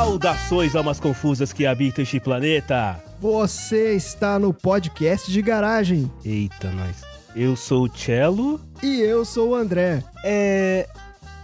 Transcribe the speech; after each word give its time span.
Saudações, 0.00 0.74
almas 0.74 0.98
confusas 0.98 1.52
que 1.52 1.66
habitam 1.66 2.02
este 2.02 2.18
planeta! 2.18 2.98
Você 3.20 3.92
está 3.92 4.38
no 4.38 4.50
podcast 4.54 5.30
de 5.30 5.42
garagem. 5.42 6.10
Eita, 6.24 6.70
nós. 6.70 7.02
Eu 7.36 7.54
sou 7.54 7.84
o 7.84 7.94
Cello. 7.94 8.58
E 8.82 8.98
eu 9.02 9.26
sou 9.26 9.50
o 9.50 9.54
André. 9.54 10.02
É. 10.24 10.88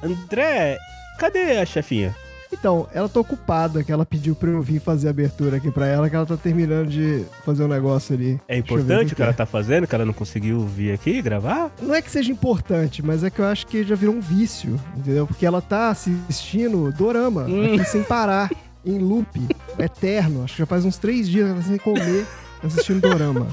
André, 0.02 0.78
cadê 1.18 1.58
a 1.58 1.66
chefinha? 1.66 2.16
Então, 2.52 2.86
ela 2.94 3.08
tá 3.08 3.20
ocupada, 3.20 3.82
que 3.82 3.90
ela 3.92 4.06
pediu 4.06 4.34
pra 4.34 4.48
eu 4.50 4.62
vir 4.62 4.80
fazer 4.80 5.08
a 5.08 5.10
abertura 5.10 5.56
aqui 5.56 5.70
pra 5.70 5.86
ela, 5.86 6.08
que 6.08 6.16
ela 6.16 6.24
tá 6.26 6.36
terminando 6.36 6.88
de 6.88 7.24
fazer 7.44 7.64
um 7.64 7.68
negócio 7.68 8.14
ali. 8.14 8.40
É 8.48 8.56
importante 8.56 9.12
o 9.12 9.16
que 9.16 9.22
ela 9.22 9.32
tá 9.32 9.44
fazendo, 9.44 9.86
que 9.86 9.94
ela 9.94 10.04
não 10.04 10.12
conseguiu 10.12 10.60
vir 10.66 10.92
aqui 10.92 11.20
gravar? 11.20 11.70
Não 11.82 11.94
é 11.94 12.00
que 12.00 12.10
seja 12.10 12.30
importante, 12.30 13.02
mas 13.04 13.22
é 13.24 13.30
que 13.30 13.40
eu 13.40 13.44
acho 13.46 13.66
que 13.66 13.82
já 13.84 13.94
virou 13.94 14.14
um 14.14 14.20
vício, 14.20 14.80
entendeu? 14.96 15.26
Porque 15.26 15.44
ela 15.44 15.60
tá 15.60 15.90
assistindo 15.90 16.92
dorama 16.92 17.42
Hum. 17.42 17.74
aqui 17.74 17.84
sem 17.84 18.02
parar, 18.02 18.50
em 18.84 18.98
loop, 18.98 19.26
eterno. 19.78 20.44
Acho 20.44 20.54
que 20.54 20.58
já 20.60 20.66
faz 20.66 20.84
uns 20.84 20.96
três 20.98 21.28
dias 21.28 21.46
que 21.46 21.52
ela 21.52 21.60
tá 21.62 21.68
sem 21.68 21.78
comer, 21.78 22.26
assistindo 22.62 23.00
dorama. 23.00 23.48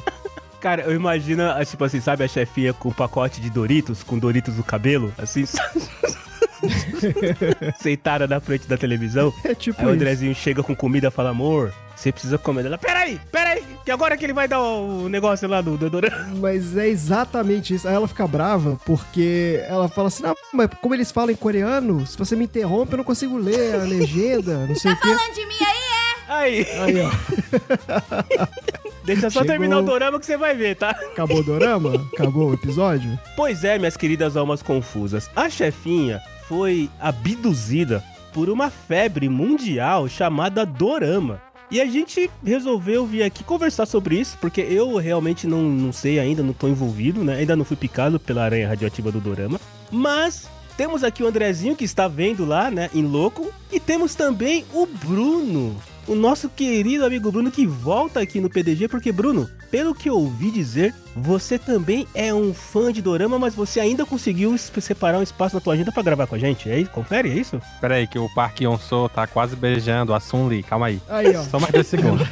Cara, 0.62 0.84
eu 0.84 0.96
imagino, 0.96 1.44
tipo 1.66 1.84
assim, 1.84 1.99
sabe 1.99 2.23
a 2.23 2.27
chefinha 2.27 2.71
com 2.73 2.90
um 2.90 2.94
pacote 2.94 3.41
de 3.41 3.49
Doritos, 3.49 4.02
com 4.02 4.18
Doritos 4.18 4.55
no 4.55 4.63
cabelo, 4.63 5.12
assim, 5.18 5.44
sentada 7.80 8.27
na 8.27 8.40
frente 8.40 8.67
da 8.67 8.77
televisão. 8.77 9.34
É 9.44 9.54
tipo 9.54 9.80
Aí 9.81 9.85
o 9.85 9.90
isso. 9.90 9.95
Andrezinho 9.95 10.35
chega 10.35 10.63
com 10.63 10.76
comida 10.76 11.08
e 11.08 11.12
fala, 11.12 11.30
amor, 11.30 11.73
você 11.95 12.12
precisa 12.12 12.38
comer. 12.38 12.66
Ela, 12.66 12.77
peraí, 12.77 13.20
peraí, 13.31 13.63
que 13.85 13.91
agora 13.91 14.17
que 14.17 14.26
ele 14.26 14.34
vai 14.34 14.48
dar 14.48 14.62
o 14.62 15.07
negócio 15.07 15.48
lá 15.48 15.62
do 15.62 15.77
deodorante. 15.77 16.16
Mas 16.35 16.76
é 16.76 16.88
exatamente 16.88 17.73
isso. 17.73 17.88
Aí 17.88 17.94
ela 17.94 18.07
fica 18.07 18.27
brava 18.27 18.77
porque 18.85 19.63
ela 19.68 19.88
fala 19.88 20.07
assim: 20.07 20.23
não, 20.23 20.35
mas 20.54 20.70
como 20.81 20.94
eles 20.95 21.12
falam 21.12 21.31
em 21.31 21.35
coreano, 21.35 22.05
se 22.05 22.18
você 22.18 22.35
me 22.35 22.45
interrompe, 22.45 22.93
eu 22.93 22.98
não 22.98 23.04
consigo 23.04 23.38
ler 23.38 23.76
a 23.76 23.84
legenda, 23.84 24.66
não 24.68 24.76
sei 24.76 24.91
o 24.91 24.95
quê. 24.98 25.07
Falando 25.16 25.34
de 25.34 25.45
mim 25.45 25.55
aí, 25.62 25.84
Aí, 26.26 26.66
Aí, 26.79 26.95
ó. 27.01 27.12
deixa 29.05 29.29
só 29.29 29.41
Chegou. 29.41 29.48
terminar 29.48 29.79
o 29.79 29.84
dorama 29.84 30.20
que 30.20 30.26
você 30.26 30.38
vai 30.38 30.55
ver, 30.55 30.76
tá? 30.76 30.90
Acabou 30.90 31.40
o 31.40 31.43
dorama? 31.43 31.93
Acabou 32.13 32.49
o 32.49 32.54
episódio? 32.54 33.20
Pois 33.35 33.63
é, 33.63 33.77
minhas 33.77 33.95
queridas 33.95 34.35
almas 34.35 34.62
confusas. 34.63 35.29
A 35.35 35.49
chefinha 35.49 36.21
foi 36.48 36.90
abduzida 36.99 38.04
por 38.34 38.49
uma 38.49 38.70
febre 38.70 39.30
mundial 39.30 40.10
chamada 40.10 40.66
dorama. 40.66 41.41
E 41.72 41.82
a 41.82 41.85
gente 41.85 42.30
resolveu 42.46 43.05
vir 43.05 43.24
aqui 43.24 43.44
conversar 43.44 43.85
sobre 43.85 44.20
isso, 44.20 44.38
porque 44.40 44.62
eu 44.62 44.96
realmente 44.98 45.48
não, 45.48 45.63
não 45.63 45.91
sei 45.91 46.20
ainda, 46.20 46.44
não 46.44 46.54
tô 46.54 46.68
envolvido, 46.68 47.24
né? 47.24 47.38
Ainda 47.38 47.55
não 47.55 47.66
fui 47.66 47.76
picado 47.76 48.20
pela 48.20 48.44
aranha 48.44 48.68
radioativa 48.68 49.12
do 49.12 49.20
dorama. 49.20 49.60
Mas 49.91 50.48
temos 50.77 51.04
aqui 51.04 51.24
o 51.24 51.27
Andrezinho 51.27 51.76
que 51.76 51.84
está 51.84 52.08
vendo 52.08 52.46
lá, 52.46 52.70
né, 52.70 52.90
em 52.94 53.04
louco. 53.04 53.52
E 53.72 53.80
temos 53.80 54.13
também 54.16 54.66
o 54.74 54.85
Bruno, 54.85 55.76
o 56.07 56.16
nosso 56.16 56.50
querido 56.50 57.05
amigo 57.05 57.32
Bruno 57.32 57.52
que 57.52 57.66
volta 57.66 58.20
aqui 58.20 58.40
no 58.40 58.50
PDG, 58.50 58.88
porque 58.88 59.12
Bruno, 59.12 59.50
pelo 59.72 59.96
que 59.96 60.10
eu 60.10 60.16
ouvi 60.16 60.52
dizer, 60.52 60.94
você 61.16 61.58
também 61.58 62.08
é 62.14 62.34
um 62.34 62.54
fã 62.54 62.92
de 62.92 63.02
dorama, 63.02 63.38
mas 63.38 63.56
você 63.56 63.80
ainda 63.80 64.06
conseguiu 64.06 64.58
separar 64.58 65.19
um 65.19 65.24
espaço 65.24 65.56
na 65.56 65.62
tua 65.62 65.74
agenda 65.74 65.92
pra 65.92 66.03
gravar 66.03 66.28
com 66.28 66.36
a 66.36 66.40
gente. 66.40 66.69
É 66.69 66.80
isso? 66.80 66.92
Confere, 66.92 67.30
é 67.30 67.34
isso? 67.34 67.62
Pera 67.80 67.96
aí, 67.96 68.08
que 68.08 68.18
o 68.18 68.28
Park 68.34 68.62
Yonso 68.62 69.09
tá 69.09 69.28
quase 69.28 69.56
beijando 69.56 70.14
a 70.14 70.19
Sun 70.19 70.47
Lee. 70.47 70.64
Calma 70.64 70.88
aí. 70.88 71.02
Aí, 71.09 71.36
ó. 71.36 71.44
Só 71.44 71.59
mais 71.59 71.74
dois 71.74 71.88
segundos. 71.88 72.28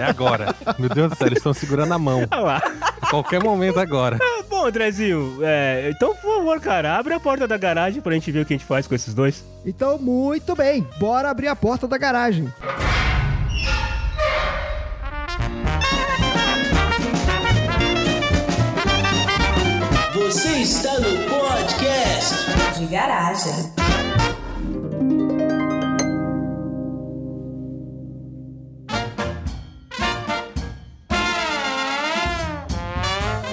É 0.00 0.04
agora. 0.04 0.54
Meu 0.78 0.88
Deus 0.88 1.10
do 1.10 1.16
céu, 1.16 1.26
eles 1.26 1.38
estão 1.38 1.54
segurando 1.54 1.94
a 1.94 1.98
mão. 1.98 2.26
Ah 2.30 2.40
lá. 2.40 2.62
Qualquer 3.08 3.42
momento 3.42 3.78
agora. 3.78 4.18
Bom, 4.48 4.66
Andrezinho, 4.66 5.38
é, 5.42 5.90
então 5.94 6.14
por 6.14 6.36
favor, 6.36 6.60
cara, 6.60 6.96
abre 6.96 7.14
a 7.14 7.20
porta 7.20 7.46
da 7.46 7.56
garagem 7.56 8.00
pra 8.00 8.12
gente 8.12 8.30
ver 8.30 8.40
o 8.40 8.46
que 8.46 8.54
a 8.54 8.56
gente 8.56 8.66
faz 8.66 8.86
com 8.86 8.94
esses 8.94 9.14
dois. 9.14 9.44
Então, 9.64 9.98
muito 9.98 10.54
bem. 10.56 10.86
Bora 10.98 11.30
abrir 11.30 11.48
a 11.48 11.56
porta 11.56 11.86
da 11.86 11.96
garagem. 11.98 12.52
Você 20.32 20.62
está 20.62 20.98
no 20.98 21.10
podcast. 21.28 22.78
de 22.78 22.86
garagem. 22.86 23.52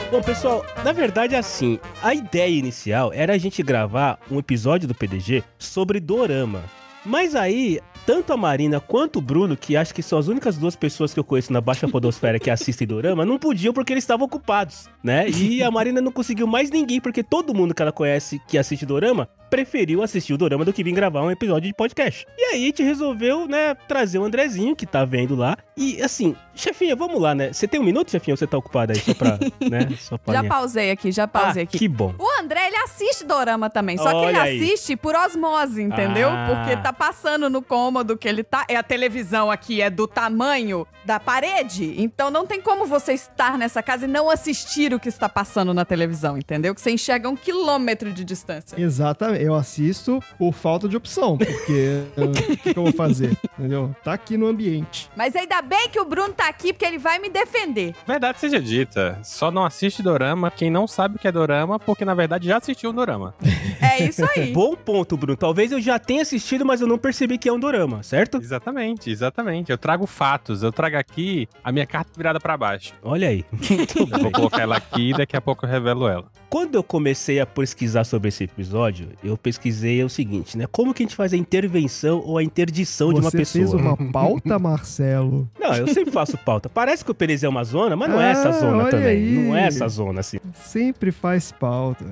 Bom, 0.09 0.21
pessoal, 0.21 0.65
na 0.81 0.93
verdade, 0.93 1.35
assim, 1.35 1.77
a 2.01 2.13
ideia 2.13 2.47
inicial 2.47 3.11
era 3.13 3.33
a 3.33 3.37
gente 3.37 3.61
gravar 3.61 4.17
um 4.31 4.39
episódio 4.39 4.87
do 4.87 4.95
PDG 4.95 5.43
sobre 5.57 5.99
dorama. 5.99 6.63
Mas 7.05 7.35
aí, 7.35 7.81
tanto 8.05 8.33
a 8.33 8.37
Marina 8.37 8.79
quanto 8.79 9.19
o 9.19 9.21
Bruno, 9.21 9.55
que 9.55 9.75
acho 9.77 9.93
que 9.93 10.01
são 10.01 10.17
as 10.17 10.27
únicas 10.27 10.57
duas 10.57 10.75
pessoas 10.75 11.13
que 11.13 11.19
eu 11.19 11.23
conheço 11.23 11.53
na 11.53 11.61
Baixa 11.61 11.87
Podosfera 11.87 12.39
que 12.39 12.49
assistem 12.49 12.87
dorama, 12.87 13.25
não 13.25 13.37
podiam 13.37 13.73
porque 13.73 13.93
eles 13.93 14.03
estavam 14.03 14.25
ocupados, 14.25 14.87
né? 15.03 15.29
E 15.29 15.61
a 15.63 15.71
Marina 15.71 16.01
não 16.01 16.11
conseguiu 16.11 16.47
mais 16.47 16.69
ninguém, 16.71 16.99
porque 16.99 17.23
todo 17.23 17.53
mundo 17.53 17.73
que 17.73 17.81
ela 17.81 17.91
conhece 17.91 18.41
que 18.47 18.57
assiste 18.57 18.85
dorama 18.85 19.27
preferiu 19.49 20.03
assistir 20.03 20.31
o 20.33 20.37
dorama 20.37 20.63
do 20.63 20.71
que 20.71 20.83
vir 20.83 20.91
gravar 20.93 21.23
um 21.23 21.31
episódio 21.31 21.67
de 21.67 21.73
podcast. 21.73 22.25
E 22.37 22.43
aí 22.53 22.63
a 22.63 22.65
gente 22.67 22.83
resolveu, 22.83 23.47
né, 23.47 23.73
trazer 23.87 24.19
o 24.19 24.23
Andrezinho, 24.23 24.75
que 24.75 24.85
tá 24.85 25.03
vendo 25.03 25.35
lá. 25.35 25.57
E 25.75 25.99
assim, 26.03 26.35
chefinha, 26.53 26.95
vamos 26.95 27.19
lá, 27.19 27.33
né? 27.33 27.51
Você 27.51 27.67
tem 27.67 27.79
um 27.79 27.83
minuto, 27.83 28.11
chefinha, 28.11 28.33
ou 28.33 28.37
você 28.37 28.45
tá 28.45 28.57
ocupado 28.57 28.91
aí? 28.91 28.99
Só 28.99 29.13
pra, 29.15 29.39
né? 29.69 29.89
Só 29.97 30.17
pra 30.19 30.33
Já 30.35 30.41
minha- 30.43 30.53
pausei 30.53 30.91
aqui, 30.91 31.11
já 31.11 31.27
pausei 31.27 31.63
ah, 31.63 31.65
aqui. 31.65 31.79
Que 31.79 31.87
bom. 31.87 32.13
O 32.19 32.41
André, 32.41 32.67
ele 32.67 32.75
assiste 32.77 33.25
dorama 33.25 33.71
também, 33.71 33.97
só 33.97 34.09
que 34.09 34.15
Olha 34.15 34.29
ele 34.29 34.37
aí. 34.37 34.61
assiste 34.61 34.95
por 34.95 35.15
osmose, 35.15 35.81
entendeu? 35.81 36.29
Ah. 36.29 36.45
Porque 36.65 36.77
tá 36.77 36.93
passando 36.93 37.49
no 37.49 37.61
cômodo 37.99 38.17
que 38.17 38.27
ele 38.27 38.43
tá. 38.43 38.65
É 38.67 38.75
a 38.75 38.83
televisão 38.83 39.51
aqui 39.51 39.81
é 39.81 39.89
do 39.89 40.07
tamanho 40.07 40.87
da 41.05 41.19
parede, 41.19 41.95
então 41.97 42.29
não 42.29 42.45
tem 42.45 42.61
como 42.61 42.85
você 42.85 43.13
estar 43.13 43.57
nessa 43.57 43.81
casa 43.81 44.05
e 44.05 44.07
não 44.07 44.29
assistir 44.29 44.93
o 44.93 44.99
que 44.99 45.09
está 45.09 45.27
passando 45.27 45.73
na 45.73 45.83
televisão, 45.83 46.37
entendeu? 46.37 46.75
Que 46.75 46.81
você 46.81 46.91
enxerga 46.91 47.27
um 47.29 47.35
quilômetro 47.35 48.11
de 48.13 48.23
distância. 48.23 48.79
Exatamente. 48.79 49.43
Eu 49.43 49.55
assisto 49.55 50.21
por 50.37 50.53
falta 50.53 50.87
de 50.87 50.95
opção, 50.95 51.37
porque 51.37 52.03
o 52.17 52.31
que, 52.31 52.73
que 52.73 52.79
eu 52.79 52.83
vou 52.83 52.93
fazer? 52.93 53.35
Entendeu? 53.57 53.95
Tá 54.03 54.13
aqui 54.13 54.37
no 54.37 54.47
ambiente. 54.47 55.09
Mas 55.15 55.35
ainda 55.35 55.61
bem 55.61 55.89
que 55.89 55.99
o 55.99 56.05
Bruno 56.05 56.33
tá 56.33 56.47
aqui, 56.47 56.71
porque 56.73 56.85
ele 56.85 56.97
vai 56.97 57.17
me 57.19 57.29
defender. 57.29 57.95
Verdade 58.05 58.39
seja 58.39 58.61
dita, 58.61 59.19
só 59.23 59.49
não 59.49 59.65
assiste 59.65 60.03
dorama 60.03 60.51
quem 60.51 60.69
não 60.69 60.87
sabe 60.87 61.15
o 61.15 61.19
que 61.19 61.27
é 61.27 61.31
dorama, 61.31 61.79
porque 61.79 62.05
na 62.05 62.13
verdade 62.13 62.47
já 62.47 62.57
assistiu 62.57 62.91
o 62.91 62.93
dorama. 62.93 63.33
É 63.81 64.03
isso 64.03 64.23
aí. 64.35 64.51
Bom 64.53 64.75
ponto, 64.75 65.17
Bruno. 65.17 65.37
Talvez 65.37 65.71
eu 65.71 65.81
já 65.81 65.97
tenha 65.97 66.21
assistido, 66.21 66.65
mas 66.65 66.81
eu 66.81 66.87
não 66.87 66.97
percebi 66.97 67.37
que 67.37 67.49
é 67.49 67.53
um 67.53 67.59
dorama, 67.59 67.78
certo? 68.03 68.37
Exatamente, 68.37 69.09
exatamente. 69.09 69.71
Eu 69.71 69.77
trago 69.77 70.05
fatos, 70.05 70.63
eu 70.63 70.71
trago 70.71 70.97
aqui 70.97 71.47
a 71.63 71.71
minha 71.71 71.85
carta 71.85 72.11
virada 72.15 72.39
pra 72.39 72.57
baixo. 72.57 72.93
Olha 73.03 73.27
aí. 73.29 73.45
Eu 73.99 74.19
vou 74.19 74.31
colocar 74.31 74.61
ela 74.61 74.77
aqui 74.77 75.09
e 75.09 75.13
daqui 75.13 75.35
a 75.35 75.41
pouco 75.41 75.65
eu 75.65 75.69
revelo 75.69 76.07
ela. 76.07 76.25
Quando 76.49 76.75
eu 76.75 76.83
comecei 76.83 77.39
a 77.39 77.45
pesquisar 77.45 78.03
sobre 78.03 78.29
esse 78.29 78.43
episódio, 78.45 79.09
eu 79.23 79.37
pesquisei 79.37 80.03
o 80.03 80.09
seguinte, 80.09 80.57
né? 80.57 80.65
Como 80.71 80.93
que 80.93 81.03
a 81.03 81.05
gente 81.05 81.15
faz 81.15 81.31
a 81.33 81.37
intervenção 81.37 82.19
ou 82.25 82.37
a 82.37 82.43
interdição 82.43 83.09
de 83.13 83.19
uma 83.19 83.29
Você 83.29 83.37
pessoa? 83.37 83.65
fez 83.69 83.73
uma 83.73 83.95
pauta, 84.11 84.57
Marcelo? 84.57 85.47
Não, 85.59 85.75
eu 85.75 85.87
sempre 85.87 86.11
faço 86.11 86.37
pauta. 86.37 86.67
Parece 86.69 87.05
que 87.05 87.11
o 87.11 87.13
Perez 87.13 87.43
é 87.43 87.49
uma 87.49 87.63
zona, 87.63 87.95
mas 87.95 88.09
não 88.09 88.19
é 88.19 88.31
essa 88.31 88.49
Ah, 88.49 88.53
zona 88.53 88.85
também. 88.89 89.05
aí. 89.07 89.31
Não 89.47 89.55
é 89.55 89.67
essa 89.67 89.87
zona, 89.87 90.19
assim. 90.21 90.37
Sempre 90.55 91.11
faz 91.11 91.51
pauta. 91.51 92.05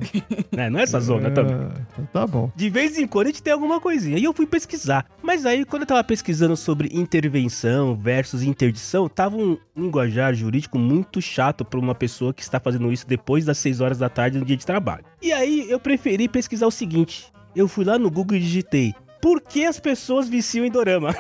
Né? 0.52 0.70
Não 0.70 0.80
é 0.80 0.84
essa 0.84 1.00
zona 1.00 1.30
Ah, 1.30 1.32
também. 1.32 1.56
então 1.94 2.06
tá 2.14 2.28
bom. 2.28 2.52
De 2.56 2.70
vez 2.70 2.98
em 2.98 3.08
quando 3.08 3.28
a 3.28 3.30
gente 3.30 3.42
tem 3.42 3.54
alguma 3.54 3.80
coisinha. 3.82 4.18
E 4.18 4.24
eu 4.24 4.34
fui 4.34 4.46
pesquisar. 4.46 5.06
Mas 5.24 5.46
aí, 5.46 5.57
quando 5.66 5.84
eu 5.84 5.88
tava 5.88 6.04
pesquisando 6.04 6.58
sobre 6.58 6.90
intervenção 6.92 7.96
versus 7.96 8.44
interdição, 8.44 9.08
tava 9.08 9.38
um 9.38 9.58
linguajar 9.76 10.34
jurídico 10.34 10.78
muito 10.78 11.22
chato 11.22 11.64
pra 11.64 11.80
uma 11.80 11.96
pessoa 11.96 12.34
que 12.34 12.42
está 12.42 12.60
fazendo 12.60 12.92
isso 12.92 13.08
depois 13.08 13.46
das 13.46 13.58
6 13.58 13.82
horas 13.82 13.98
da 13.98 14.10
tarde 14.10 14.38
no 14.38 14.46
dia 14.46 14.58
de 14.58 14.66
trabalho. 14.66 15.06
E 15.22 15.32
aí, 15.32 15.66
eu 15.70 15.80
preferi 15.80 16.28
pesquisar 16.28 16.68
o 16.68 16.72
seguinte. 16.72 17.32
Eu 17.56 17.68
fui 17.68 17.86
lá 17.86 17.98
no 17.98 18.12
Google 18.12 18.38
e 18.38 18.42
digitei. 18.42 18.94
Por 19.22 19.42
que 19.42 19.66
as 19.66 19.80
pessoas 19.80 20.30
viciam 20.30 20.66
em 20.66 20.72
dorama? 20.72 21.16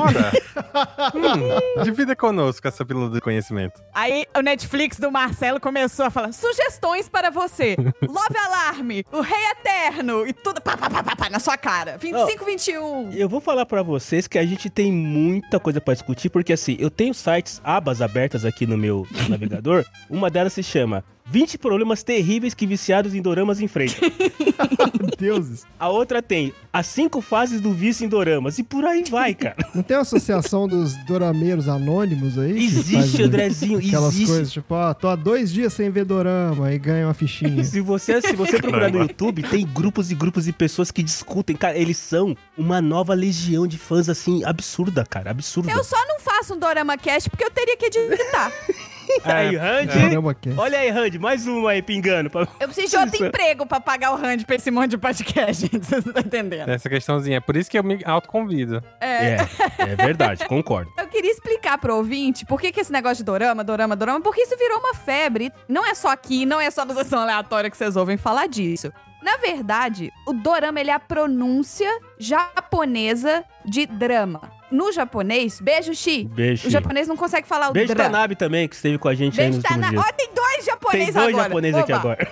Ora! 0.00 0.32
hum, 1.14 1.82
divida 1.84 2.14
conosco 2.14 2.66
essa 2.66 2.84
pílula 2.84 3.10
de 3.10 3.20
conhecimento. 3.20 3.80
Aí 3.94 4.26
o 4.36 4.40
Netflix 4.40 4.98
do 4.98 5.10
Marcelo 5.10 5.60
começou 5.60 6.06
a 6.06 6.10
falar: 6.10 6.32
sugestões 6.32 7.08
para 7.08 7.30
você. 7.30 7.76
Love 8.02 8.36
Alarme, 8.46 9.04
O 9.12 9.20
Rei 9.20 9.50
Eterno 9.52 10.26
e 10.26 10.32
tudo 10.32 10.60
pá, 10.60 10.76
pá, 10.76 10.90
pá, 10.90 11.02
pá, 11.02 11.16
pá, 11.16 11.30
na 11.30 11.38
sua 11.38 11.56
cara. 11.56 11.96
25, 11.98 12.44
21. 12.44 13.12
Eu 13.12 13.28
vou 13.28 13.40
falar 13.40 13.66
pra 13.66 13.82
vocês 13.82 14.26
que 14.26 14.38
a 14.38 14.44
gente 14.44 14.68
tem 14.68 14.92
muita 14.92 15.58
coisa 15.58 15.80
pra 15.80 15.94
discutir, 15.94 16.28
porque 16.28 16.52
assim, 16.52 16.76
eu 16.78 16.90
tenho 16.90 17.14
sites, 17.14 17.60
abas 17.64 18.02
abertas 18.02 18.44
aqui 18.44 18.66
no 18.66 18.76
meu 18.76 19.06
navegador. 19.28 19.84
Uma 20.10 20.30
delas 20.30 20.52
se 20.52 20.62
chama 20.62 21.04
20 21.26 21.58
problemas 21.58 22.02
terríveis 22.02 22.54
que 22.54 22.66
viciados 22.66 23.14
em 23.14 23.20
doramas 23.20 23.60
enfrentam. 23.60 24.08
Deuses. 25.18 25.64
A 25.78 25.88
outra 25.88 26.22
tem 26.22 26.52
as 26.72 26.86
cinco 26.86 27.20
fases 27.20 27.60
do 27.60 27.72
vício 27.72 28.04
em 28.04 28.08
doramas. 28.08 28.58
E 28.58 28.62
por 28.62 28.84
aí 28.84 29.04
vai, 29.08 29.34
cara. 29.34 29.56
Não 29.74 29.82
tem 29.82 29.96
uma 29.96 30.02
associação 30.02 30.68
dos 30.68 30.94
dorameiros 31.04 31.68
anônimos 31.68 32.38
aí? 32.38 32.64
Existe, 32.64 33.22
Andrezinho, 33.22 33.78
Aquelas 33.78 34.14
existe. 34.14 34.30
coisas, 34.30 34.52
tipo, 34.52 34.74
ó, 34.74 34.92
tô 34.94 35.08
há 35.08 35.16
dois 35.16 35.52
dias 35.52 35.72
sem 35.72 35.90
ver 35.90 36.04
dorama 36.04 36.72
e 36.72 36.78
ganha 36.78 37.06
uma 37.06 37.14
fichinha. 37.14 37.62
Se 37.64 37.80
você, 37.80 38.20
se 38.20 38.34
você 38.34 38.58
procurar 38.58 38.90
no. 38.90 39.00
YouTube, 39.00 39.42
tem 39.42 39.66
grupos 39.66 40.10
e 40.10 40.14
grupos 40.14 40.44
de 40.44 40.52
pessoas 40.52 40.90
que 40.90 41.02
discutem. 41.02 41.56
Cara, 41.56 41.76
eles 41.76 41.96
são 41.96 42.36
uma 42.56 42.80
nova 42.80 43.14
legião 43.14 43.66
de 43.66 43.78
fãs, 43.78 44.08
assim, 44.08 44.44
absurda, 44.44 45.04
cara. 45.04 45.30
Absurda. 45.30 45.70
Eu 45.70 45.84
só 45.84 45.96
não 46.06 46.18
faço 46.20 46.54
um 46.54 46.58
Dorama 46.58 46.96
Cast 46.96 47.30
porque 47.30 47.44
eu 47.44 47.50
teria 47.50 47.76
que 47.76 47.86
editar. 47.86 48.52
Aí, 49.24 49.54
É, 49.54 49.58
Randy. 49.58 49.98
Dorama 50.08 50.34
Cast. 50.34 50.58
Olha 50.58 50.78
aí, 50.78 50.90
Randy, 50.90 51.18
mais 51.18 51.46
uma 51.46 51.70
aí 51.70 51.82
pingando. 51.82 52.30
pra- 52.30 52.46
Eu 52.60 52.68
preciso 52.68 52.88
de 52.88 52.96
outro 52.96 53.26
emprego 53.26 53.66
pra 53.66 53.80
pagar 53.80 54.12
o 54.12 54.16
Randy 54.16 54.44
pra 54.44 54.56
esse 54.56 54.70
monte 54.70 54.90
de 54.92 54.98
podcast, 54.98 55.62
gente. 55.70 55.84
Vocês 55.86 56.04
não 56.04 56.10
estão 56.10 56.22
entendendo. 56.24 56.68
Essa 56.68 56.88
questãozinha. 56.88 57.36
É 57.38 57.40
por 57.40 57.56
isso 57.56 57.70
que 57.70 57.78
eu 57.78 57.84
me 57.84 58.00
autoconvido. 58.04 58.82
É, 59.00 59.36
é 59.78 59.96
verdade, 59.96 60.46
concordo. 60.46 60.90
Eu 60.98 61.06
queria 61.08 61.30
explicar 61.30 61.78
pro 61.78 61.96
ouvinte 61.96 62.44
por 62.44 62.60
que, 62.60 62.70
que 62.72 62.80
esse 62.80 62.92
negócio 62.92 63.18
de 63.18 63.24
dorama, 63.24 63.62
dorama, 63.64 63.94
dorama, 63.96 64.20
porque 64.20 64.42
isso 64.42 64.56
virou 64.56 64.78
uma 64.78 64.94
febre. 64.94 65.52
Não 65.68 65.84
é 65.84 65.94
só 65.94 66.08
aqui, 66.08 66.44
não 66.46 66.60
é 66.60 66.70
só 66.70 66.84
na 66.84 66.94
sessão 66.94 67.20
aleatória 67.20 67.70
que 67.70 67.76
vocês 67.76 67.96
ouvem 67.96 68.16
falar 68.16 68.46
disso. 68.48 68.92
Na 69.22 69.36
verdade, 69.38 70.12
o 70.26 70.32
dorama 70.32 70.80
ele 70.80 70.90
é 70.90 70.94
a 70.94 71.00
pronúncia 71.00 71.90
japonesa 72.18 73.44
de 73.64 73.86
drama. 73.86 74.50
No 74.70 74.90
japonês, 74.92 75.60
beijo, 75.60 75.94
Shi. 75.94 76.24
Beijo. 76.24 76.66
O 76.66 76.70
japonês 76.70 77.06
não 77.06 77.16
consegue 77.16 77.46
falar 77.46 77.70
o 77.70 77.72
Beijo 77.72 77.94
dra. 77.94 78.04
Tanabe 78.04 78.34
também, 78.34 78.66
que 78.66 78.74
esteve 78.74 78.98
com 78.98 79.08
a 79.08 79.14
gente 79.14 79.40
aí 79.40 79.46
Beijo 79.46 79.58
nos 79.58 79.62
tá 79.62 79.74
últimos 79.74 79.92
na... 79.92 80.02
dias. 80.02 80.12
Ó, 80.12 80.16
tem 80.16 80.34
dois 80.34 80.56
Tem 80.56 80.64
japoneses 80.64 81.14
dois 81.14 81.28
agora. 81.28 81.42
japoneses 81.48 81.80
aqui 81.80 81.92
agora. 81.92 82.28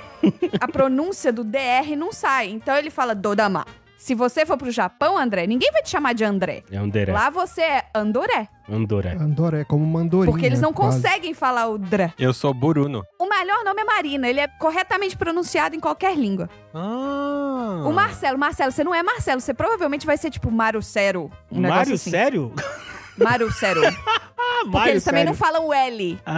A 0.61 0.69
pronúncia 0.69 1.33
do 1.33 1.45
DR 1.45 1.97
não 1.97 2.13
sai. 2.13 2.49
Então 2.51 2.77
ele 2.77 2.91
fala 2.91 3.15
dorama. 3.15 3.65
Se 4.05 4.15
você 4.15 4.45
for 4.45 4.59
pro 4.59 4.71
Japão, 4.71 5.17
André, 5.17 5.47
ninguém 5.47 5.73
vai 5.73 5.81
te 5.81 5.89
chamar 5.89 6.13
de 6.13 6.23
André. 6.25 6.63
É 6.71 6.87
deré. 6.89 7.11
Lá 7.11 7.31
você 7.31 7.63
é 7.63 7.85
Andoré. 7.95 8.51
Andoré. 8.69 9.17
Andorra 9.19 9.61
é 9.61 9.65
como 9.65 9.87
mandorim. 9.87 10.31
Porque 10.31 10.45
eles 10.45 10.61
não 10.61 10.75
quase. 10.75 10.99
conseguem 10.99 11.33
falar 11.33 11.69
o 11.69 11.79
dra. 11.79 12.13
Eu 12.19 12.35
sou 12.35 12.53
Buruno. 12.53 13.03
O 13.19 13.27
melhor 13.27 13.65
nome 13.65 13.81
é 13.81 13.85
Marina. 13.87 14.29
Ele 14.29 14.41
é 14.41 14.47
corretamente 14.47 15.17
pronunciado 15.17 15.75
em 15.75 15.81
qualquer 15.81 16.19
língua. 16.19 16.51
Ah. 16.75 17.83
O 17.87 17.93
Marcelo, 17.93 18.39
Marcelo, 18.39 18.73
você 18.73 18.85
não 18.85 18.95
é 18.95 19.03
Marcelo. 19.03 19.41
Você 19.41 19.55
provavelmente 19.55 20.05
vai 20.05 20.19
ser 20.19 20.31
tipo 20.31 20.51
Marucero. 20.51 21.31
Um 21.51 21.63
Mário, 21.63 21.95
assim. 21.95 22.11
sério? 22.11 22.53
Marucero. 23.17 23.83
Ah, 23.87 24.21
Porque 24.65 24.79
Mário, 24.79 24.93
eles 24.93 25.05
também 25.05 25.21
sério. 25.21 25.33
não 25.33 25.37
falam 25.39 25.67
o 25.69 25.73
L. 25.75 26.19
Ah, 26.25 26.33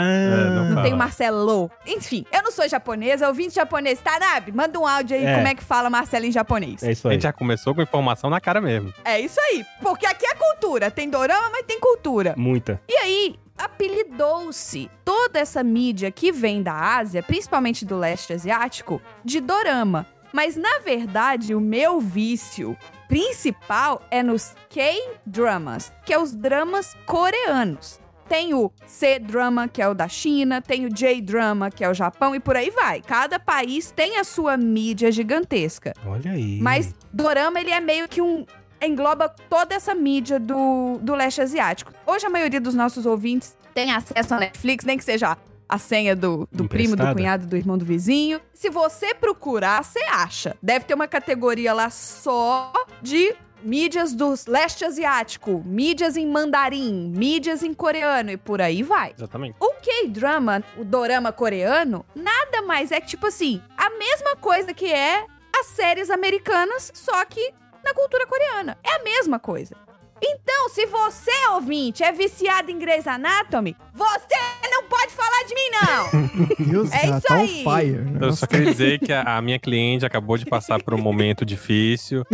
não 0.54 0.64
Não 0.64 0.68
fala. 0.70 0.82
tem 0.82 0.92
o 0.92 0.96
Marcelo. 0.96 1.70
Enfim, 1.86 2.24
eu 2.32 2.42
não 2.42 2.50
sou 2.50 2.68
japonesa. 2.68 3.28
Ouvinte 3.28 3.54
japonês. 3.54 4.00
Tanabe, 4.00 4.50
manda 4.52 4.78
um 4.78 4.86
áudio 4.86 5.16
aí 5.16 5.24
É. 5.24 5.34
como 5.34 5.46
é 5.48 5.54
que 5.54 5.62
fala 5.62 5.88
Marcelo 5.90 6.24
em 6.24 6.32
japonês. 6.32 6.82
é 6.82 6.92
isso 6.92 7.06
A 7.06 7.10
aí. 7.10 7.14
gente 7.14 7.22
já 7.22 7.32
começou 7.32 7.74
com 7.74 7.82
informação 7.82 8.28
na 8.28 8.40
cara 8.40 8.60
mesmo. 8.60 8.92
É 9.04 9.20
isso 9.20 9.40
aí. 9.40 9.64
Porque 9.80 10.06
aqui 10.06 10.26
é 10.26 10.34
cultura. 10.34 10.90
Tem 10.90 11.08
dorama, 11.08 11.50
mas 11.52 11.64
tem 11.66 11.78
cultura. 11.78 12.34
Muita. 12.36 12.80
E 12.88 12.94
aí, 12.96 13.36
apelidou-se 13.56 14.90
toda 15.04 15.38
essa 15.38 15.62
mídia 15.62 16.10
que 16.10 16.32
vem 16.32 16.62
da 16.62 16.72
Ásia, 16.96 17.22
principalmente 17.22 17.84
do 17.84 17.96
leste 17.96 18.32
asiático, 18.32 19.00
de 19.24 19.40
dorama. 19.40 20.06
Mas 20.32 20.56
na 20.56 20.78
verdade, 20.80 21.54
o 21.54 21.60
meu 21.60 22.00
vício 22.00 22.76
principal 23.08 24.02
é 24.10 24.22
nos 24.22 24.54
K-dramas, 24.70 25.92
que 26.04 26.12
é 26.12 26.18
os 26.18 26.34
dramas 26.34 26.96
coreanos. 27.06 28.00
Tem 28.28 28.54
o 28.54 28.72
C-drama, 28.86 29.68
que 29.68 29.80
é 29.80 29.88
o 29.88 29.94
da 29.94 30.08
China, 30.08 30.60
tem 30.60 30.84
o 30.84 30.90
J-drama, 30.90 31.70
que 31.70 31.84
é 31.84 31.88
o 31.88 31.94
Japão, 31.94 32.34
e 32.34 32.40
por 32.40 32.56
aí 32.56 32.70
vai. 32.70 33.00
Cada 33.00 33.38
país 33.38 33.92
tem 33.92 34.18
a 34.18 34.24
sua 34.24 34.56
mídia 34.56 35.12
gigantesca. 35.12 35.92
Olha 36.04 36.32
aí. 36.32 36.58
Mas 36.60 36.92
dorama, 37.12 37.60
ele 37.60 37.70
é 37.70 37.80
meio 37.80 38.08
que 38.08 38.20
um. 38.20 38.44
engloba 38.82 39.28
toda 39.28 39.76
essa 39.76 39.94
mídia 39.94 40.40
do, 40.40 40.98
do 41.00 41.14
leste 41.14 41.40
asiático. 41.40 41.92
Hoje 42.04 42.26
a 42.26 42.30
maioria 42.30 42.60
dos 42.60 42.74
nossos 42.74 43.06
ouvintes 43.06 43.56
tem 43.72 43.92
acesso 43.92 44.34
à 44.34 44.38
Netflix, 44.40 44.84
nem 44.84 44.98
que 44.98 45.04
seja 45.04 45.36
a 45.68 45.78
senha 45.78 46.14
do, 46.14 46.48
do 46.50 46.68
primo, 46.68 46.96
do 46.96 47.12
cunhado, 47.12 47.46
do 47.46 47.56
irmão 47.56 47.76
do 47.76 47.84
vizinho. 47.84 48.40
Se 48.54 48.70
você 48.70 49.14
procurar, 49.14 49.82
você 49.82 50.00
acha. 50.04 50.56
Deve 50.62 50.84
ter 50.84 50.94
uma 50.94 51.08
categoria 51.08 51.72
lá 51.72 51.90
só 51.90 52.72
de 53.02 53.34
mídias 53.62 54.12
do 54.12 54.34
leste 54.46 54.84
asiático, 54.84 55.62
mídias 55.64 56.16
em 56.16 56.26
mandarim, 56.26 57.12
mídias 57.16 57.62
em 57.62 57.74
coreano 57.74 58.30
e 58.30 58.36
por 58.36 58.60
aí 58.60 58.82
vai. 58.82 59.12
Exatamente. 59.16 59.56
O 59.58 59.72
K-drama, 59.82 60.62
o 60.76 60.84
dorama 60.84 61.32
coreano, 61.32 62.04
nada 62.14 62.62
mais 62.62 62.92
é 62.92 63.00
que, 63.00 63.08
tipo 63.08 63.26
assim, 63.26 63.60
a 63.76 63.90
mesma 63.90 64.36
coisa 64.36 64.72
que 64.72 64.86
é 64.86 65.26
as 65.58 65.66
séries 65.66 66.10
americanas, 66.10 66.92
só 66.94 67.24
que 67.24 67.52
na 67.84 67.94
cultura 67.94 68.26
coreana. 68.26 68.76
É 68.84 68.96
a 68.96 69.02
mesma 69.02 69.38
coisa. 69.38 69.74
Então, 70.22 70.68
se 70.70 70.86
você, 70.86 71.30
ouvinte, 71.52 72.02
é 72.02 72.10
viciado 72.10 72.70
em 72.70 72.78
Grey's 72.78 73.06
Anatomy, 73.06 73.76
você 73.94 74.36
não 74.70 74.84
pode 74.84 75.12
falar 75.12 75.44
de 75.46 75.54
mim, 75.54 75.70
não! 75.72 76.56
Deus, 76.72 76.92
É 76.92 77.00
cara, 77.00 77.18
isso 77.18 77.26
tá 77.26 77.34
on 77.34 77.38
aí. 77.40 77.48
fire. 77.64 77.96
Eu 78.14 78.20
Nossa, 78.20 78.36
só 78.38 78.46
queria 78.46 78.70
dizer 78.72 78.98
que 79.00 79.12
a, 79.12 79.36
a 79.36 79.42
minha 79.42 79.58
cliente 79.58 80.06
acabou 80.06 80.38
de 80.38 80.46
passar 80.46 80.82
por 80.82 80.94
um 80.94 80.98
momento 80.98 81.44
difícil. 81.44 82.24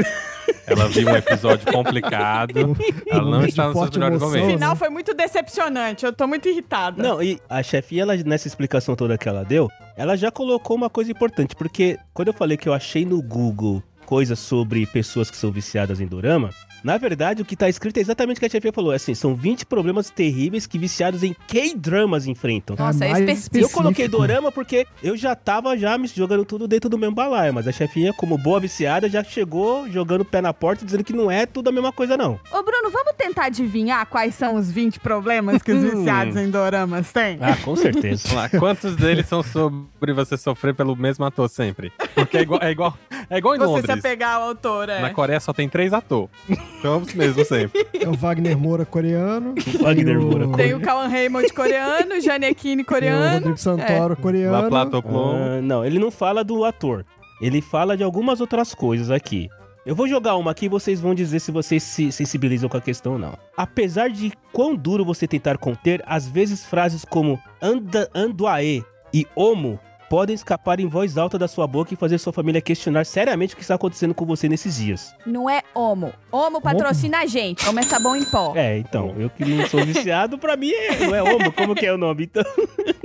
Ela 0.67 0.87
viu 0.89 1.09
um 1.09 1.17
episódio 1.17 1.71
complicado. 1.73 2.77
Ela 3.07 3.31
não 3.31 3.45
está 3.45 3.69
de 3.69 3.75
nos 3.75 3.79
seus 3.79 3.91
melhores 3.97 4.17
emoção, 4.23 4.29
O 4.29 4.33
né? 4.33 4.39
momentos. 4.41 4.53
final 4.55 4.77
foi 4.77 4.89
muito 4.89 5.15
decepcionante, 5.15 6.05
eu 6.05 6.13
tô 6.13 6.27
muito 6.27 6.49
irritada. 6.49 7.03
Não, 7.03 7.23
e 7.23 7.41
a 7.49 7.63
chefinha, 7.63 8.03
ela, 8.03 8.17
nessa 8.17 8.47
explicação 8.47 8.95
toda 8.95 9.19
que 9.19 9.29
ela 9.29 9.45
deu, 9.45 9.69
ela 9.97 10.17
já 10.17 10.31
colocou 10.31 10.77
uma 10.77 10.89
coisa 10.89 11.11
importante, 11.11 11.55
porque 11.57 11.99
quando 12.15 12.29
eu 12.29 12.35
falei 12.35 12.57
que 12.57 12.69
eu 12.69 12.73
achei 12.73 13.05
no 13.05 13.21
Google 13.21 13.83
coisas 14.05 14.39
sobre 14.39 14.85
pessoas 14.87 15.31
que 15.31 15.37
são 15.37 15.51
viciadas 15.51 16.01
em 16.01 16.07
dorama, 16.07 16.51
na 16.85 16.99
verdade 16.99 17.43
o 17.43 17.45
que 17.45 17.55
tá 17.57 17.69
escrito 17.69 17.99
é 17.99 18.01
exatamente 18.01 18.37
o 18.39 18.41
que 18.41 18.47
a 18.47 18.49
chefinha 18.49 18.73
falou, 18.73 18.93
é 18.93 18.97
assim, 18.97 19.15
são 19.15 19.35
20 19.35 19.65
problemas 19.67 20.11
terríveis 20.11 20.67
que 20.67 20.79
viciados 20.79 21.23
em 21.23 21.35
K-dramas 21.47 22.27
enfrentam. 22.27 22.75
Nossa, 22.77 23.05
é 23.05 23.11
mais 23.11 23.25
específico. 23.29 23.59
Eu 23.59 23.69
coloquei 23.71 24.09
dorama 24.09 24.51
porque 24.51 24.87
eu 25.03 25.17
já 25.17 25.35
tava 25.37 25.77
já 25.79 25.97
me 25.97 26.09
jogando 26.09 26.45
tudo 26.45 26.67
dentro 26.67 26.91
do 26.91 26.99
mesmo 26.99 27.15
balaio, 27.15 27.55
mas 27.55 27.69
a 27.69 27.73
chefinha, 27.73 28.13
como 28.13 28.37
boa 28.37 28.59
viciada, 28.59 29.09
já 29.09 29.23
chegou 29.23 29.89
jogando 29.89 30.23
o 30.23 30.25
pé 30.25 30.41
na 30.41 30.53
porta 30.53 30.85
dizendo 30.85 31.05
que 31.05 31.13
não 31.13 31.31
é 31.31 31.47
tudo 31.47 31.69
a 31.69 31.73
mesma 31.73 31.93
coisa 31.93 32.17
não. 32.17 32.33
Ô, 32.53 32.63
Bruno, 32.63 32.91
vamos 32.91 33.13
tentar 33.17 33.47
adivinhar 33.47 34.05
quais 34.07 34.35
são 34.35 34.57
os 34.57 34.71
20 34.71 34.99
problemas 35.01 35.63
que 35.63 35.71
os 35.73 35.83
Hum. 35.83 35.99
viciados 35.99 36.37
em 36.37 36.51
doramas 36.51 37.13
têm? 37.13 37.39
Ah, 37.41 37.57
com 37.57 37.77
certeza. 37.77 38.29
Vamos 38.29 38.53
lá, 38.53 38.59
quantos 38.59 38.97
deles 38.97 39.27
são 39.27 39.43
sobre 39.43 40.13
você 40.13 40.37
sofrer 40.37 40.75
pelo 40.75 40.97
mesmo 40.97 41.25
ator 41.25 41.49
sempre? 41.49 41.93
Porque 42.15 42.39
é 42.39 42.43
igual, 42.43 42.61
é 42.63 42.71
igual, 42.71 42.99
é 43.31 43.39
igual 43.39 43.55
em 43.55 43.59
Você 43.59 43.92
se 43.93 43.97
Londres. 43.97 44.05
apegar 44.05 44.35
ao 44.37 44.43
autor, 44.49 44.89
é. 44.89 45.01
Na 45.01 45.11
Coreia 45.11 45.41
só 45.41 45.53
tem 45.53 45.69
três 45.69 45.93
atores. 45.93 46.31
Então 46.83 46.99
os 46.99 47.15
mesmos 47.15 47.47
sempre. 47.47 47.87
É 47.95 48.09
o 48.09 48.13
Wagner 48.17 48.59
Moura 48.59 48.85
coreano. 48.85 49.55
Wagner 49.81 50.19
o- 50.19 50.23
Moura 50.25 50.49
Tem 50.57 50.75
o 50.75 50.81
Kawan 50.81 51.07
Raymond 51.07 51.53
coreano, 51.53 52.21
Janequine 52.21 52.77
Tem 52.77 52.83
o 52.83 52.87
coreano. 52.87 53.35
Rodrigo 53.35 53.57
Santoro 53.57 54.17
coreano. 54.17 54.53
La 54.53 54.69
Plato. 54.69 54.97
Ah, 55.07 55.61
não, 55.63 55.85
ele 55.85 56.01
não 56.01 56.11
fala 56.11 56.43
do 56.43 56.65
ator. 56.65 57.05
Ele 57.41 57.61
fala 57.63 57.97
de 57.97 58.03
algumas 58.03 58.41
outras 58.41 58.75
coisas 58.75 59.11
aqui. 59.13 59.49
Eu 59.87 59.95
vou 59.95 60.07
jogar 60.09 60.37
uma 60.37 60.51
aqui 60.53 60.67
e 60.67 60.69
vocês 60.69 61.01
vão 61.01 61.15
dizer 61.15 61.39
se 61.41 61.51
vocês 61.53 61.83
se 61.85 62.11
sensibilizam 62.13 62.69
com 62.69 62.77
a 62.77 62.81
questão 62.81 63.13
ou 63.15 63.19
não. 63.19 63.37
Apesar 63.57 64.09
de 64.11 64.33
quão 64.53 64.75
duro 64.77 65.05
você 65.05 65.27
tentar 65.29 65.59
conter, 65.59 66.03
às 66.07 66.27
vezes 66.29 66.65
frases 66.65 67.05
como 67.05 67.39
anda, 67.61 68.09
andoaê 68.15 68.83
e 69.15 69.27
homo 69.37 69.79
podem 70.13 70.35
escapar 70.35 70.79
em 70.79 70.87
voz 70.87 71.17
alta 71.17 71.39
da 71.39 71.49
sua 71.49 71.67
boca 71.67 71.95
e 71.95 71.97
fazer 71.97 72.19
sua 72.19 72.35
família 72.35 72.61
questionar 72.61 73.07
seriamente 73.07 73.55
o 73.55 73.57
que 73.57 73.63
está 73.63 73.77
acontecendo 73.77 74.13
com 74.13 74.27
você 74.27 74.47
nesses 74.47 74.77
dias. 74.77 75.15
Não 75.25 75.49
é 75.49 75.63
homo. 75.75 76.13
Homo 76.31 76.61
patrocina 76.61 77.21
a 77.21 77.27
gente. 77.27 77.67
Homo 77.67 77.81
é 77.81 77.83
sabão 77.83 78.15
em 78.15 78.23
pó. 78.27 78.53
É, 78.55 78.77
então, 78.77 79.15
eu 79.19 79.31
que 79.31 79.43
não 79.43 79.67
sou 79.67 79.83
viciado, 79.83 80.37
pra 80.37 80.55
mim 80.55 80.71
é- 80.71 81.07
não 81.07 81.15
é 81.15 81.23
homo, 81.23 81.51
como 81.51 81.75
que 81.75 81.87
é 81.87 81.93
o 81.95 81.97
nome? 81.97 82.25
Então, 82.25 82.43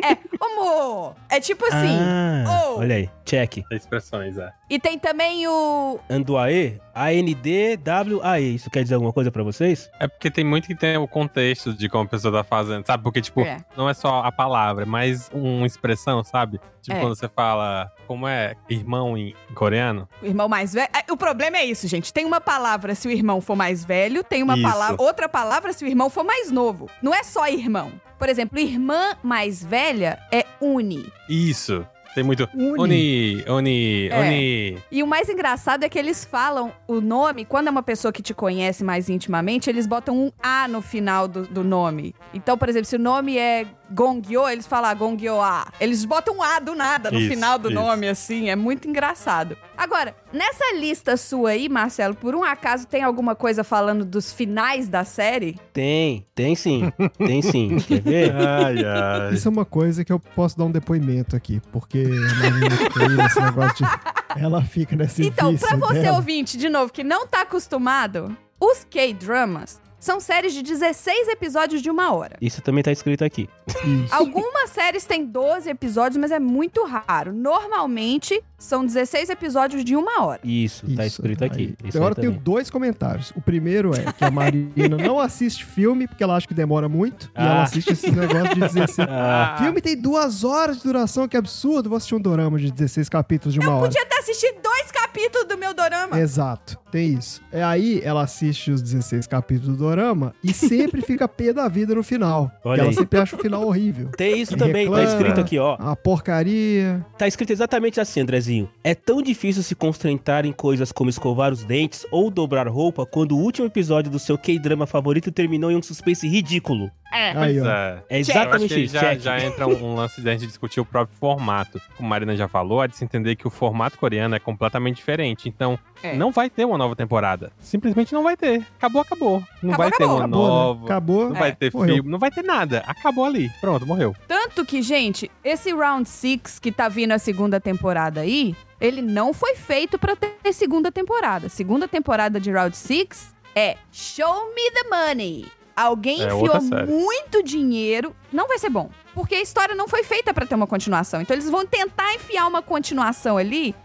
É, 0.04 0.18
homo. 0.44 1.16
É 1.30 1.40
tipo 1.40 1.66
assim. 1.66 1.98
ah, 1.98 2.74
oh. 2.76 2.80
olha 2.80 2.98
aí, 2.98 3.10
check. 3.24 3.64
Expressões, 3.72 4.38
é. 4.38 4.52
E 4.70 4.78
tem 4.78 5.00
também 5.00 5.48
o. 5.48 6.00
Andoaê, 6.10 6.74
A-N-D-W-A-E. 6.98 8.56
Isso 8.56 8.70
quer 8.70 8.84
dizer 8.84 8.96
alguma 8.96 9.14
coisa 9.14 9.32
pra 9.32 9.44
vocês? 9.44 9.90
É 10.00 10.08
porque 10.08 10.30
tem 10.32 10.44
muito 10.44 10.68
que 10.68 10.76
tem 10.76 10.98
o 10.98 11.08
contexto 11.08 11.74
de 11.74 11.88
como 11.90 12.04
a 12.06 12.08
pessoa 12.08 12.34
tá 12.34 12.44
fazendo, 12.44 12.86
sabe? 12.86 13.04
Porque, 13.04 13.22
tipo, 13.22 13.42
É. 13.42 13.58
não 13.76 13.90
é 13.90 13.94
só 13.94 14.22
a 14.24 14.32
palavra, 14.32 14.84
é 14.84 14.86
mais 14.86 15.30
uma 15.34 15.66
expressão, 15.66 16.24
sabe? 16.24 16.60
Tipo, 16.82 16.98
É. 16.98 17.02
quando 17.02 17.16
você 17.16 17.28
fala, 17.28 17.92
como 18.08 18.28
é 18.28 18.56
irmão 18.70 19.18
em 19.18 19.36
coreano? 19.54 20.08
O 20.22 20.26
irmão 20.26 20.48
mais 20.50 20.74
velho. 20.74 20.88
É, 20.94 21.12
O 21.12 21.18
problema 21.18 21.58
é 21.58 21.66
isso, 21.66 21.88
gente. 21.88 22.12
Tem 22.14 22.26
uma 22.26 22.42
palavra 22.42 22.94
se 22.94 23.08
o 23.08 23.12
irmão 23.12 23.40
for 23.42 23.56
mais 23.56 23.84
velho, 23.86 24.24
tem 24.24 24.44
uma 24.44 24.56
Isso. 24.58 24.64
palavra, 24.70 24.96
outra 25.02 25.30
palavra 25.30 25.72
se 25.74 25.84
o 25.86 25.88
irmão 25.88 26.10
for 26.10 26.24
mais 26.24 26.52
novo. 26.52 26.90
Não 27.02 27.14
é 27.16 27.24
só 27.24 27.48
irmão. 27.48 27.92
Por 28.20 28.28
exemplo, 28.30 28.60
irmã 28.60 29.16
mais 29.24 29.64
velha 29.64 30.20
é 30.32 30.46
uni. 30.60 31.12
Isso. 31.30 31.86
Tem 32.18 32.24
muito. 32.24 32.50
Uni. 32.56 32.74
Oni, 32.80 33.46
Oni, 33.48 34.10
É. 34.10 34.20
Oni. 34.20 34.78
E 34.92 35.04
o 35.04 35.08
mais 35.08 35.30
engraçado 35.30 35.84
é 35.84 35.90
que 35.90 36.00
eles 36.00 36.26
falam 36.26 36.74
o 36.88 37.00
nome, 37.00 37.46
quando 37.46 37.68
é 37.68 37.70
uma 37.70 37.84
pessoa 37.84 38.12
que 38.12 38.24
te 38.24 38.34
conhece 38.34 38.84
mais 38.84 39.08
intimamente, 39.08 39.70
eles 39.70 39.86
botam 39.86 40.18
um 40.18 40.32
A 40.42 40.68
no 40.68 40.82
final 40.82 41.28
do, 41.28 41.44
do 41.44 41.64
nome. 41.64 42.16
Então, 42.34 42.58
por 42.58 42.70
exemplo, 42.70 42.88
se 42.88 42.96
o 42.96 43.00
nome 43.00 43.38
é 43.38 43.68
Gongyo, 43.90 44.48
eles 44.50 44.68
falam 44.68 44.96
Gongyo 44.96 45.42
A. 45.42 45.68
Eles 45.80 46.04
botam 46.06 46.38
um 46.38 46.44
A 46.44 46.60
do 46.60 46.76
nada 46.76 47.10
no 47.12 47.20
Isso, 47.20 47.30
final 47.30 47.58
do 47.58 47.70
isso. 47.70 47.80
nome, 47.80 48.08
assim. 48.08 48.50
É 48.50 48.56
muito 48.56 48.88
engraçado. 48.88 49.58
Agora, 49.78 50.16
nessa 50.34 50.76
lista 50.76 51.16
sua 51.18 51.52
aí, 51.52 51.70
Marcelo, 51.70 52.16
por 52.16 52.36
um 52.36 52.44
acaso 52.44 52.88
tem 52.88 53.04
alguma 53.04 53.36
coisa 53.36 53.64
falando 53.64 54.04
dos 54.04 54.32
finais 54.34 54.88
da 54.90 55.04
série? 55.04 55.58
Tem, 55.72 56.26
tem 56.36 56.56
sim. 56.56 56.92
Tem 57.18 57.42
sim. 57.42 57.78
Quer 57.80 58.02
ver? 58.02 58.36
Ai, 58.36 58.84
ai. 58.84 59.34
Isso 59.34 59.48
é 59.48 59.52
uma 59.52 59.66
coisa 59.66 60.04
que 60.04 60.12
eu 60.12 60.20
posso 60.20 60.58
dar 60.58 60.66
um 60.66 60.72
depoimento 60.72 61.36
aqui, 61.36 61.62
porque 61.72 62.06
a 62.06 63.10
nesse 63.10 63.40
negócio 63.42 63.86
de. 63.86 64.42
Ela 64.42 64.62
fica 64.64 64.96
nesse 64.96 65.26
Então, 65.26 65.56
pra 65.56 65.76
você 65.76 66.02
dela. 66.02 66.18
ouvinte, 66.18 66.58
de 66.58 66.70
novo, 66.70 66.92
que 66.92 67.04
não 67.04 67.26
tá 67.28 67.42
acostumado, 67.42 68.36
os 68.60 68.84
K-dramas 68.84 69.80
são 70.08 70.20
séries 70.22 70.54
de 70.54 70.62
16 70.64 71.28
episódios 71.28 71.82
de 71.82 71.90
uma 71.90 72.14
hora. 72.14 72.38
Isso 72.40 72.62
também 72.62 72.82
tá 72.82 72.92
escrito 72.94 73.26
aqui. 73.26 73.50
Isso. 73.68 74.16
Algumas 74.16 74.70
séries 74.70 75.06
têm 75.06 75.26
12 75.26 75.70
episódios, 75.70 76.16
mas 76.18 76.32
é 76.32 76.40
muito 76.40 76.86
raro. 76.86 77.34
Normalmente, 77.34 78.42
são 78.58 78.86
16 78.86 79.30
episódios 79.30 79.84
de 79.84 79.96
uma 79.98 80.24
hora. 80.24 80.40
Isso, 80.44 80.86
tá 80.96 81.06
Isso, 81.06 81.20
escrito 81.22 81.44
aqui. 81.44 81.76
aí. 81.82 81.90
Isso 81.90 81.98
Agora 81.98 82.14
eu 82.14 82.16
tenho 82.22 82.32
dois 82.32 82.70
comentários. 82.70 83.32
O 83.36 83.42
primeiro 83.42 83.94
é 83.94 84.12
que 84.14 84.24
a 84.24 84.32
Marina 84.32 84.98
não 84.98 85.20
assiste 85.20 85.66
filme 85.66 86.08
porque 86.08 86.24
ela 86.24 86.36
acha 86.38 86.48
que 86.48 86.54
demora 86.54 86.88
muito. 86.88 87.26
E 87.36 87.40
ela 87.42 87.60
Ah. 87.60 87.64
assiste 87.64 87.92
esse 87.92 88.10
negócio 88.10 88.54
de 88.56 88.62
16. 88.62 88.98
Ah, 89.10 89.58
Filme 89.60 89.82
tem 89.82 89.96
duas 90.00 90.44
horas 90.46 90.78
de 90.78 90.84
duração, 90.84 91.28
que 91.28 91.36
absurdo. 91.36 91.90
Vou 91.90 91.98
assistir 91.98 92.16
um 92.16 92.20
dorama 92.22 92.58
de 92.58 92.72
16 92.72 93.10
capítulos 93.10 93.54
de 93.54 93.60
uma 93.60 93.76
hora. 93.76 93.86
Podia 93.88 94.06
ter 94.06 94.18
assistido 94.20 94.62
dois 94.62 94.92
capítulos 94.92 95.48
do 95.48 95.58
meu 95.58 95.74
dorama. 95.74 96.18
Exato, 96.20 96.78
tem 96.92 97.14
isso. 97.14 97.42
É 97.52 97.64
aí 97.64 98.00
ela 98.04 98.22
assiste 98.24 98.72
os 98.72 98.82
16 98.82 99.28
capítulos 99.28 99.76
do 99.76 99.84
dorama 99.84 99.97
e 100.44 100.54
sempre 100.54 101.02
fica 101.02 101.28
pé 101.30 101.52
da 101.54 101.68
vida 101.68 101.94
no 101.96 102.04
final. 102.04 102.52
Olha 102.64 102.82
ela 102.82 102.90
aí. 102.90 102.96
sempre 102.96 103.20
acha 103.20 103.36
o 103.36 103.40
final 103.40 103.66
horrível. 103.66 104.10
tem 104.18 104.40
isso 104.42 104.54
E 104.54 104.58
também, 104.58 104.90
tá 104.90 104.98
reclama. 104.98 105.04
escrito 105.04 105.40
aqui, 105.42 105.58
ó. 105.60 105.76
A 105.80 105.96
porcaria. 105.96 107.06
Tá 107.18 107.28
escrito 107.28 107.52
exatamente 107.52 108.00
assim, 108.00 108.22
Andrezinho. 108.22 108.70
É 108.84 108.94
tão 108.94 109.22
difícil 109.22 109.64
se 109.64 109.74
concentrar 109.76 110.46
em 110.46 110.52
coisas 110.52 110.92
como 110.92 111.10
escovar 111.10 111.52
os 111.52 111.64
dentes 111.64 112.06
ou 112.12 112.30
dobrar 112.30 112.68
roupa 112.68 113.06
quando 113.06 113.34
o 113.36 113.40
último 113.40 113.68
episódio 113.68 114.12
do 114.12 114.20
seu 114.20 114.38
K-drama 114.38 114.86
favorito 114.86 115.32
terminou 115.32 115.72
em 115.72 115.76
um 115.76 115.82
suspense 115.82 116.28
ridículo. 116.28 116.92
É. 117.12 117.32
Aí, 117.32 117.58
é. 117.58 117.62
É 117.62 117.62
Eu 117.62 117.62
acho 117.62 118.04
que 118.10 118.16
exatamente 118.16 118.74
aí 118.74 118.84
isso. 118.84 118.94
já, 118.94 119.16
já 119.16 119.40
entra 119.40 119.68
um, 119.68 119.92
um 119.92 119.96
lance 119.96 120.22
de 120.22 120.30
a 120.30 120.34
gente 120.34 120.48
discutir 120.48 120.80
o 120.80 120.86
próprio 120.86 121.18
formato. 121.18 121.80
Como 121.96 122.08
a 122.08 122.10
Marina 122.10 122.36
já 122.36 122.48
falou, 122.48 122.84
é 122.84 122.88
de 122.88 122.96
se 122.98 123.04
entender 123.06 123.36
que 123.36 123.48
o 123.48 123.50
formato 123.50 123.98
coreano 123.98 124.36
é 124.36 124.40
completamente 124.40 124.98
diferente. 124.98 125.48
Então, 125.48 125.80
É. 126.04 126.16
não 126.16 126.32
vai 126.32 126.50
ter 126.50 126.66
uma 126.66 126.78
nova 126.78 126.96
temporada. 126.96 127.52
Simplesmente 127.60 128.14
não 128.14 128.24
vai 128.24 128.36
ter. 128.36 128.66
Acabou, 128.78 129.02
acabou. 129.02 129.44
Não 129.64 129.74
Acabou, 129.74 129.78
vai 129.78 129.92
ter 129.92 130.04
acabou. 130.04 130.16
uma 130.18 130.26
Acabou, 130.26 130.44
né? 130.44 130.48
nova. 130.50 130.86
Acabou. 130.86 131.30
Não 131.30 131.36
vai 131.36 131.50
É. 131.50 131.56
ter 131.56 131.74
Morreu. 131.74 131.96
filme, 131.96 132.10
não 132.12 132.20
vai 132.20 132.32
ter 132.32 132.44
nada. 132.44 132.84
Acabou 132.88 133.26
ali. 133.26 133.50
Pronto, 133.62 133.86
morreu. 133.86 134.16
Tanto 134.28 134.66
que, 134.66 134.82
gente, 134.82 135.32
esse 135.44 135.74
Round 135.74 136.08
6 136.08 136.60
que 136.60 136.72
tá 136.72 136.90
vindo 136.90 137.12
a 137.14 137.20
segunda 137.20 137.60
temporada 137.60 138.22
aí, 138.22 138.56
ele 138.80 139.02
não 139.02 139.34
foi 139.34 139.56
feito 139.56 139.98
pra 139.98 140.16
ter 140.16 140.36
segunda 140.54 140.92
temporada. 140.92 141.50
Segunda 141.50 141.88
temporada 141.88 142.40
de 142.40 142.52
Round 142.52 142.76
6 142.76 143.34
é 143.56 143.76
Show 143.92 144.54
Me 144.54 144.72
the 144.72 144.84
Money. 144.90 145.46
Alguém 145.78 146.24
É 146.24 146.26
enfiou 146.26 146.60
muito 146.88 147.44
dinheiro. 147.44 148.16
Não 148.34 148.48
vai 148.48 148.58
ser 148.58 148.70
bom. 148.70 148.90
Porque 149.14 149.36
a 149.36 149.42
história 149.42 149.76
não 149.76 149.88
foi 149.88 150.04
feita 150.04 150.34
pra 150.34 150.44
ter 150.44 150.56
uma 150.56 150.66
continuação. 150.66 151.22
Então 151.22 151.36
eles 151.36 151.48
vão 151.52 151.68
tentar 151.68 152.16
enfiar 152.16 152.48
uma 152.48 152.64
continuação 152.64 153.38
ali. 153.38 153.76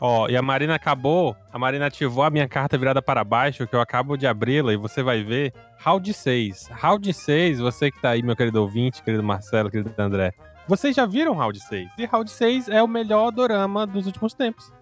Ó, 0.00 0.28
e 0.28 0.36
a 0.36 0.42
Marina 0.42 0.76
acabou. 0.76 1.36
A 1.52 1.58
Marina 1.58 1.86
ativou 1.86 2.22
a 2.22 2.30
minha 2.30 2.46
carta 2.46 2.78
virada 2.78 3.02
para 3.02 3.24
baixo, 3.24 3.66
que 3.66 3.74
eu 3.74 3.80
acabo 3.80 4.16
de 4.16 4.28
abri-la, 4.28 4.72
e 4.72 4.76
você 4.76 5.02
vai 5.02 5.24
ver 5.24 5.52
Round 5.78 6.12
6. 6.12 6.68
Round 6.70 7.12
6, 7.12 7.58
você 7.58 7.90
que 7.90 8.00
tá 8.00 8.10
aí, 8.10 8.22
meu 8.22 8.36
querido 8.36 8.60
ouvinte, 8.60 9.02
querido 9.02 9.24
Marcelo, 9.24 9.70
querido 9.70 9.92
André. 9.98 10.32
Vocês 10.68 10.96
já 10.96 11.06
viram 11.06 11.34
Round 11.34 11.58
6? 11.60 11.90
E 11.96 12.04
Round 12.06 12.30
6 12.30 12.68
é 12.68 12.82
o 12.82 12.88
melhor 12.88 13.30
dorama 13.30 13.86
dos 13.86 14.06
últimos 14.06 14.34
tempos. 14.34 14.72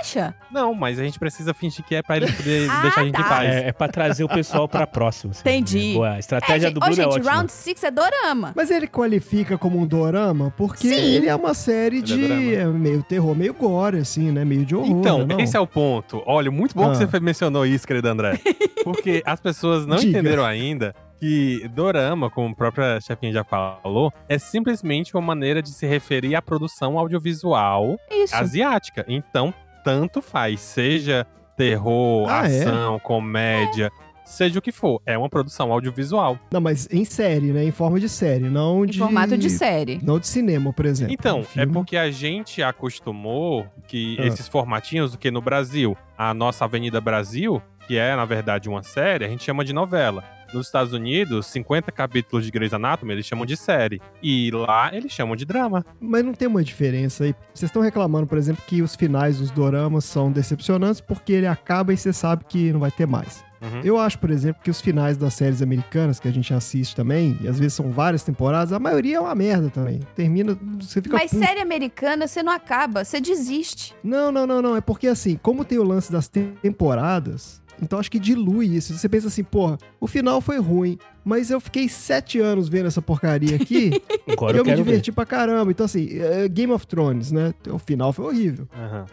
Acha? 0.00 0.34
Não, 0.50 0.74
mas 0.74 0.98
a 0.98 1.04
gente 1.04 1.18
precisa 1.18 1.52
fingir 1.52 1.84
que 1.84 1.94
é 1.94 2.02
pra 2.02 2.16
ele 2.16 2.32
poder 2.32 2.68
Ah, 2.72 2.80
deixar 2.80 3.00
a 3.02 3.04
gente 3.04 3.12
tá. 3.14 3.20
em 3.20 3.24
paz. 3.28 3.48
É, 3.50 3.68
é 3.68 3.72
pra 3.72 3.86
trazer 3.88 4.24
o 4.24 4.28
pessoal 4.28 4.66
pra 4.66 4.86
próxima. 4.86 5.32
assim. 5.32 5.40
Entendi. 5.40 5.90
É, 5.90 5.94
boa, 5.94 6.10
a 6.12 6.18
estratégia 6.18 6.68
é, 6.68 6.70
do 6.70 6.80
Bruno 6.80 6.94
ô, 6.96 6.98
é 6.98 7.02
gente, 7.04 7.14
ótima. 7.16 7.32
Round 7.32 7.52
6 7.52 7.84
é 7.84 7.90
dorama. 7.90 8.52
Mas 8.56 8.70
ele 8.70 8.86
qualifica 8.86 9.58
como 9.58 9.78
um 9.78 9.86
dorama 9.86 10.52
porque 10.56 10.88
Sim. 10.88 10.94
ele 10.94 11.28
é 11.28 11.34
uma 11.34 11.52
série 11.52 11.98
Ele 11.98 12.24
é 12.24 12.48
de 12.48 12.54
é 12.54 12.64
meio 12.66 13.02
terror, 13.02 13.34
meio 13.36 13.52
gore, 13.52 13.98
assim, 13.98 14.32
né? 14.32 14.42
Meio 14.42 14.64
de 14.64 14.74
horror. 14.74 14.88
Então, 15.00 15.18
né, 15.26 15.34
não? 15.34 15.40
esse 15.40 15.54
é 15.56 15.60
o 15.60 15.66
ponto. 15.66 16.22
Olha, 16.24 16.50
muito 16.50 16.74
bom 16.74 16.88
Ah. 16.88 16.92
que 16.92 17.04
você 17.06 17.20
mencionou 17.20 17.66
isso, 17.66 17.86
querido 17.86 18.08
André. 18.08 18.40
Porque 18.82 19.22
as 19.26 19.38
pessoas 19.40 19.86
não 19.86 19.96
Diga. 20.00 20.10
entenderam 20.18 20.44
ainda 20.46 20.94
que 21.20 21.68
dorama, 21.68 22.30
como 22.30 22.48
a 22.52 22.54
própria 22.56 22.98
chefinha 23.00 23.32
já 23.32 23.44
falou, 23.44 24.10
é 24.28 24.38
simplesmente 24.38 25.14
uma 25.14 25.20
maneira 25.22 25.60
de 25.62 25.68
se 25.70 25.86
referir 25.86 26.34
à 26.34 26.40
produção 26.42 26.98
audiovisual 26.98 27.98
Isso. 28.10 28.34
asiática. 28.34 29.04
Então, 29.06 29.52
tanto 29.84 30.22
faz, 30.22 30.60
seja 30.60 31.26
terror, 31.56 32.26
Ah, 32.28 32.48
é? 32.50 32.62
ação, 32.62 32.98
comédia, 33.00 33.90
seja 34.24 34.58
o 34.58 34.62
que 34.62 34.72
for, 34.72 35.02
é 35.04 35.18
uma 35.18 35.28
produção 35.28 35.70
audiovisual. 35.72 36.38
Não, 36.50 36.60
mas 36.60 36.88
em 36.90 37.04
série, 37.04 37.52
né? 37.52 37.64
Em 37.64 37.70
forma 37.70 38.00
de 38.00 38.08
série, 38.08 38.48
não 38.48 38.82
Em 38.84 38.88
de. 38.88 38.98
formato 38.98 39.36
de 39.36 39.50
série. 39.50 40.00
Não 40.02 40.18
de 40.18 40.26
cinema, 40.26 40.72
por 40.72 40.86
exemplo. 40.86 41.12
Então, 41.12 41.40
Um 41.54 41.60
é 41.60 41.66
porque 41.66 41.96
a 41.98 42.10
gente 42.10 42.62
acostumou 42.62 43.66
que 43.86 44.16
Ah. 44.18 44.26
esses 44.26 44.48
formatinhos 44.48 45.12
do 45.12 45.18
que 45.18 45.30
no 45.30 45.42
Brasil, 45.42 45.94
a 46.16 46.32
nossa 46.32 46.64
Avenida 46.64 46.98
Brasil, 47.00 47.60
que 47.86 47.98
é 47.98 48.14
na 48.16 48.24
verdade 48.24 48.68
uma 48.68 48.82
série, 48.82 49.24
a 49.24 49.28
gente 49.28 49.42
chama 49.44 49.64
de 49.64 49.72
novela. 49.72 50.24
Nos 50.52 50.66
Estados 50.66 50.92
Unidos, 50.92 51.46
50 51.46 51.90
capítulos 51.92 52.44
de 52.44 52.50
Grey's 52.50 52.72
Anatomy 52.74 53.12
eles 53.12 53.26
chamam 53.26 53.46
de 53.46 53.56
série. 53.56 54.00
E 54.22 54.50
lá 54.52 54.90
eles 54.94 55.12
chamam 55.12 55.36
de 55.36 55.44
drama. 55.44 55.84
Mas 56.00 56.24
não 56.24 56.32
tem 56.34 56.48
uma 56.48 56.62
diferença 56.64 57.24
aí. 57.24 57.34
Vocês 57.54 57.68
estão 57.68 57.82
reclamando, 57.82 58.26
por 58.26 58.36
exemplo, 58.38 58.62
que 58.66 58.82
os 58.82 58.94
finais 58.96 59.38
dos 59.38 59.50
doramas 59.50 60.04
são 60.04 60.30
decepcionantes 60.32 61.00
porque 61.00 61.32
ele 61.32 61.46
acaba 61.46 61.92
e 61.92 61.96
você 61.96 62.12
sabe 62.12 62.44
que 62.48 62.72
não 62.72 62.80
vai 62.80 62.90
ter 62.90 63.06
mais. 63.06 63.44
Uhum. 63.62 63.82
Eu 63.84 63.98
acho, 64.00 64.18
por 64.18 64.30
exemplo, 64.30 64.62
que 64.64 64.70
os 64.70 64.80
finais 64.80 65.18
das 65.18 65.34
séries 65.34 65.60
americanas, 65.60 66.18
que 66.18 66.26
a 66.26 66.30
gente 66.30 66.52
assiste 66.54 66.96
também, 66.96 67.36
e 67.42 67.46
às 67.46 67.58
vezes 67.58 67.74
são 67.74 67.90
várias 67.90 68.22
temporadas, 68.22 68.72
a 68.72 68.78
maioria 68.78 69.18
é 69.18 69.20
uma 69.20 69.34
merda 69.34 69.68
também. 69.68 70.00
Termina, 70.16 70.56
você 70.80 71.02
fica 71.02 71.14
Mas 71.18 71.30
puto. 71.30 71.44
série 71.44 71.60
americana, 71.60 72.26
você 72.26 72.42
não 72.42 72.52
acaba, 72.54 73.04
você 73.04 73.20
desiste. 73.20 73.94
Não, 74.02 74.32
não, 74.32 74.46
não, 74.46 74.62
não. 74.62 74.76
É 74.76 74.80
porque 74.80 75.06
assim, 75.06 75.36
como 75.42 75.62
tem 75.62 75.78
o 75.78 75.82
lance 75.84 76.10
das 76.10 76.26
te- 76.26 76.54
temporadas, 76.62 77.59
então 77.82 77.98
acho 77.98 78.10
que 78.10 78.18
dilui 78.18 78.66
isso. 78.66 78.92
Você 78.96 79.08
pensa 79.08 79.28
assim, 79.28 79.42
porra, 79.44 79.78
o 80.00 80.06
final 80.06 80.40
foi 80.40 80.58
ruim, 80.58 80.98
mas 81.24 81.50
eu 81.50 81.60
fiquei 81.60 81.88
sete 81.88 82.38
anos 82.38 82.68
vendo 82.68 82.86
essa 82.86 83.00
porcaria 83.02 83.56
aqui 83.56 83.90
Agora 84.30 84.56
e 84.56 84.56
eu 84.56 84.58
eu 84.60 84.64
me 84.64 84.70
quero 84.70 84.84
ver. 84.84 84.90
diverti 84.90 85.12
pra 85.12 85.24
caramba. 85.26 85.70
Então, 85.70 85.86
assim, 85.86 86.18
é, 86.18 86.48
Game 86.48 86.72
of 86.72 86.86
Thrones, 86.86 87.32
né? 87.32 87.52
O 87.68 87.78
final 87.78 88.12
foi 88.12 88.26
horrível. 88.26 88.68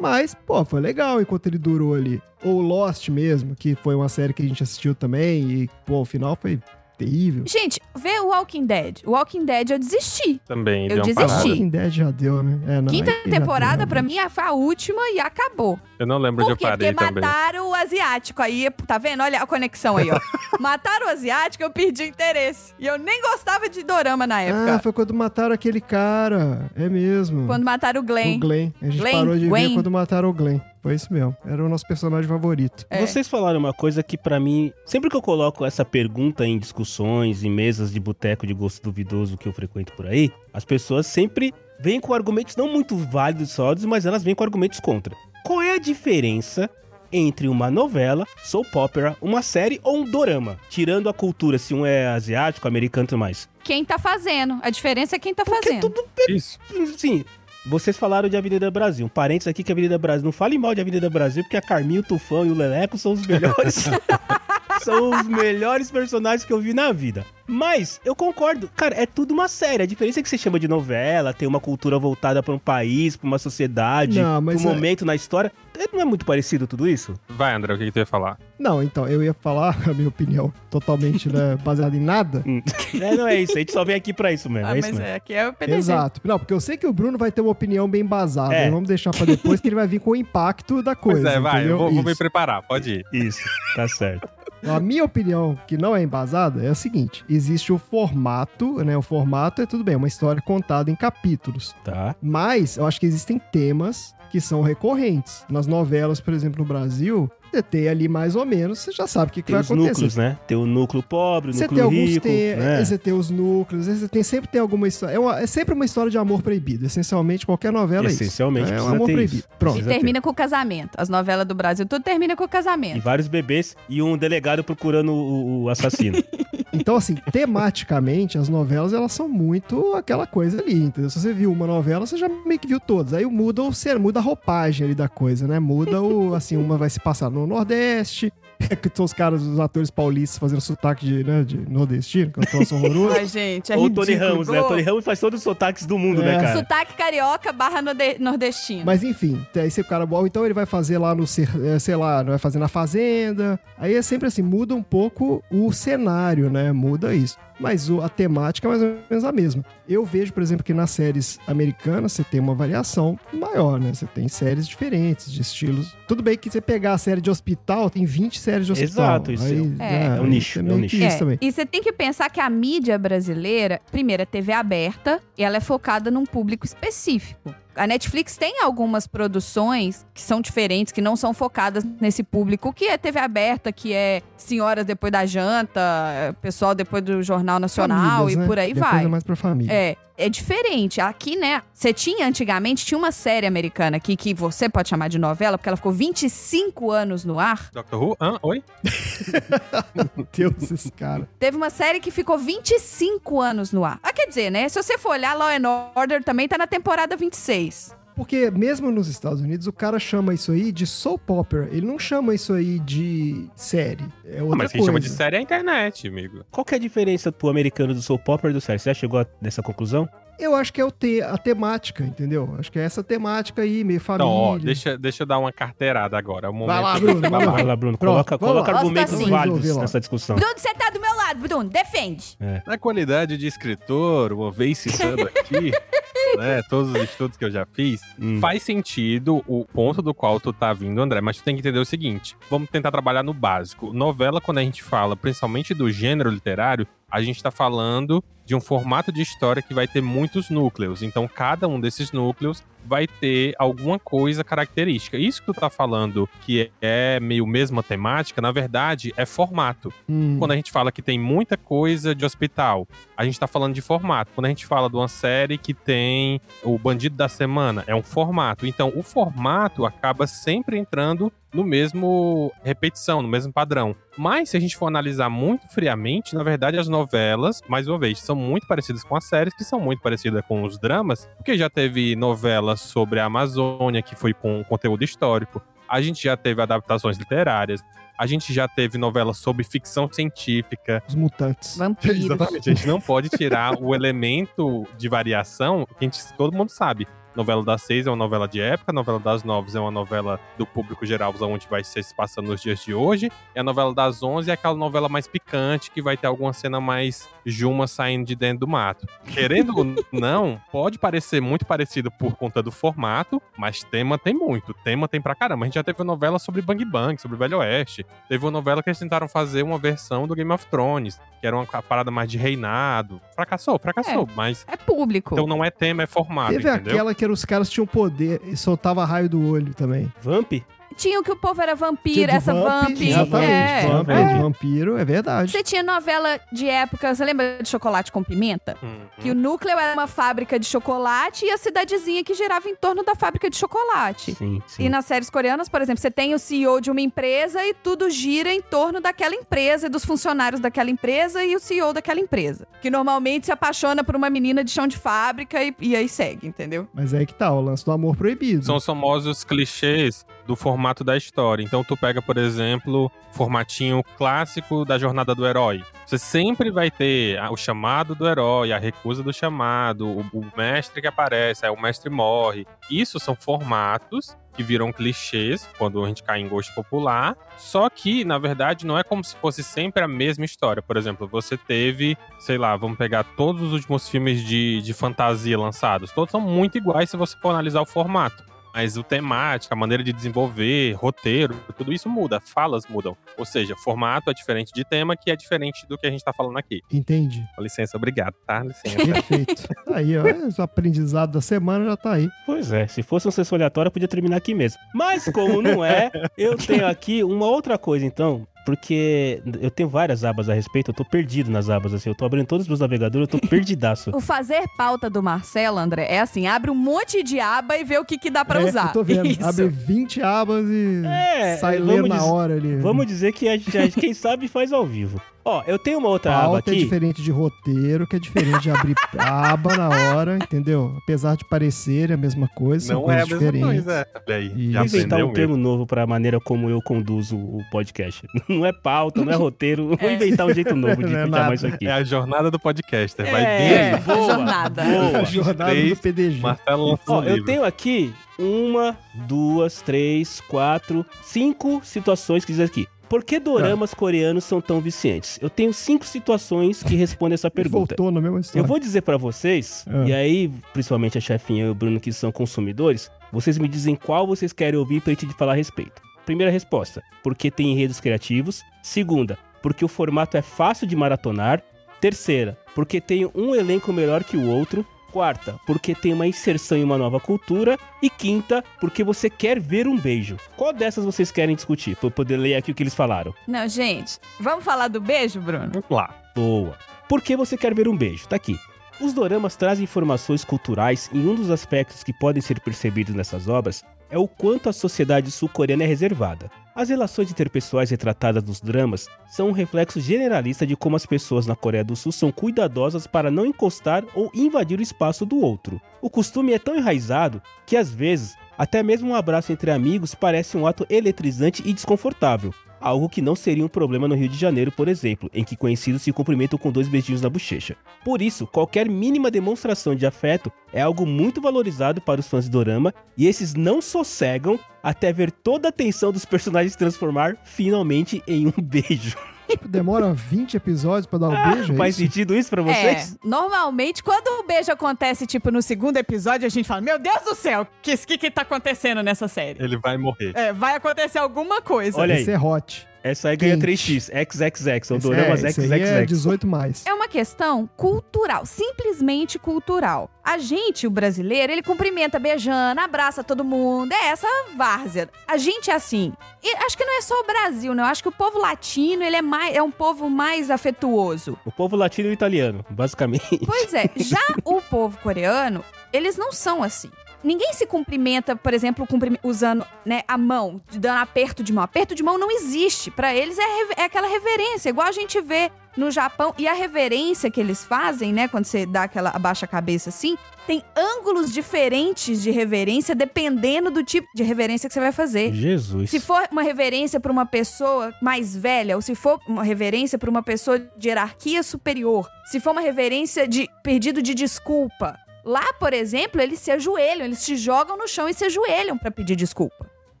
Mas, 0.00 0.34
pô, 0.46 0.64
foi 0.64 0.80
legal 0.80 1.20
enquanto 1.20 1.46
ele 1.46 1.58
durou 1.58 1.94
ali. 1.94 2.20
Ou 2.44 2.60
Lost 2.60 3.08
mesmo, 3.08 3.54
que 3.56 3.74
foi 3.76 3.94
uma 3.94 4.08
série 4.08 4.32
que 4.32 4.42
a 4.42 4.46
gente 4.46 4.62
assistiu 4.62 4.94
também, 4.94 5.50
e, 5.50 5.70
pô, 5.84 6.00
o 6.00 6.04
final 6.04 6.36
foi 6.40 6.60
terrível. 6.98 7.44
Gente, 7.46 7.80
vê 7.96 8.18
o 8.20 8.26
Walking 8.28 8.66
Dead. 8.66 8.98
O 9.06 9.12
Walking 9.12 9.44
Dead 9.44 9.70
eu 9.70 9.78
desisti. 9.78 10.40
Também 10.46 10.88
Eu 10.90 11.00
desisti. 11.02 11.48
Walking 11.48 11.68
Dead 11.70 11.90
já 11.92 12.10
deu, 12.10 12.42
né? 12.42 12.58
É, 12.66 12.80
não, 12.80 12.88
Quinta 12.92 13.10
aí 13.10 13.30
temporada, 13.30 13.78
deu, 13.78 13.86
pra 13.86 14.02
né? 14.02 14.08
mim, 14.08 14.16
foi 14.28 14.44
a 14.44 14.52
última 14.52 15.00
e 15.14 15.20
acabou. 15.20 15.78
Eu 15.98 16.06
não 16.06 16.18
lembro 16.18 16.44
Por 16.44 16.46
de 16.46 16.50
eu 16.52 16.56
Porque 16.56 16.70
parei 16.70 16.92
também. 16.92 17.22
mataram 17.22 17.70
o 17.70 17.74
asiático. 17.74 18.42
Aí, 18.42 18.68
tá 18.86 18.98
vendo? 18.98 19.22
Olha 19.22 19.42
a 19.42 19.46
conexão 19.46 19.96
aí, 19.96 20.08
ó. 20.10 20.18
mataram 20.60 21.06
o 21.06 21.10
asiático, 21.10 21.62
eu 21.64 21.70
perdi 21.70 22.02
o 22.02 22.06
interesse. 22.06 22.72
E 22.78 22.86
eu 22.86 22.98
nem 22.98 23.20
gostava 23.22 23.68
de 23.68 23.82
dorama 23.84 24.26
na 24.26 24.36
Ah, 24.36 24.42
época. 24.42 24.78
foi 24.80 24.92
quando 24.92 25.14
mataram 25.14 25.54
aquele 25.54 25.80
cara. 25.80 26.70
É 26.76 26.88
mesmo. 26.88 27.46
Quando 27.46 27.64
mataram 27.64 28.00
o 28.00 28.04
Glenn. 28.04 28.36
O 28.36 28.40
Glenn. 28.40 28.70
A 28.80 28.84
gente 28.86 28.98
Glenn, 28.98 29.12
parou 29.18 29.36
de 29.38 29.46
Gwen. 29.48 29.68
ver 29.68 29.74
quando 29.74 29.90
mataram 29.90 30.28
o 30.28 30.32
Glenn. 30.32 30.60
Foi 30.82 30.94
isso 30.94 31.12
mesmo. 31.12 31.36
Era 31.44 31.64
o 31.64 31.68
nosso 31.68 31.86
personagem 31.86 32.28
favorito. 32.28 32.86
É. 32.88 33.04
Vocês 33.04 33.26
falaram 33.28 33.58
uma 33.58 33.72
coisa 33.72 34.02
que 34.02 34.16
pra 34.16 34.38
mim, 34.38 34.72
sempre 34.84 35.10
que 35.10 35.16
eu 35.16 35.22
coloco 35.22 35.64
essa 35.64 35.84
pergunta 35.84 36.46
em 36.46 36.58
discussões, 36.58 37.42
em 37.42 37.50
mesas 37.50 37.92
de 37.92 38.00
boteco 38.00 38.46
de 38.46 38.54
gosto 38.54 38.82
duvidoso 38.82 39.36
que 39.36 39.48
eu 39.48 39.52
frequento 39.52 39.92
por 39.94 40.06
aí, 40.06 40.30
as 40.52 40.64
pessoas 40.64 41.06
sempre 41.06 41.52
vêm 41.80 42.00
com 42.00 42.14
argumentos 42.14 42.56
não 42.56 42.68
muito 42.68 42.96
válidos 42.96 43.50
e 43.50 43.52
sólidos, 43.52 43.84
mas 43.84 44.06
elas 44.06 44.22
vêm 44.22 44.34
com 44.34 44.44
argumentos 44.44 44.80
contra. 44.80 45.14
Qual 45.44 45.60
é 45.62 45.74
a 45.74 45.78
diferença 45.78 46.68
entre 47.10 47.48
uma 47.48 47.70
novela, 47.70 48.26
soap 48.44 48.74
opera, 48.76 49.16
uma 49.20 49.40
série 49.42 49.80
ou 49.82 49.98
um 49.98 50.04
dorama? 50.04 50.58
Tirando 50.68 51.08
a 51.08 51.14
cultura, 51.14 51.58
se 51.58 51.74
um 51.74 51.86
é 51.86 52.06
asiático, 52.08 52.68
americano 52.68 53.04
e 53.04 53.08
tudo 53.08 53.18
mais. 53.18 53.48
Quem 53.64 53.84
tá 53.84 53.98
fazendo? 53.98 54.58
A 54.62 54.70
diferença 54.70 55.16
é 55.16 55.18
quem 55.18 55.34
tá 55.34 55.44
Porque 55.44 55.68
fazendo. 55.68 55.80
tudo 55.80 56.04
Isso. 56.28 56.58
Sim, 56.96 57.24
vocês 57.68 57.96
falaram 57.96 58.28
de 58.28 58.36
Avenida 58.36 58.70
Brasil. 58.70 59.04
Um 59.04 59.10
parênteses 59.10 59.48
aqui 59.48 59.62
que 59.62 59.70
a 59.70 59.74
Avenida 59.74 59.98
Brasil. 59.98 60.24
Não 60.24 60.32
fale 60.32 60.58
mal 60.58 60.74
de 60.74 60.80
Avenida 60.80 61.10
Brasil, 61.10 61.42
porque 61.42 61.56
a 61.56 61.62
Carminha, 61.62 62.00
o 62.00 62.02
Tufão 62.02 62.46
e 62.46 62.50
o 62.50 62.54
Leleco 62.54 62.96
são 62.96 63.12
os 63.12 63.26
melhores. 63.26 63.84
são 64.88 65.10
os 65.10 65.26
melhores 65.28 65.90
personagens 65.90 66.44
que 66.44 66.52
eu 66.52 66.60
vi 66.60 66.72
na 66.72 66.92
vida. 66.92 67.24
Mas, 67.46 67.98
eu 68.04 68.14
concordo. 68.14 68.68
Cara, 68.76 68.94
é 68.94 69.06
tudo 69.06 69.32
uma 69.32 69.48
série. 69.48 69.82
A 69.82 69.86
diferença 69.86 70.20
é 70.20 70.22
que 70.22 70.28
você 70.28 70.36
chama 70.36 70.58
de 70.60 70.68
novela, 70.68 71.32
tem 71.32 71.48
uma 71.48 71.58
cultura 71.60 71.98
voltada 71.98 72.42
pra 72.42 72.52
um 72.52 72.58
país, 72.58 73.16
pra 73.16 73.26
uma 73.26 73.38
sociedade, 73.38 74.20
Não, 74.20 74.40
mas 74.42 74.60
pra 74.60 74.68
um 74.68 74.72
é- 74.72 74.74
momento 74.74 75.04
na 75.06 75.14
história. 75.14 75.50
Não 75.92 76.00
é 76.00 76.04
muito 76.04 76.26
parecido 76.26 76.66
tudo 76.66 76.88
isso? 76.88 77.14
Vai, 77.28 77.54
André, 77.54 77.72
o 77.72 77.78
que, 77.78 77.84
que 77.86 77.92
tu 77.92 77.98
ia 78.00 78.04
falar? 78.06 78.36
Não, 78.58 78.82
então, 78.82 79.06
eu 79.08 79.22
ia 79.22 79.32
falar 79.32 79.76
a 79.88 79.94
minha 79.94 80.08
opinião 80.08 80.52
totalmente 80.68 81.28
né, 81.32 81.56
baseada 81.64 81.96
em 81.96 82.00
nada. 82.00 82.42
É, 83.00 83.14
não 83.16 83.26
é 83.28 83.36
isso. 83.36 83.52
A 83.54 83.58
gente 83.58 83.72
só 83.72 83.84
vem 83.84 83.94
aqui 83.94 84.12
pra 84.12 84.32
isso 84.32 84.48
mesmo. 84.50 84.66
Ah, 84.68 84.74
é 84.74 84.78
isso 84.80 84.88
mas 84.88 84.98
mesmo. 84.98 85.12
é, 85.12 85.14
aqui 85.16 85.34
é 85.34 85.48
o 85.48 85.52
PDG. 85.52 85.78
Exato. 85.78 86.20
Não, 86.24 86.38
porque 86.38 86.52
eu 86.54 86.60
sei 86.60 86.76
que 86.76 86.86
o 86.86 86.92
Bruno 86.92 87.16
vai 87.18 87.30
ter 87.30 87.40
uma 87.42 87.50
opinião 87.50 87.88
bem 87.88 88.00
embasada. 88.00 88.54
É. 88.54 88.70
Vamos 88.70 88.88
deixar 88.88 89.10
pra 89.10 89.24
depois 89.26 89.60
que 89.60 89.68
ele 89.68 89.74
vai 89.76 89.86
vir 89.86 90.00
com 90.00 90.10
o 90.12 90.16
impacto 90.16 90.82
da 90.82 90.94
coisa. 90.96 91.22
pois 91.22 91.34
é, 91.34 91.38
vai, 91.40 91.56
entendeu? 91.58 91.72
eu 91.72 91.78
vou, 91.78 91.92
vou 91.94 92.02
me 92.02 92.16
preparar, 92.16 92.62
pode 92.62 92.90
ir. 92.90 93.04
Isso, 93.12 93.40
tá 93.76 93.86
certo. 93.88 94.28
Então, 94.62 94.76
A 94.76 94.80
minha 94.80 95.04
opinião, 95.04 95.58
que 95.66 95.76
não 95.76 95.94
é 95.94 96.02
embasada, 96.02 96.64
é 96.64 96.68
a 96.68 96.74
seguinte: 96.74 97.24
existe 97.28 97.72
o 97.72 97.78
formato, 97.78 98.84
né? 98.84 98.96
O 98.96 99.02
formato 99.02 99.62
é 99.62 99.66
tudo 99.66 99.84
bem, 99.84 99.94
é 99.94 99.96
uma 99.96 100.08
história 100.08 100.42
contada 100.42 100.90
em 100.90 100.94
capítulos. 100.94 101.74
Tá. 101.84 102.14
Mas 102.20 102.76
eu 102.76 102.86
acho 102.86 103.00
que 103.00 103.06
existem 103.06 103.38
temas 103.38 104.14
que 104.30 104.40
são 104.40 104.60
recorrentes. 104.60 105.44
Nas 105.48 105.66
novelas, 105.66 106.20
por 106.20 106.34
exemplo, 106.34 106.62
no 106.62 106.68
Brasil, 106.68 107.30
você 107.50 107.62
tem 107.62 107.88
ali 107.88 108.08
mais 108.08 108.34
ou 108.36 108.44
menos, 108.46 108.78
você 108.80 108.92
já 108.92 109.06
sabe 109.06 109.30
o 109.30 109.34
que, 109.34 109.42
que 109.42 109.46
Tem 109.46 109.54
vai 109.54 109.62
os 109.62 109.70
acontecer. 109.70 109.90
núcleos, 109.90 110.16
né? 110.16 110.38
Tem 110.46 110.56
o 110.56 110.66
núcleo 110.66 111.02
pobre, 111.02 111.50
o 111.50 111.54
Você 111.54 111.60
tem 111.68 111.78
núcleo 111.78 111.84
alguns 111.84 112.10
rico, 112.14 112.22
tem, 112.26 112.56
né? 112.56 112.84
você 112.84 112.98
tem 112.98 113.12
os 113.12 113.30
núcleos, 113.30 113.86
você 113.86 114.08
tem 114.08 114.22
sempre 114.22 114.48
tem 114.48 114.60
alguma 114.60 114.86
história. 114.88 115.14
É, 115.14 115.18
uma- 115.18 115.38
é 115.40 115.46
sempre 115.46 115.74
uma 115.74 115.84
história 115.84 116.10
de 116.10 116.18
amor 116.18 116.42
proibido. 116.42 116.86
Essencialmente, 116.86 117.46
qualquer 117.46 117.72
novela 117.72 118.06
é 118.06 118.10
isso. 118.10 118.22
Essencialmente, 118.22 118.66
É 118.70 118.72
um 118.72 118.74
precisa 118.76 118.94
amor 118.94 119.06
ter 119.06 119.12
proibido. 119.12 119.36
isso. 119.38 119.48
Pronto. 119.58 119.78
E 119.78 119.82
ter. 119.82 119.88
termina 119.88 120.20
com 120.20 120.30
o 120.30 120.34
casamento. 120.34 120.90
As 120.96 121.08
novelas 121.08 121.46
do 121.46 121.54
Brasil, 121.54 121.86
tudo 121.86 122.02
termina 122.02 122.36
com 122.36 122.42
o 122.44 122.46
E 122.46 122.48
casamento. 122.48 123.00
vários 123.02 123.28
bebês 123.28 123.76
e 123.88 124.02
um 124.02 124.16
delegado 124.16 124.62
procurando 124.64 125.12
o, 125.12 125.62
o 125.64 125.68
assassino. 125.68 126.18
Então, 126.70 126.96
assim, 126.96 127.16
tematicamente, 127.32 128.38
as 128.38 128.48
novelas, 128.48 128.92
elas 128.92 129.10
são 129.12 129.28
muito 129.28 129.94
aquela 129.94 130.26
coisa 130.26 130.60
ali, 130.60 130.74
entendeu? 130.74 131.10
Se 131.10 131.18
você 131.18 131.32
viu 131.32 131.50
uma 131.50 131.66
novela, 131.66 132.06
você 132.06 132.16
já 132.16 132.28
meio 132.46 132.60
que 132.60 132.68
viu 132.68 132.78
todas. 132.78 133.12
Aí 133.14 133.24
muda 133.24 133.62
o 133.62 133.72
ser, 133.72 133.98
muda 133.98 134.20
a 134.20 134.22
roupagem 134.22 134.84
ali 134.84 134.94
da 134.94 135.08
coisa, 135.08 135.46
né? 135.46 135.58
Muda 135.58 136.00
o, 136.02 136.34
assim, 136.34 136.56
uma 136.56 136.76
vai 136.76 136.88
se 136.90 137.00
passar 137.00 137.30
no 137.38 137.46
Nordeste, 137.46 138.32
que 138.82 138.90
são 138.92 139.04
os 139.04 139.12
caras, 139.12 139.40
os 139.42 139.60
atores 139.60 139.90
paulistas 139.90 140.38
fazendo 140.38 140.60
sotaque 140.60 141.06
de, 141.06 141.22
né, 141.24 141.44
de 141.44 141.56
nordestino, 141.70 142.32
que 142.32 142.40
é 142.40 142.42
um 142.42 142.46
troço 142.46 142.74
horroroso. 142.74 143.14
Ai, 143.16 143.26
gente, 143.26 143.72
é 143.72 143.76
Ou 143.76 143.84
o 143.84 143.90
Tony 143.90 144.06
ridículo. 144.08 144.30
Ramos, 144.32 144.48
né? 144.48 144.60
O 144.60 144.64
Tony 144.68 144.82
Ramos 144.82 145.04
faz 145.04 145.20
todos 145.20 145.38
os 145.38 145.44
sotaques 145.44 145.86
do 145.86 145.96
mundo, 145.96 146.20
É. 146.22 146.24
né, 146.24 146.40
cara? 146.42 146.56
Sotaque 146.58 146.94
carioca 146.94 147.52
barra 147.52 147.80
norde- 147.80 148.18
nordestino. 148.18 148.82
Mas 148.84 149.04
enfim, 149.04 149.40
aí 149.54 149.70
se 149.70 149.80
o 149.80 149.84
cara 149.84 150.04
bom, 150.04 150.26
então 150.26 150.44
ele 150.44 150.54
vai 150.54 150.66
fazer 150.66 150.98
lá 150.98 151.14
no, 151.14 151.26
ser- 151.26 151.48
eh, 151.64 151.78
sei 151.78 151.94
lá, 151.94 152.22
vai 152.24 152.38
fazer 152.38 152.58
na 152.58 152.68
fazenda. 152.68 153.58
Aí 153.78 153.94
é 153.94 154.02
sempre 154.02 154.26
assim, 154.26 154.42
muda 154.42 154.74
um 154.74 154.82
pouco 154.82 155.42
o 155.50 155.72
cenário, 155.72 156.50
né? 156.50 156.72
Muda 156.72 157.14
isso. 157.14 157.36
Mas 157.58 157.90
a 157.90 158.08
temática 158.08 158.68
é 158.68 158.70
mais 158.70 158.82
ou 158.82 158.96
menos 159.10 159.24
a 159.24 159.32
mesma. 159.32 159.64
Eu 159.88 160.04
vejo, 160.04 160.32
por 160.32 160.42
exemplo, 160.42 160.62
que 160.64 160.72
nas 160.72 160.90
séries 160.90 161.38
americanas 161.46 162.12
você 162.12 162.22
tem 162.22 162.38
uma 162.38 162.54
variação 162.54 163.18
maior, 163.32 163.80
né? 163.80 163.92
Você 163.92 164.06
tem 164.06 164.28
séries 164.28 164.66
diferentes, 164.68 165.30
de 165.32 165.40
estilos. 165.40 165.96
Tudo 166.06 166.22
bem 166.22 166.36
que 166.36 166.50
você 166.50 166.60
pegar 166.60 166.92
a 166.92 166.98
série 166.98 167.20
de 167.20 167.30
hospital, 167.30 167.90
tem 167.90 168.04
20 168.04 168.38
séries 168.38 168.66
de 168.66 168.72
hospital. 168.72 169.04
Exato, 169.04 169.32
isso 169.32 169.44
Aí, 169.44 169.58
é- 169.58 169.62
né, 169.64 170.16
é 170.16 170.20
um 170.20 170.24
aí 170.24 170.30
nicho, 170.30 170.60
tem 170.62 170.70
é 170.70 170.74
um 170.74 170.78
nicho. 170.78 171.02
É, 171.02 171.16
também. 171.16 171.38
e 171.40 171.50
você 171.52 171.66
tem 171.66 171.82
que 171.82 171.92
pensar 171.92 172.30
que 172.30 172.40
a 172.40 172.48
mídia 172.48 172.98
brasileira, 172.98 173.80
primeiro, 173.90 174.22
é 174.22 174.26
TV 174.26 174.52
aberta 174.52 175.20
e 175.36 175.42
ela 175.42 175.56
é 175.56 175.60
focada 175.60 176.10
num 176.10 176.24
público 176.24 176.64
específico. 176.66 177.54
A 177.78 177.86
Netflix 177.86 178.36
tem 178.36 178.62
algumas 178.62 179.06
produções 179.06 180.04
que 180.12 180.20
são 180.20 180.40
diferentes, 180.40 180.92
que 180.92 181.00
não 181.00 181.14
são 181.16 181.32
focadas 181.32 181.84
nesse 182.00 182.22
público, 182.22 182.72
que 182.72 182.86
é 182.86 182.98
TV 182.98 183.18
aberta, 183.20 183.70
que 183.72 183.92
é 183.94 184.20
senhoras 184.36 184.84
depois 184.84 185.12
da 185.12 185.24
janta, 185.24 185.80
é 186.14 186.32
pessoal 186.32 186.74
depois 186.74 187.02
do 187.02 187.22
Jornal 187.22 187.58
Nacional 187.60 188.18
Famílias, 188.18 188.32
e 188.34 188.36
né? 188.36 188.46
por 188.46 188.58
aí 188.58 188.70
É 188.72 188.74
vai. 188.74 188.90
coisa 188.90 189.08
mais 189.08 189.22
pra 189.24 189.36
família. 189.36 189.72
É, 189.72 189.96
é 190.16 190.28
diferente. 190.28 191.00
Aqui, 191.00 191.36
né? 191.36 191.62
Você 191.72 191.92
tinha 191.92 192.26
antigamente, 192.26 192.84
tinha 192.84 192.98
uma 192.98 193.12
série 193.12 193.46
americana 193.46 193.96
aqui 193.98 194.16
que 194.16 194.34
você 194.34 194.68
pode 194.68 194.88
chamar 194.88 195.08
de 195.08 195.18
novela, 195.18 195.56
porque 195.56 195.68
ela 195.68 195.76
ficou 195.76 195.92
25 195.92 196.90
anos 196.90 197.24
no 197.24 197.38
ar. 197.38 197.68
Doctor 197.72 198.02
Who? 198.02 198.16
Hã? 198.20 198.38
Oi? 198.42 198.62
Meu 199.94 200.26
Deus, 200.32 200.70
esse 200.72 200.90
cara. 200.90 201.28
Teve 201.38 201.56
uma 201.56 201.70
série 201.70 202.00
que 202.00 202.10
ficou 202.10 202.38
25 202.38 203.40
anos 203.40 203.72
no 203.72 203.84
ar. 203.84 203.98
Ah, 204.02 204.12
quer 204.12 204.26
dizer, 204.26 204.50
né? 204.50 204.68
Se 204.68 204.80
você 204.82 204.98
for 204.98 205.10
olhar, 205.10 205.34
Law 205.36 205.48
and 205.48 205.92
Order 205.94 206.22
também 206.24 206.48
tá 206.48 206.58
na 206.58 206.66
temporada 206.66 207.16
26. 207.16 207.67
Porque 208.16 208.50
mesmo 208.50 208.90
nos 208.90 209.06
Estados 209.06 209.40
Unidos, 209.40 209.68
o 209.68 209.72
cara 209.72 209.96
chama 210.00 210.34
isso 210.34 210.50
aí 210.50 210.72
de 210.72 210.84
soap 210.86 211.30
opera. 211.30 211.68
Ele 211.70 211.86
não 211.86 211.98
chama 212.00 212.34
isso 212.34 212.52
aí 212.52 212.80
de 212.80 213.48
série. 213.54 214.04
É 214.24 214.42
outra 214.42 214.54
Ah, 214.54 214.58
mas 214.58 214.72
quem 214.72 214.80
coisa. 214.80 214.86
chama 214.90 214.98
de 215.00 215.08
série 215.08 215.36
é 215.36 215.38
a 215.38 215.42
internet, 215.42 216.08
amigo. 216.08 216.44
Qual 216.50 216.64
que 216.64 216.74
é 216.74 216.78
a 216.78 216.80
diferença 216.80 217.30
pro 217.30 217.48
americano 217.48 217.94
do 217.94 218.02
soap 218.02 218.28
opera 218.28 218.50
e 218.50 218.54
do 218.54 218.60
série? 218.60 218.80
Você 218.80 218.90
já 218.90 218.94
chegou 218.94 219.20
a- 219.20 219.26
nessa 219.40 219.62
conclusão? 219.62 220.08
Eu 220.38 220.54
acho 220.54 220.72
que 220.72 220.80
é 220.80 220.84
o 220.84 220.90
te 220.90 221.20
a 221.20 221.36
temática, 221.36 222.04
entendeu? 222.04 222.54
Acho 222.58 222.70
que 222.70 222.78
é 222.78 222.82
essa 222.84 223.02
temática 223.02 223.62
aí, 223.62 223.82
meio 223.82 224.00
família. 224.00 224.24
Então, 224.30 224.36
ó, 224.36 224.58
deixa, 224.58 224.96
deixa 224.96 225.22
eu 225.24 225.26
dar 225.26 225.38
uma 225.38 225.52
carteirada 225.52 226.16
agora. 226.16 226.46
É 226.46 226.50
o 226.50 226.52
momento 226.52 226.68
Vai 226.68 226.82
lá, 226.82 226.98
Bruno, 226.98 227.20
vai 227.20 227.30
lá. 227.46 227.52
Vai 227.52 227.62
lá, 227.64 227.76
Bruno. 227.76 227.98
Pronto, 227.98 228.12
Coloca, 228.12 228.38
coloca 228.38 228.72
lá. 228.72 228.78
argumentos 228.78 229.14
assim. 229.14 229.28
válidos 229.30 229.76
nessa 229.76 229.98
discussão. 229.98 230.36
Bruno, 230.36 230.54
você 230.56 230.72
tá 230.74 230.90
do 230.90 231.00
meu 231.00 231.14
lado, 231.16 231.40
Bruno. 231.40 231.68
Defende. 231.68 232.36
Na 232.66 232.78
qualidade 232.78 233.36
de 233.36 233.46
escritor, 233.46 234.32
uma 234.32 234.50
vez 234.50 234.78
citando 234.78 235.22
aqui, 235.22 235.72
né, 236.38 236.62
todos 236.68 236.90
os 236.94 237.02
estudos 237.02 237.36
que 237.36 237.44
eu 237.44 237.50
já 237.50 237.66
fiz, 237.72 238.00
Hum. 238.20 238.38
faz 238.40 238.62
sentido 238.62 239.42
o 239.46 239.64
ponto 239.64 240.00
do 240.02 240.12
qual 240.14 240.38
tu 240.40 240.52
tá 240.52 240.72
vindo, 240.72 241.00
André, 241.00 241.20
mas 241.20 241.36
tu 241.38 241.44
tem 241.44 241.54
que 241.54 241.60
entender 241.60 241.78
o 241.78 241.84
seguinte: 241.84 242.36
vamos 242.50 242.68
tentar 242.70 242.90
trabalhar 242.90 243.22
no 243.22 243.32
básico. 243.34 243.92
Novela, 243.92 244.40
quando 244.40 244.58
a 244.58 244.62
gente 244.62 244.82
fala 244.82 245.16
principalmente 245.16 245.72
do 245.74 245.90
gênero 245.90 246.30
literário, 246.30 246.86
a 247.10 247.22
gente 247.22 247.42
tá 247.42 247.50
falando 247.50 248.22
de 248.44 248.54
um 248.54 248.60
formato 248.60 249.12
de 249.12 249.20
história 249.20 249.60
que 249.62 249.74
vai 249.74 249.86
ter 249.86 250.00
muitos 250.00 250.48
núcleos. 250.48 251.02
Então, 251.02 251.28
cada 251.28 251.68
um 251.68 251.78
desses 251.78 252.12
núcleos 252.12 252.64
vai 252.82 253.06
ter 253.06 253.54
alguma 253.58 253.98
coisa 253.98 254.42
característica. 254.42 255.18
Isso 255.18 255.42
que 255.42 255.52
tu 255.52 255.60
tá 255.60 255.68
falando, 255.68 256.26
que 256.40 256.70
é 256.80 257.20
meio 257.20 257.46
mesma 257.46 257.82
temática, 257.82 258.40
na 258.40 258.50
verdade, 258.50 259.12
é 259.18 259.26
formato. 259.26 259.92
Hum, 260.08 260.38
Quando 260.38 260.52
a 260.52 260.56
gente 260.56 260.72
fala 260.72 260.90
que 260.90 261.02
tem 261.02 261.18
muita 261.18 261.58
coisa 261.58 262.14
de 262.14 262.24
hospital, 262.24 262.88
a 263.14 263.22
gente 263.26 263.38
tá 263.38 263.46
falando 263.46 263.74
de 263.74 263.82
formato. 263.82 264.32
Quando 264.34 264.46
a 264.46 264.48
gente 264.48 264.64
fala 264.64 264.88
de 264.88 264.96
uma 264.96 265.08
série 265.08 265.58
que 265.58 265.74
tem 265.74 266.40
o 266.62 266.78
Bandido 266.78 267.16
da 267.16 267.28
Semana, 267.28 267.84
é 267.86 267.94
um 267.94 268.02
formato. 268.02 268.66
Então, 268.66 268.90
o 268.96 269.02
formato 269.02 269.84
acaba 269.84 270.26
sempre 270.26 270.78
entrando 270.78 271.30
no 271.52 271.64
mesmo 271.64 272.52
repetição, 272.62 273.22
no 273.22 273.28
mesmo 273.28 273.52
padrão. 273.52 273.94
Mas 274.16 274.50
se 274.50 274.56
a 274.56 274.60
gente 274.60 274.76
for 274.76 274.86
analisar 274.86 275.28
muito 275.28 275.68
friamente, 275.68 276.34
na 276.34 276.42
verdade 276.42 276.78
as 276.78 276.88
novelas, 276.88 277.60
mais 277.68 277.88
uma 277.88 277.98
vez, 277.98 278.20
são 278.20 278.36
muito 278.36 278.66
parecidas 278.66 279.04
com 279.04 279.16
as 279.16 279.24
séries, 279.24 279.54
que 279.54 279.64
são 279.64 279.80
muito 279.80 280.02
parecidas 280.02 280.42
com 280.46 280.62
os 280.62 280.78
dramas, 280.78 281.28
porque 281.36 281.56
já 281.56 281.70
teve 281.70 282.16
novelas 282.16 282.80
sobre 282.80 283.20
a 283.20 283.24
Amazônia, 283.24 284.02
que 284.02 284.14
foi 284.14 284.34
com 284.34 284.64
conteúdo 284.64 285.04
histórico. 285.04 285.62
A 285.88 286.02
gente 286.02 286.22
já 286.22 286.36
teve 286.36 286.60
adaptações 286.60 287.16
literárias. 287.16 287.82
A 288.18 288.26
gente 288.26 288.52
já 288.52 288.68
teve 288.68 288.98
novelas 288.98 289.38
sobre 289.38 289.64
ficção 289.64 290.08
científica. 290.12 291.02
Os 291.08 291.14
mutantes. 291.14 291.78
Vampiros. 291.78 292.24
Exatamente. 292.26 292.68
A 292.68 292.74
gente 292.74 292.86
não 292.86 293.00
pode 293.00 293.28
tirar 293.30 293.80
o 293.80 293.94
elemento 293.94 294.86
de 294.98 295.08
variação 295.08 295.86
que 295.86 296.04
a 296.04 296.04
gente, 296.04 296.18
todo 296.36 296.54
mundo 296.54 296.68
sabe. 296.68 297.06
Novela 297.38 297.62
das 297.62 297.82
seis 297.82 298.04
é 298.04 298.10
uma 298.10 298.16
novela 298.16 298.48
de 298.48 298.60
época, 298.60 298.90
a 298.90 298.92
novela 298.92 299.20
das 299.20 299.44
nove 299.44 299.70
é 299.76 299.80
uma 299.80 299.92
novela 299.92 300.40
do 300.58 300.66
público 300.66 301.06
geral, 301.06 301.32
onde 301.42 301.68
vai 301.68 301.84
ser 301.84 302.02
se 302.02 302.12
passando 302.12 302.48
nos 302.48 302.60
dias 302.60 302.80
de 302.84 302.92
hoje. 302.92 303.30
E 303.54 303.60
a 303.60 303.62
novela 303.62 303.94
das 303.94 304.24
onze 304.24 304.50
é 304.50 304.54
aquela 304.54 304.74
novela 304.74 305.08
mais 305.08 305.28
picante, 305.28 305.88
que 305.92 306.02
vai 306.02 306.16
ter 306.16 306.26
alguma 306.26 306.52
cena 306.52 306.80
mais 306.80 307.28
Juma 307.46 307.86
saindo 307.86 308.26
de 308.26 308.34
dentro 308.34 308.66
do 308.66 308.66
mato. 308.66 309.06
Querendo 309.32 309.72
ou 309.78 309.84
não, 310.12 310.60
pode 310.72 310.98
parecer 310.98 311.40
muito 311.40 311.64
parecido 311.64 312.10
por 312.10 312.34
conta 312.34 312.60
do 312.60 312.72
formato, 312.72 313.40
mas 313.56 313.84
tema 313.84 314.18
tem 314.18 314.34
muito. 314.34 314.74
Tema 314.82 315.06
tem 315.06 315.20
pra 315.20 315.32
caramba. 315.36 315.64
A 315.64 315.66
gente 315.68 315.76
já 315.76 315.84
teve 315.84 316.00
uma 316.00 316.06
novela 316.06 316.40
sobre 316.40 316.60
Bang 316.60 316.84
Bang, 316.84 317.22
sobre 317.22 317.36
o 317.36 317.38
Velho 317.38 317.58
Oeste. 317.58 318.04
Teve 318.28 318.44
uma 318.44 318.50
novela 318.50 318.82
que 318.82 318.88
eles 318.88 318.98
tentaram 318.98 319.28
fazer 319.28 319.62
uma 319.62 319.78
versão 319.78 320.26
do 320.26 320.34
Game 320.34 320.50
of 320.50 320.66
Thrones, 320.66 321.20
que 321.40 321.46
era 321.46 321.56
uma 321.56 321.64
parada 321.64 322.10
mais 322.10 322.28
de 322.28 322.36
reinado. 322.36 323.20
Fracassou, 323.36 323.78
fracassou, 323.78 324.28
mas 324.34 324.66
É 324.68 324.76
público. 324.76 325.34
então 325.36 325.46
não 325.46 325.64
é 325.64 325.70
tema, 325.70 326.02
é 326.02 326.06
formato, 326.06 326.52
Teve 326.52 326.68
entendeu? 326.68 326.92
aquela 326.94 327.14
que 327.14 327.27
os 327.32 327.44
caras 327.44 327.70
tinham 327.70 327.86
poder 327.86 328.40
e 328.44 328.56
soltava 328.56 329.04
raio 329.04 329.28
do 329.28 329.50
olho 329.50 329.74
também. 329.74 330.12
Vamp? 330.22 330.52
Tinha 330.98 331.20
o 331.20 331.22
que 331.22 331.30
o 331.30 331.36
povo 331.36 331.62
era 331.62 331.74
vampiro, 331.74 332.30
essa 332.30 332.52
vamp. 332.52 333.00
Exatamente. 333.00 333.50
É. 333.50 333.86
Vamp, 333.88 334.08
É. 334.10 334.24
de 334.34 334.38
vampiro, 334.42 334.98
é 334.98 335.04
verdade. 335.04 335.50
Você 335.52 335.62
tinha 335.62 335.82
novela 335.82 336.38
de 336.52 336.68
época, 336.68 337.14
você 337.14 337.24
lembra 337.24 337.60
de 337.62 337.68
Chocolate 337.68 338.10
com 338.12 338.22
Pimenta? 338.22 338.76
Hum, 338.82 338.98
Que 339.20 339.30
o 339.30 339.34
núcleo 339.34 339.78
era 339.78 339.94
uma 339.94 340.06
fábrica 340.08 340.58
de 340.58 340.66
chocolate 340.66 341.46
e 341.46 341.50
a 341.50 341.56
cidadezinha 341.56 342.22
que 342.24 342.34
girava 342.34 342.68
em 342.68 342.74
torno 342.74 343.02
da 343.04 343.14
fábrica 343.14 343.48
de 343.48 343.56
chocolate. 343.56 344.34
Sim, 344.34 344.60
sim. 344.66 344.84
E 344.84 344.88
nas 344.88 345.04
séries 345.04 345.30
coreanas, 345.30 345.68
por 345.68 345.80
exemplo, 345.80 346.00
você 346.00 346.10
tem 346.10 346.34
o 346.34 346.38
CEO 346.38 346.80
de 346.80 346.90
uma 346.90 347.00
empresa 347.00 347.64
e 347.64 347.72
tudo 347.72 348.10
gira 348.10 348.52
em 348.52 348.60
torno 348.60 349.00
daquela 349.00 349.34
empresa 349.34 349.86
e 349.86 349.88
dos 349.88 350.04
funcionários 350.04 350.60
daquela 350.60 350.90
empresa 350.90 351.44
e 351.44 351.54
o 351.54 351.60
CEO 351.60 351.92
daquela 351.92 352.18
empresa. 352.18 352.66
Que 352.82 352.90
normalmente 352.90 353.46
se 353.46 353.52
apaixona 353.52 354.02
por 354.02 354.16
uma 354.16 354.28
menina 354.28 354.64
de 354.64 354.70
chão 354.72 354.88
de 354.88 354.96
fábrica 354.96 355.62
e, 355.62 355.72
e 355.80 355.94
aí 355.94 356.08
segue, 356.08 356.46
entendeu? 356.48 356.88
Mas 356.92 357.14
é 357.14 357.18
aí 357.18 357.26
que 357.26 357.34
tá, 357.34 357.52
o 357.52 357.60
lance 357.60 357.84
do 357.84 357.92
amor 357.92 358.16
proibido. 358.16 358.64
São 358.64 358.76
os 358.76 358.84
famosos 358.84 359.44
clichês 359.44 360.26
do 360.48 360.56
formato 360.56 361.04
da 361.04 361.14
história. 361.14 361.62
Então 361.62 361.84
tu 361.84 361.94
pega, 361.94 362.22
por 362.22 362.38
exemplo, 362.38 363.12
formatinho 363.32 364.02
clássico 364.16 364.82
da 364.82 364.98
jornada 364.98 365.34
do 365.34 365.46
herói. 365.46 365.84
Você 366.06 366.16
sempre 366.16 366.70
vai 366.70 366.90
ter 366.90 367.38
o 367.50 367.56
chamado 367.56 368.14
do 368.14 368.26
herói, 368.26 368.72
a 368.72 368.78
recusa 368.78 369.22
do 369.22 369.30
chamado, 369.30 370.08
o, 370.08 370.20
o 370.20 370.52
mestre 370.56 371.02
que 371.02 371.06
aparece, 371.06 371.66
aí 371.66 371.70
o 371.70 371.78
mestre 371.78 372.08
morre. 372.08 372.66
Isso 372.90 373.20
são 373.20 373.36
formatos 373.36 374.34
que 374.54 374.62
viram 374.62 374.90
clichês 374.90 375.68
quando 375.76 376.02
a 376.02 376.08
gente 376.08 376.22
cai 376.22 376.40
em 376.40 376.48
gosto 376.48 376.74
popular. 376.74 377.36
Só 377.58 377.90
que, 377.90 378.24
na 378.24 378.38
verdade, 378.38 378.86
não 378.86 378.98
é 378.98 379.04
como 379.04 379.22
se 379.22 379.36
fosse 379.36 379.62
sempre 379.62 380.02
a 380.02 380.08
mesma 380.08 380.46
história. 380.46 380.82
Por 380.82 380.96
exemplo, 380.96 381.28
você 381.28 381.58
teve, 381.58 382.16
sei 382.38 382.56
lá, 382.56 382.74
vamos 382.74 382.96
pegar 382.96 383.22
todos 383.22 383.60
os 383.60 383.72
últimos 383.74 384.08
filmes 384.08 384.42
de, 384.42 384.80
de 384.80 384.94
fantasia 384.94 385.58
lançados. 385.58 386.10
Todos 386.10 386.32
são 386.32 386.40
muito 386.40 386.78
iguais 386.78 387.10
se 387.10 387.18
você 387.18 387.36
for 387.38 387.50
analisar 387.50 387.82
o 387.82 387.86
formato. 387.86 388.48
Mas 388.78 388.96
o 388.96 389.02
temática, 389.02 389.74
a 389.74 389.76
maneira 389.76 390.04
de 390.04 390.12
desenvolver, 390.12 390.92
roteiro, 390.92 391.60
tudo 391.76 391.92
isso 391.92 392.08
muda, 392.08 392.38
falas 392.38 392.86
mudam. 392.86 393.16
Ou 393.36 393.44
seja, 393.44 393.74
formato 393.74 394.30
é 394.30 394.32
diferente 394.32 394.70
de 394.72 394.84
tema, 394.84 395.16
que 395.16 395.32
é 395.32 395.34
diferente 395.34 395.84
do 395.88 395.98
que 395.98 396.06
a 396.06 396.10
gente 396.12 396.22
tá 396.22 396.32
falando 396.32 396.58
aqui. 396.58 396.80
Entendi. 396.92 397.44
Com 397.56 397.62
licença, 397.62 397.96
obrigado, 397.96 398.34
tá? 398.46 398.62
Licença. 398.62 398.96
Perfeito. 399.04 399.66
Tá 399.84 399.96
aí, 399.96 400.16
ó. 400.16 400.22
O 400.22 400.62
aprendizado 400.62 401.32
da 401.32 401.40
semana 401.40 401.86
já 401.86 401.96
tá 401.96 402.12
aí. 402.12 402.30
Pois 402.46 402.70
é, 402.70 402.86
se 402.86 403.02
fosse 403.02 403.26
um 403.26 403.32
sessão 403.32 403.56
aleatória, 403.56 403.90
podia 403.90 404.06
terminar 404.06 404.36
aqui 404.36 404.54
mesmo. 404.54 404.80
Mas 404.94 405.24
como 405.24 405.60
não 405.60 405.84
é, 405.84 406.12
eu 406.36 406.56
tenho 406.56 406.86
aqui 406.86 407.24
uma 407.24 407.46
outra 407.46 407.76
coisa, 407.78 408.06
então. 408.06 408.46
Porque 408.68 409.40
eu 409.62 409.70
tenho 409.70 409.88
várias 409.88 410.24
abas 410.24 410.46
a 410.46 410.52
respeito, 410.52 410.90
eu 410.90 410.94
tô 410.94 411.02
perdido 411.02 411.50
nas 411.50 411.70
abas, 411.70 411.94
assim. 411.94 412.10
Eu 412.10 412.14
tô 412.14 412.26
abrindo 412.26 412.46
todos 412.46 412.64
os 412.64 412.68
meus 412.68 412.80
navegadores, 412.80 413.26
eu 413.26 413.40
tô 413.40 413.44
perdidaço. 413.48 414.10
O 414.14 414.20
fazer 414.20 414.62
pauta 414.76 415.08
do 415.08 415.22
Marcelo, 415.22 415.78
André, 415.78 416.06
é 416.06 416.20
assim: 416.20 416.46
abre 416.46 416.70
um 416.70 416.74
monte 416.74 417.22
de 417.22 417.40
aba 417.40 417.78
e 417.78 417.84
vê 417.84 417.96
o 417.98 418.04
que, 418.04 418.18
que 418.18 418.28
dá 418.30 418.44
pra 418.44 418.60
É, 418.60 418.64
usar. 418.66 418.88
Eu 418.88 418.92
tô 418.92 419.02
vendo. 419.02 419.24
Isso. 419.26 419.42
Abre 419.42 419.68
20 419.68 420.20
abas 420.22 420.66
e 420.68 421.02
É, 421.06 421.56
sai 421.56 421.78
vamos 421.78 421.94
lendo 421.94 422.08
na 422.08 422.16
dizer- 422.18 422.28
hora 422.30 422.54
ali. 422.56 422.76
Vamos 422.76 423.06
dizer 423.06 423.32
que 423.32 423.48
a 423.48 423.56
gente, 423.56 423.78
a 423.78 423.80
gente, 423.82 423.98
quem 423.98 424.12
sabe, 424.12 424.48
faz 424.48 424.70
ao 424.70 424.84
vivo. 424.84 425.18
Ó, 425.50 425.62
eu 425.66 425.78
tenho 425.78 425.98
uma 425.98 426.08
outra 426.10 426.30
aba 426.36 426.42
Pauta 426.52 426.70
é 426.70 426.74
aqui. 426.74 426.82
diferente 426.84 427.22
de 427.22 427.30
roteiro, 427.30 428.06
que 428.06 428.16
é 428.16 428.18
diferente 428.18 428.60
de 428.64 428.70
abrir 428.70 428.94
aba 429.18 429.74
na 429.78 429.88
hora, 429.88 430.36
entendeu? 430.36 430.94
Apesar 431.02 431.36
de 431.38 431.44
parecer 431.46 432.12
a 432.12 432.18
mesma 432.18 432.46
coisa, 432.48 432.88
são 432.88 433.02
Não 433.02 433.10
é 433.10 433.22
a 433.22 433.26
coisas 433.26 433.40
mesma 433.40 433.52
diferentes. 433.52 433.84
coisa. 433.84 434.06
Olha 434.28 434.36
aí, 434.36 434.52
E- 434.54 434.72
já 434.72 434.78
Vou 434.80 434.86
inventar 434.86 435.24
um 435.24 435.32
termo 435.32 435.56
novo 435.56 435.86
pra 435.86 436.06
maneira 436.06 436.38
como 436.38 436.68
eu 436.68 436.82
conduzo 436.82 437.36
o 437.38 437.62
podcast. 437.70 438.26
Não 438.46 438.66
é 438.66 438.72
pauta, 438.74 439.24
não 439.24 439.32
é 439.32 439.36
roteiro. 439.36 439.96
Vou 439.96 439.98
É. 440.08 440.14
inventar 440.14 440.46
um 440.46 440.52
jeito 440.52 440.74
novo 440.76 440.96
de 441.02 441.14
é 441.14 441.24
chamar 441.24 441.54
isso 441.54 441.66
aqui. 441.66 441.86
É 441.86 441.92
a 441.92 442.04
jornada 442.04 442.50
do 442.50 442.58
podcaster. 442.58 443.30
Vai 443.30 443.42
É, 443.42 443.90
bem. 443.96 444.00
boa, 444.02 444.34
jornada. 444.34 444.82
boa. 444.84 445.18
A 445.20 445.24
jornada 445.24 445.64
do 445.64 445.70
Três, 445.80 445.98
PDG. 446.00 446.40
Marcelo 446.40 446.90
lançou 446.90 447.16
Ó, 447.16 447.20
um 447.20 447.24
eu 447.24 447.30
livro. 447.36 447.44
tenho 447.46 447.64
aqui 447.64 448.12
uma, 448.38 448.96
duas, 449.26 449.80
três, 449.80 450.40
quatro, 450.42 451.06
cinco 451.22 451.80
situações 451.84 452.44
que 452.44 452.52
dizem 452.52 452.66
aqui. 452.66 452.86
Por 453.08 453.24
que 453.24 453.38
doramas 453.40 453.94
coreanos 453.94 454.44
são 454.44 454.60
tão 454.60 454.80
viciantes? 454.80 455.38
Eu 455.40 455.48
tenho 455.48 455.72
cinco 455.72 456.04
situações 456.04 456.82
que 456.82 456.94
respondem 456.94 457.34
essa 457.34 457.50
pergunta. 457.50 457.94
Voltou 457.96 458.10
na 458.12 458.20
mesma 458.20 458.40
história. 458.40 458.60
Eu 458.60 458.66
vou 458.66 458.78
dizer 458.78 459.00
pra 459.02 459.16
vocês, 459.16 459.84
Ah. 459.88 460.04
e 460.06 460.12
aí, 460.12 460.52
principalmente 460.72 461.16
a 461.16 461.20
chefinha 461.20 461.64
e 461.66 461.70
o 461.70 461.74
Bruno, 461.74 461.98
que 461.98 462.12
são 462.12 462.30
consumidores, 462.30 463.10
vocês 463.32 463.56
me 463.56 463.66
dizem 463.68 463.94
qual 463.94 464.26
vocês 464.26 464.52
querem 464.52 464.78
ouvir 464.78 465.00
pra 465.00 465.12
gente 465.12 465.26
te 465.26 465.34
falar 465.34 465.52
a 465.52 465.56
respeito. 465.56 466.02
Primeira 466.26 466.52
resposta, 466.52 467.02
porque 467.22 467.50
tem 467.50 467.72
enredos 467.72 467.98
criativos. 468.00 468.62
Segunda, 468.82 469.38
porque 469.62 469.84
o 469.84 469.88
formato 469.88 470.36
é 470.36 470.42
fácil 470.42 470.86
de 470.86 470.94
maratonar. 470.94 471.62
Terceira, 472.00 472.56
porque 472.74 473.00
tem 473.00 473.28
um 473.34 473.54
elenco 473.54 473.92
melhor 473.92 474.22
que 474.22 474.36
o 474.36 474.48
outro. 474.50 474.86
Quarta, 475.12 475.58
porque 475.66 475.94
tem 475.94 476.12
uma 476.12 476.26
inserção 476.26 476.76
em 476.76 476.84
uma 476.84 476.98
nova 476.98 477.18
cultura. 477.18 477.78
E 478.02 478.10
quinta, 478.10 478.62
porque 478.80 479.02
você 479.02 479.30
quer 479.30 479.58
ver 479.58 479.86
um 479.86 479.98
beijo. 479.98 480.36
Qual 480.56 480.72
dessas 480.72 481.04
vocês 481.04 481.30
querem 481.30 481.56
discutir? 481.56 481.96
Pra 481.96 482.06
eu 482.06 482.10
poder 482.10 482.36
ler 482.36 482.56
aqui 482.56 482.70
o 482.70 482.74
que 482.74 482.82
eles 482.82 482.94
falaram. 482.94 483.34
Não, 483.46 483.66
gente, 483.68 484.18
vamos 484.38 484.64
falar 484.64 484.88
do 484.88 485.00
beijo, 485.00 485.40
Bruno? 485.40 485.70
Vamos 485.72 485.90
lá. 485.90 486.14
Boa. 486.34 486.76
Por 487.08 487.22
que 487.22 487.36
você 487.36 487.56
quer 487.56 487.74
ver 487.74 487.88
um 487.88 487.96
beijo? 487.96 488.28
Tá 488.28 488.36
aqui. 488.36 488.56
Os 489.00 489.12
doramas 489.12 489.56
trazem 489.56 489.84
informações 489.84 490.44
culturais 490.44 491.08
e 491.12 491.18
um 491.18 491.34
dos 491.34 491.50
aspectos 491.50 492.02
que 492.02 492.12
podem 492.12 492.42
ser 492.42 492.60
percebidos 492.60 493.14
nessas 493.14 493.48
obras 493.48 493.84
é 494.10 494.18
o 494.18 494.28
quanto 494.28 494.68
a 494.68 494.72
sociedade 494.72 495.30
sul-coreana 495.30 495.84
é 495.84 495.86
reservada. 495.86 496.50
As 496.74 496.88
relações 496.88 497.30
interpessoais 497.30 497.90
retratadas 497.90 498.44
nos 498.44 498.60
dramas 498.60 499.08
são 499.28 499.48
um 499.48 499.52
reflexo 499.52 500.00
generalista 500.00 500.66
de 500.66 500.76
como 500.76 500.94
as 500.94 501.04
pessoas 501.04 501.46
na 501.46 501.56
Coreia 501.56 501.82
do 501.82 501.96
Sul 501.96 502.12
são 502.12 502.30
cuidadosas 502.30 503.06
para 503.06 503.30
não 503.30 503.44
encostar 503.44 504.04
ou 504.14 504.30
invadir 504.32 504.78
o 504.78 504.82
espaço 504.82 505.26
do 505.26 505.40
outro. 505.40 505.80
O 506.00 506.08
costume 506.08 506.52
é 506.52 506.58
tão 506.58 506.76
enraizado 506.76 507.42
que 507.66 507.76
às 507.76 507.90
vezes 507.90 508.36
até 508.56 508.82
mesmo 508.82 509.10
um 509.10 509.14
abraço 509.14 509.52
entre 509.52 509.70
amigos 509.70 510.14
parece 510.14 510.56
um 510.56 510.66
ato 510.66 510.86
eletrizante 510.90 511.62
e 511.64 511.72
desconfortável. 511.72 512.52
Algo 512.80 513.08
que 513.08 513.22
não 513.22 513.34
seria 513.34 513.64
um 513.64 513.68
problema 513.68 514.06
no 514.06 514.14
Rio 514.14 514.28
de 514.28 514.38
Janeiro, 514.38 514.70
por 514.72 514.88
exemplo, 514.88 515.30
em 515.32 515.44
que 515.44 515.56
conhecidos 515.56 516.02
se 516.02 516.12
cumprimentam 516.12 516.58
com 516.58 516.70
dois 516.70 516.88
beijinhos 516.88 517.22
na 517.22 517.28
bochecha. 517.28 517.76
Por 518.04 518.22
isso, 518.22 518.46
qualquer 518.46 518.88
mínima 518.88 519.30
demonstração 519.30 519.94
de 519.94 520.06
afeto 520.06 520.52
é 520.72 520.80
algo 520.80 521.06
muito 521.06 521.40
valorizado 521.40 522.00
para 522.00 522.20
os 522.20 522.28
fãs 522.28 522.44
de 522.44 522.50
Dorama, 522.50 522.94
e 523.16 523.26
esses 523.26 523.54
não 523.54 523.82
sossegam 523.82 524.58
até 524.82 525.12
ver 525.12 525.30
toda 525.30 525.68
a 525.68 525.70
atenção 525.70 526.12
dos 526.12 526.24
personagens 526.24 526.76
transformar 526.76 527.36
finalmente 527.44 528.22
em 528.26 528.46
um 528.46 528.52
beijo. 528.62 529.16
Tipo, 529.48 529.66
demora 529.66 530.12
20 530.12 530.56
episódios 530.56 531.06
pra 531.06 531.18
dar 531.18 531.28
o 531.28 531.54
beijo, 531.54 531.72
é 531.72 531.76
Faz 531.76 531.94
isso? 531.98 532.04
sentido 532.04 532.34
isso 532.34 532.50
pra 532.50 532.62
vocês? 532.62 533.14
É, 533.14 533.26
normalmente, 533.26 534.02
quando 534.02 534.28
o 534.40 534.46
beijo 534.46 534.70
acontece, 534.70 535.26
tipo, 535.26 535.50
no 535.50 535.62
segundo 535.62 535.96
episódio, 535.96 536.46
a 536.46 536.50
gente 536.50 536.66
fala, 536.66 536.80
meu 536.80 536.98
Deus 536.98 537.22
do 537.22 537.34
céu, 537.34 537.62
o 537.62 537.66
que, 537.82 537.96
que 537.96 538.18
que 538.18 538.30
tá 538.30 538.42
acontecendo 538.42 539.02
nessa 539.02 539.28
série? 539.28 539.62
Ele 539.62 539.76
vai 539.78 539.96
morrer. 539.96 540.32
É, 540.34 540.52
vai 540.52 540.74
acontecer 540.76 541.18
alguma 541.18 541.60
coisa. 541.62 541.98
Olha 541.98 542.14
aí. 542.14 542.22
Esse 542.22 542.30
é 542.30 542.38
hot. 542.38 542.87
Essa 543.02 543.30
aí 543.30 543.36
ganha 543.36 543.56
Quente. 543.56 544.00
3x, 544.00 544.10
XXX, 544.32 544.86
são 544.86 544.98
Doramas 544.98 545.44
é, 545.44 545.48
aí 545.48 545.82
é 545.82 546.02
XXX. 546.02 546.06
18 546.06 546.46
mais. 546.46 546.86
É 546.86 546.92
uma 546.92 547.08
questão 547.08 547.68
cultural, 547.76 548.44
simplesmente 548.44 549.38
cultural. 549.38 550.10
A 550.22 550.36
gente, 550.38 550.86
o 550.86 550.90
brasileiro, 550.90 551.52
ele 551.52 551.62
cumprimenta 551.62 552.18
beijando, 552.18 552.80
abraça 552.80 553.24
todo 553.24 553.44
mundo, 553.44 553.92
é 553.92 554.08
essa 554.08 554.26
várzea. 554.56 555.08
A 555.26 555.36
gente 555.36 555.70
é 555.70 555.74
assim. 555.74 556.12
E 556.42 556.54
acho 556.64 556.76
que 556.76 556.84
não 556.84 556.98
é 556.98 557.02
só 557.02 557.14
o 557.20 557.26
Brasil, 557.26 557.74
não. 557.74 557.84
Acho 557.84 558.02
que 558.02 558.08
o 558.08 558.12
povo 558.12 558.38
latino, 558.38 559.02
ele 559.02 559.16
é, 559.16 559.22
mais, 559.22 559.56
é 559.56 559.62
um 559.62 559.70
povo 559.70 560.10
mais 560.10 560.50
afetuoso. 560.50 561.38
O 561.44 561.52
povo 561.52 561.76
latino 561.76 562.08
e 562.08 562.10
o 562.10 562.12
italiano, 562.12 562.64
basicamente. 562.68 563.40
Pois 563.44 563.72
é, 563.72 563.90
já 563.96 564.20
o 564.44 564.60
povo 564.60 564.98
coreano, 564.98 565.64
eles 565.92 566.16
não 566.16 566.30
são 566.32 566.62
assim. 566.62 566.90
Ninguém 567.22 567.52
se 567.52 567.66
cumprimenta, 567.66 568.36
por 568.36 568.54
exemplo, 568.54 568.86
cumprim- 568.86 569.18
usando 569.22 569.66
né, 569.84 570.02
a 570.06 570.16
mão, 570.16 570.60
dando 570.72 570.98
aperto 570.98 571.42
de 571.42 571.52
mão. 571.52 571.64
Aperto 571.64 571.94
de 571.94 572.02
mão 572.02 572.16
não 572.16 572.30
existe. 572.30 572.90
Pra 572.90 573.14
eles 573.14 573.36
é, 573.38 573.80
é 573.80 573.84
aquela 573.84 574.06
reverência, 574.08 574.68
igual 574.70 574.86
a 574.86 574.92
gente 574.92 575.20
vê 575.20 575.50
no 575.76 575.90
Japão. 575.90 576.32
E 576.38 576.46
a 576.46 576.52
reverência 576.54 577.30
que 577.30 577.40
eles 577.40 577.64
fazem, 577.64 578.12
né, 578.12 578.28
quando 578.28 578.44
você 578.44 578.64
dá 578.64 578.84
aquela 578.84 579.10
abaixa 579.10 579.46
a 579.46 579.48
cabeça 579.48 579.88
assim, 579.90 580.16
tem 580.46 580.62
ângulos 580.76 581.32
diferentes 581.32 582.22
de 582.22 582.30
reverência 582.30 582.94
dependendo 582.94 583.70
do 583.70 583.82
tipo 583.84 584.06
de 584.14 584.22
reverência 584.22 584.68
que 584.68 584.72
você 584.74 584.80
vai 584.80 584.92
fazer. 584.92 585.32
Jesus. 585.34 585.90
Se 585.90 586.00
for 586.00 586.26
uma 586.32 586.42
reverência 586.42 586.98
para 587.00 587.12
uma 587.12 587.26
pessoa 587.26 587.92
mais 588.00 588.34
velha, 588.36 588.76
ou 588.76 588.82
se 588.82 588.94
for 588.94 589.20
uma 589.26 589.42
reverência 589.42 589.98
para 589.98 590.08
uma 590.08 590.22
pessoa 590.22 590.58
de 590.58 590.88
hierarquia 590.88 591.42
superior, 591.42 592.08
se 592.30 592.40
for 592.40 592.52
uma 592.52 592.60
reverência 592.60 593.26
de 593.28 593.48
pedido 593.62 594.00
de 594.00 594.14
desculpa. 594.14 594.96
Lá, 595.28 595.52
por 595.60 595.74
exemplo, 595.74 596.22
eles 596.22 596.38
se 596.40 596.50
ajoelham, 596.50 597.04
eles 597.04 597.18
se 597.18 597.36
jogam 597.36 597.76
no 597.76 597.86
chão 597.86 598.08
e 598.08 598.14
se 598.14 598.24
ajoelham 598.24 598.78
para 598.78 598.90
pedir 598.90 599.14
desculpa. 599.14 599.68
O 599.94 600.00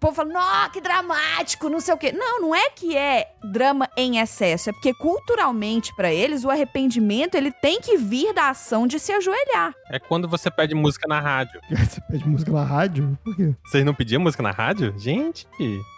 povo 0.00 0.14
fala, 0.14 0.32
nossa, 0.32 0.70
que 0.70 0.80
dramático, 0.80 1.68
não 1.68 1.80
sei 1.80 1.92
o 1.92 1.98
quê. 1.98 2.12
Não, 2.12 2.40
não 2.40 2.54
é 2.54 2.70
que 2.70 2.96
é 2.96 3.32
drama 3.42 3.90
em 3.96 4.20
excesso, 4.20 4.70
é 4.70 4.72
porque 4.72 4.94
culturalmente 4.94 5.92
para 5.96 6.14
eles 6.14 6.44
o 6.44 6.50
arrependimento 6.50 7.34
ele 7.34 7.50
tem 7.50 7.80
que 7.80 7.96
vir 7.96 8.32
da 8.32 8.50
ação 8.50 8.86
de 8.86 9.00
se 9.00 9.10
ajoelhar. 9.10 9.74
É 9.90 9.98
quando 9.98 10.28
você 10.28 10.52
pede 10.52 10.72
música 10.72 11.08
na 11.08 11.18
rádio. 11.18 11.60
Você 11.68 12.00
pede 12.02 12.28
música 12.28 12.52
na 12.52 12.62
rádio? 12.62 13.18
Por 13.24 13.34
quê? 13.34 13.52
Vocês 13.64 13.84
não 13.84 13.92
pediam 13.92 14.22
música 14.22 14.42
na 14.42 14.52
rádio? 14.52 14.94
Gente. 14.96 15.48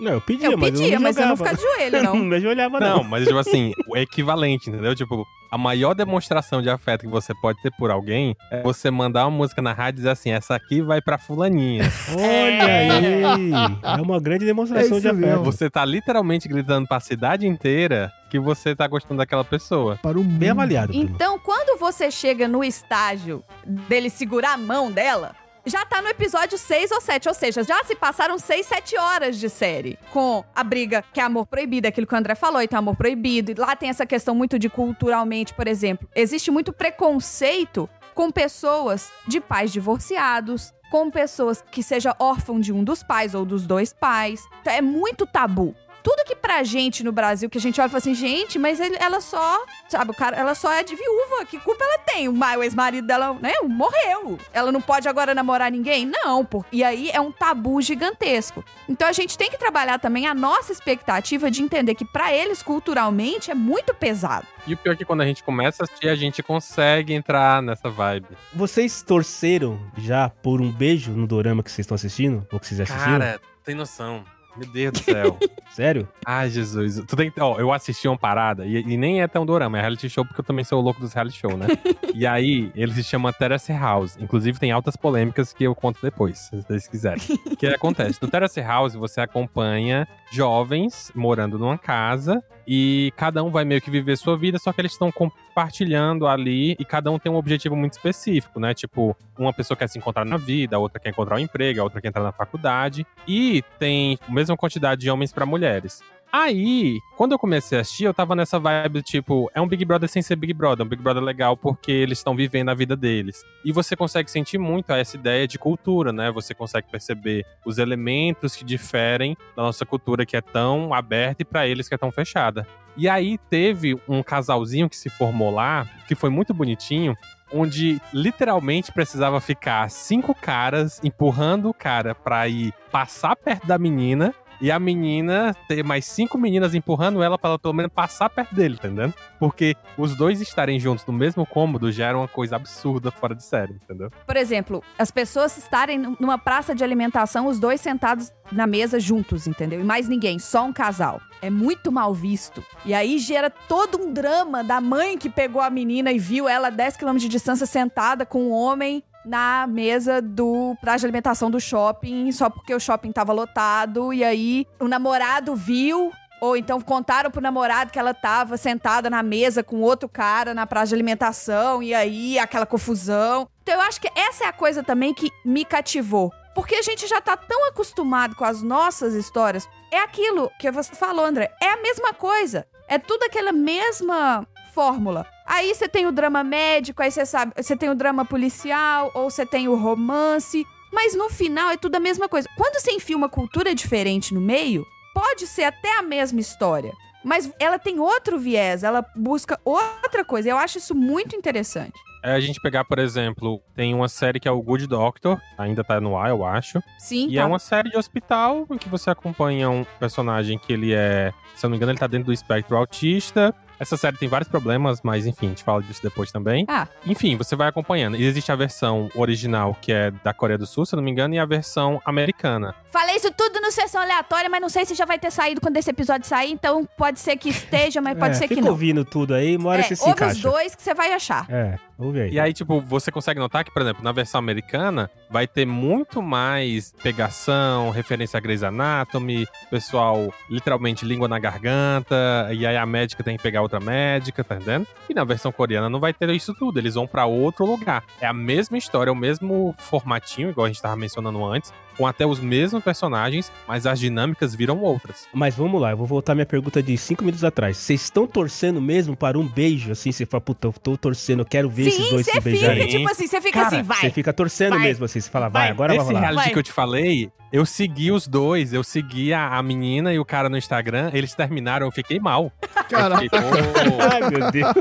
Não, 0.00 0.12
eu 0.12 0.20
pedia, 0.22 0.46
Eu 0.50 0.56
mas 0.56 0.70
pedia, 0.70 0.86
eu 0.86 0.92
não 0.94 1.02
mas 1.02 1.16
eu 1.18 1.26
não 1.26 1.36
ficava 1.36 1.56
de 1.56 1.62
joelho, 1.62 2.02
não 2.02 2.14
não. 2.16 2.24
me 2.24 2.36
ajoelhava, 2.36 2.80
não. 2.80 2.96
Não, 2.96 3.04
mas 3.04 3.24
tipo 3.26 3.36
assim, 3.38 3.74
o 3.90 3.96
equivalente, 3.96 4.70
entendeu? 4.70 4.94
Tipo, 4.94 5.26
a 5.50 5.58
maior 5.58 5.94
demonstração 5.94 6.62
de 6.62 6.70
afeto 6.70 7.00
que 7.02 7.08
você 7.08 7.32
pode 7.42 7.60
ter 7.60 7.72
por 7.76 7.90
alguém 7.90 8.36
é 8.50 8.62
você 8.62 8.90
mandar 8.90 9.26
uma 9.26 9.36
música 9.36 9.60
na 9.60 9.72
rádio 9.72 9.96
e 9.98 10.00
dizer 10.02 10.10
assim, 10.10 10.30
essa 10.30 10.54
aqui 10.54 10.80
vai 10.80 11.00
pra 11.00 11.18
fulaninha. 11.18 11.84
Olha 12.14 12.64
aí! 12.64 13.52
É 13.98 14.00
uma 14.00 14.20
grande 14.20 14.44
demonstração 14.46 14.98
É 14.98 15.00
de 15.00 15.06
isso 15.08 15.16
mesmo. 15.16 15.32
afeto. 15.40 15.44
você 15.44 15.68
tá 15.68 15.84
literalmente 15.84 16.48
gritando 16.48 16.86
pra 16.86 17.00
cidade 17.00 17.46
inteira 17.46 18.12
que 18.30 18.38
você 18.38 18.76
tá 18.76 18.86
gostando 18.86 19.18
daquela 19.18 19.44
pessoa. 19.44 19.98
Para 20.00 20.18
o. 20.18 20.22
Bem 20.22 20.50
avaliado. 20.50 20.92
Então, 20.94 21.36
quando 21.38 21.78
você 21.80 22.10
chega 22.12 22.46
no 22.46 22.62
estágio 22.62 23.42
dele 23.66 24.08
segurar 24.08 24.52
a 24.54 24.56
mão 24.56 24.90
dela, 24.92 25.34
já 25.64 25.84
tá 25.84 26.00
no 26.02 26.08
episódio 26.08 26.56
6 26.56 26.90
ou 26.92 27.00
7. 27.00 27.28
Ou 27.28 27.34
seja, 27.34 27.62
já 27.62 27.82
se 27.84 27.94
passaram 27.94 28.38
6, 28.38 28.66
7 28.66 28.96
horas 28.96 29.38
de 29.38 29.48
série. 29.48 29.98
Com 30.12 30.44
a 30.54 30.64
briga 30.64 31.04
que 31.12 31.20
é 31.20 31.22
amor 31.22 31.46
proibido, 31.46 31.88
aquilo 31.88 32.06
que 32.06 32.14
o 32.14 32.18
André 32.18 32.34
falou, 32.34 32.62
então 32.62 32.78
amor 32.78 32.96
proibido. 32.96 33.52
E 33.52 33.54
lá 33.54 33.74
tem 33.76 33.88
essa 33.90 34.06
questão 34.06 34.34
muito 34.34 34.58
de 34.58 34.68
culturalmente, 34.68 35.54
por 35.54 35.66
exemplo. 35.66 36.08
Existe 36.14 36.50
muito 36.50 36.72
preconceito 36.72 37.88
com 38.14 38.30
pessoas 38.30 39.10
de 39.26 39.40
pais 39.40 39.72
divorciados, 39.72 40.72
com 40.90 41.10
pessoas 41.10 41.62
que 41.70 41.82
seja 41.82 42.16
órfão 42.18 42.60
de 42.60 42.72
um 42.72 42.82
dos 42.82 43.02
pais 43.02 43.34
ou 43.34 43.46
dos 43.46 43.66
dois 43.66 43.92
pais. 43.92 44.44
Então, 44.60 44.72
é 44.72 44.82
muito 44.82 45.24
tabu. 45.24 45.74
Tudo 46.02 46.24
que 46.24 46.34
pra 46.34 46.62
gente 46.62 47.04
no 47.04 47.12
Brasil, 47.12 47.48
que 47.50 47.58
a 47.58 47.60
gente 47.60 47.80
olha 47.80 47.86
e 47.88 47.90
fala 47.90 47.98
assim, 47.98 48.14
gente, 48.14 48.58
mas 48.58 48.80
ele- 48.80 48.96
ela 48.98 49.20
só, 49.20 49.64
sabe, 49.88 50.10
o 50.10 50.14
cara, 50.14 50.36
ela 50.36 50.54
só 50.54 50.72
é 50.72 50.82
de 50.82 50.94
viúva, 50.96 51.44
que 51.44 51.58
culpa 51.58 51.84
ela 51.84 51.98
tem? 51.98 52.28
O 52.28 52.32
ma- 52.32 52.56
o 52.56 52.62
ex-marido 52.62 53.06
dela, 53.06 53.34
né, 53.34 53.52
morreu. 53.64 54.38
Ela 54.52 54.72
não 54.72 54.80
pode 54.80 55.08
agora 55.08 55.34
namorar 55.34 55.70
ninguém? 55.70 56.06
Não, 56.06 56.44
pô. 56.44 56.64
E 56.72 56.82
aí 56.82 57.10
é 57.10 57.20
um 57.20 57.30
tabu 57.32 57.80
gigantesco. 57.82 58.64
Então 58.88 59.06
a 59.08 59.12
gente 59.12 59.36
tem 59.36 59.50
que 59.50 59.58
trabalhar 59.58 59.98
também 59.98 60.26
a 60.26 60.34
nossa 60.34 60.72
expectativa 60.72 61.50
de 61.50 61.62
entender 61.62 61.94
que 61.94 62.04
pra 62.04 62.32
eles, 62.34 62.62
culturalmente, 62.62 63.50
é 63.50 63.54
muito 63.54 63.94
pesado. 63.94 64.46
E 64.66 64.74
o 64.74 64.76
pior 64.76 64.92
é 64.92 64.96
que 64.96 65.04
quando 65.04 65.20
a 65.22 65.26
gente 65.26 65.42
começa 65.42 65.82
a 65.82 65.84
assistir, 65.84 66.08
a 66.08 66.14
gente 66.14 66.42
consegue 66.42 67.12
entrar 67.14 67.62
nessa 67.62 67.88
vibe. 67.88 68.26
Vocês 68.52 69.02
torceram 69.02 69.80
já 69.96 70.28
por 70.28 70.60
um 70.60 70.70
beijo 70.70 71.12
no 71.12 71.26
dorama 71.26 71.62
que 71.62 71.70
vocês 71.70 71.84
estão 71.84 71.94
assistindo? 71.94 72.46
Ou 72.52 72.58
que 72.60 72.66
vocês 72.66 72.80
assistiram? 72.80 73.18
Cara, 73.20 73.40
tem 73.64 73.74
noção. 73.74 74.24
Meu 74.56 74.68
Deus 74.68 74.92
do 74.92 74.98
céu. 74.98 75.38
Sério? 75.70 76.08
Ai, 76.26 76.50
Jesus. 76.50 77.02
Tu 77.06 77.16
tem, 77.16 77.32
ó, 77.38 77.58
eu 77.58 77.72
assisti 77.72 78.08
uma 78.08 78.18
parada, 78.18 78.66
e, 78.66 78.80
e 78.80 78.96
nem 78.96 79.22
é 79.22 79.28
tão 79.28 79.46
dorama, 79.46 79.78
é 79.78 79.80
reality 79.80 80.08
show, 80.08 80.24
porque 80.24 80.40
eu 80.40 80.44
também 80.44 80.64
sou 80.64 80.80
o 80.80 80.82
louco 80.82 81.00
dos 81.00 81.12
reality 81.12 81.38
show, 81.38 81.56
né? 81.56 81.66
e 82.14 82.26
aí, 82.26 82.70
ele 82.74 82.92
se 82.92 83.04
chama 83.04 83.32
Terrace 83.32 83.72
House. 83.72 84.16
Inclusive, 84.20 84.58
tem 84.58 84.72
altas 84.72 84.96
polêmicas 84.96 85.52
que 85.52 85.64
eu 85.64 85.74
conto 85.74 86.00
depois, 86.02 86.38
se 86.38 86.56
vocês 86.56 86.88
quiserem. 86.88 87.22
O 87.46 87.56
que 87.56 87.66
acontece? 87.66 88.18
No 88.20 88.28
Terrace 88.28 88.60
House, 88.60 88.94
você 88.94 89.20
acompanha 89.20 90.08
jovens 90.30 91.12
morando 91.14 91.58
numa 91.58 91.78
casa, 91.78 92.42
e 92.72 93.12
cada 93.16 93.42
um 93.42 93.50
vai 93.50 93.64
meio 93.64 93.80
que 93.80 93.90
viver 93.90 94.16
sua 94.16 94.36
vida, 94.36 94.56
só 94.58 94.72
que 94.72 94.80
eles 94.80 94.92
estão 94.92 95.10
compartilhando 95.10 96.26
ali, 96.26 96.76
e 96.78 96.84
cada 96.84 97.10
um 97.10 97.18
tem 97.18 97.30
um 97.30 97.36
objetivo 97.36 97.74
muito 97.74 97.94
específico, 97.94 98.60
né? 98.60 98.72
Tipo, 98.74 99.16
uma 99.36 99.52
pessoa 99.52 99.76
quer 99.76 99.88
se 99.88 99.98
encontrar 99.98 100.24
na 100.24 100.36
vida, 100.36 100.76
a 100.76 100.78
outra 100.78 101.00
quer 101.00 101.10
encontrar 101.10 101.36
um 101.36 101.40
emprego, 101.40 101.80
a 101.80 101.84
outra 101.84 102.00
quer 102.00 102.08
entrar 102.08 102.22
na 102.22 102.30
faculdade, 102.30 103.04
e 103.26 103.64
tem 103.78 104.18
a 104.28 104.32
mesma 104.40 104.56
quantidade 104.56 105.02
de 105.02 105.10
homens 105.10 105.32
para 105.32 105.46
mulheres. 105.46 106.02
Aí, 106.32 107.00
quando 107.16 107.32
eu 107.32 107.38
comecei 107.38 107.76
a 107.76 107.80
assistir, 107.80 108.04
eu 108.04 108.14
tava 108.14 108.36
nessa 108.36 108.56
vibe, 108.58 109.02
tipo, 109.02 109.50
é 109.52 109.60
um 109.60 109.66
Big 109.66 109.84
Brother 109.84 110.08
sem 110.08 110.22
ser 110.22 110.36
Big 110.36 110.54
Brother, 110.54 110.84
é 110.84 110.86
um 110.86 110.88
Big 110.88 111.02
Brother 111.02 111.22
legal 111.22 111.56
porque 111.56 111.90
eles 111.90 112.18
estão 112.18 112.36
vivendo 112.36 112.68
a 112.68 112.74
vida 112.74 112.96
deles. 112.96 113.42
E 113.64 113.72
você 113.72 113.96
consegue 113.96 114.30
sentir 114.30 114.56
muito 114.56 114.92
essa 114.92 115.16
ideia 115.16 115.48
de 115.48 115.58
cultura, 115.58 116.12
né? 116.12 116.30
Você 116.30 116.54
consegue 116.54 116.88
perceber 116.88 117.44
os 117.66 117.78
elementos 117.78 118.54
que 118.54 118.64
diferem 118.64 119.36
da 119.56 119.64
nossa 119.64 119.84
cultura 119.84 120.24
que 120.24 120.36
é 120.36 120.40
tão 120.40 120.94
aberta 120.94 121.42
e 121.42 121.44
pra 121.44 121.66
eles 121.66 121.88
que 121.88 121.94
é 121.96 121.98
tão 121.98 122.12
fechada. 122.12 122.64
E 122.96 123.08
aí 123.08 123.36
teve 123.48 123.98
um 124.08 124.22
casalzinho 124.22 124.88
que 124.88 124.96
se 124.96 125.10
formou 125.10 125.50
lá, 125.50 125.84
que 126.06 126.14
foi 126.14 126.30
muito 126.30 126.54
bonitinho, 126.54 127.16
onde 127.52 128.00
literalmente 128.12 128.92
precisava 128.92 129.40
ficar 129.40 129.90
cinco 129.90 130.34
caras 130.34 131.00
empurrando 131.02 131.68
o 131.68 131.74
cara 131.74 132.14
pra 132.14 132.48
ir 132.48 132.72
passar 132.90 133.36
perto 133.36 133.66
da 133.66 133.78
menina 133.78 134.34
e 134.60 134.70
a 134.70 134.78
menina 134.78 135.54
ter 135.66 135.82
mais 135.82 136.04
cinco 136.04 136.36
meninas 136.36 136.74
empurrando 136.74 137.22
ela 137.22 137.38
para 137.38 137.50
ela 137.50 137.58
pelo 137.58 137.74
menos 137.74 137.92
passar 137.92 138.28
perto 138.28 138.54
dele, 138.54 138.74
entendeu? 138.74 139.12
Porque 139.38 139.74
os 139.96 140.14
dois 140.14 140.40
estarem 140.40 140.78
juntos 140.78 141.04
no 141.06 141.12
mesmo 141.12 141.46
cômodo 141.46 141.90
já 141.90 142.08
era 142.08 142.18
uma 142.18 142.28
coisa 142.28 142.56
absurda 142.56 143.10
fora 143.10 143.34
de 143.34 143.42
série, 143.42 143.74
entendeu? 143.74 144.10
Por 144.26 144.36
exemplo, 144.36 144.82
as 144.98 145.10
pessoas 145.10 145.56
estarem 145.56 146.16
numa 146.18 146.38
praça 146.38 146.74
de 146.74 146.84
alimentação, 146.84 147.46
os 147.46 147.58
dois 147.58 147.80
sentados 147.80 148.32
na 148.52 148.66
mesa 148.66 148.98
juntos, 148.98 149.46
entendeu? 149.46 149.80
E 149.80 149.84
mais 149.84 150.08
ninguém, 150.08 150.38
só 150.38 150.64
um 150.64 150.72
casal. 150.72 151.20
É 151.42 151.48
muito 151.48 151.90
mal 151.90 152.12
visto. 152.12 152.62
E 152.84 152.92
aí 152.92 153.18
gera 153.18 153.48
todo 153.48 154.02
um 154.02 154.12
drama 154.12 154.62
da 154.62 154.80
mãe 154.80 155.16
que 155.16 155.30
pegou 155.30 155.62
a 155.62 155.70
menina 155.70 156.12
e 156.12 156.18
viu 156.18 156.48
ela 156.48 156.68
a 156.68 156.70
10 156.70 156.96
km 156.98 157.16
de 157.16 157.28
distância 157.28 157.66
sentada 157.66 158.26
com 158.26 158.42
um 158.48 158.52
homem 158.52 159.02
na 159.24 159.66
mesa 159.66 160.20
do 160.20 160.76
prazo 160.80 161.00
de 161.00 161.06
alimentação 161.06 161.50
do 161.50 161.60
shopping, 161.60 162.30
só 162.32 162.48
porque 162.48 162.74
o 162.74 162.80
shopping 162.80 163.12
tava 163.12 163.32
lotado. 163.32 164.12
E 164.12 164.24
aí 164.24 164.66
o 164.78 164.88
namorado 164.88 165.54
viu. 165.54 166.12
Ou 166.40 166.56
então 166.56 166.80
contaram 166.80 167.30
pro 167.30 167.42
namorado 167.42 167.90
que 167.90 167.98
ela 167.98 168.14
tava 168.14 168.56
sentada 168.56 169.10
na 169.10 169.22
mesa 169.22 169.62
com 169.62 169.82
outro 169.82 170.08
cara 170.08 170.54
na 170.54 170.66
praça 170.66 170.86
de 170.86 170.94
alimentação, 170.94 171.82
e 171.82 171.92
aí 171.94 172.38
aquela 172.38 172.64
confusão. 172.64 173.46
Então 173.62 173.74
eu 173.74 173.82
acho 173.82 174.00
que 174.00 174.10
essa 174.16 174.44
é 174.44 174.46
a 174.46 174.52
coisa 174.52 174.82
também 174.82 175.12
que 175.12 175.30
me 175.44 175.66
cativou. 175.66 176.32
Porque 176.54 176.74
a 176.74 176.82
gente 176.82 177.06
já 177.06 177.20
tá 177.20 177.36
tão 177.36 177.68
acostumado 177.68 178.34
com 178.34 178.44
as 178.44 178.62
nossas 178.62 179.14
histórias. 179.14 179.68
É 179.92 179.98
aquilo 179.98 180.50
que 180.58 180.70
você 180.70 180.94
falou, 180.94 181.24
André. 181.24 181.52
É 181.62 181.68
a 181.68 181.82
mesma 181.82 182.12
coisa. 182.14 182.66
É 182.88 182.98
tudo 182.98 183.22
aquela 183.24 183.52
mesma 183.52 184.46
fórmula. 184.72 185.26
Aí 185.52 185.74
você 185.74 185.88
tem 185.88 186.06
o 186.06 186.12
drama 186.12 186.44
médico, 186.44 187.02
aí 187.02 187.10
você 187.10 187.26
sabe, 187.26 187.52
você 187.56 187.76
tem 187.76 187.90
o 187.90 187.94
drama 187.94 188.24
policial, 188.24 189.10
ou 189.14 189.28
você 189.28 189.44
tem 189.44 189.66
o 189.66 189.74
romance. 189.74 190.64
Mas 190.92 191.16
no 191.16 191.28
final 191.28 191.70
é 191.70 191.76
tudo 191.76 191.96
a 191.96 192.00
mesma 192.00 192.28
coisa. 192.28 192.48
Quando 192.56 192.80
você 192.80 192.92
enfia 192.92 193.16
uma 193.16 193.28
cultura 193.28 193.74
diferente 193.74 194.32
no 194.32 194.40
meio, 194.40 194.86
pode 195.12 195.48
ser 195.48 195.64
até 195.64 195.98
a 195.98 196.02
mesma 196.02 196.38
história. 196.38 196.92
Mas 197.24 197.50
ela 197.58 197.80
tem 197.80 197.98
outro 197.98 198.38
viés, 198.38 198.84
ela 198.84 199.04
busca 199.16 199.58
outra 199.64 200.24
coisa. 200.24 200.48
Eu 200.48 200.56
acho 200.56 200.78
isso 200.78 200.94
muito 200.94 201.34
interessante. 201.34 201.98
É 202.22 202.32
a 202.32 202.40
gente 202.40 202.60
pegar, 202.60 202.84
por 202.84 203.00
exemplo, 203.00 203.60
tem 203.74 203.92
uma 203.92 204.08
série 204.08 204.38
que 204.38 204.46
é 204.46 204.52
o 204.52 204.62
Good 204.62 204.86
Doctor, 204.86 205.40
ainda 205.58 205.82
tá 205.82 206.00
no 206.00 206.16
ar, 206.16 206.30
eu 206.30 206.44
acho. 206.44 206.80
Sim, 206.96 207.28
E 207.28 207.34
tá. 207.34 207.40
é 207.40 207.44
uma 207.44 207.58
série 207.58 207.90
de 207.90 207.96
hospital 207.96 208.68
em 208.70 208.78
que 208.78 208.88
você 208.88 209.10
acompanha 209.10 209.68
um 209.68 209.84
personagem 209.98 210.58
que 210.58 210.72
ele 210.72 210.92
é, 210.92 211.32
se 211.56 211.66
eu 211.66 211.68
não 211.68 211.72
me 211.72 211.76
engano, 211.76 211.90
ele 211.90 211.98
tá 211.98 212.06
dentro 212.06 212.26
do 212.26 212.32
espectro 212.32 212.76
autista. 212.76 213.52
Essa 213.80 213.96
série 213.96 214.16
tem 214.18 214.28
vários 214.28 214.46
problemas, 214.48 215.00
mas 215.02 215.26
enfim, 215.26 215.46
a 215.46 215.48
gente 215.48 215.64
fala 215.64 215.82
disso 215.82 216.00
depois 216.02 216.30
também. 216.30 216.64
Ah. 216.68 216.86
Enfim, 217.06 217.34
você 217.36 217.56
vai 217.56 217.66
acompanhando. 217.66 218.14
E 218.16 218.24
existe 218.24 218.52
a 218.52 218.56
versão 218.56 219.08
original, 219.14 219.74
que 219.80 219.90
é 219.92 220.10
da 220.22 220.34
Coreia 220.34 220.58
do 220.58 220.66
Sul, 220.66 220.84
se 220.84 220.94
eu 220.94 220.98
não 220.98 221.02
me 221.04 221.10
engano, 221.10 221.34
e 221.34 221.38
a 221.38 221.46
versão 221.46 222.00
americana. 222.04 222.74
Falei 222.90 223.16
isso 223.16 223.32
tudo 223.32 223.60
no 223.60 223.70
sessão 223.72 224.02
aleatória, 224.02 224.50
mas 224.50 224.60
não 224.60 224.68
sei 224.68 224.84
se 224.84 224.94
já 224.94 225.04
vai 225.06 225.18
ter 225.18 225.30
saído 225.30 225.60
quando 225.60 225.76
esse 225.78 225.88
episódio 225.90 226.26
sair, 226.28 226.50
então 226.52 226.86
pode 226.96 227.18
ser 227.20 227.36
que 227.36 227.48
esteja, 227.48 228.00
mas 228.00 228.18
pode 228.18 228.32
É, 228.32 228.34
ser 228.34 228.48
que 228.48 228.54
fica 228.56 228.60
não. 228.66 228.72
ouvindo 228.72 229.04
tudo 229.04 229.32
aí, 229.34 229.56
uma 229.56 229.70
hora 229.70 229.80
É, 229.80 229.84
você 229.84 229.96
se 229.96 230.02
ouve 230.02 230.12
encaixa. 230.14 230.34
os 230.34 230.42
dois 230.42 230.74
que 230.74 230.82
você 230.82 230.92
vai 230.92 231.12
achar. 231.14 231.46
É, 231.48 231.78
aí. 232.20 232.30
E 232.32 232.40
aí, 232.40 232.52
tipo, 232.52 232.80
você 232.80 233.10
consegue 233.10 233.38
notar 233.38 233.64
que, 233.64 233.70
por 233.70 233.82
exemplo, 233.82 234.02
na 234.02 234.12
versão 234.12 234.38
americana, 234.38 235.10
vai 235.30 235.46
ter 235.46 235.66
muito 235.66 236.22
mais 236.22 236.92
pegação, 237.02 237.90
referência 237.90 238.38
a 238.38 238.40
Grey's 238.40 238.62
Anatomy, 238.62 239.46
pessoal 239.70 240.32
literalmente 240.48 241.04
língua 241.04 241.28
na 241.28 241.38
garganta, 241.38 242.48
e 242.52 242.66
aí 242.66 242.76
a 242.76 242.86
médica 242.86 243.22
tem 243.22 243.36
que 243.36 243.42
pegar 243.42 243.62
outra 243.62 243.80
médica, 243.80 244.42
tá 244.42 244.56
entendendo? 244.56 244.86
E 245.08 245.14
na 245.14 245.24
versão 245.24 245.52
coreana 245.52 245.88
não 245.88 246.00
vai 246.00 246.12
ter 246.12 246.30
isso 246.30 246.54
tudo, 246.54 246.78
eles 246.78 246.94
vão 246.94 247.06
pra 247.06 247.26
outro 247.26 247.64
lugar. 247.66 248.04
É 248.20 248.26
a 248.26 248.32
mesma 248.32 248.78
história, 248.78 249.10
é 249.10 249.12
o 249.12 249.16
mesmo 249.16 249.74
formatinho, 249.78 250.50
igual 250.50 250.66
a 250.66 250.68
gente 250.68 250.80
tava 250.80 250.96
mencionando 250.96 251.44
antes, 251.44 251.72
com 252.00 252.06
até 252.06 252.24
os 252.24 252.40
mesmos 252.40 252.82
personagens, 252.82 253.52
mas 253.68 253.84
as 253.84 254.00
dinâmicas 254.00 254.54
viram 254.54 254.80
outras. 254.80 255.28
Mas 255.34 255.54
vamos 255.54 255.78
lá, 255.78 255.90
eu 255.90 255.98
vou 255.98 256.06
voltar 256.06 256.32
à 256.32 256.34
minha 256.34 256.46
pergunta 256.46 256.82
de 256.82 256.96
cinco 256.96 257.22
minutos 257.22 257.44
atrás. 257.44 257.76
Vocês 257.76 258.00
estão 258.00 258.26
torcendo 258.26 258.80
mesmo 258.80 259.14
para 259.14 259.38
um 259.38 259.46
beijo? 259.46 259.92
Assim, 259.92 260.10
você 260.10 260.24
fala, 260.24 260.40
puta, 260.40 260.68
eu 260.68 260.72
tô 260.72 260.96
torcendo, 260.96 261.40
eu 261.40 261.44
quero 261.44 261.68
ver 261.68 261.88
esses 261.88 262.02
Sim, 262.02 262.10
dois 262.10 262.24
se 262.24 262.32
você 262.32 262.40
fica, 262.40 262.50
beijarem. 262.50 262.86
tipo 262.88 263.10
assim, 263.10 263.26
você 263.26 263.40
fica 263.42 263.62
Cara, 263.62 263.66
assim, 263.76 263.82
vai. 263.82 264.00
Você 264.00 264.10
fica 264.10 264.32
torcendo 264.32 264.70
vai, 264.70 264.78
mesmo, 264.78 265.04
assim, 265.04 265.20
você 265.20 265.28
fala, 265.30 265.50
vai, 265.50 265.64
vai. 265.64 265.70
agora 265.72 265.88
vai 265.92 265.96
Esse 265.98 266.06
rolar. 266.06 266.20
reality 266.20 266.44
Vai. 266.44 266.52
que 266.54 266.58
eu 266.58 266.62
te 266.62 266.72
falei, 266.72 267.30
eu 267.52 267.66
segui 267.66 268.12
os 268.12 268.26
dois, 268.28 268.72
eu 268.72 268.82
segui 268.84 269.32
a, 269.32 269.56
a 269.56 269.62
menina 269.62 270.12
e 270.12 270.18
o 270.18 270.24
cara 270.24 270.48
no 270.48 270.56
Instagram, 270.56 271.10
eles 271.12 271.34
terminaram, 271.34 271.86
eu 271.86 271.92
fiquei 271.92 272.18
mal. 272.20 272.52
Cara, 272.88 273.14
Eu 273.16 273.20
fiquei, 273.20 273.38
Ai, 274.12 274.30
meu 274.30 274.50
Deus. 274.50 274.72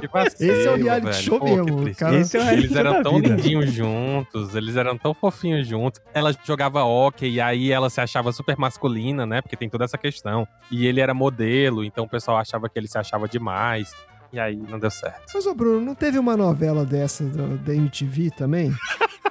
que 0.00 0.08
vacilo, 0.08 0.52
Esse 0.52 0.68
é 0.68 0.70
o 0.70 0.76
reality 0.76 1.06
velho. 1.06 1.22
show 1.22 1.38
Pô, 1.38 1.44
mesmo, 1.46 1.94
cara. 1.94 2.16
Esse 2.16 2.36
é 2.36 2.40
o 2.40 2.42
reality 2.44 2.64
Eles 2.66 2.76
eram 2.76 3.02
tão 3.02 3.14
vida. 3.16 3.28
lindinhos 3.28 3.72
juntos, 3.72 4.54
eles 4.54 4.76
eram 4.76 4.96
tão 4.98 5.14
fofinhos 5.14 5.66
juntos. 5.66 6.00
Ela 6.14 6.34
jogava 6.44 6.82
hockey 6.84 7.28
e 7.30 7.40
aí 7.40 7.70
ela 7.72 7.88
se 7.90 8.00
achava 8.00 8.32
super 8.32 8.56
masculina, 8.58 9.24
né? 9.26 9.40
Porque 9.42 9.56
tem 9.56 9.68
toda 9.68 9.84
essa 9.84 9.98
questão. 9.98 10.46
E 10.70 10.86
ele 10.86 11.00
era 11.00 11.14
modelo, 11.14 11.84
então 11.84 12.04
o 12.04 12.08
pessoal 12.08 12.36
achava 12.38 12.68
que 12.68 12.78
ele 12.78 12.88
se 12.88 12.98
achava 12.98 13.28
demais. 13.28 13.94
E 14.32 14.38
aí 14.38 14.56
não 14.56 14.78
deu 14.78 14.90
certo. 14.90 15.32
Mas, 15.34 15.46
ô 15.46 15.54
Bruno, 15.54 15.80
não 15.80 15.94
teve 15.94 16.18
uma 16.18 16.36
novela 16.36 16.84
dessa 16.84 17.24
da 17.24 17.74
MTV 17.74 18.30
também? 18.36 18.72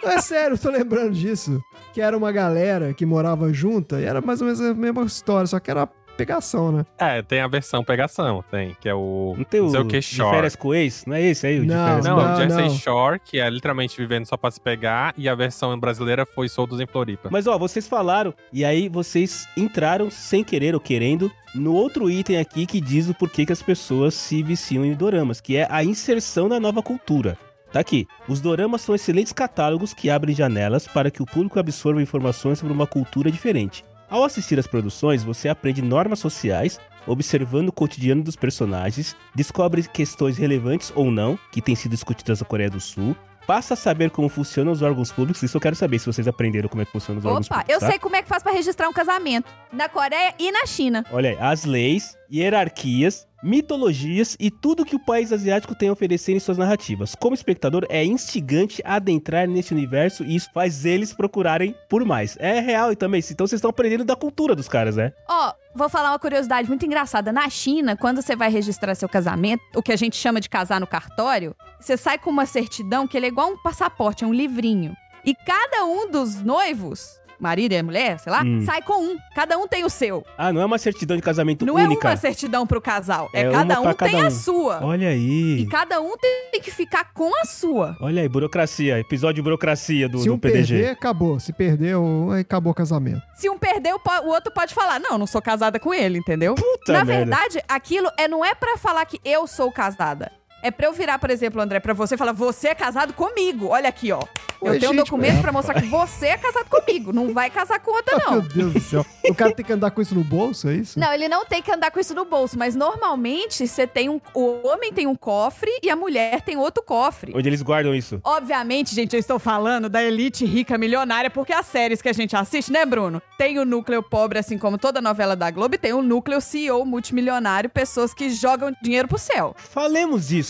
Não, 0.02 0.12
é 0.12 0.20
sério, 0.20 0.58
tô 0.58 0.70
lembrando 0.70 1.14
disso. 1.14 1.62
Que 1.94 2.02
era 2.02 2.18
uma 2.18 2.32
galera 2.32 2.94
que 2.94 3.06
morava 3.06 3.52
junta 3.54 4.00
e 4.00 4.06
era 4.06 4.22
mais 4.22 4.42
ou 4.42 4.46
menos 4.46 4.62
a 4.62 4.74
mesma 4.74 5.04
história, 5.04 5.48
só 5.48 5.60
que 5.60 5.70
era 5.72 5.88
pegação, 6.18 6.72
né? 6.72 6.86
É, 6.98 7.22
tem 7.22 7.40
a 7.40 7.48
versão 7.48 7.84
pegação, 7.84 8.44
tem, 8.50 8.76
que 8.82 8.90
é 8.90 8.94
o. 8.94 9.36
Não 9.38 9.44
tem 9.44 9.62
o 9.62 9.70
sei 9.70 9.80
o 9.80 9.86
que, 9.86 10.00
de 10.00 10.06
Shore. 10.06 10.36
férias 10.36 10.56
com 10.56 10.74
ex? 10.74 11.06
Não 11.06 11.16
é 11.16 11.22
esse 11.22 11.46
aí? 11.48 11.60
O 11.60 11.62
de 11.62 11.68
Não, 11.68 11.86
férias 11.86 12.06
Não, 12.06 12.18
o 12.18 12.36
Jersey 12.38 12.64
não. 12.64 12.70
Shore, 12.78 13.20
que 13.24 13.40
é 13.40 13.50
literalmente 13.50 13.96
vivendo 13.98 14.26
só 14.26 14.36
pra 14.36 14.52
se 14.52 14.60
pegar, 14.60 15.14
e 15.18 15.30
a 15.30 15.36
versão 15.36 15.78
brasileira 15.80 16.26
foi 16.26 16.50
Soldos 16.50 16.80
em 16.80 16.88
Floripa. 16.88 17.30
Mas 17.32 17.48
ó, 17.48 17.58
vocês 17.58 17.88
falaram, 17.88 18.34
e 18.52 18.66
aí 18.66 18.90
vocês 18.90 19.48
entraram 19.56 20.10
sem 20.10 20.44
querer 20.44 20.74
ou 20.74 20.82
querendo 20.82 21.32
no 21.56 21.74
outro 21.74 22.10
item 22.10 22.38
aqui 22.40 22.66
que 22.66 22.82
diz 22.82 23.08
o 23.10 23.14
porquê 23.14 23.46
que 23.46 23.54
as 23.54 23.62
pessoas 23.62 24.14
se 24.14 24.44
viciam 24.44 24.84
em 24.84 24.94
doramas, 24.94 25.40
que 25.40 25.56
é 25.56 25.68
a 25.70 25.84
inserção 25.84 26.50
na 26.50 26.60
nova 26.60 26.82
cultura. 26.82 27.38
Tá 27.72 27.82
aqui. 27.82 28.08
Os 28.30 28.40
doramas 28.40 28.82
são 28.82 28.96
excelentes 28.96 29.34
catálogos 29.34 29.94
que 29.94 30.10
abrem 30.10 30.34
janelas 30.34 30.88
para 30.88 31.12
que 31.12 31.22
o 31.22 31.26
público 31.26 31.60
absorva 31.60 32.02
informações 32.02 32.60
sobre 32.60 32.74
uma 32.74 32.88
cultura 32.88 33.30
diferente. 33.30 33.84
Ao 34.10 34.24
assistir 34.24 34.58
às 34.58 34.68
produções, 34.68 35.24
você 35.24 35.50
aprende 35.50 35.82
normas 35.82 36.20
sociais, 36.20 36.80
observando 37.06 37.70
o 37.70 37.74
cotidiano 37.74 38.24
dos 38.24 38.38
personagens, 38.38 39.16
descobre 39.36 39.84
questões 39.84 40.38
relevantes 40.38 40.94
ou 40.96 41.12
não 41.12 41.38
que 41.52 41.62
têm 41.62 41.76
sido 41.76 41.92
discutidas 41.92 42.40
na 42.40 42.46
Coreia 42.46 42.70
do 42.70 42.80
Sul, 42.80 43.16
passa 43.46 43.74
a 43.74 43.78
saber 43.78 44.10
como 44.10 44.30
funcionam 44.30 44.72
os 44.72 44.82
órgãos 44.82 45.12
públicos. 45.12 45.44
Isso 45.44 45.58
eu 45.58 45.62
quero 45.62 45.76
saber 45.76 46.00
se 46.00 46.06
vocês 46.06 46.28
aprenderam 46.28 46.70
como 46.70 46.82
é 46.82 46.86
que 46.86 46.92
funcionam 46.92 47.20
os 47.20 47.26
órgãos 47.26 47.48
Opa, 47.48 47.56
públicos. 47.60 47.74
eu 47.76 47.80
tá? 47.82 47.92
sei 47.92 48.00
como 48.00 48.16
é 48.16 48.22
que 48.22 48.30
faz 48.30 48.42
pra 48.42 48.52
registrar 48.54 48.88
um 48.88 48.94
casamento. 48.94 49.52
Na 49.72 49.90
Coreia 49.90 50.34
e 50.40 50.52
na 50.52 50.66
China. 50.66 51.06
Olha 51.12 51.32
aí, 51.32 51.38
as 51.40 51.66
leis, 51.66 52.17
hierarquias, 52.32 53.28
mitologias 53.44 54.36
e 54.40 54.50
tudo 54.50 54.86
que 54.86 54.96
o 54.96 55.00
país 55.00 55.32
asiático 55.32 55.76
tem 55.76 55.90
a 55.90 55.92
oferecer 55.92 56.34
em 56.34 56.40
suas 56.40 56.58
narrativas. 56.58 57.16
Como 57.16 57.36
espectador, 57.36 57.86
é 57.90 58.04
instigante 58.04 58.82
adentrar 58.84 59.48
nesse 59.48 59.74
universo 59.74 60.24
e 60.24 60.36
isso 60.36 60.50
faz 60.54 60.86
eles 60.86 61.14
procurarem 61.14 61.76
por 61.90 62.04
mais. 62.04 62.36
É 62.40 62.60
real 62.60 62.92
e 62.92 62.96
também, 62.96 63.22
então 63.30 63.46
vocês 63.46 63.60
estão 63.60 63.70
aprendendo 63.70 64.04
da 64.04 64.16
cultura 64.16 64.56
dos 64.56 64.68
caras, 64.68 64.96
né? 64.96 65.14
Ó, 65.30 65.54
vou 65.76 65.90
falar 65.90 66.12
uma 66.12 66.20
curiosidade 66.20 66.68
muito 66.68 66.86
engraçada. 66.86 67.32
Na 67.32 67.50
China, 67.50 67.96
quando 67.96 68.22
você 68.22 68.36
vai 68.36 68.50
registrar 68.50 68.96
seu 68.96 69.08
casamento, 69.08 69.62
o 69.76 69.84
que 69.84 69.92
a 69.92 69.98
gente 69.98 70.16
chama 70.16 70.42
de 70.42 70.50
casar 70.50 70.80
no 70.80 70.88
cartório, 70.88 71.56
você 71.80 71.96
sai 71.96 72.18
com 72.18 72.30
uma 72.30 72.46
certidão 72.46 73.08
que 73.08 73.16
ele 73.16 73.28
é 73.28 73.30
igual 73.30 73.52
um 73.52 73.62
passaporte, 73.62 74.24
é 74.24 74.28
um 74.28 74.34
livrinho. 74.34 74.96
E 75.24 75.36
cada 75.36 75.86
um 75.86 76.10
dos 76.10 76.42
noivos, 76.42 77.20
marido 77.40 77.74
e 77.74 77.82
mulher, 77.84 78.20
sei 78.20 78.32
lá, 78.32 78.42
Hum. 78.44 78.62
sai 78.66 78.82
com 78.82 79.02
um. 79.02 79.18
Cada 79.36 79.58
um 79.58 79.68
tem 79.68 79.84
o 79.86 79.90
seu. 79.90 80.26
Ah, 80.38 80.52
não 80.52 80.62
é 80.62 80.66
uma 80.66 80.78
certidão 80.78 81.16
de 81.18 81.22
casamento 81.24 81.66
Não 81.66 81.76
única. 81.76 82.08
é 82.08 82.12
uma 82.12 82.18
certidão 82.18 82.66
pro 82.66 82.82
casal. 82.82 83.30
É, 83.34 83.42
É 83.42 83.52
cada 83.52 83.80
um 83.80 83.84
pra 83.84 83.94
tem 83.94 84.12
cada 84.12 84.24
a 84.24 84.28
um. 84.28 84.32
sua. 84.32 84.84
Olha 84.84 85.10
aí. 85.10 85.60
E 85.62 85.66
cada 85.68 86.02
um 86.02 86.16
tem 86.18 86.60
que 86.62 86.72
ficar 86.72 87.14
com 87.14 87.32
a 87.42 87.46
sua. 87.46 87.96
Olha 88.02 88.22
aí, 88.22 88.30
burocracia. 88.30 89.00
Episódio 89.00 89.36
de 89.36 89.42
burocracia 89.42 90.10
do, 90.10 90.20
Se 90.20 90.26
do 90.28 90.34
um 90.34 90.40
PDG. 90.40 90.74
perder, 90.76 90.90
acabou. 90.92 91.40
Se 91.40 91.54
perdeu, 91.54 92.30
aí 92.32 92.42
acabou 92.42 92.72
o 92.72 92.76
casamento. 92.76 93.22
Se 93.36 93.50
um 93.50 93.58
perder, 93.58 93.94
o 93.94 94.28
outro 94.28 94.52
pode 94.54 94.74
falar: 94.74 95.00
Não, 95.00 95.18
não 95.18 95.28
sou 95.28 95.42
casada 95.42 95.80
com 95.80 95.94
ele, 95.94 96.18
entendeu? 96.18 96.56
Puta 96.56 96.94
Na 96.94 97.06
merda. 97.06 97.26
verdade, 97.38 97.64
aquilo 97.68 98.10
é, 98.18 98.28
não 98.28 98.44
é 98.44 98.56
pra 98.56 98.78
falar 98.78 99.06
que 99.06 99.20
eu 99.24 99.46
sou 99.48 99.72
casada. 99.72 100.32
É 100.62 100.72
pra 100.72 100.88
eu 100.88 100.94
virar, 100.94 101.20
por 101.20 101.30
exemplo, 101.30 101.62
André, 101.62 101.80
pra 101.80 101.94
você 101.94 102.16
e 102.16 102.18
falar: 102.18 102.32
Você 102.34 102.70
é 102.70 102.76
casado 102.76 103.14
comigo. 103.14 103.68
Olha 103.68 103.90
aqui, 103.90 104.12
ó. 104.12 104.22
Eu 104.60 104.72
Oi, 104.72 104.80
tenho 104.80 104.92
um 104.92 104.96
gente, 104.96 105.06
documento 105.06 105.34
mas- 105.34 105.42
pra 105.44 105.52
mostrar 105.52 105.80
que 105.80 105.86
você 105.88 106.28
é 106.28 106.38
casado 106.38 106.68
comigo. 106.68 107.14
Não 107.14 107.32
vai 107.32 107.48
casar 107.48 107.80
com 107.80 107.92
outra, 107.92 108.18
Meu 108.18 108.32
não. 108.32 108.40
Deus 108.42 108.74
do 108.74 108.80
céu. 108.80 109.06
O 109.30 109.36
cara 109.36 109.52
tem 109.54 109.64
que 109.64 109.72
andar 109.72 109.92
com 109.92 110.02
isso 110.02 110.16
no 110.16 110.24
bolso, 110.24 110.68
é 110.68 110.74
isso? 110.74 111.00
Não, 111.00 111.14
ele 111.14 111.28
não 111.30 111.46
tem 111.46 111.62
que 111.62 111.72
andar 111.72 111.92
com 111.92 112.00
isso 112.00 112.16
no 112.16 112.26
bolso, 112.26 112.58
mas 112.58 112.76
normalmente 112.76 113.68
você 113.68 113.86
tem 113.86 114.10
um. 114.10 114.20
O 114.34 114.68
homem 114.68 114.92
tem 114.92 115.06
um 115.06 115.14
cofre 115.16 115.70
e 115.84 115.92
a 115.92 115.96
mulher 115.96 116.42
tem 116.42 116.58
outro 116.58 116.82
cofre. 116.82 117.34
Onde 117.36 117.48
eles 117.48 117.62
guardam 117.62 117.94
isso? 117.94 118.20
Obviamente, 118.24 118.96
gente, 118.96 119.14
eu 119.14 119.20
estou 119.20 119.38
falando 119.38 119.88
da 119.90 120.04
elite 120.04 120.44
rica 120.44 120.76
milionária, 120.76 121.30
porque 121.30 121.54
as 121.54 121.68
séries 121.68 122.02
que 122.02 122.10
a 122.10 122.14
gente 122.14 122.36
assiste, 122.36 122.72
né, 122.72 122.84
Bruno? 122.84 123.22
Tem 123.38 123.60
o 123.60 123.66
núcleo 123.66 124.02
pobre, 124.02 124.40
assim 124.40 124.58
como 124.58 124.80
toda 124.80 125.00
novela 125.00 125.36
da 125.36 125.52
Globo, 125.52 125.76
e 125.76 125.78
tem 125.78 125.94
o 125.94 126.02
núcleo 126.02 126.42
CEO 126.42 126.84
multimilionário, 126.84 127.70
pessoas 127.70 128.12
que 128.12 128.30
jogam 128.32 128.74
dinheiro 128.82 129.08
pro 129.08 129.20
céu. 129.20 129.54
Falemos 129.56 130.30
disso. 130.30 130.47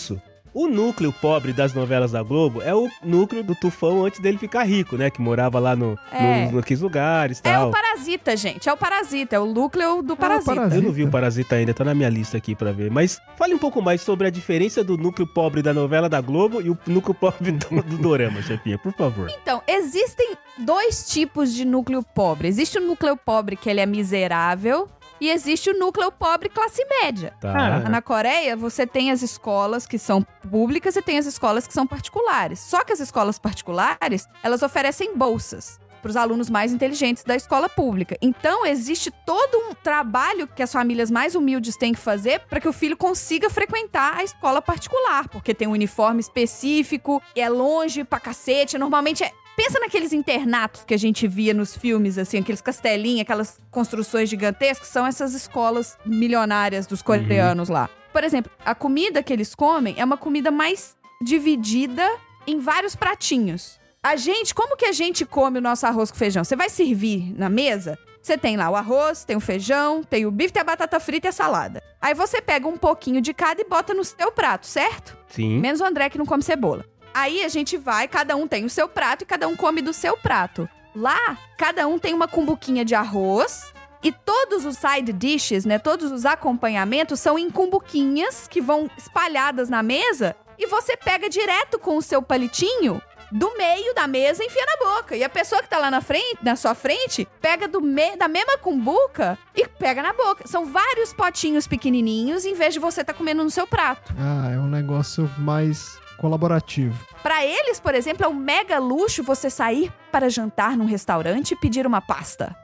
O 0.54 0.66
núcleo 0.66 1.12
pobre 1.12 1.52
das 1.52 1.74
novelas 1.74 2.10
da 2.12 2.22
Globo 2.22 2.62
é 2.62 2.74
o 2.74 2.88
núcleo 3.04 3.44
do 3.44 3.54
Tufão 3.54 4.06
antes 4.06 4.18
dele 4.18 4.38
ficar 4.38 4.64
rico, 4.64 4.96
né? 4.96 5.10
Que 5.10 5.20
morava 5.20 5.58
lá 5.60 5.76
no, 5.76 5.96
É. 6.10 6.46
no, 6.46 6.56
naqueles 6.56 6.80
lugares 6.80 7.38
e 7.38 7.48
É 7.48 7.52
tal. 7.52 7.68
o 7.68 7.70
parasita, 7.70 8.34
gente. 8.36 8.66
É 8.68 8.72
o 8.72 8.76
parasita, 8.76 9.36
é 9.36 9.38
o 9.38 9.44
núcleo 9.44 10.02
do 10.02 10.16
parasita. 10.16 10.54
parasita. 10.54 10.76
Eu 10.76 10.82
não 10.82 10.90
vi 10.90 11.04
o 11.04 11.10
Parasita 11.10 11.54
ainda, 11.56 11.74
tá 11.74 11.84
na 11.84 11.94
minha 11.94 12.08
lista 12.08 12.38
aqui 12.38 12.54
pra 12.56 12.72
ver. 12.72 12.90
Mas 12.90 13.20
fale 13.36 13.54
um 13.54 13.58
pouco 13.58 13.82
mais 13.82 14.00
sobre 14.00 14.26
a 14.26 14.30
diferença 14.30 14.82
do 14.82 14.96
núcleo 14.96 15.26
pobre 15.28 15.60
da 15.62 15.74
novela 15.74 16.08
da 16.08 16.20
Globo 16.20 16.62
e 16.62 16.70
o 16.70 16.78
núcleo 16.86 17.14
pobre 17.14 17.52
do, 17.52 17.82
do 17.82 17.98
Dorama, 17.98 18.40
chefinha, 18.42 18.78
por 18.78 18.94
favor. 18.94 19.30
Então, 19.42 19.62
existem 19.68 20.32
dois 20.58 21.06
tipos 21.08 21.52
de 21.52 21.64
núcleo 21.66 22.02
pobre. 22.02 22.48
Existe 22.48 22.78
o 22.78 22.86
núcleo 22.86 23.16
pobre 23.18 23.54
que 23.54 23.68
ele 23.68 23.80
é 23.80 23.86
miserável 23.86 24.88
e 25.20 25.30
existe 25.30 25.70
o 25.70 25.78
núcleo 25.78 26.10
pobre 26.10 26.48
classe 26.48 26.84
média. 27.02 27.34
Tá. 27.40 27.80
Na 27.88 28.02
Coreia, 28.02 28.56
você 28.56 28.86
tem 28.86 29.10
as 29.10 29.22
escolas 29.22 29.86
que 29.86 29.98
são 29.98 30.22
públicas 30.50 30.96
e 30.96 31.02
tem 31.02 31.18
as 31.18 31.26
escolas 31.26 31.66
que 31.66 31.74
são 31.74 31.86
particulares. 31.86 32.60
Só 32.60 32.84
que 32.84 32.92
as 32.92 33.00
escolas 33.00 33.38
particulares, 33.38 34.26
elas 34.42 34.62
oferecem 34.62 35.16
bolsas 35.16 35.80
para 36.08 36.12
os 36.12 36.16
alunos 36.16 36.48
mais 36.48 36.72
inteligentes 36.72 37.22
da 37.22 37.36
escola 37.36 37.68
pública. 37.68 38.16
Então, 38.22 38.64
existe 38.64 39.10
todo 39.26 39.58
um 39.58 39.74
trabalho 39.74 40.46
que 40.48 40.62
as 40.62 40.72
famílias 40.72 41.10
mais 41.10 41.34
humildes 41.34 41.76
têm 41.76 41.92
que 41.92 42.00
fazer 42.00 42.40
para 42.48 42.60
que 42.60 42.68
o 42.68 42.72
filho 42.72 42.96
consiga 42.96 43.50
frequentar 43.50 44.16
a 44.16 44.24
escola 44.24 44.62
particular, 44.62 45.28
porque 45.28 45.52
tem 45.52 45.68
um 45.68 45.72
uniforme 45.72 46.20
específico, 46.20 47.22
é 47.36 47.46
longe 47.46 48.04
pra 48.04 48.18
cacete, 48.18 48.78
normalmente 48.78 49.22
é 49.22 49.32
Pensa 49.54 49.80
naqueles 49.80 50.12
internatos 50.12 50.84
que 50.84 50.94
a 50.94 50.96
gente 50.96 51.26
via 51.26 51.52
nos 51.52 51.76
filmes, 51.76 52.16
assim, 52.16 52.38
aqueles 52.38 52.60
castelinhos, 52.60 53.22
aquelas 53.22 53.60
construções 53.72 54.30
gigantescas, 54.30 54.86
são 54.86 55.04
essas 55.04 55.34
escolas 55.34 55.98
milionárias 56.06 56.86
dos 56.86 57.02
coreanos 57.02 57.68
lá. 57.68 57.90
Por 58.12 58.22
exemplo, 58.22 58.52
a 58.64 58.72
comida 58.72 59.20
que 59.20 59.32
eles 59.32 59.56
comem 59.56 59.96
é 59.98 60.04
uma 60.04 60.16
comida 60.16 60.52
mais 60.52 60.96
dividida 61.20 62.08
em 62.46 62.60
vários 62.60 62.94
pratinhos. 62.94 63.77
A 64.08 64.16
gente, 64.16 64.54
como 64.54 64.74
que 64.74 64.86
a 64.86 64.92
gente 64.92 65.26
come 65.26 65.58
o 65.58 65.60
nosso 65.60 65.86
arroz 65.86 66.10
com 66.10 66.16
feijão? 66.16 66.42
Você 66.42 66.56
vai 66.56 66.70
servir 66.70 67.30
na 67.36 67.50
mesa? 67.50 67.98
Você 68.22 68.38
tem 68.38 68.56
lá 68.56 68.70
o 68.70 68.74
arroz, 68.74 69.22
tem 69.22 69.36
o 69.36 69.40
feijão, 69.40 70.02
tem 70.02 70.24
o 70.24 70.30
bife, 70.30 70.50
tem 70.50 70.62
a 70.62 70.64
batata 70.64 70.98
frita 70.98 71.26
e 71.26 71.28
a 71.28 71.32
salada. 71.32 71.82
Aí 72.00 72.14
você 72.14 72.40
pega 72.40 72.66
um 72.66 72.78
pouquinho 72.78 73.20
de 73.20 73.34
cada 73.34 73.60
e 73.60 73.68
bota 73.68 73.92
no 73.92 74.02
seu 74.02 74.32
prato, 74.32 74.66
certo? 74.66 75.14
Sim. 75.26 75.58
Menos 75.58 75.82
o 75.82 75.84
André 75.84 76.08
que 76.08 76.16
não 76.16 76.24
come 76.24 76.42
cebola. 76.42 76.86
Aí 77.12 77.44
a 77.44 77.48
gente 77.48 77.76
vai, 77.76 78.08
cada 78.08 78.34
um 78.34 78.48
tem 78.48 78.64
o 78.64 78.70
seu 78.70 78.88
prato 78.88 79.24
e 79.24 79.26
cada 79.26 79.46
um 79.46 79.54
come 79.54 79.82
do 79.82 79.92
seu 79.92 80.16
prato. 80.16 80.66
Lá, 80.96 81.36
cada 81.58 81.86
um 81.86 81.98
tem 81.98 82.14
uma 82.14 82.26
cumbuquinha 82.26 82.86
de 82.86 82.94
arroz 82.94 83.74
e 84.02 84.10
todos 84.10 84.64
os 84.64 84.78
side 84.78 85.12
dishes, 85.12 85.66
né, 85.66 85.78
todos 85.78 86.10
os 86.10 86.24
acompanhamentos 86.24 87.20
são 87.20 87.38
em 87.38 87.50
cumbuquinhas 87.50 88.48
que 88.48 88.62
vão 88.62 88.90
espalhadas 88.96 89.68
na 89.68 89.82
mesa 89.82 90.34
e 90.58 90.66
você 90.66 90.96
pega 90.96 91.28
direto 91.28 91.78
com 91.78 91.98
o 91.98 92.02
seu 92.02 92.22
palitinho 92.22 93.02
do 93.30 93.56
meio 93.56 93.94
da 93.94 94.06
mesa 94.06 94.42
e 94.42 94.46
enfia 94.46 94.64
na 94.66 94.94
boca. 94.96 95.16
E 95.16 95.22
a 95.24 95.28
pessoa 95.28 95.62
que 95.62 95.68
tá 95.68 95.78
lá 95.78 95.90
na 95.90 96.00
frente, 96.00 96.38
na 96.42 96.56
sua 96.56 96.74
frente, 96.74 97.26
pega 97.40 97.68
do 97.68 97.80
me 97.80 98.16
da 98.16 98.28
mesma 98.28 98.58
cumbuca 98.58 99.38
e 99.54 99.66
pega 99.66 100.02
na 100.02 100.12
boca. 100.12 100.46
São 100.46 100.66
vários 100.66 101.12
potinhos 101.12 101.66
pequenininhos 101.66 102.44
em 102.44 102.54
vez 102.54 102.74
de 102.74 102.80
você 102.80 103.04
tá 103.04 103.12
comendo 103.12 103.44
no 103.44 103.50
seu 103.50 103.66
prato. 103.66 104.14
Ah, 104.18 104.50
é 104.52 104.58
um 104.58 104.68
negócio 104.68 105.30
mais 105.38 105.98
colaborativo. 106.18 107.06
Pra 107.22 107.44
eles, 107.44 107.78
por 107.78 107.94
exemplo, 107.94 108.24
é 108.24 108.28
um 108.28 108.34
mega 108.34 108.78
luxo 108.78 109.22
você 109.22 109.48
sair 109.48 109.92
para 110.10 110.28
jantar 110.28 110.76
num 110.76 110.86
restaurante 110.86 111.52
e 111.52 111.56
pedir 111.56 111.86
uma 111.86 112.00
pasta. 112.00 112.56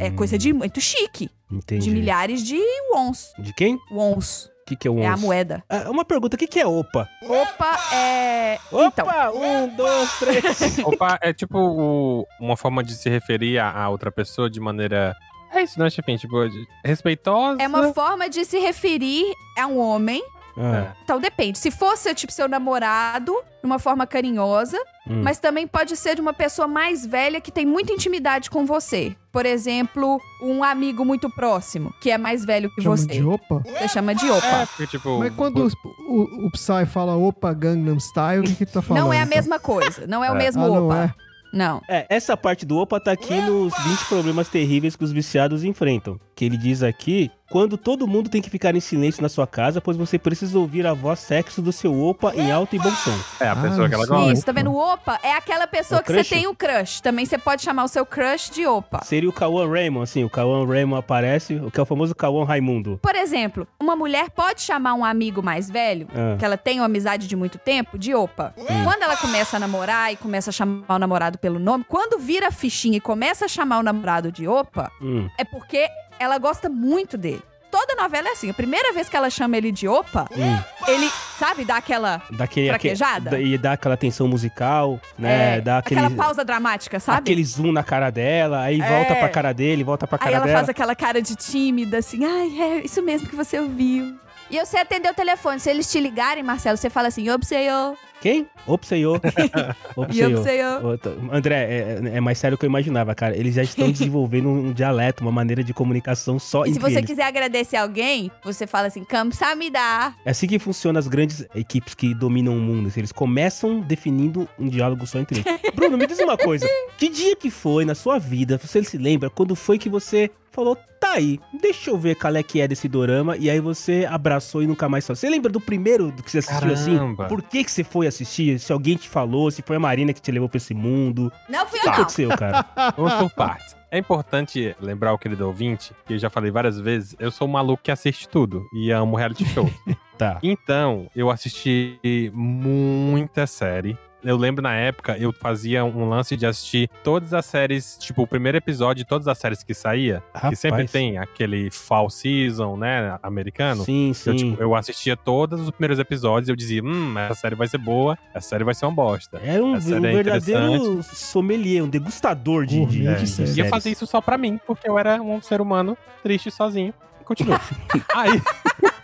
É 0.00 0.10
coisa 0.10 0.36
de 0.36 0.52
muito 0.52 0.80
chique. 0.80 1.30
Hum, 1.50 1.58
Entendi. 1.58 1.84
De 1.88 1.90
milhares 1.94 2.42
de 2.42 2.60
wons. 2.92 3.32
De 3.38 3.52
quem? 3.54 3.78
Wons. 3.90 4.50
O 4.62 4.64
que, 4.64 4.76
que 4.76 4.86
é 4.86 4.90
o 4.90 4.98
É 5.00 5.06
a 5.06 5.16
moeda. 5.16 5.64
Ah, 5.68 5.90
uma 5.90 6.04
pergunta, 6.04 6.36
o 6.36 6.38
que, 6.38 6.46
que 6.46 6.60
é 6.60 6.66
OPA? 6.66 7.08
Opa, 7.22 7.94
é. 7.94 8.58
Então, 8.72 9.04
Opa! 9.06 9.30
Um, 9.32 9.68
dois, 9.76 10.18
três. 10.20 10.78
Opa, 10.86 11.18
é 11.20 11.32
tipo 11.32 11.58
o- 11.58 12.26
uma 12.40 12.56
forma 12.56 12.82
de 12.84 12.94
se 12.94 13.10
referir 13.10 13.58
a, 13.58 13.70
a 13.70 13.88
outra 13.88 14.12
pessoa 14.12 14.48
de 14.48 14.60
maneira. 14.60 15.14
É 15.52 15.62
isso, 15.62 15.78
né, 15.78 15.90
chefinho? 15.90 16.16
Tipo, 16.16 16.48
de- 16.48 16.66
respeitosa. 16.84 17.60
é 17.60 17.66
uma 17.66 17.92
forma 17.92 18.28
de 18.30 18.44
se 18.44 18.58
referir 18.58 19.24
a 19.58 19.66
um 19.66 19.78
homem. 19.78 20.22
Ah, 20.56 20.92
Então 21.02 21.18
depende. 21.18 21.58
Se 21.58 21.70
fosse, 21.70 22.14
tipo, 22.14 22.32
seu 22.32 22.48
namorado, 22.48 23.32
de 23.60 23.66
uma 23.66 23.78
forma 23.78 24.06
carinhosa, 24.06 24.76
hum. 25.08 25.22
mas 25.22 25.38
também 25.38 25.66
pode 25.66 25.96
ser 25.96 26.14
de 26.14 26.20
uma 26.20 26.32
pessoa 26.32 26.68
mais 26.68 27.06
velha 27.06 27.40
que 27.40 27.50
tem 27.50 27.64
muita 27.64 27.92
intimidade 27.92 28.50
com 28.50 28.66
você. 28.66 29.16
Por 29.32 29.46
exemplo, 29.46 30.20
um 30.42 30.62
amigo 30.62 31.04
muito 31.04 31.30
próximo, 31.30 31.92
que 32.02 32.10
é 32.10 32.18
mais 32.18 32.44
velho 32.44 32.70
que 32.74 32.82
Chama 32.82 32.96
você. 32.96 33.06
de 33.06 33.24
opa. 33.24 33.62
Você 33.64 33.88
chama 33.88 34.14
de 34.14 34.30
opa. 34.30 34.46
É, 34.46 34.66
porque, 34.66 34.86
tipo. 34.86 35.18
Mas 35.18 35.34
quando 35.34 35.66
o, 35.66 35.88
o, 36.08 36.46
o 36.46 36.50
Psy 36.50 36.84
fala 36.86 37.16
opa 37.16 37.52
Gangnam 37.54 37.98
Style, 37.98 38.40
o 38.40 38.44
que 38.44 38.54
que 38.56 38.66
tu 38.66 38.72
tá 38.74 38.82
falando? 38.82 39.04
Não 39.04 39.12
é 39.12 39.18
a 39.20 39.24
então? 39.24 39.36
mesma 39.36 39.58
coisa. 39.58 40.06
Não 40.06 40.22
é 40.22 40.30
o 40.30 40.34
É. 40.34 40.38
mesmo 40.38 40.62
Ah, 40.62 40.68
não 40.68 40.86
opa. 40.86 41.04
é? 41.04 41.14
Não. 41.54 41.82
É, 41.86 42.06
essa 42.08 42.34
parte 42.34 42.64
do 42.64 42.78
OPA 42.78 42.98
tá 42.98 43.12
aqui 43.12 43.34
nos 43.42 43.74
20 43.84 44.06
problemas 44.08 44.48
terríveis 44.48 44.96
que 44.96 45.04
os 45.04 45.12
viciados 45.12 45.62
enfrentam. 45.64 46.18
Que 46.34 46.46
ele 46.46 46.56
diz 46.56 46.82
aqui, 46.82 47.30
quando 47.50 47.76
todo 47.76 48.06
mundo 48.06 48.30
tem 48.30 48.40
que 48.40 48.48
ficar 48.48 48.74
em 48.74 48.80
silêncio 48.80 49.20
na 49.22 49.28
sua 49.28 49.46
casa, 49.46 49.82
pois 49.82 49.98
você 49.98 50.18
precisa 50.18 50.58
ouvir 50.58 50.86
a 50.86 50.94
voz 50.94 51.18
sexo 51.18 51.60
do 51.60 51.70
seu 51.70 51.92
OPA 52.02 52.32
em 52.34 52.50
alto 52.50 52.74
e 52.74 52.78
bom 52.78 52.90
som. 52.90 53.14
É 53.38 53.48
a 53.48 53.52
Ah, 53.52 53.56
pessoa 53.56 53.86
que 53.86 53.94
ela 53.94 54.06
gosta. 54.06 54.32
Isso, 54.32 54.46
tá 54.46 54.52
vendo? 54.52 54.70
O 54.72 54.76
opa 54.78 55.20
é 55.22 55.34
aquela 55.34 55.66
pessoa 55.66 56.00
O 56.00 56.02
que 56.02 56.10
crush? 56.10 56.28
você 56.28 56.34
tem 56.36 56.46
o 56.46 56.54
crush. 56.54 57.02
Também 57.02 57.26
você 57.26 57.36
pode 57.36 57.60
chamar 57.60 57.84
o 57.84 57.88
seu 57.88 58.06
crush 58.06 58.48
de 58.50 58.66
opa. 58.66 59.04
Seria 59.04 59.28
o 59.28 59.32
Cauã 59.32 59.68
Raymond, 59.68 60.04
assim, 60.04 60.24
o 60.24 60.30
Cauã 60.30 60.66
Raymond 60.66 61.00
aparece, 61.00 61.56
o 61.56 61.70
que 61.70 61.78
é 61.78 61.82
o 61.82 61.86
famoso 61.86 62.14
Cauã 62.14 62.46
Raimundo. 62.46 62.98
Por 63.02 63.14
exemplo, 63.14 63.68
uma 63.78 63.94
mulher 63.94 64.30
pode 64.30 64.62
chamar 64.62 64.94
um 64.94 65.04
amigo 65.04 65.42
mais 65.42 65.68
velho, 65.68 66.08
Ah. 66.14 66.36
que 66.38 66.44
ela 66.46 66.56
tem 66.56 66.80
uma 66.80 66.86
amizade 66.86 67.26
de 67.28 67.36
muito 67.36 67.58
tempo, 67.58 67.98
de 67.98 68.14
opa. 68.14 68.54
Quando 68.84 69.02
ela 69.02 69.18
começa 69.18 69.58
a 69.58 69.60
namorar 69.60 70.10
e 70.10 70.16
começa 70.16 70.48
a 70.48 70.52
chamar 70.52 70.96
o 70.96 70.98
namorado 70.98 71.36
pelo 71.36 71.58
nome, 71.58 71.84
quando 71.86 72.18
vira 72.18 72.48
a 72.48 72.50
fichinha 72.50 72.96
e 72.96 73.00
começa 73.00 73.44
a 73.44 73.48
chamar 73.48 73.80
o 73.80 73.82
namorado 73.82 74.32
de 74.32 74.48
opa, 74.48 74.90
Hum. 75.02 75.28
é 75.38 75.44
porque 75.44 75.86
ela 76.22 76.38
gosta 76.38 76.68
muito 76.68 77.18
dele. 77.18 77.42
Toda 77.70 77.94
novela 77.94 78.28
é 78.28 78.32
assim. 78.32 78.50
A 78.50 78.54
primeira 78.54 78.92
vez 78.92 79.08
que 79.08 79.16
ela 79.16 79.30
chama 79.30 79.56
ele 79.56 79.72
de 79.72 79.88
opa, 79.88 80.28
Hum. 80.36 80.58
ele, 80.86 81.10
sabe, 81.38 81.64
dá 81.64 81.78
aquela. 81.78 82.20
Daquele, 82.30 82.68
Fraquejada? 82.68 83.30
aque- 83.30 83.42
e 83.46 83.56
dá 83.56 83.72
aquela 83.72 83.96
tensão 83.96 84.28
musical, 84.28 85.00
né? 85.18 85.56
é, 85.56 85.60
dá 85.62 85.78
aquele, 85.78 85.98
Aquela 86.00 86.14
pausa 86.14 86.44
dramática, 86.44 87.00
sabe? 87.00 87.20
aquele 87.20 87.42
zoom 87.42 87.72
na 87.72 87.82
cara 87.82 88.10
dela, 88.10 88.60
aí 88.60 88.78
É. 88.78 88.86
volta 88.86 89.16
pra 89.16 89.28
cara 89.30 89.54
dele, 89.54 89.82
volta 89.82 90.06
pra 90.06 90.16
Aí 90.16 90.24
cara 90.24 90.36
ela 90.36 90.44
dela. 90.44 90.58
faz 90.58 90.68
aquela 90.68 90.94
cara 90.94 91.22
de 91.22 91.34
tímida, 91.34 91.96
assim, 91.96 92.22
ai, 92.26 92.60
é 92.60 92.84
isso 92.84 93.02
mesmo 93.02 93.26
que 93.26 93.34
você 93.34 93.58
ouviu. 93.58 94.18
E 94.52 94.62
você 94.62 94.76
atendeu 94.76 95.12
o 95.12 95.14
telefone. 95.14 95.58
Se 95.58 95.70
eles 95.70 95.90
te 95.90 95.98
ligarem, 95.98 96.42
Marcelo, 96.42 96.76
você 96.76 96.90
fala 96.90 97.08
assim, 97.08 97.30
obseio, 97.30 97.96
Quem? 98.20 98.46
Opseio. 98.66 99.16
e 100.12 100.98
t- 100.98 101.08
André, 101.32 101.64
é, 101.64 102.16
é 102.16 102.20
mais 102.20 102.36
sério 102.36 102.58
do 102.58 102.60
que 102.60 102.66
eu 102.66 102.68
imaginava, 102.68 103.14
cara. 103.14 103.34
Eles 103.34 103.54
já 103.54 103.62
estão 103.62 103.88
desenvolvendo 103.90 104.50
um 104.50 104.70
dialeto, 104.70 105.22
uma 105.24 105.32
maneira 105.32 105.64
de 105.64 105.72
comunicação 105.72 106.38
só 106.38 106.64
E 106.64 106.66
se 106.66 106.70
entre 106.72 106.82
você 106.82 106.98
eles. 106.98 107.06
quiser 107.06 107.22
agradecer 107.24 107.76
alguém, 107.78 108.30
você 108.44 108.66
fala 108.66 108.88
assim, 108.88 109.02
kamsamida. 109.04 109.78
É 110.22 110.30
assim 110.30 110.46
que 110.46 110.58
funcionam 110.58 110.98
as 110.98 111.08
grandes 111.08 111.46
equipes 111.54 111.94
que 111.94 112.12
dominam 112.12 112.54
o 112.54 112.60
mundo. 112.60 112.92
Eles 112.94 113.10
começam 113.10 113.80
definindo 113.80 114.46
um 114.58 114.68
diálogo 114.68 115.06
só 115.06 115.18
entre 115.18 115.40
eles. 115.40 115.60
Bruno, 115.74 115.96
me 115.96 116.06
diz 116.06 116.18
uma 116.18 116.36
coisa. 116.36 116.68
Que 116.98 117.08
dia 117.08 117.34
que 117.34 117.50
foi 117.50 117.86
na 117.86 117.94
sua 117.94 118.18
vida, 118.18 118.58
você 118.58 118.84
se 118.84 118.98
lembra, 118.98 119.30
quando 119.30 119.56
foi 119.56 119.78
que 119.78 119.88
você 119.88 120.30
falou, 120.52 120.76
tá 121.00 121.12
aí, 121.14 121.40
deixa 121.60 121.90
eu 121.90 121.98
ver 121.98 122.14
qual 122.14 122.36
é 122.36 122.42
que 122.42 122.60
é 122.60 122.68
desse 122.68 122.86
dorama, 122.88 123.36
e 123.36 123.48
aí 123.50 123.58
você 123.60 124.06
abraçou 124.08 124.62
e 124.62 124.66
nunca 124.66 124.88
mais 124.88 125.04
saiu. 125.04 125.16
Você 125.16 125.28
lembra 125.28 125.50
do 125.50 125.60
primeiro 125.60 126.12
que 126.12 126.30
você 126.30 126.38
assistiu 126.38 126.60
Caramba. 126.74 127.24
assim? 127.24 127.28
Por 127.34 127.42
que 127.42 127.64
que 127.64 127.70
você 127.70 127.82
foi 127.82 128.06
assistir? 128.06 128.58
Se 128.60 128.72
alguém 128.72 128.96
te 128.96 129.08
falou, 129.08 129.50
se 129.50 129.62
foi 129.62 129.76
a 129.76 129.80
Marina 129.80 130.12
que 130.12 130.20
te 130.20 130.30
levou 130.30 130.48
pra 130.48 130.58
esse 130.58 130.74
mundo. 130.74 131.32
Não 131.48 131.66
fui 131.66 131.78
O 131.78 131.82
que 131.82 131.88
eu, 131.88 131.90
não. 131.90 131.98
aconteceu, 131.98 132.28
cara? 132.30 132.64
Vamos 132.96 133.14
por 133.14 133.30
partes. 133.30 133.74
É 133.90 133.98
importante 133.98 134.74
lembrar 134.80 135.12
o 135.12 135.18
querido 135.18 135.46
ouvinte, 135.46 135.92
que 136.06 136.14
eu 136.14 136.18
já 136.18 136.30
falei 136.30 136.50
várias 136.50 136.80
vezes, 136.80 137.14
eu 137.18 137.30
sou 137.30 137.46
um 137.46 137.50
maluco 137.50 137.82
que 137.82 137.90
assiste 137.90 138.26
tudo 138.28 138.64
e 138.74 138.90
amo 138.90 139.16
reality 139.16 139.44
show. 139.46 139.68
Tá. 140.18 140.38
Então, 140.40 141.10
eu 141.16 141.30
assisti 141.30 141.98
muita 142.32 143.44
série. 143.44 143.98
Eu 144.24 144.36
lembro 144.36 144.62
na 144.62 144.74
época, 144.74 145.16
eu 145.18 145.32
fazia 145.32 145.84
um 145.84 146.08
lance 146.08 146.36
de 146.36 146.46
assistir 146.46 146.88
todas 147.02 147.34
as 147.34 147.44
séries, 147.44 147.96
tipo, 147.98 148.22
o 148.22 148.26
primeiro 148.26 148.56
episódio 148.58 149.04
de 149.04 149.08
todas 149.08 149.26
as 149.26 149.36
séries 149.38 149.62
que 149.62 149.74
saía, 149.74 150.22
que 150.32 150.38
Rapaz. 150.38 150.58
sempre 150.58 150.86
tem 150.86 151.18
aquele 151.18 151.70
fall 151.70 152.08
season, 152.08 152.76
né, 152.76 153.18
americano. 153.22 153.84
Sim, 153.84 154.08
Eu, 154.08 154.14
sim. 154.14 154.36
tipo, 154.36 154.62
eu 154.62 154.74
assistia 154.74 155.16
todos 155.16 155.60
os 155.60 155.70
primeiros 155.70 155.98
episódios 155.98 156.48
e 156.48 156.52
eu 156.52 156.56
dizia, 156.56 156.82
hum, 156.82 157.18
essa 157.18 157.34
série 157.34 157.54
vai 157.54 157.66
ser 157.66 157.78
boa, 157.78 158.16
essa 158.34 158.48
série 158.48 158.64
vai 158.64 158.74
ser 158.74 158.86
uma 158.86 158.92
bosta. 158.92 159.40
Era 159.42 159.62
um, 159.62 159.72
um 159.72 159.76
é 159.76 160.12
verdadeiro 160.12 161.02
sommelier, 161.02 161.82
um 161.82 161.88
degustador 161.88 162.64
de, 162.64 162.84
de, 162.86 162.98
Gourmet 163.02 163.22
de. 163.24 163.60
E 163.60 163.60
eu 163.60 163.68
fazia 163.68 163.92
isso 163.92 164.06
só 164.06 164.20
pra 164.20 164.38
mim, 164.38 164.60
porque 164.66 164.88
eu 164.88 164.98
era 164.98 165.20
um 165.20 165.40
ser 165.40 165.60
humano 165.60 165.96
triste 166.22 166.50
sozinho. 166.50 166.94
Continua. 167.24 167.60
Aí, 168.14 168.40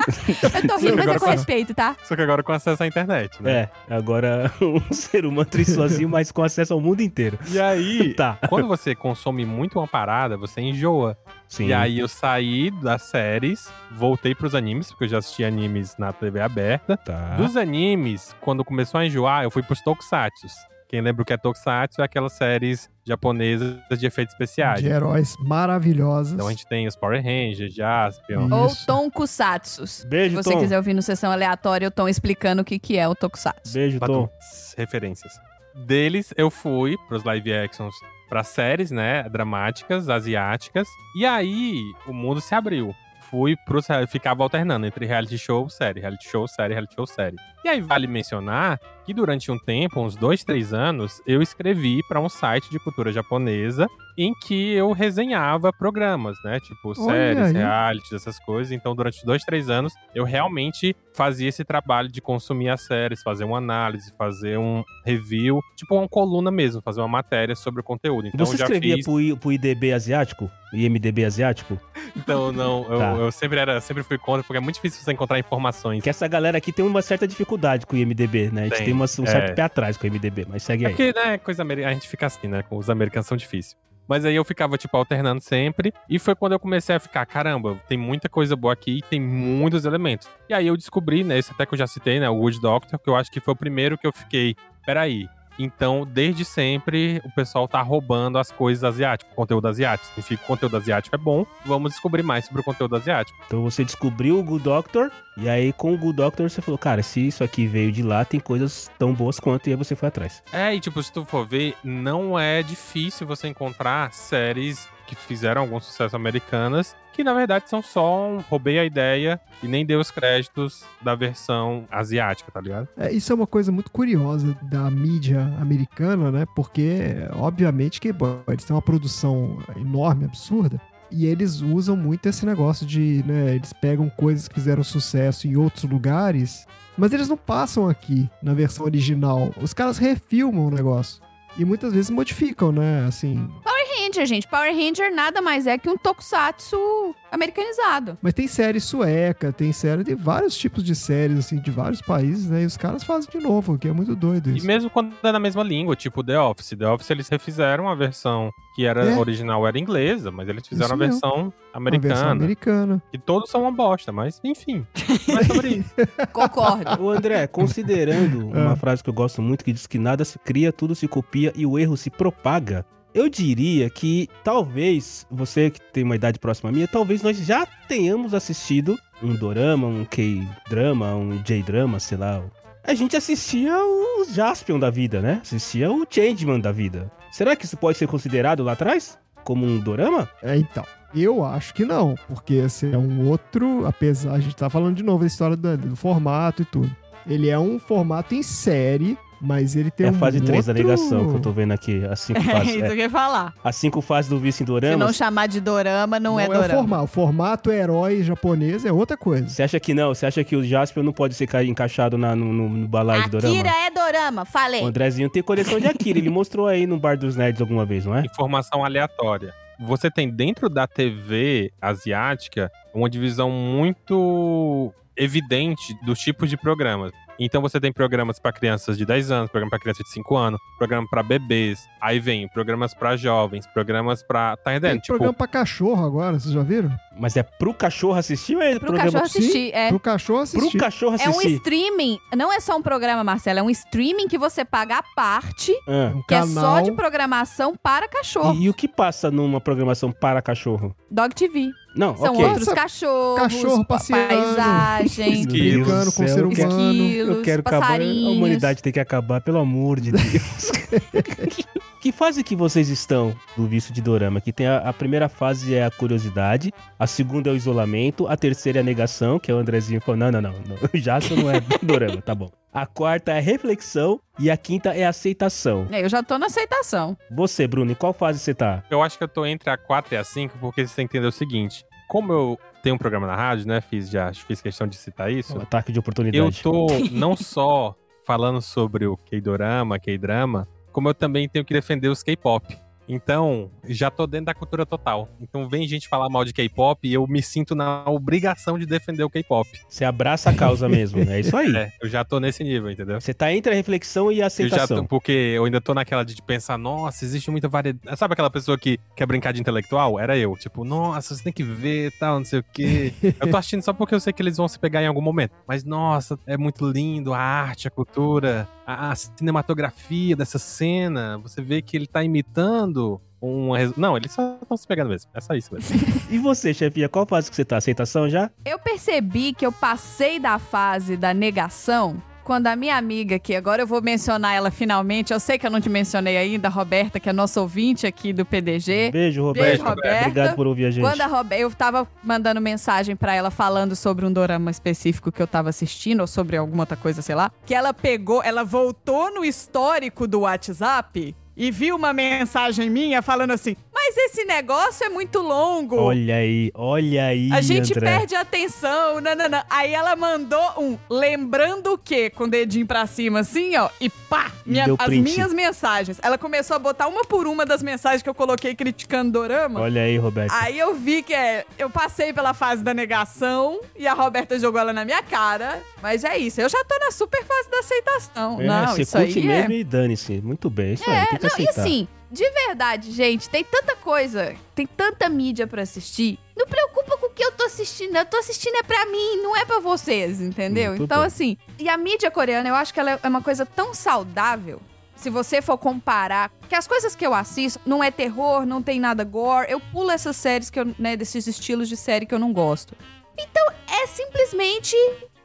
Eu 0.62 0.68
tô 0.68 0.76
rindo, 0.78 0.96
mas 0.96 1.08
é 1.08 1.18
com 1.18 1.26
respeito, 1.30 1.74
tá? 1.74 1.96
só 2.02 2.16
que 2.16 2.22
agora 2.22 2.42
com 2.42 2.52
acesso 2.52 2.82
à 2.82 2.86
internet, 2.86 3.42
né? 3.42 3.68
É, 3.88 3.94
agora 3.94 4.50
um 4.60 4.92
ser 4.92 5.24
humano 5.26 5.44
triste 5.48 5.72
sozinho, 5.72 6.08
mas 6.08 6.32
com 6.32 6.42
acesso 6.42 6.72
ao 6.72 6.80
mundo 6.80 7.00
inteiro. 7.00 7.38
E 7.50 7.60
aí, 7.60 8.14
Tá. 8.18 8.38
quando 8.48 8.66
você 8.66 8.94
consome 8.94 9.44
muito 9.44 9.78
uma 9.78 9.86
parada, 9.86 10.36
você 10.36 10.60
enjoa. 10.60 11.16
Sim. 11.46 11.66
E 11.68 11.74
aí 11.74 11.98
eu 11.98 12.08
saí 12.08 12.70
das 12.70 13.02
séries, 13.02 13.70
voltei 13.92 14.34
pros 14.34 14.54
animes, 14.54 14.88
porque 14.90 15.04
eu 15.04 15.08
já 15.08 15.18
assisti 15.18 15.44
animes 15.44 15.96
na 15.98 16.12
TV 16.12 16.40
aberta. 16.40 16.96
Tá. 16.96 17.36
Dos 17.36 17.56
animes, 17.56 18.34
quando 18.40 18.64
começou 18.64 19.00
a 19.00 19.06
enjoar, 19.06 19.44
eu 19.44 19.50
fui 19.50 19.62
pros 19.62 19.80
tokusatsu. 19.82 20.46
Quem 20.88 21.02
lembra 21.02 21.22
o 21.22 21.24
que 21.24 21.34
é 21.34 21.36
tokusatsu 21.36 22.00
é 22.00 22.04
aquelas 22.04 22.32
séries 22.32 22.88
japonesas 23.04 23.76
de 23.98 24.06
efeitos 24.06 24.32
especiais. 24.32 24.80
De 24.80 24.88
heróis 24.88 25.34
maravilhosos. 25.38 26.32
Então 26.32 26.46
a 26.46 26.50
gente 26.50 26.66
tem 26.66 26.86
os 26.86 26.96
Power 26.96 27.22
Rangers, 27.22 27.74
Jaspion. 27.74 28.46
Isso. 28.46 28.54
Ou 28.54 28.70
Tonkusatsus. 28.86 30.06
Beijo, 30.08 30.36
Se 30.36 30.42
você 30.42 30.52
Tom. 30.52 30.60
quiser 30.60 30.78
ouvir 30.78 30.94
no 30.94 31.02
sessão 31.02 31.30
aleatória, 31.30 31.86
o 31.86 31.90
Tom 31.90 32.08
explicando 32.08 32.62
o 32.62 32.64
que, 32.64 32.78
que 32.78 32.96
é 32.96 33.06
o 33.06 33.14
Tokusatsu. 33.14 33.74
Beijo, 33.74 34.00
Tom. 34.00 34.22
Batuts, 34.22 34.74
referências. 34.78 35.32
Deles, 35.74 36.32
eu 36.38 36.50
fui 36.50 36.96
pros 37.06 37.22
live 37.22 37.52
actions, 37.52 37.94
pra 38.26 38.42
séries, 38.42 38.90
né, 38.90 39.28
dramáticas, 39.28 40.08
asiáticas. 40.08 40.88
E 41.14 41.26
aí, 41.26 41.82
o 42.06 42.14
mundo 42.14 42.40
se 42.40 42.54
abriu. 42.54 42.94
Fui 43.30 43.54
pros... 43.66 43.86
Ficava 44.08 44.42
alternando 44.42 44.86
entre 44.86 45.04
reality 45.04 45.36
show, 45.36 45.68
série, 45.68 46.00
reality 46.00 46.30
show, 46.30 46.48
série, 46.48 46.72
reality 46.72 46.94
show, 46.94 47.06
série. 47.06 47.36
E 47.62 47.68
aí, 47.68 47.80
vale 47.82 48.06
mencionar 48.06 48.80
que 49.08 49.14
durante 49.14 49.50
um 49.50 49.58
tempo, 49.58 50.02
uns 50.02 50.14
dois, 50.16 50.44
três 50.44 50.74
anos, 50.74 51.22
eu 51.26 51.40
escrevi 51.40 52.02
pra 52.06 52.20
um 52.20 52.28
site 52.28 52.68
de 52.70 52.78
cultura 52.78 53.10
japonesa 53.10 53.86
em 54.18 54.34
que 54.34 54.72
eu 54.72 54.92
resenhava 54.92 55.72
programas, 55.72 56.36
né? 56.44 56.58
Tipo, 56.60 56.88
Olha 56.88 57.10
séries, 57.12 57.46
aí. 57.46 57.52
realities, 57.52 58.12
essas 58.12 58.38
coisas. 58.40 58.70
Então, 58.72 58.94
durante 58.94 59.24
dois, 59.24 59.42
três 59.44 59.70
anos, 59.70 59.92
eu 60.14 60.24
realmente 60.24 60.94
fazia 61.14 61.48
esse 61.48 61.64
trabalho 61.64 62.08
de 62.10 62.20
consumir 62.20 62.68
as 62.68 62.82
séries, 62.82 63.22
fazer 63.22 63.44
uma 63.44 63.58
análise, 63.58 64.12
fazer 64.18 64.58
um 64.58 64.82
review, 65.06 65.60
tipo 65.76 65.94
uma 65.96 66.08
coluna 66.08 66.50
mesmo, 66.50 66.82
fazer 66.82 67.00
uma 67.00 67.08
matéria 67.08 67.54
sobre 67.54 67.80
o 67.80 67.84
conteúdo. 67.84 68.28
Então, 68.28 68.44
Você 68.44 68.56
escrevia 68.56 68.96
fiz. 68.96 69.04
pro, 69.06 69.20
I- 69.20 69.36
pro 69.36 69.52
IDB 69.52 69.92
asiático? 69.92 70.50
IMDB 70.74 71.24
asiático? 71.24 71.78
Então, 72.16 72.52
não, 72.52 72.84
eu, 72.90 72.98
Tá. 72.98 73.12
eu 73.12 73.32
sempre 73.32 73.58
era, 73.58 73.80
sempre 73.80 74.02
fui 74.02 74.18
contra, 74.18 74.42
porque 74.42 74.56
é 74.58 74.60
muito 74.60 74.74
difícil 74.74 75.00
você 75.02 75.12
encontrar 75.12 75.38
informações. 75.38 76.02
Que 76.02 76.10
essa 76.10 76.26
galera 76.28 76.58
aqui 76.58 76.72
tem 76.72 76.84
uma 76.84 77.00
certa 77.02 77.26
dificuldade 77.26 77.86
com 77.86 77.94
o 77.94 77.98
IMDB, 77.98 78.50
né? 78.50 78.62
A 78.62 78.64
gente 78.64 78.76
tem, 78.78 78.84
Tem, 78.86 78.94
uma- 78.98 79.06
um 79.18 79.24
é. 79.24 79.30
certo 79.30 79.54
pé 79.54 79.62
atrás 79.62 79.96
com 79.96 80.06
o 80.06 80.10
IMDB, 80.10 80.46
mas 80.48 80.62
segue 80.62 80.84
É 80.84 80.88
aí. 80.88 80.94
porque, 80.94 81.12
né, 81.12 81.38
coisa 81.38 81.62
a 81.62 81.92
gente 81.92 82.08
fica 82.08 82.26
assim, 82.26 82.48
né? 82.48 82.62
Os 82.70 82.90
americanos 82.90 83.26
são 83.26 83.36
difíceis. 83.36 83.76
Mas 84.08 84.24
aí 84.24 84.34
eu 84.34 84.44
ficava, 84.44 84.78
tipo, 84.78 84.96
alternando 84.96 85.42
sempre. 85.42 85.92
E 86.08 86.18
foi 86.18 86.34
quando 86.34 86.52
eu 86.52 86.58
comecei 86.58 86.96
a 86.96 86.98
ficar, 87.00 87.26
caramba, 87.26 87.78
tem 87.86 87.98
muita 87.98 88.26
coisa 88.26 88.56
boa 88.56 88.72
aqui, 88.72 89.02
tem 89.10 89.20
muitos 89.20 89.84
elementos. 89.84 90.28
E 90.48 90.54
aí 90.54 90.66
eu 90.66 90.76
descobri, 90.78 91.22
né, 91.22 91.38
esse 91.38 91.52
até 91.52 91.66
que 91.66 91.74
eu 91.74 91.78
já 91.78 91.86
citei, 91.86 92.18
né, 92.18 92.28
o 92.28 92.36
Good 92.36 92.58
Doctor, 92.60 92.98
que 92.98 93.08
eu 93.10 93.14
acho 93.14 93.30
que 93.30 93.38
foi 93.38 93.52
o 93.52 93.56
primeiro 93.56 93.98
que 93.98 94.06
eu 94.06 94.12
fiquei, 94.12 94.56
peraí. 94.86 95.28
Então, 95.58 96.06
desde 96.06 96.44
sempre, 96.44 97.20
o 97.24 97.30
pessoal 97.30 97.66
tá 97.66 97.82
roubando 97.82 98.38
as 98.38 98.52
coisas 98.52 98.84
asiáticas, 98.84 99.32
o 99.32 99.36
conteúdo 99.36 99.66
asiático. 99.66 100.08
Significa 100.08 100.38
que 100.38 100.44
o 100.44 100.46
conteúdo 100.46 100.76
asiático 100.76 101.14
é 101.14 101.18
bom, 101.18 101.44
vamos 101.66 101.92
descobrir 101.92 102.22
mais 102.22 102.44
sobre 102.44 102.60
o 102.60 102.64
conteúdo 102.64 102.96
asiático. 102.96 103.38
Então 103.46 103.62
você 103.62 103.84
descobriu 103.84 104.38
o 104.38 104.42
Good 104.42 104.64
Doctor, 104.64 105.10
e 105.36 105.48
aí 105.48 105.72
com 105.72 105.92
o 105.92 105.98
Good 105.98 106.16
Doctor 106.16 106.48
você 106.48 106.62
falou, 106.62 106.78
cara, 106.78 107.02
se 107.02 107.26
isso 107.26 107.42
aqui 107.42 107.66
veio 107.66 107.90
de 107.90 108.02
lá, 108.02 108.24
tem 108.24 108.38
coisas 108.38 108.90
tão 108.98 109.12
boas 109.12 109.40
quanto, 109.40 109.68
e 109.68 109.70
aí 109.70 109.76
você 109.76 109.96
foi 109.96 110.08
atrás. 110.08 110.42
É, 110.52 110.74
e 110.74 110.80
tipo, 110.80 111.02
se 111.02 111.12
tu 111.12 111.24
for 111.24 111.46
ver, 111.46 111.74
não 111.82 112.38
é 112.38 112.62
difícil 112.62 113.26
você 113.26 113.48
encontrar 113.48 114.12
séries 114.12 114.88
que 115.06 115.14
fizeram 115.14 115.62
algum 115.62 115.80
sucesso 115.80 116.14
americanas, 116.14 116.94
que 117.18 117.24
na 117.24 117.34
verdade 117.34 117.68
são 117.68 117.82
só 117.82 118.28
um 118.28 118.38
roubei 118.48 118.78
a 118.78 118.84
ideia 118.84 119.40
e 119.60 119.66
nem 119.66 119.84
dei 119.84 119.96
os 119.96 120.08
créditos 120.08 120.84
da 121.02 121.16
versão 121.16 121.84
asiática, 121.90 122.48
tá 122.52 122.60
ligado? 122.60 122.86
É, 122.96 123.10
isso 123.10 123.32
é 123.32 123.34
uma 123.34 123.46
coisa 123.46 123.72
muito 123.72 123.90
curiosa 123.90 124.56
da 124.62 124.88
mídia 124.88 125.40
americana, 125.60 126.30
né? 126.30 126.46
Porque, 126.54 127.16
obviamente, 127.32 128.00
que 128.00 128.12
bom, 128.12 128.40
eles 128.46 128.64
têm 128.64 128.76
uma 128.76 128.80
produção 128.80 129.58
enorme, 129.74 130.26
absurda. 130.26 130.80
E 131.10 131.26
eles 131.26 131.60
usam 131.60 131.96
muito 131.96 132.28
esse 132.28 132.46
negócio 132.46 132.86
de, 132.86 133.24
né? 133.26 133.56
Eles 133.56 133.72
pegam 133.72 134.08
coisas 134.08 134.46
que 134.46 134.54
fizeram 134.54 134.84
sucesso 134.84 135.48
em 135.48 135.56
outros 135.56 135.90
lugares, 135.90 136.68
mas 136.96 137.12
eles 137.12 137.28
não 137.28 137.36
passam 137.36 137.88
aqui 137.88 138.30
na 138.40 138.54
versão 138.54 138.86
original. 138.86 139.52
Os 139.60 139.74
caras 139.74 139.98
refilmam 139.98 140.68
o 140.68 140.70
negócio. 140.70 141.20
E 141.58 141.64
muitas 141.64 141.92
vezes 141.92 142.10
modificam, 142.10 142.70
né? 142.70 143.04
Assim. 143.08 143.50
Power 143.98 144.06
Ranger, 144.06 144.26
gente. 144.26 144.48
Power 144.48 144.74
Ranger 144.74 145.14
nada 145.14 145.42
mais 145.42 145.66
é 145.66 145.76
que 145.76 145.88
um 145.88 145.96
Tokusatsu 145.96 147.14
americanizado. 147.30 148.16
Mas 148.22 148.32
tem 148.32 148.46
série 148.46 148.80
sueca, 148.80 149.52
tem 149.52 149.72
série, 149.72 150.04
tem 150.04 150.14
vários 150.14 150.56
tipos 150.56 150.82
de 150.84 150.94
séries, 150.94 151.38
assim, 151.38 151.58
de 151.60 151.70
vários 151.70 152.00
países, 152.00 152.48
né? 152.48 152.62
E 152.62 152.66
os 152.66 152.76
caras 152.76 153.02
fazem 153.04 153.28
de 153.30 153.38
novo, 153.38 153.74
o 153.74 153.78
que 153.78 153.88
é 153.88 153.92
muito 153.92 154.14
doido 154.14 154.50
E 154.50 154.56
isso. 154.58 154.66
mesmo 154.66 154.88
quando 154.90 155.12
é 155.22 155.32
na 155.32 155.38
mesma 155.40 155.62
língua, 155.62 155.94
tipo 155.96 156.22
The 156.24 156.38
Office. 156.40 156.70
The 156.78 156.86
Office 156.88 157.10
eles 157.10 157.28
refizeram 157.28 157.88
a 157.88 157.94
versão 157.94 158.50
que 158.74 158.86
era 158.86 159.04
É. 159.04 159.16
original, 159.18 159.66
era 159.66 159.78
inglesa, 159.78 160.30
mas 160.30 160.48
eles 160.48 160.66
fizeram 160.66 160.86
Isso 160.86 160.94
a 160.94 160.96
mesmo. 160.96 161.12
versão 161.20 161.30
Uma 161.34 161.42
versão 161.44 161.72
americana. 161.74 162.30
americana. 162.32 163.02
E 163.12 163.18
todos 163.18 163.50
são 163.50 163.62
uma 163.62 163.72
bosta, 163.72 164.12
mas 164.12 164.40
enfim. 164.44 164.86
Não 165.28 165.38
é 165.38 165.44
sobre 165.44 165.68
isso. 165.68 165.94
Concordo. 166.32 167.02
Ô 167.02 167.10
André, 167.10 167.46
considerando 167.46 168.56
É. 168.56 168.60
uma 168.62 168.76
frase 168.76 169.02
que 169.02 169.10
eu 169.10 169.14
gosto 169.14 169.42
muito 169.42 169.64
que 169.64 169.72
diz 169.72 169.86
que 169.86 169.98
nada 169.98 170.24
se 170.24 170.38
cria, 170.38 170.72
tudo 170.72 170.94
se 170.94 171.06
copia 171.08 171.52
e 171.56 171.66
o 171.66 171.78
erro 171.78 171.96
se 171.96 172.10
propaga, 172.10 172.86
eu 173.14 173.28
diria 173.28 173.88
que 173.90 174.28
talvez, 174.44 175.26
você 175.30 175.70
que 175.70 175.80
tem 175.92 176.04
uma 176.04 176.16
idade 176.16 176.38
próxima 176.38 176.70
à 176.70 176.72
minha, 176.72 176.86
talvez 176.86 177.22
nós 177.22 177.36
já 177.38 177.66
tenhamos 177.88 178.34
assistido 178.34 178.98
um 179.22 179.34
dorama, 179.34 179.86
um 179.86 180.04
K-drama, 180.04 181.14
um 181.14 181.42
J-drama, 181.42 181.98
sei 181.98 182.18
lá. 182.18 182.42
A 182.84 182.94
gente 182.94 183.16
assistia 183.16 183.76
o 183.76 184.24
Jaspion 184.30 184.78
da 184.78 184.90
vida, 184.90 185.20
né? 185.20 185.40
Assistia 185.42 185.90
o 185.90 186.06
Changeman 186.08 186.60
da 186.60 186.72
vida. 186.72 187.10
Será 187.30 187.54
que 187.54 187.64
isso 187.64 187.76
pode 187.76 187.98
ser 187.98 188.06
considerado 188.06 188.62
lá 188.62 188.72
atrás? 188.72 189.18
Como 189.44 189.66
um 189.66 189.78
dorama? 189.78 190.28
É, 190.42 190.56
então. 190.56 190.84
Eu 191.14 191.42
acho 191.42 191.72
que 191.72 191.84
não, 191.84 192.14
porque 192.28 192.54
esse 192.54 192.92
é 192.92 192.98
um 192.98 193.28
outro, 193.28 193.86
apesar, 193.86 194.34
a 194.34 194.40
gente 194.40 194.54
tá 194.54 194.68
falando 194.68 194.96
de 194.96 195.02
novo 195.02 195.20
da 195.20 195.26
história 195.26 195.56
do, 195.56 195.76
do 195.76 195.96
formato 195.96 196.62
e 196.62 196.64
tudo. 196.66 196.94
Ele 197.26 197.48
é 197.48 197.58
um 197.58 197.78
formato 197.78 198.34
em 198.34 198.42
série, 198.42 199.16
mas 199.40 199.76
ele 199.76 199.90
tem 199.90 200.06
é 200.06 200.08
a 200.10 200.12
um 200.12 200.14
fase 200.18 200.40
3 200.40 200.66
da 200.66 200.72
outro- 200.72 200.84
negação 200.86 201.28
que 201.30 201.34
eu 201.36 201.40
tô 201.40 201.52
vendo 201.52 201.72
aqui. 201.72 202.04
As 202.04 202.20
cinco 202.20 202.40
É 202.42 202.44
fases. 202.44 202.68
isso 202.74 202.84
é. 202.84 202.88
que 202.88 202.92
eu 202.92 202.96
ia 202.96 203.10
falar. 203.10 203.54
As 203.62 203.76
cinco 203.76 204.00
fases 204.00 204.28
do 204.30 204.38
vice 204.38 204.62
em 204.62 204.66
Se 204.66 204.72
não 204.72 204.80
dorama. 204.80 205.12
chamar 205.12 205.46
de 205.46 205.60
dorama, 205.60 206.18
não, 206.20 206.32
Não, 206.32 206.40
é 206.40 206.44
é, 206.44 206.48
o 206.48 206.52
dorama. 206.52 206.74
formato. 206.74 207.04
O 207.04 207.06
formato 207.06 207.70
herói 207.70 208.22
japonês 208.22 208.84
é 208.84 208.92
outra 208.92 209.16
coisa. 209.16 209.48
Você 209.48 209.62
acha 209.62 209.78
que 209.80 209.94
não? 209.94 210.14
Você 210.14 210.26
acha 210.26 210.42
que 210.44 210.56
o 210.56 210.64
Jaspion 210.64 211.02
não 211.02 211.12
pode 211.12 211.34
ser 211.34 211.46
ca- 211.46 211.62
encaixado 211.64 212.18
na, 212.18 212.34
no, 212.34 212.52
no, 212.52 212.68
no 212.68 212.88
balaio 212.88 213.24
de 213.24 213.30
dorama? 213.30 213.54
Akira 213.54 213.70
é 213.70 213.90
dorama, 213.90 214.44
falei. 214.44 214.82
O 214.82 214.86
Andrezinho 214.86 215.28
tem 215.30 215.42
coleção 215.42 215.78
de 215.78 215.86
Akira. 215.86 216.18
Ele 216.18 216.30
mostrou 216.30 216.66
aí 216.66 216.86
no 216.86 216.98
Bar 216.98 217.16
dos 217.16 217.36
Nerds 217.36 217.60
alguma 217.60 217.84
vez, 217.84 218.04
não 218.04 218.16
é? 218.16 218.22
Informação 218.24 218.84
aleatória. 218.84 219.52
Você 219.80 220.10
tem 220.10 220.28
dentro 220.28 220.68
da 220.68 220.88
TV 220.88 221.70
asiática 221.80 222.68
uma 222.92 223.08
divisão 223.08 223.48
muito 223.50 224.92
evidente 225.16 225.94
dos 226.04 226.18
tipos 226.18 226.50
de 226.50 226.56
programas. 226.56 227.12
Então 227.38 227.62
você 227.62 227.80
tem 227.80 227.92
programas 227.92 228.38
para 228.38 228.52
crianças 228.52 228.98
de 228.98 229.04
10 229.06 229.30
anos, 229.30 229.50
programa 229.50 229.70
para 229.70 229.78
crianças 229.78 230.04
de 230.04 230.12
5 230.12 230.36
anos, 230.36 230.60
programa 230.76 231.06
para 231.08 231.22
bebês, 231.22 231.78
aí 232.00 232.18
vem 232.18 232.48
programas 232.48 232.94
para 232.94 233.16
jovens, 233.16 233.66
programas 233.66 234.22
para 234.22 234.56
tá 234.56 234.72
entendendo? 234.72 235.00
Tem 235.00 235.06
programa 235.06 235.34
pra 235.34 235.46
cachorro 235.46 236.04
agora, 236.04 236.38
vocês 236.38 236.52
já 236.52 236.62
viram? 236.62 236.90
Mas 237.18 237.36
é 237.36 237.42
pro 237.42 237.74
cachorro 237.74 238.18
assistir 238.18 238.56
ou 238.56 238.62
é 238.62 238.70
Pro 238.72 238.80
programa 238.92 239.04
cachorro 239.20 239.24
assistir. 239.24 239.70
É, 239.74 239.88
Pro 239.88 239.98
cachorro 240.00 240.38
pro 240.46 240.58
assistir. 240.58 240.78
cachorro 240.78 241.16
é 241.20 241.26
um 241.28 241.30
assistir? 241.30 241.54
streaming. 241.56 242.18
Não 242.36 242.52
é 242.52 242.60
só 242.60 242.76
um 242.76 242.82
programa, 242.82 243.24
Marcelo. 243.24 243.58
É 243.58 243.62
um 243.62 243.70
streaming 243.70 244.28
que 244.28 244.38
você 244.38 244.64
paga 244.64 244.98
à 244.98 245.02
parte, 245.16 245.72
Ah. 245.88 246.12
Um 246.14 246.22
que 246.22 246.34
é 246.34 246.38
canal. 246.40 246.64
só 246.64 246.80
de 246.80 246.92
programação 246.92 247.74
para 247.74 248.06
cachorro. 248.08 248.54
E, 248.54 248.64
e 248.64 248.68
o 248.70 248.74
que 248.74 248.86
passa 248.86 249.30
numa 249.32 249.60
programação 249.60 250.12
para 250.12 250.40
cachorro? 250.40 250.94
Dog 251.10 251.34
TV. 251.34 251.70
Não, 251.94 252.16
São 252.16 252.32
ok. 252.34 252.44
outros 252.44 252.68
cachorros, 252.68 253.40
cachorro 253.40 253.84
pa- 253.84 253.96
passeando. 253.96 255.04
Deus 255.16 255.46
Brincando 255.46 256.04
do 256.04 256.12
com 256.12 256.24
o 256.24 256.28
ser 256.28 256.38
eu 256.44 256.48
quero- 256.50 256.70
humano. 256.70 256.92
esquilos, 256.92 257.36
Eu 257.38 257.42
quero 257.42 257.60
acabar. 257.60 257.76
A 257.76 257.80
passarinhos. 257.80 258.36
humanidade 258.36 258.82
tem 258.82 258.92
que 258.92 259.00
acabar, 259.00 259.40
pelo 259.40 259.58
amor 259.58 259.98
de 259.98 260.12
Deus. 260.12 260.70
que 262.00 262.12
fase 262.12 262.42
que 262.44 262.54
vocês 262.56 262.88
estão 262.88 263.34
do 263.56 263.66
visto 263.66 263.92
de 263.92 264.00
Dorama? 264.00 264.40
Que 264.40 264.52
tem 264.52 264.66
a, 264.66 264.78
a 264.78 264.92
primeira 264.92 265.28
fase 265.28 265.74
é 265.74 265.84
a 265.84 265.90
curiosidade, 265.90 266.72
a 266.98 267.06
segunda 267.06 267.50
é 267.50 267.52
o 267.52 267.56
isolamento, 267.56 268.26
a 268.28 268.36
terceira 268.36 268.78
é 268.78 268.82
a 268.82 268.84
negação, 268.84 269.38
que 269.38 269.50
é 269.50 269.54
o 269.54 269.58
Andrezinho 269.58 270.00
falou: 270.00 270.16
não, 270.18 270.30
não, 270.30 270.40
não, 270.40 270.52
não. 270.52 270.76
Já 270.94 271.18
isso 271.18 271.34
não 271.36 271.50
é 271.50 271.60
Dorama, 271.82 272.22
tá 272.22 272.34
bom. 272.34 272.50
A 272.72 272.86
quarta 272.86 273.32
é 273.32 273.38
a 273.38 273.40
reflexão 273.40 274.20
e 274.38 274.50
a 274.50 274.56
quinta 274.56 274.90
é 274.94 275.04
a 275.04 275.08
aceitação. 275.08 275.88
É, 275.90 276.04
Eu 276.04 276.08
já 276.08 276.22
tô 276.22 276.38
na 276.38 276.46
aceitação. 276.46 277.16
Você, 277.30 277.66
Bruno, 277.66 277.90
em 277.90 277.94
qual 277.94 278.12
fase 278.12 278.38
você 278.38 278.54
tá? 278.54 278.84
Eu 278.90 279.02
acho 279.02 279.16
que 279.18 279.24
eu 279.24 279.28
tô 279.28 279.44
entre 279.46 279.70
a 279.70 279.76
4 279.76 280.14
e 280.14 280.16
a 280.18 280.22
5, 280.22 280.58
porque 280.58 280.86
você 280.86 280.94
tem 280.94 281.06
que 281.08 281.16
entender 281.16 281.26
o 281.26 281.32
seguinte. 281.32 281.84
Como 282.08 282.32
eu 282.32 282.58
tenho 282.82 282.94
um 282.94 282.98
programa 282.98 283.26
na 283.26 283.34
rádio, 283.34 283.66
né? 283.66 283.80
Fiz 283.80 284.08
já 284.08 284.32
fiz 284.32 284.60
questão 284.60 284.86
de 284.86 284.96
citar 284.96 285.32
isso. 285.32 285.56
O 285.58 285.62
ataque 285.62 285.90
de 285.90 285.98
Eu 285.98 286.00
oportunidade. 286.00 286.62
tô 286.62 286.86
não 287.10 287.34
só 287.34 287.94
falando 288.24 288.60
sobre 288.60 289.06
o 289.06 289.16
K-dorama, 289.16 289.98
K-drama, 289.98 290.68
como 290.92 291.08
eu 291.08 291.14
também 291.14 291.48
tenho 291.48 291.64
que 291.64 291.74
defender 291.74 292.08
os 292.08 292.22
K-pop. 292.22 292.87
Então, 293.08 293.70
já 293.84 294.10
tô 294.10 294.26
dentro 294.26 294.46
da 294.46 294.54
cultura 294.54 294.84
total. 294.84 295.28
Então, 295.40 295.68
vem 295.68 295.88
gente 295.88 296.08
falar 296.08 296.28
mal 296.28 296.44
de 296.44 296.52
K-pop 296.52 297.08
e 297.08 297.14
eu 297.14 297.26
me 297.26 297.42
sinto 297.42 297.74
na 297.74 298.04
obrigação 298.06 298.78
de 298.78 298.84
defender 298.84 299.24
o 299.24 299.30
K-pop. 299.30 299.68
Você 299.88 300.04
abraça 300.04 300.50
a 300.50 300.54
causa 300.54 300.88
mesmo. 300.88 301.20
É 301.30 301.40
isso 301.40 301.56
aí. 301.56 301.68
É, 301.78 301.92
eu 302.02 302.08
já 302.08 302.24
tô 302.24 302.40
nesse 302.40 302.64
nível, 302.64 302.90
entendeu? 302.90 303.20
Você 303.20 303.32
tá 303.32 303.52
entre 303.52 303.72
a 303.72 303.74
reflexão 303.74 304.32
e 304.32 304.40
a 304.40 304.44
Eu 304.44 304.46
aceitação. 304.48 305.02
tô, 305.02 305.04
porque 305.04 305.30
eu 305.30 305.64
ainda 305.64 305.80
tô 305.80 305.94
naquela 305.94 306.24
de 306.24 306.42
pensar, 306.42 306.76
nossa, 306.76 307.24
existe 307.24 307.52
muita 307.52 307.68
variedade. 307.68 308.18
Sabe 308.18 308.32
aquela 308.32 308.50
pessoa 308.50 308.76
que 308.76 308.98
quer 309.14 309.26
brincar 309.26 309.52
de 309.52 309.60
intelectual? 309.60 310.18
Era 310.18 310.36
eu. 310.36 310.56
Tipo, 310.56 310.82
nossa, 310.84 311.36
você 311.36 311.44
tem 311.44 311.52
que 311.52 311.62
ver, 311.62 312.10
tal, 312.18 312.38
não 312.38 312.44
sei 312.44 312.58
o 312.58 312.64
quê. 312.72 313.12
eu 313.22 313.48
tô 313.50 313.56
assistindo 313.56 313.82
só 313.82 313.92
porque 313.92 314.12
eu 314.12 314.18
sei 314.18 314.32
que 314.32 314.42
eles 314.42 314.56
vão 314.56 314.66
se 314.66 314.78
pegar 314.78 315.02
em 315.02 315.06
algum 315.06 315.22
momento. 315.22 315.52
Mas, 315.68 315.84
nossa, 315.84 316.36
é 316.46 316.56
muito 316.56 316.90
lindo 316.90 317.32
a 317.32 317.38
arte, 317.38 317.86
a 317.86 317.90
cultura, 317.90 318.66
a, 318.84 319.12
a 319.12 319.14
cinematografia 319.14 320.34
dessa 320.34 320.58
cena. 320.58 321.38
Você 321.38 321.62
vê 321.62 321.80
que 321.80 321.96
ele 321.96 322.06
tá 322.08 322.24
imitando 322.24 322.97
uma. 323.40 323.78
res- 323.78 323.96
Não, 323.96 324.16
eles 324.16 324.32
só 324.32 324.58
estão 324.60 324.76
se 324.76 324.86
pegando 324.86 325.10
mesmo. 325.10 325.30
É 325.34 325.40
só 325.40 325.54
isso 325.54 325.72
mesmo. 325.72 325.96
E 326.30 326.38
você, 326.38 326.74
chefia, 326.74 327.08
qual 327.08 327.24
fase 327.26 327.48
que 327.48 327.56
você 327.56 327.64
tá? 327.64 327.78
Aceitação 327.78 328.28
já? 328.28 328.50
Eu 328.64 328.78
percebi 328.78 329.54
que 329.54 329.64
eu 329.64 329.72
passei 329.72 330.38
da 330.38 330.58
fase 330.58 331.16
da 331.16 331.32
negação 331.32 332.20
quando 332.44 332.66
a 332.66 332.74
minha 332.74 332.96
amiga, 332.96 333.38
que 333.38 333.54
agora 333.54 333.82
eu 333.82 333.86
vou 333.86 334.00
mencionar 334.00 334.54
ela 334.54 334.70
finalmente, 334.70 335.34
eu 335.34 335.38
sei 335.40 335.58
que 335.58 335.66
eu 335.66 335.70
não 335.70 335.82
te 335.82 335.90
mencionei 335.90 336.34
ainda, 336.38 336.68
a 336.68 336.70
Roberta, 336.70 337.20
que 337.20 337.28
é 337.28 337.32
nossa 337.32 337.60
ouvinte 337.60 338.06
aqui 338.06 338.32
do 338.32 338.42
PDG. 338.42 339.10
Beijo, 339.12 339.42
Roberto. 339.42 339.66
Beijo, 339.68 339.84
Roberta. 339.84 340.20
Obrigado 340.28 340.56
por 340.56 340.66
ouvir 340.66 340.86
a 340.86 340.90
gente. 340.90 341.04
Quando 341.04 341.20
a 341.20 341.26
Roberta, 341.26 341.62
eu 341.62 341.70
tava 341.70 342.08
mandando 342.24 342.58
mensagem 342.58 343.14
pra 343.14 343.34
ela 343.34 343.50
falando 343.50 343.94
sobre 343.94 344.24
um 344.24 344.32
dorama 344.32 344.70
específico 344.70 345.30
que 345.30 345.42
eu 345.42 345.46
tava 345.46 345.68
assistindo, 345.68 346.20
ou 346.20 346.26
sobre 346.26 346.56
alguma 346.56 346.84
outra 346.84 346.96
coisa, 346.96 347.20
sei 347.20 347.34
lá, 347.34 347.50
que 347.66 347.74
ela 347.74 347.92
pegou, 347.92 348.42
ela 348.42 348.64
voltou 348.64 349.30
no 349.34 349.44
histórico 349.44 350.26
do 350.26 350.40
WhatsApp 350.40 351.36
e 351.58 351.72
viu 351.72 351.96
uma 351.96 352.12
mensagem 352.12 352.88
minha 352.88 353.20
falando 353.20 353.50
assim: 353.50 353.76
Mas 354.00 354.16
esse 354.16 354.44
negócio 354.44 355.04
é 355.04 355.08
muito 355.08 355.40
longo. 355.40 355.96
Olha 355.96 356.36
aí, 356.36 356.70
olha 356.72 357.26
aí, 357.26 357.50
A 357.52 357.60
gente 357.60 357.92
André. 357.92 358.18
perde 358.18 358.34
a 358.36 358.40
atenção, 358.42 359.20
nananã. 359.20 359.64
Aí 359.68 359.92
ela 359.92 360.14
mandou 360.14 360.62
um 360.78 360.96
lembrando 361.10 361.92
o 361.94 361.98
quê? 361.98 362.30
Com 362.30 362.44
o 362.44 362.48
dedinho 362.48 362.86
pra 362.86 363.06
cima, 363.06 363.40
assim, 363.40 363.76
ó, 363.76 363.90
e 364.00 364.08
pá! 364.08 364.52
E 364.64 364.70
minha- 364.70 364.84
as 364.98 365.04
print. 365.06 365.22
minhas 365.22 365.52
mensagens. 365.52 366.18
Ela 366.22 366.38
começou 366.38 366.76
a 366.76 366.78
botar 366.78 367.08
uma 367.08 367.24
por 367.24 367.46
uma 367.48 367.66
das 367.66 367.82
mensagens 367.82 368.22
que 368.22 368.28
eu 368.28 368.34
coloquei 368.34 368.74
criticando 368.74 369.32
Dorama. 369.32 369.80
Olha 369.80 370.02
aí, 370.02 370.16
Roberto. 370.16 370.52
Aí 370.54 370.78
eu 370.78 370.94
vi 370.94 371.22
que 371.22 371.34
é, 371.34 371.66
eu 371.76 371.90
passei 371.90 372.32
pela 372.32 372.54
fase 372.54 372.82
da 372.82 372.94
negação 372.94 373.80
e 373.96 374.06
a 374.06 374.14
Roberta 374.14 374.58
jogou 374.60 374.80
ela 374.80 374.92
na 374.92 375.04
minha 375.04 375.22
cara. 375.22 375.82
Mas 376.00 376.22
é 376.24 376.38
isso, 376.38 376.60
eu 376.60 376.68
já 376.68 376.82
tô 376.84 376.96
na 377.04 377.10
super 377.10 377.44
fase 377.44 377.68
da 377.68 377.78
aceitação. 377.80 378.60
É, 378.60 378.66
não, 378.66 378.86
você 378.94 379.02
isso 379.02 379.18
aí 379.18 379.24
curte 379.34 379.40
é... 379.40 379.42
mesmo 379.58 379.72
e 379.72 379.84
dane-se. 379.84 380.40
Muito 380.40 380.70
bem, 380.70 380.94
isso 380.94 381.04
aí, 381.10 381.16
É, 381.16 381.26
tem 381.26 381.38
que 381.38 381.42
não, 381.44 381.50
e 381.50 381.52
aceitar. 381.52 381.80
assim, 381.82 382.08
de 382.30 382.48
verdade, 382.50 383.10
gente, 383.12 383.48
tem 383.48 383.64
tanta 383.64 383.96
coisa, 383.96 384.54
tem 384.74 384.86
tanta 384.86 385.28
mídia 385.28 385.66
pra 385.66 385.82
assistir. 385.82 386.38
Não 386.56 386.66
preocupa 386.66 387.16
com 387.16 387.26
o 387.26 387.30
que 387.30 387.42
eu 387.42 387.52
tô 387.52 387.64
assistindo, 387.64 388.16
eu 388.16 388.24
tô 388.26 388.36
assistindo 388.36 388.76
é 388.76 388.82
pra 388.82 389.06
mim, 389.06 389.42
não 389.42 389.56
é 389.56 389.64
pra 389.64 389.80
vocês, 389.80 390.40
entendeu? 390.40 390.90
Muito 390.90 391.04
então, 391.04 391.18
bem. 391.18 391.26
assim, 391.26 391.56
e 391.78 391.88
a 391.88 391.96
mídia 391.96 392.30
coreana, 392.30 392.68
eu 392.68 392.74
acho 392.74 392.92
que 392.92 393.00
ela 393.00 393.18
é 393.22 393.28
uma 393.28 393.42
coisa 393.42 393.64
tão 393.64 393.94
saudável. 393.94 394.80
Se 395.16 395.30
você 395.30 395.60
for 395.60 395.76
comparar, 395.76 396.52
que 396.68 396.76
as 396.76 396.86
coisas 396.86 397.16
que 397.16 397.26
eu 397.26 397.34
assisto 397.34 397.80
não 397.84 398.04
é 398.04 398.10
terror, 398.10 398.64
não 398.64 398.80
tem 398.80 399.00
nada 399.00 399.24
gore, 399.24 399.70
eu 399.70 399.80
pulo 399.80 400.10
essas 400.10 400.36
séries 400.36 400.70
que 400.70 400.78
eu, 400.78 400.94
né, 400.98 401.16
desses 401.16 401.46
estilos 401.46 401.88
de 401.88 401.96
série 401.96 402.24
que 402.24 402.34
eu 402.34 402.38
não 402.38 402.52
gosto. 402.52 402.94
Então, 403.36 403.66
é 403.88 404.06
simplesmente 404.06 404.96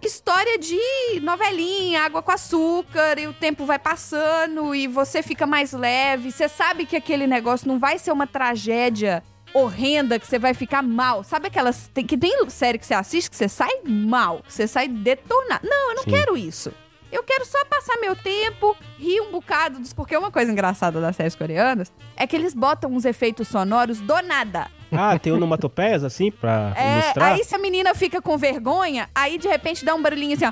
história 0.07 0.57
de 0.57 0.79
novelinha, 1.21 2.03
água 2.03 2.21
com 2.21 2.31
açúcar, 2.31 3.19
e 3.19 3.27
o 3.27 3.33
tempo 3.33 3.65
vai 3.65 3.79
passando 3.79 4.73
e 4.73 4.87
você 4.87 5.21
fica 5.21 5.45
mais 5.45 5.73
leve. 5.73 6.31
Você 6.31 6.47
sabe 6.47 6.85
que 6.85 6.95
aquele 6.95 7.27
negócio 7.27 7.67
não 7.67 7.79
vai 7.79 7.97
ser 7.99 8.11
uma 8.11 8.27
tragédia 8.27 9.23
horrenda 9.53 10.19
que 10.19 10.25
você 10.25 10.39
vai 10.39 10.53
ficar 10.53 10.81
mal. 10.81 11.23
Sabe 11.23 11.47
aquelas. 11.47 11.89
Tem, 11.93 12.05
que 12.05 12.17
tem 12.17 12.49
série 12.49 12.77
que 12.77 12.85
você 12.85 12.93
assiste 12.93 13.29
que 13.29 13.35
você 13.35 13.47
sai 13.47 13.81
mal, 13.85 14.41
que 14.45 14.53
você 14.53 14.67
sai 14.67 14.87
detonado. 14.87 15.67
Não, 15.67 15.89
eu 15.91 15.95
não 15.95 16.03
Sim. 16.03 16.11
quero 16.11 16.35
isso. 16.35 16.73
Eu 17.11 17.21
quero 17.23 17.45
só 17.45 17.63
passar 17.65 17.97
meu 17.97 18.15
tempo, 18.15 18.75
rir 18.97 19.21
um 19.21 19.31
bocado 19.31 19.79
dos. 19.79 19.93
Porque 19.93 20.17
uma 20.17 20.31
coisa 20.31 20.51
engraçada 20.51 20.99
das 20.99 21.15
séries 21.15 21.35
coreanas 21.35 21.93
é 22.15 22.25
que 22.25 22.35
eles 22.35 22.55
botam 22.55 22.91
uns 22.91 23.05
efeitos 23.05 23.47
sonoros 23.47 23.99
do 23.99 24.19
nada. 24.23 24.69
Ah, 24.97 25.17
tem 25.17 25.31
onomatopeias 25.33 26.03
assim 26.03 26.31
pra 26.31 26.73
É, 26.75 26.93
ilustrar? 26.93 27.33
aí 27.33 27.43
se 27.43 27.55
a 27.55 27.57
menina 27.59 27.93
fica 27.95 28.21
com 28.21 28.37
vergonha, 28.37 29.09
aí 29.13 29.37
de 29.37 29.47
repente 29.47 29.83
dá 29.83 29.93
um 29.95 30.01
barulhinho 30.01 30.33
assim, 30.35 30.45
ó. 30.45 30.51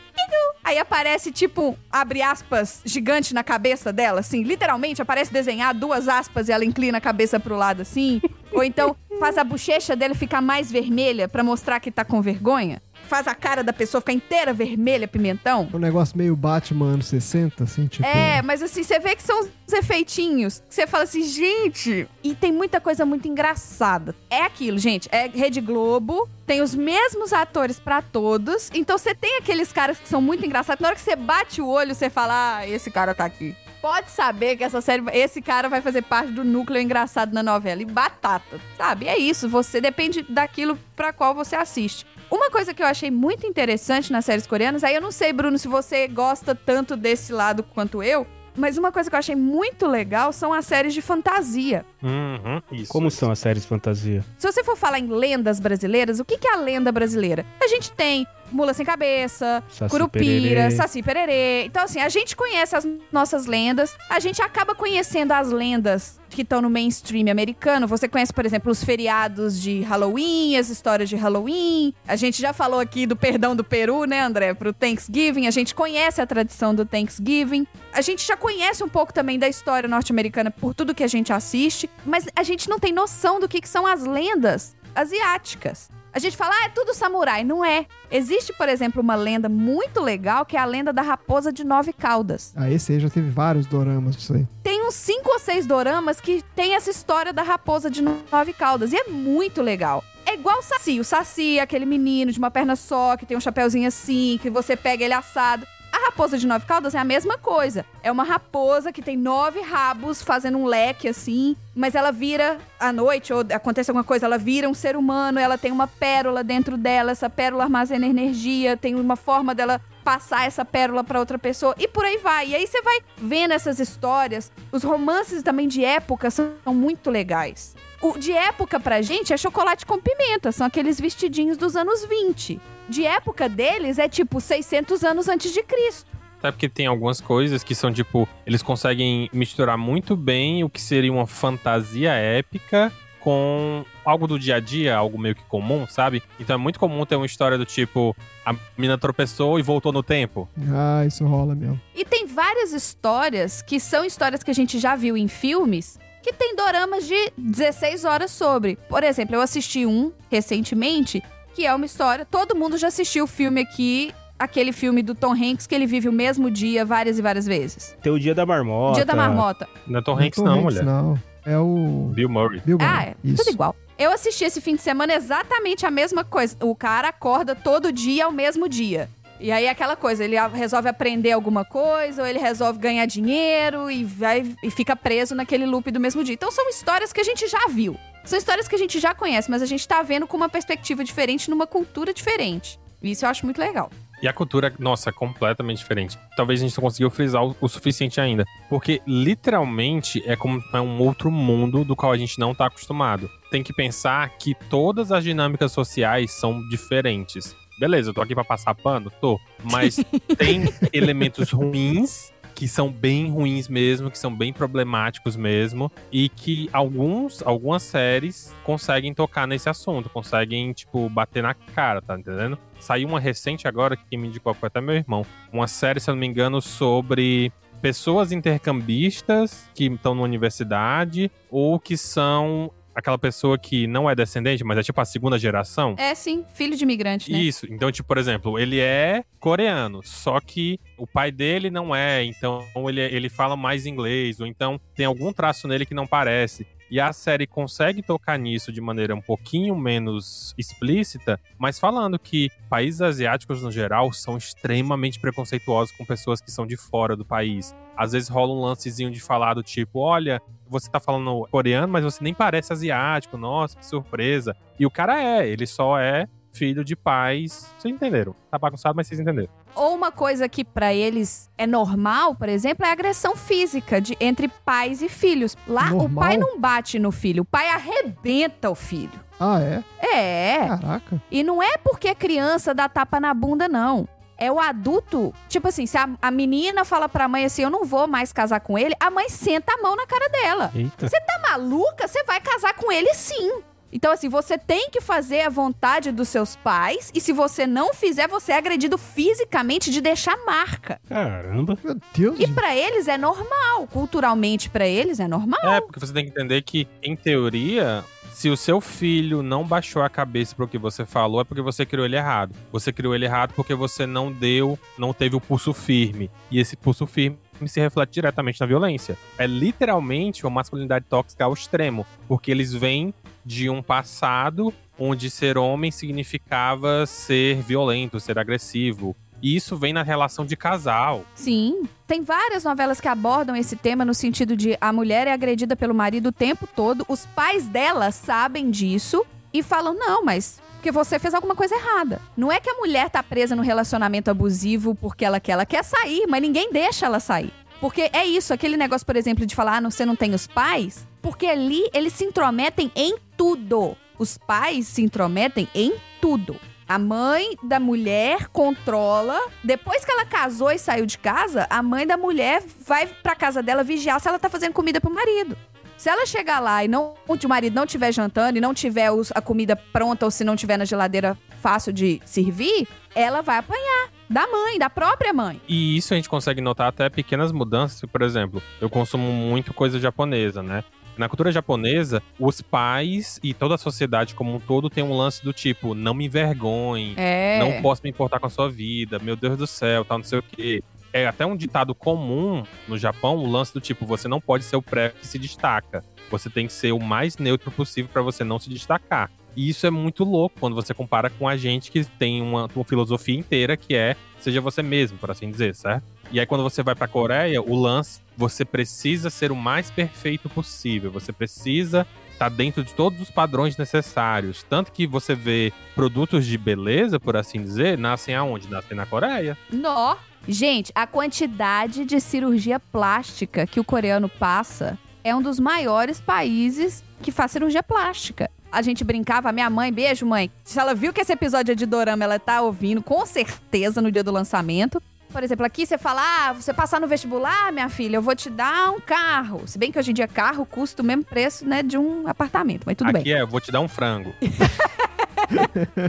Aí 0.64 0.78
aparece, 0.78 1.32
tipo, 1.32 1.78
abre 1.92 2.22
aspas, 2.22 2.82
gigante 2.86 3.34
na 3.34 3.44
cabeça 3.44 3.92
dela, 3.92 4.20
assim. 4.20 4.44
Literalmente, 4.44 5.02
aparece 5.02 5.34
desenhar 5.34 5.74
duas 5.74 6.08
aspas 6.08 6.48
e 6.50 6.52
ela 6.52 6.64
inclina 6.64 7.00
a 7.00 7.02
cabeça 7.02 7.40
pro 7.40 7.56
lado, 7.58 7.82
assim. 7.82 8.22
Ou 8.52 8.64
então 8.64 8.96
faz 9.20 9.38
a 9.38 9.44
bochecha 9.44 9.96
dela 9.96 10.14
ficar 10.16 10.42
mais 10.42 10.72
vermelha 10.72 11.28
pra 11.28 11.44
mostrar 11.44 11.80
que 11.80 11.92
tá 11.92 12.04
com 12.06 12.22
vergonha. 12.22 12.82
Faz 13.12 13.28
a 13.28 13.36
cara 13.36 13.62
da 13.62 13.74
pessoa 13.74 14.00
ficar 14.00 14.14
inteira 14.14 14.54
vermelha, 14.54 15.06
pimentão. 15.06 15.68
Um 15.74 15.78
negócio 15.78 16.18
meio 16.18 16.34
Batman 16.34 16.94
anos 16.94 17.08
60, 17.08 17.66
assim, 17.66 17.86
tipo. 17.86 18.08
É, 18.08 18.42
mas 18.42 18.64
assim, 18.64 18.84
você 18.84 19.00
vê 19.00 19.18
que 19.18 19.22
são 19.22 19.42
uns 19.42 19.74
efeitinhos. 19.74 20.64
Que 20.70 20.74
você 20.74 20.88
fala 20.88 21.04
assim, 21.04 21.22
gente. 21.22 22.08
E 22.24 22.34
tem 22.34 22.54
muita 22.54 22.80
coisa 22.80 23.06
muito 23.06 23.28
engraçada. 23.28 24.16
É 24.30 24.44
aquilo, 24.44 24.80
gente. 24.80 25.10
É 25.12 25.28
Rede 25.28 25.60
Globo. 25.60 26.30
Tem 26.48 26.62
os 26.62 26.74
mesmos 26.74 27.34
atores 27.34 27.82
pra 27.82 28.02
todos. 28.02 28.70
Então 28.74 28.98
você 28.98 29.14
tem 29.14 29.40
aqueles 29.40 29.74
caras 29.74 30.00
que 30.00 30.08
são 30.08 30.22
muito 30.22 30.46
engraçados. 30.46 30.80
Na 30.80 30.88
hora 30.88 30.96
que 30.96 31.02
você 31.02 31.18
bate 31.18 31.62
o 31.62 31.68
olho, 31.68 31.94
você 31.94 32.10
fala, 32.10 32.60
ah, 32.60 32.68
esse 32.70 32.90
cara 32.90 33.14
tá 33.14 33.26
aqui. 33.26 33.54
Pode 33.82 34.12
saber 34.12 34.58
que 34.58 34.64
essa 34.64 34.80
série, 34.80 35.04
esse 35.12 35.42
cara 35.42 35.68
vai 35.68 35.82
fazer 35.82 36.04
parte 36.04 36.32
do 36.32 36.44
núcleo 36.44 36.80
engraçado 36.80 37.34
na 37.34 37.42
novela. 37.42 37.82
E 37.82 37.86
batata, 37.86 38.60
sabe? 38.78 39.08
É 39.08 39.18
isso. 39.18 39.50
Você 39.50 39.82
depende 39.82 40.22
daquilo 40.30 40.78
pra 40.96 41.12
qual 41.12 41.34
você 41.34 41.56
assiste. 41.56 42.06
Uma 42.30 42.50
coisa 42.50 42.74
que 42.74 42.82
eu 42.82 42.88
achei 42.88 43.10
muito 43.10 43.46
interessante 43.46 44.12
nas 44.12 44.24
séries 44.24 44.48
coreanas, 44.48 44.84
aí 44.84 44.96
eu 44.96 45.02
não 45.02 45.12
sei, 45.12 45.34
Bruno, 45.34 45.58
se 45.58 45.68
você 45.68 46.08
gosta 46.08 46.56
tanto 46.56 46.96
desse 46.96 47.34
lado 47.34 47.62
quanto 47.62 48.02
eu, 48.02 48.26
mas 48.56 48.78
uma 48.78 48.92
coisa 48.92 49.10
que 49.10 49.16
eu 49.16 49.20
achei 49.20 49.36
muito 49.36 49.88
legal 49.88 50.32
são 50.32 50.54
as 50.54 50.66
séries 50.66 50.94
de 50.94 51.02
fantasia. 51.02 51.86
Uhum, 52.02 52.62
isso. 52.72 52.92
Como 52.92 53.10
são 53.10 53.32
as 53.32 53.40
séries 53.40 53.64
de 53.64 53.68
fantasia? 53.68 54.24
Se 54.38 54.50
você 54.50 54.64
for 54.64 54.78
falar 54.78 55.00
em 55.00 55.08
lendas 55.08 55.60
brasileiras, 55.60 56.20
o 56.20 56.26
que 56.26 56.38
que 56.38 56.48
é 56.48 56.54
a 56.54 56.58
lenda 56.58 56.92
brasileira? 56.92 57.46
A 57.62 57.68
gente 57.68 57.92
tem 57.92 58.26
Mula 58.52 58.74
Sem 58.74 58.86
Cabeça, 58.86 59.64
Saci 59.70 59.90
Curupira, 59.90 60.24
Pererê. 60.26 60.72
Saci 60.72 61.04
Pererê. 61.04 61.66
Então, 61.66 61.84
assim, 61.84 62.00
a 62.00 62.10
gente 62.10 62.36
conhece 62.36 62.76
as 62.76 62.88
nossas 63.12 63.46
lendas, 63.46 63.96
a 64.10 64.20
gente 64.20 64.42
acaba 64.42 64.76
conhecendo 64.76 65.32
as 65.32 65.50
lendas 65.50 66.20
que 66.32 66.42
estão 66.42 66.62
no 66.62 66.70
mainstream 66.70 67.30
americano. 67.30 67.88
Você 67.88 68.08
conhece, 68.08 68.34
por 68.34 68.46
exemplo, 68.46 68.72
os 68.72 68.84
feriados 68.84 69.62
de 69.62 69.82
Halloween, 69.82 70.58
as 70.58 70.70
histórias 70.70 71.10
de 71.10 71.16
Halloween. 71.16 71.94
A 72.08 72.16
gente 72.16 72.42
já 72.42 72.54
falou 72.54 72.80
aqui 72.80 73.06
do 73.06 73.16
perdão 73.16 73.56
do 73.56 73.64
Peru, 73.64 74.06
né, 74.06 74.22
André? 74.22 74.54
Pro 74.54 74.74
Thanksgiving. 74.74 75.46
A 75.46 75.52
gente 75.52 75.76
conhece 75.76 76.22
a 76.22 76.26
tradição 76.26 76.74
do 76.74 76.86
Thanksgiving. 76.86 77.68
A 77.94 78.02
gente 78.02 78.26
já 78.26 78.38
conhece 78.38 78.84
um 78.84 78.90
pouco 78.90 79.14
também 79.14 79.38
da 79.38 79.48
história 79.48 79.88
norte-americana 79.88 80.50
por 80.50 80.74
tudo 80.74 80.96
que 80.96 81.04
a 81.04 81.08
gente 81.08 81.34
assiste, 81.34 81.90
mas 82.06 82.26
a 82.36 82.44
gente 82.44 82.70
não 82.70 82.80
tem 82.80 82.94
noção 82.94 83.40
do 83.40 83.48
que, 83.48 83.60
que 83.60 83.70
são 83.70 83.86
as 83.86 84.04
lendas 84.04 84.76
asiáticas. 84.96 85.90
A 86.14 86.20
gente 86.20 86.36
fala, 86.36 86.54
ah, 86.62 86.66
é 86.66 86.70
tudo 86.70 86.94
samurai. 86.94 87.44
Não 87.44 87.64
é. 87.64 87.86
Existe, 88.10 88.52
por 88.54 88.68
exemplo, 88.68 89.02
uma 89.02 89.16
lenda 89.16 89.48
muito 89.48 90.02
legal 90.02 90.46
que 90.46 90.58
é 90.58 90.60
a 90.60 90.66
lenda 90.66 90.92
da 90.92 91.02
raposa 91.02 91.54
de 91.54 91.64
nove 91.64 91.94
caudas. 91.94 92.52
Ah, 92.56 92.70
esse 92.70 92.92
aí 92.92 93.00
já 93.00 93.10
teve 93.10 93.30
vários 93.30 93.66
doramas 93.66 94.18
disso 94.18 94.34
aí. 94.34 94.46
Tem 94.62 94.86
uns 94.86 94.96
cinco 94.96 95.32
ou 95.32 95.40
seis 95.40 95.66
doramas 95.66 96.20
que 96.20 96.44
tem 96.54 96.76
essa 96.76 96.90
história 96.90 97.32
da 97.32 97.44
raposa 97.44 97.90
de 97.90 98.02
nove 98.02 98.52
caudas. 98.52 98.92
E 98.92 98.98
é 98.98 99.06
muito 99.06 99.62
legal. 99.62 100.04
É 100.26 100.34
igual 100.34 100.60
o 100.60 100.62
Saci. 100.62 101.00
O 101.00 101.04
Saci 101.04 101.60
é 101.60 101.62
aquele 101.62 101.86
menino 101.86 102.32
de 102.32 102.40
uma 102.40 102.52
perna 102.52 102.76
só, 102.76 103.16
que 103.16 103.26
tem 103.26 103.38
um 103.38 103.42
chapéuzinho 103.42 103.88
assim, 103.88 104.38
que 104.42 104.50
você 104.50 104.76
pega 104.76 105.04
ele 105.06 105.14
assado. 105.14 105.66
A 105.92 106.06
raposa 106.06 106.38
de 106.38 106.48
nove 106.48 106.66
caudas 106.66 106.96
é 106.96 107.00
a 107.00 107.04
mesma 107.04 107.38
coisa. 107.38 107.86
É 108.02 108.12
uma 108.12 108.24
raposa 108.24 108.92
que 108.92 109.02
tem 109.02 109.18
nove 109.18 109.60
rabos 109.62 110.22
fazendo 110.22 110.58
um 110.58 110.66
leque 110.66 111.08
assim, 111.08 111.56
mas 111.76 111.96
ela 111.96 112.12
vira 112.12 112.58
à 112.80 112.94
noite, 112.94 113.34
ou 113.34 113.42
acontece 113.54 113.92
alguma 113.92 114.04
coisa, 114.04 114.26
ela 114.26 114.38
vira 114.38 114.70
um 114.70 114.74
ser 114.74 114.96
humano, 114.96 115.40
ela 115.40 115.58
tem 115.58 115.72
uma 115.72 115.88
pérola 115.88 116.44
dentro 116.44 116.78
dela, 116.78 117.12
essa 117.12 117.30
pérola 117.30 117.64
armazena 117.64 118.06
energia, 118.06 118.78
tem 118.78 118.96
uma 118.96 119.16
forma 119.16 119.54
dela 119.54 119.82
passar 120.04 120.48
essa 120.48 120.66
pérola 120.66 121.04
para 121.04 121.20
outra 121.20 121.38
pessoa 121.38 121.76
e 121.78 121.88
por 121.88 122.06
aí 122.06 122.18
vai. 122.18 122.50
E 122.50 122.56
aí 122.56 122.66
você 122.66 122.82
vai 122.82 123.00
vendo 123.18 123.52
essas 123.52 123.80
histórias. 123.80 124.52
Os 124.72 124.84
romances 124.84 125.44
também 125.44 125.68
de 125.68 125.84
época 125.84 126.32
são 126.32 126.54
muito 126.68 127.10
legais. 127.12 127.76
O 128.02 128.18
de 128.18 128.32
época 128.32 128.80
pra 128.80 129.02
gente 129.04 129.32
é 129.32 129.38
chocolate 129.38 129.86
com 129.86 130.00
pimenta, 130.00 130.52
são 130.52 130.66
aqueles 130.66 131.00
vestidinhos 131.00 131.56
dos 131.56 131.76
anos 131.76 132.04
20. 132.04 132.60
De 132.90 133.06
época 133.06 133.48
deles 133.48 134.00
é 134.00 134.10
tipo 134.10 134.42
600 134.42 135.04
anos 135.04 135.28
antes 135.28 135.54
de 135.54 135.62
Cristo. 135.62 136.10
Até 136.40 136.52
porque 136.52 136.68
tem 136.68 136.88
algumas 136.88 137.22
coisas 137.22 137.64
que 137.64 137.76
são 137.76 137.94
tipo, 137.94 138.28
eles 138.44 138.64
conseguem 138.64 139.30
misturar 139.32 139.78
muito 139.78 140.16
bem 140.16 140.64
o 140.64 140.70
que 140.70 140.82
seria 140.82 141.14
uma 141.14 141.28
fantasia 141.28 142.14
épica 142.14 142.92
com 143.20 143.86
algo 144.04 144.26
do 144.26 144.40
dia 144.40 144.56
a 144.56 144.60
dia, 144.60 144.98
algo 144.98 145.20
meio 145.20 145.36
que 145.36 145.44
comum, 145.44 145.86
sabe? 145.88 146.24
Então 146.40 146.56
é 146.56 146.58
muito 146.58 146.80
comum 146.80 147.06
ter 147.06 147.16
uma 147.16 147.28
história 147.28 147.56
do 147.56 147.66
tipo, 147.66 148.16
a 148.44 148.56
mina 148.76 148.98
tropeçou 148.98 149.60
e 149.60 149.62
voltou 149.62 149.92
no 149.92 150.02
tempo. 150.02 150.50
Ah, 150.74 151.06
isso 151.06 151.24
rola 151.24 151.54
mesmo. 151.54 151.80
E 151.94 152.04
tem 152.04 152.26
várias 152.26 152.74
histórias 152.74 153.62
que 153.62 153.80
são 153.80 154.04
histórias 154.04 154.42
que 154.42 154.50
a 154.50 154.56
gente 154.56 154.80
já 154.80 154.96
viu 154.96 155.16
em 155.16 155.28
filmes 155.28 156.00
que 156.22 156.34
tem 156.34 156.56
doramas 156.56 157.08
de 157.08 157.32
16 157.38 158.06
horas 158.06 158.32
sobre. 158.32 158.78
Por 158.90 159.04
exemplo, 159.04 159.36
eu 159.36 159.42
assisti 159.42 159.86
um 159.86 160.12
recentemente 160.30 161.22
que 161.54 161.66
é 161.66 161.74
uma 161.74 161.86
história. 161.86 162.26
Todo 162.26 162.56
mundo 162.56 162.78
já 162.78 162.88
assistiu 162.88 163.24
o 163.26 163.28
filme 163.28 163.62
aqui. 163.62 164.14
Aquele 164.40 164.72
filme 164.72 165.04
do 165.04 165.14
Tom 165.14 165.34
Hanks 165.34 165.68
que 165.68 165.76
ele 165.76 165.86
vive 165.86 166.10
o 166.10 166.12
mesmo 166.12 166.50
dia 166.50 166.84
várias 166.84 167.20
e 167.20 167.22
várias 167.22 167.46
vezes. 167.46 167.96
Tem 168.02 168.12
o 168.12 168.20
dia 168.20 168.34
da 168.34 168.44
marmota. 168.46 168.96
Dia 168.96 169.06
da 169.06 169.16
marmota. 169.16 169.70
Não 169.86 170.00
é 170.00 170.02
Tom 170.02 170.20
é 170.20 170.26
Hanks 170.26 170.40
não, 170.44 170.54
Hanks, 170.54 170.64
mulher. 170.64 170.84
Não, 170.84 171.20
é 171.46 171.58
o 171.60 172.10
Bill 172.14 172.28
Murray. 172.30 172.60
Bill 172.66 172.78
Ah, 172.82 172.92
Murray. 172.92 173.08
é. 173.10 173.16
Isso. 173.24 173.44
Tudo 173.44 173.54
igual. 173.54 173.76
Eu 174.00 174.12
assisti 174.12 174.44
esse 174.44 174.60
fim 174.60 174.76
de 174.76 174.82
semana 174.82 175.14
exatamente 175.14 175.86
a 175.86 175.92
mesma 175.92 176.24
coisa. 176.24 176.56
O 176.60 176.76
cara 176.76 177.10
acorda 177.10 177.54
todo 177.54 177.92
dia 177.92 178.26
ao 178.26 178.32
mesmo 178.32 178.68
dia. 178.68 179.08
E 179.42 179.52
aí 179.52 179.68
aquela 179.68 179.96
coisa, 179.96 180.24
ele 180.24 180.36
resolve 180.50 180.88
aprender 180.88 181.32
alguma 181.32 181.66
coisa, 181.66 182.22
ou 182.22 182.28
ele 182.28 182.38
resolve 182.38 182.78
ganhar 182.78 183.08
dinheiro 183.08 183.90
e 183.90 184.04
vai 184.04 184.46
e 184.64 184.70
fica 184.70 184.96
preso 184.96 185.34
naquele 185.34 185.66
loop 185.66 185.90
do 185.90 186.00
mesmo 186.00 186.24
dia. 186.24 186.36
Então 186.36 186.52
são 186.52 186.70
histórias 186.70 187.12
que 187.12 187.20
a 187.20 187.24
gente 187.24 187.48
já 187.48 187.68
viu. 187.68 187.98
São 188.24 188.38
histórias 188.38 188.68
que 188.68 188.76
a 188.76 188.78
gente 188.78 189.00
já 189.00 189.16
conhece, 189.16 189.50
mas 189.50 189.64
a 189.64 189.66
gente 189.66 189.88
tá 189.88 190.04
vendo 190.04 190.28
com 190.28 190.38
uma 190.38 190.48
perspectiva 190.48 191.04
diferente, 191.04 191.50
numa 191.50 191.66
cultura 191.66 192.14
diferente. 192.14 192.80
Isso 193.02 193.26
eu 193.26 193.30
acho 193.30 193.44
muito 193.46 193.58
legal. 193.60 193.90
E 194.22 194.28
a 194.28 194.34
cultura, 194.34 194.72
nossa, 194.78 195.10
é 195.10 195.14
completamente 195.14 195.80
diferente. 195.80 196.20
Talvez 196.38 196.62
a 196.62 196.64
gente 196.68 196.78
não 196.78 196.84
conseguiu 196.84 197.10
frisar 197.10 197.44
o, 197.44 197.56
o 197.60 197.68
suficiente 197.68 198.22
ainda. 198.22 198.46
Porque 198.70 199.02
literalmente 199.08 200.22
é 200.28 200.36
como 200.36 200.62
é 200.72 200.80
um 200.80 201.00
outro 201.02 201.32
mundo 201.32 201.84
do 201.84 201.96
qual 201.96 202.12
a 202.12 202.18
gente 202.18 202.38
não 202.38 202.54
tá 202.54 202.68
acostumado. 202.68 203.28
Tem 203.50 203.64
que 203.64 203.74
pensar 203.74 204.30
que 204.38 204.54
todas 204.70 205.12
as 205.12 205.24
dinâmicas 205.24 205.72
sociais 205.72 206.32
são 206.32 206.62
diferentes. 206.70 207.56
Beleza, 207.82 208.12
eu 208.12 208.14
tô 208.14 208.22
aqui 208.22 208.36
pra 208.36 208.44
passar 208.44 208.76
pano? 208.76 209.12
Tô. 209.20 209.40
Mas 209.64 209.96
tem 210.38 210.66
elementos 210.94 211.50
ruins 211.50 212.32
que 212.54 212.68
são 212.68 212.92
bem 212.92 213.32
ruins 213.32 213.68
mesmo, 213.68 214.12
que 214.12 214.20
são 214.20 214.32
bem 214.32 214.54
problemáticos 214.54 215.36
mesmo, 215.36 215.92
e 216.12 216.30
que 216.30 216.70
alguns, 216.72 217.42
algumas 217.42 217.82
séries 217.82 218.54
conseguem 218.64 219.16
tocar 219.16 219.48
nesse 219.48 219.68
assunto, 219.68 220.12
conseguem, 220.12 220.72
tipo, 220.74 221.10
bater 221.10 221.42
na 221.42 221.56
cara, 221.56 222.04
tá 222.04 222.20
entendendo? 222.20 222.60
Saiu 222.80 223.08
uma 223.08 223.20
recente 223.20 223.68
agora, 223.68 223.98
que 223.98 224.16
me 224.16 224.28
indicou 224.28 224.54
foi 224.54 224.68
até 224.68 224.80
meu 224.80 224.94
irmão, 224.94 225.26
uma 225.52 225.68
série, 225.68 226.00
se 226.00 226.08
eu 226.08 226.14
não 226.14 226.20
me 226.20 226.28
engano, 226.28 226.62
sobre 226.62 227.52
pessoas 227.82 228.32
intercambistas 228.32 229.68
que 229.74 229.86
estão 229.86 230.14
na 230.14 230.22
universidade 230.22 231.32
ou 231.50 231.80
que 231.80 231.98
são 231.98 232.72
aquela 232.94 233.18
pessoa 233.18 233.58
que 233.58 233.88
não 233.88 234.10
é 234.10 234.16
descendente, 234.16 234.64
mas 234.64 234.78
é 234.78 234.84
tipo 234.84 235.00
a 235.00 235.06
segunda 235.06 235.38
geração. 235.38 235.96
É 235.98 236.14
sim, 236.16 236.46
filho 236.54 236.76
de 236.76 236.84
imigrante, 236.84 237.32
né? 237.32 237.40
Isso. 237.40 237.66
Então, 237.70 237.92
tipo, 237.92 238.08
por 238.08 238.18
exemplo, 238.18 238.60
ele 238.60 238.80
é 238.80 239.24
coreano, 239.40 240.02
só 240.04 240.40
que 240.40 240.80
o 240.98 241.08
pai 241.08 241.32
dele 241.32 241.70
não 241.70 241.96
é, 241.96 242.24
então 242.24 242.64
ele, 242.88 243.02
ele 243.02 243.30
fala 243.30 243.56
mais 243.56 243.86
inglês, 243.86 244.40
ou 244.40 244.48
então 244.48 244.80
tem 244.96 245.06
algum 245.06 245.32
traço 245.34 245.68
nele 245.68 245.86
que 245.86 245.94
não 245.94 246.06
parece. 246.06 246.66
E 246.92 247.00
a 247.00 247.14
série 247.14 247.48
consegue 247.48 248.04
tocar 248.04 248.38
nisso 248.38 248.70
de 248.70 248.82
maneira 248.82 249.16
um 249.16 249.22
pouquinho 249.22 249.74
menos 249.78 250.54
explícita, 250.58 251.40
mas 251.58 251.80
falando 251.80 252.20
que 252.20 252.50
países 252.70 253.02
asiáticos, 253.02 253.64
no 253.64 253.72
geral, 253.72 254.12
são 254.12 254.38
extremamente 254.38 255.18
preconceituosos 255.18 255.96
com 255.96 256.04
pessoas 256.04 256.42
que 256.42 256.52
são 256.52 256.68
de 256.68 256.76
fora 256.76 257.16
do 257.16 257.24
país. 257.24 257.74
Às 258.02 258.14
vezes 258.14 258.30
rola 258.30 258.52
um 258.52 258.62
lancezinho 258.62 259.12
de 259.12 259.22
falar 259.22 259.54
do 259.54 259.62
tipo, 259.62 260.00
olha, 260.00 260.42
você 260.68 260.90
tá 260.90 261.00
falando 261.00 261.48
coreano, 261.52 261.88
mas 261.88 262.04
você 262.04 262.24
nem 262.24 262.34
parece 262.34 262.74
asiático, 262.74 263.38
nossa, 263.38 263.78
que 263.78 263.86
surpresa. 263.86 264.56
E 264.80 264.88
o 264.88 264.90
cara 264.90 265.22
é, 265.22 265.48
ele 265.48 265.68
só 265.68 266.00
é 266.00 266.26
filho 266.52 266.84
de 266.84 266.96
pais. 266.96 267.72
Vocês 267.78 267.94
entenderam? 267.94 268.34
Tá 268.50 268.58
bagunçado, 268.58 268.96
mas 268.96 269.06
vocês 269.06 269.20
entenderam. 269.20 269.50
Ou 269.76 269.94
uma 269.94 270.12
coisa 270.12 270.50
que 270.50 270.66
pra 270.66 270.92
eles 270.92 271.48
é 271.56 271.68
normal, 271.68 272.34
por 272.34 272.50
exemplo, 272.50 272.84
é 272.88 272.90
a 272.90 272.92
agressão 272.92 273.36
física 273.36 274.02
de, 274.02 274.18
entre 274.20 274.48
pais 274.48 275.04
e 275.04 275.08
filhos. 275.08 275.56
Lá, 275.68 275.92
o 275.92 275.98
Normal? 275.98 276.24
pai 276.24 276.38
não 276.38 276.60
bate 276.60 276.98
no 276.98 277.12
filho, 277.12 277.44
o 277.44 277.46
pai 277.46 277.70
arrebenta 277.70 278.68
o 278.72 278.74
filho. 278.74 279.20
Ah, 279.40 279.60
é? 279.62 279.84
É. 280.04 280.68
Caraca. 280.68 281.22
E 281.30 281.44
não 281.44 281.62
é 281.62 281.78
porque 281.78 282.08
a 282.08 282.16
criança 282.16 282.74
dá 282.74 282.90
tapa 282.90 283.20
na 283.20 283.32
bunda, 283.32 283.68
não. 283.68 284.08
É 284.42 284.52
o 284.52 284.60
adulto. 284.60 285.32
Tipo 285.48 285.68
assim, 285.68 285.86
se 285.86 285.96
a, 285.96 286.10
a 286.20 286.32
menina 286.32 286.84
fala 286.84 287.08
pra 287.08 287.28
mãe 287.28 287.46
assim: 287.46 287.62
eu 287.62 287.70
não 287.70 287.86
vou 287.86 288.08
mais 288.08 288.34
casar 288.34 288.60
com 288.60 288.76
ele, 288.76 288.96
a 289.00 289.12
mãe 289.12 289.30
senta 289.30 289.72
a 289.74 289.78
mão 289.78 289.96
na 289.96 290.08
cara 290.08 290.28
dela. 290.30 290.72
Eita. 290.74 291.08
Tá 291.08 291.40
maluca? 291.52 292.08
Você 292.08 292.24
vai 292.24 292.42
casar 292.42 292.74
com 292.74 292.92
ele 292.92 293.14
sim. 293.14 293.62
Então, 293.94 294.12
assim, 294.12 294.30
você 294.30 294.58
tem 294.58 294.90
que 294.90 295.02
fazer 295.02 295.42
a 295.42 295.50
vontade 295.50 296.12
dos 296.12 296.30
seus 296.30 296.56
pais, 296.56 297.12
e 297.14 297.20
se 297.20 297.34
você 297.34 297.68
não 297.68 297.94
fizer, 297.94 298.28
você 298.28 298.54
é 298.54 298.58
agredido 298.58 298.98
fisicamente 298.98 299.92
de 299.92 300.00
deixar 300.00 300.38
marca. 300.46 301.00
Caramba. 301.10 301.78
Meu 301.84 301.98
Deus. 302.14 302.40
E 302.40 302.48
pra 302.48 302.74
eles 302.74 303.10
é 303.10 303.18
normal. 303.18 303.86
Culturalmente, 303.92 304.70
pra 304.70 304.88
eles 304.88 305.20
é 305.20 305.28
normal. 305.28 305.74
É, 305.74 305.82
porque 305.82 306.00
você 306.00 306.14
tem 306.14 306.24
que 306.24 306.32
entender 306.32 306.62
que, 306.62 306.88
em 307.04 307.18
teoria, 307.18 308.04
se 308.34 308.50
o 308.50 308.58
seu 308.58 308.82
filho 308.82 309.44
não 309.44 309.66
baixou 309.66 310.02
a 310.02 310.10
cabeça 310.10 310.56
pro 310.56 310.68
que 310.68 310.78
você 310.78 311.06
falou, 311.06 311.42
é 311.42 311.44
porque 311.44 311.62
você 311.62 311.86
criou 311.86 312.06
ele 312.06 312.16
errado. 312.16 312.56
Você 312.72 312.92
criou 312.92 313.14
ele 313.14 313.26
errado 313.26 313.54
porque 313.56 313.76
você 313.76 314.06
não 314.06 314.32
deu, 314.32 314.80
não 314.98 315.14
teve 315.14 315.36
o 315.36 315.42
pulso 315.42 315.74
firme. 315.74 316.32
E 316.50 316.60
esse 316.60 316.76
pulso 316.76 317.06
firme 317.06 317.38
se 317.68 317.80
reflete 317.80 318.14
diretamente 318.14 318.60
na 318.60 318.66
violência. 318.66 319.18
É 319.38 319.46
literalmente 319.46 320.46
uma 320.46 320.50
masculinidade 320.50 321.06
tóxica 321.08 321.46
ao 321.46 321.54
extremo, 321.54 322.06
porque 322.28 322.50
eles 322.50 322.74
vêm 322.74 323.14
de 323.46 323.70
um 323.70 323.82
passado 323.82 324.74
onde 324.98 325.30
ser 325.30 325.58
homem 325.58 325.92
significava 325.92 327.06
ser 327.06 327.62
violento, 327.62 328.20
ser 328.20 328.38
agressivo. 328.38 329.16
E 329.42 329.56
isso 329.56 329.76
vem 329.76 329.92
na 329.92 330.04
relação 330.04 330.46
de 330.46 330.56
casal. 330.56 331.26
Sim. 331.34 331.84
Tem 332.06 332.22
várias 332.22 332.64
novelas 332.64 333.02
que 333.02 333.08
abordam 333.08 333.56
esse 333.56 333.76
tema 333.76 334.06
no 334.06 334.14
sentido 334.14 334.56
de 334.56 334.78
a 334.80 334.94
mulher 334.94 335.28
é 335.28 335.34
agredida 335.34 335.76
pelo 335.76 335.96
marido 335.96 336.28
o 336.28 336.32
tempo 336.32 336.68
todo, 336.68 337.06
os 337.08 337.26
pais 337.28 337.68
dela 337.68 338.12
sabem 338.12 338.70
disso 338.70 339.26
e 339.54 339.64
falam: 339.64 339.94
não, 339.94 340.24
mas. 340.24 340.62
Porque 340.76 340.92
você 340.92 341.20
fez 341.20 341.36
alguma 341.36 341.56
coisa 341.56 341.76
errada. 341.76 342.20
Não 342.36 342.52
é 342.52 342.60
que 342.60 342.70
a 342.70 342.74
mulher 342.74 343.08
tá 343.08 343.22
presa 343.22 343.56
no 343.56 343.62
relacionamento 343.62 344.32
abusivo 344.32 344.96
porque 344.96 345.24
ela 345.24 345.40
quer, 345.40 345.52
ela 345.52 345.66
quer 345.66 345.84
sair, 345.84 346.26
mas 346.28 346.42
ninguém 346.42 346.72
deixa 346.72 347.06
ela 347.06 347.20
sair. 347.20 347.54
Porque 347.80 348.10
é 348.12 348.26
isso, 348.26 348.52
aquele 348.52 348.78
negócio, 348.78 349.06
por 349.06 349.16
exemplo, 349.16 349.46
de 349.46 349.56
falar, 349.56 349.78
ah, 349.78 349.82
não, 349.82 349.92
você 349.92 350.06
não 350.06 350.16
tem 350.16 350.34
os 350.34 350.48
pais, 350.48 351.08
porque 351.22 351.46
ali 351.46 351.88
eles 351.94 352.14
se 352.14 352.24
intrometem 352.24 352.92
em 352.96 353.16
tudo. 353.38 353.96
Os 354.18 354.40
pais 354.40 354.88
se 354.88 355.04
intrometem 355.04 355.68
em 355.74 355.94
tudo. 356.20 356.56
A 356.92 357.00
mãe 357.00 357.56
da 357.64 357.80
mulher 357.80 358.50
controla. 358.50 359.40
Depois 359.64 360.04
que 360.04 360.12
ela 360.12 360.26
casou 360.26 360.70
e 360.72 360.78
saiu 360.78 361.06
de 361.06 361.18
casa, 361.18 361.66
a 361.70 361.82
mãe 361.82 362.06
da 362.06 362.18
mulher 362.18 362.62
vai 362.86 363.08
pra 363.08 363.34
casa 363.34 363.64
dela 363.64 363.82
vigiar 363.82 364.20
se 364.20 364.28
ela 364.28 364.38
tá 364.38 364.50
fazendo 364.50 364.74
comida 364.74 365.00
pro 365.00 365.10
marido. 365.10 365.56
Se 365.98 366.10
ela 366.10 366.26
chegar 366.26 366.60
lá 366.60 366.84
e 366.84 366.90
não, 366.90 367.14
o 367.26 367.48
marido 367.48 367.74
não 367.74 367.86
estiver 367.86 368.12
jantando 368.12 368.58
e 368.58 368.62
não 368.62 368.74
tiver 368.74 369.10
os- 369.10 369.32
a 369.34 369.40
comida 369.40 369.74
pronta 369.94 370.26
ou 370.26 370.32
se 370.32 370.44
não 370.44 370.58
tiver 370.58 370.76
na 370.76 370.84
geladeira 370.84 371.38
fácil 371.62 371.94
de 371.94 372.22
servir, 372.26 372.86
ela 373.16 373.42
vai 373.42 373.60
apanhar 373.60 374.10
da 374.30 374.46
mãe, 374.48 374.78
da 374.78 374.90
própria 374.90 375.32
mãe. 375.32 375.62
E 375.70 375.96
isso 375.96 376.14
a 376.14 376.18
gente 376.18 376.28
consegue 376.28 376.60
notar 376.60 376.88
até 376.90 377.08
pequenas 377.10 377.54
mudanças. 377.54 378.02
Por 378.10 378.22
exemplo, 378.22 378.62
eu 378.82 378.90
consumo 378.90 379.32
muito 379.32 379.74
coisa 379.74 379.98
japonesa, 379.98 380.62
né? 380.62 380.84
Na 381.18 381.28
cultura 381.30 381.52
japonesa, 381.52 382.22
os 382.40 382.62
pais 382.62 383.40
e 383.44 383.54
toda 383.54 383.76
a 383.76 383.78
sociedade 383.78 384.34
como 384.34 384.56
um 384.56 384.60
todo 384.60 384.90
tem 384.90 385.04
um 385.04 385.16
lance 385.16 385.44
do 385.44 385.54
tipo, 385.54 385.94
não 385.94 386.14
me 386.14 386.26
envergonhe, 386.26 387.14
É. 387.18 387.60
não 387.60 387.82
posso 387.82 388.02
me 388.04 388.10
importar 388.10 388.40
com 388.40 388.48
a 388.48 388.50
sua 388.50 388.70
vida, 388.70 389.20
meu 389.20 389.36
Deus 389.36 389.58
do 389.58 389.68
céu, 389.68 390.04
tal, 390.06 390.18
não 390.20 390.26
sei 390.26 390.40
o 390.40 390.44
quê. 390.44 390.84
É 391.14 391.28
até 391.28 391.46
um 391.46 391.58
ditado 391.58 391.94
comum 391.94 392.64
no 392.88 392.98
Japão, 392.98 393.36
o 393.36 393.50
lance 393.50 393.74
do 393.74 393.82
tipo, 393.82 394.06
você 394.06 394.28
não 394.30 394.40
pode 394.40 394.64
ser 394.64 394.78
o 394.78 394.82
pré 394.82 395.10
que 395.10 395.28
se 395.28 395.38
destaca. 395.38 396.04
Você 396.30 396.50
tem 396.50 396.66
que 396.68 396.72
ser 396.74 396.94
o 396.94 397.00
mais 397.00 397.38
neutro 397.38 397.70
possível 397.70 398.10
para 398.12 398.22
você 398.22 398.44
não 398.46 398.58
se 398.58 398.70
destacar. 398.70 399.30
E 399.54 399.68
isso 399.68 399.86
é 399.86 399.90
muito 399.90 400.24
louco 400.24 400.56
quando 400.58 400.74
você 400.74 400.94
compara 400.94 401.30
com 401.30 401.46
a 401.46 401.58
gente 401.58 401.92
que 401.92 402.06
tem 402.06 402.42
uma, 402.42 402.70
uma 402.74 402.86
filosofia 402.86 403.38
inteira 403.38 403.76
que 403.76 403.94
é 403.94 404.16
seja 404.40 404.62
você 404.62 404.82
mesmo, 404.82 405.18
por 405.18 405.30
assim 405.30 405.52
dizer, 405.52 405.76
certo? 405.76 406.04
E 406.32 406.40
aí 406.40 406.46
quando 406.46 406.64
você 406.64 406.82
vai 406.82 406.96
pra 406.96 407.10
Coreia, 407.10 407.62
o 407.62 407.76
lance, 407.76 408.21
você 408.42 408.66
precisa 408.66 409.30
ser 409.30 409.52
o 409.52 409.56
mais 409.56 409.92
perfeito 409.92 410.50
possível. 410.50 411.12
Você 411.12 411.32
precisa 411.32 412.08
estar 412.32 412.50
dentro 412.50 412.84
de 412.84 412.92
todos 412.92 413.22
os 413.22 413.30
padrões 413.30 413.78
necessários. 413.78 414.66
Tanto 414.68 414.92
que 414.92 415.06
você 415.06 415.36
vê 415.36 415.72
produtos 415.94 416.44
de 416.44 416.58
beleza, 416.58 417.20
por 417.20 417.38
assim 417.38 417.62
dizer, 417.62 418.00
nascem 418.00 418.34
aonde? 418.34 418.68
Nascem 418.68 418.98
na 418.98 419.06
Coreia. 419.06 419.56
Nó. 419.72 420.16
Gente, 420.48 420.92
a 420.96 421.06
quantidade 421.06 422.04
de 422.04 422.20
cirurgia 422.20 422.80
plástica 422.80 423.68
que 423.68 423.80
o 423.80 423.84
coreano 423.84 424.28
passa 424.28 424.98
é 425.24 425.36
um 425.36 425.42
dos 425.42 425.60
maiores 425.60 426.20
países 426.20 427.04
que 427.22 427.32
faz 427.32 427.52
cirurgia 427.52 427.84
plástica. 427.84 428.50
A 428.72 428.82
gente 428.82 429.04
brincava, 429.04 429.52
minha 429.52 429.70
mãe, 429.70 429.94
beijo 429.94 430.26
mãe, 430.26 430.50
se 430.64 430.80
ela 430.80 430.96
viu 430.96 431.14
que 431.14 431.22
esse 431.22 431.32
episódio 431.32 431.74
é 431.74 431.76
de 431.76 431.86
dorama, 431.86 432.24
ela 432.24 432.40
tá 432.40 432.64
ouvindo 432.64 433.04
com 433.04 433.24
certeza 433.24 434.02
no 434.02 434.12
dia 434.12 434.24
do 434.24 434.32
lançamento. 434.32 435.00
Por 435.32 435.44
exemplo, 435.44 435.66
aqui 435.66 435.86
você 435.86 435.98
fala, 435.98 436.22
ah, 436.22 436.54
você 436.54 436.74
passar 436.74 437.00
no 437.00 437.08
vestibular, 437.08 437.72
minha 437.72 437.90
filha, 437.90 438.18
eu 438.18 438.22
vou 438.22 438.36
te 438.36 438.50
dar 438.50 438.92
um 438.92 439.00
carro. 439.00 439.64
Se 439.66 439.78
bem 439.78 439.92
que 439.92 439.98
hoje 439.98 440.12
em 440.12 440.14
dia 440.14 440.28
carro 440.28 440.66
custa 440.66 441.02
o 441.02 441.06
mesmo 441.06 441.24
preço, 441.24 441.66
né, 441.66 441.82
de 441.82 441.98
um 441.98 442.28
apartamento, 442.28 442.84
mas 442.86 442.96
tudo 442.98 443.10
Aqui 443.10 443.24
bem. 443.24 443.34
é, 443.34 443.42
eu 443.42 443.48
vou 443.48 443.60
te 443.62 443.72
dar 443.72 443.80
um 443.80 443.88
frango. 443.88 444.34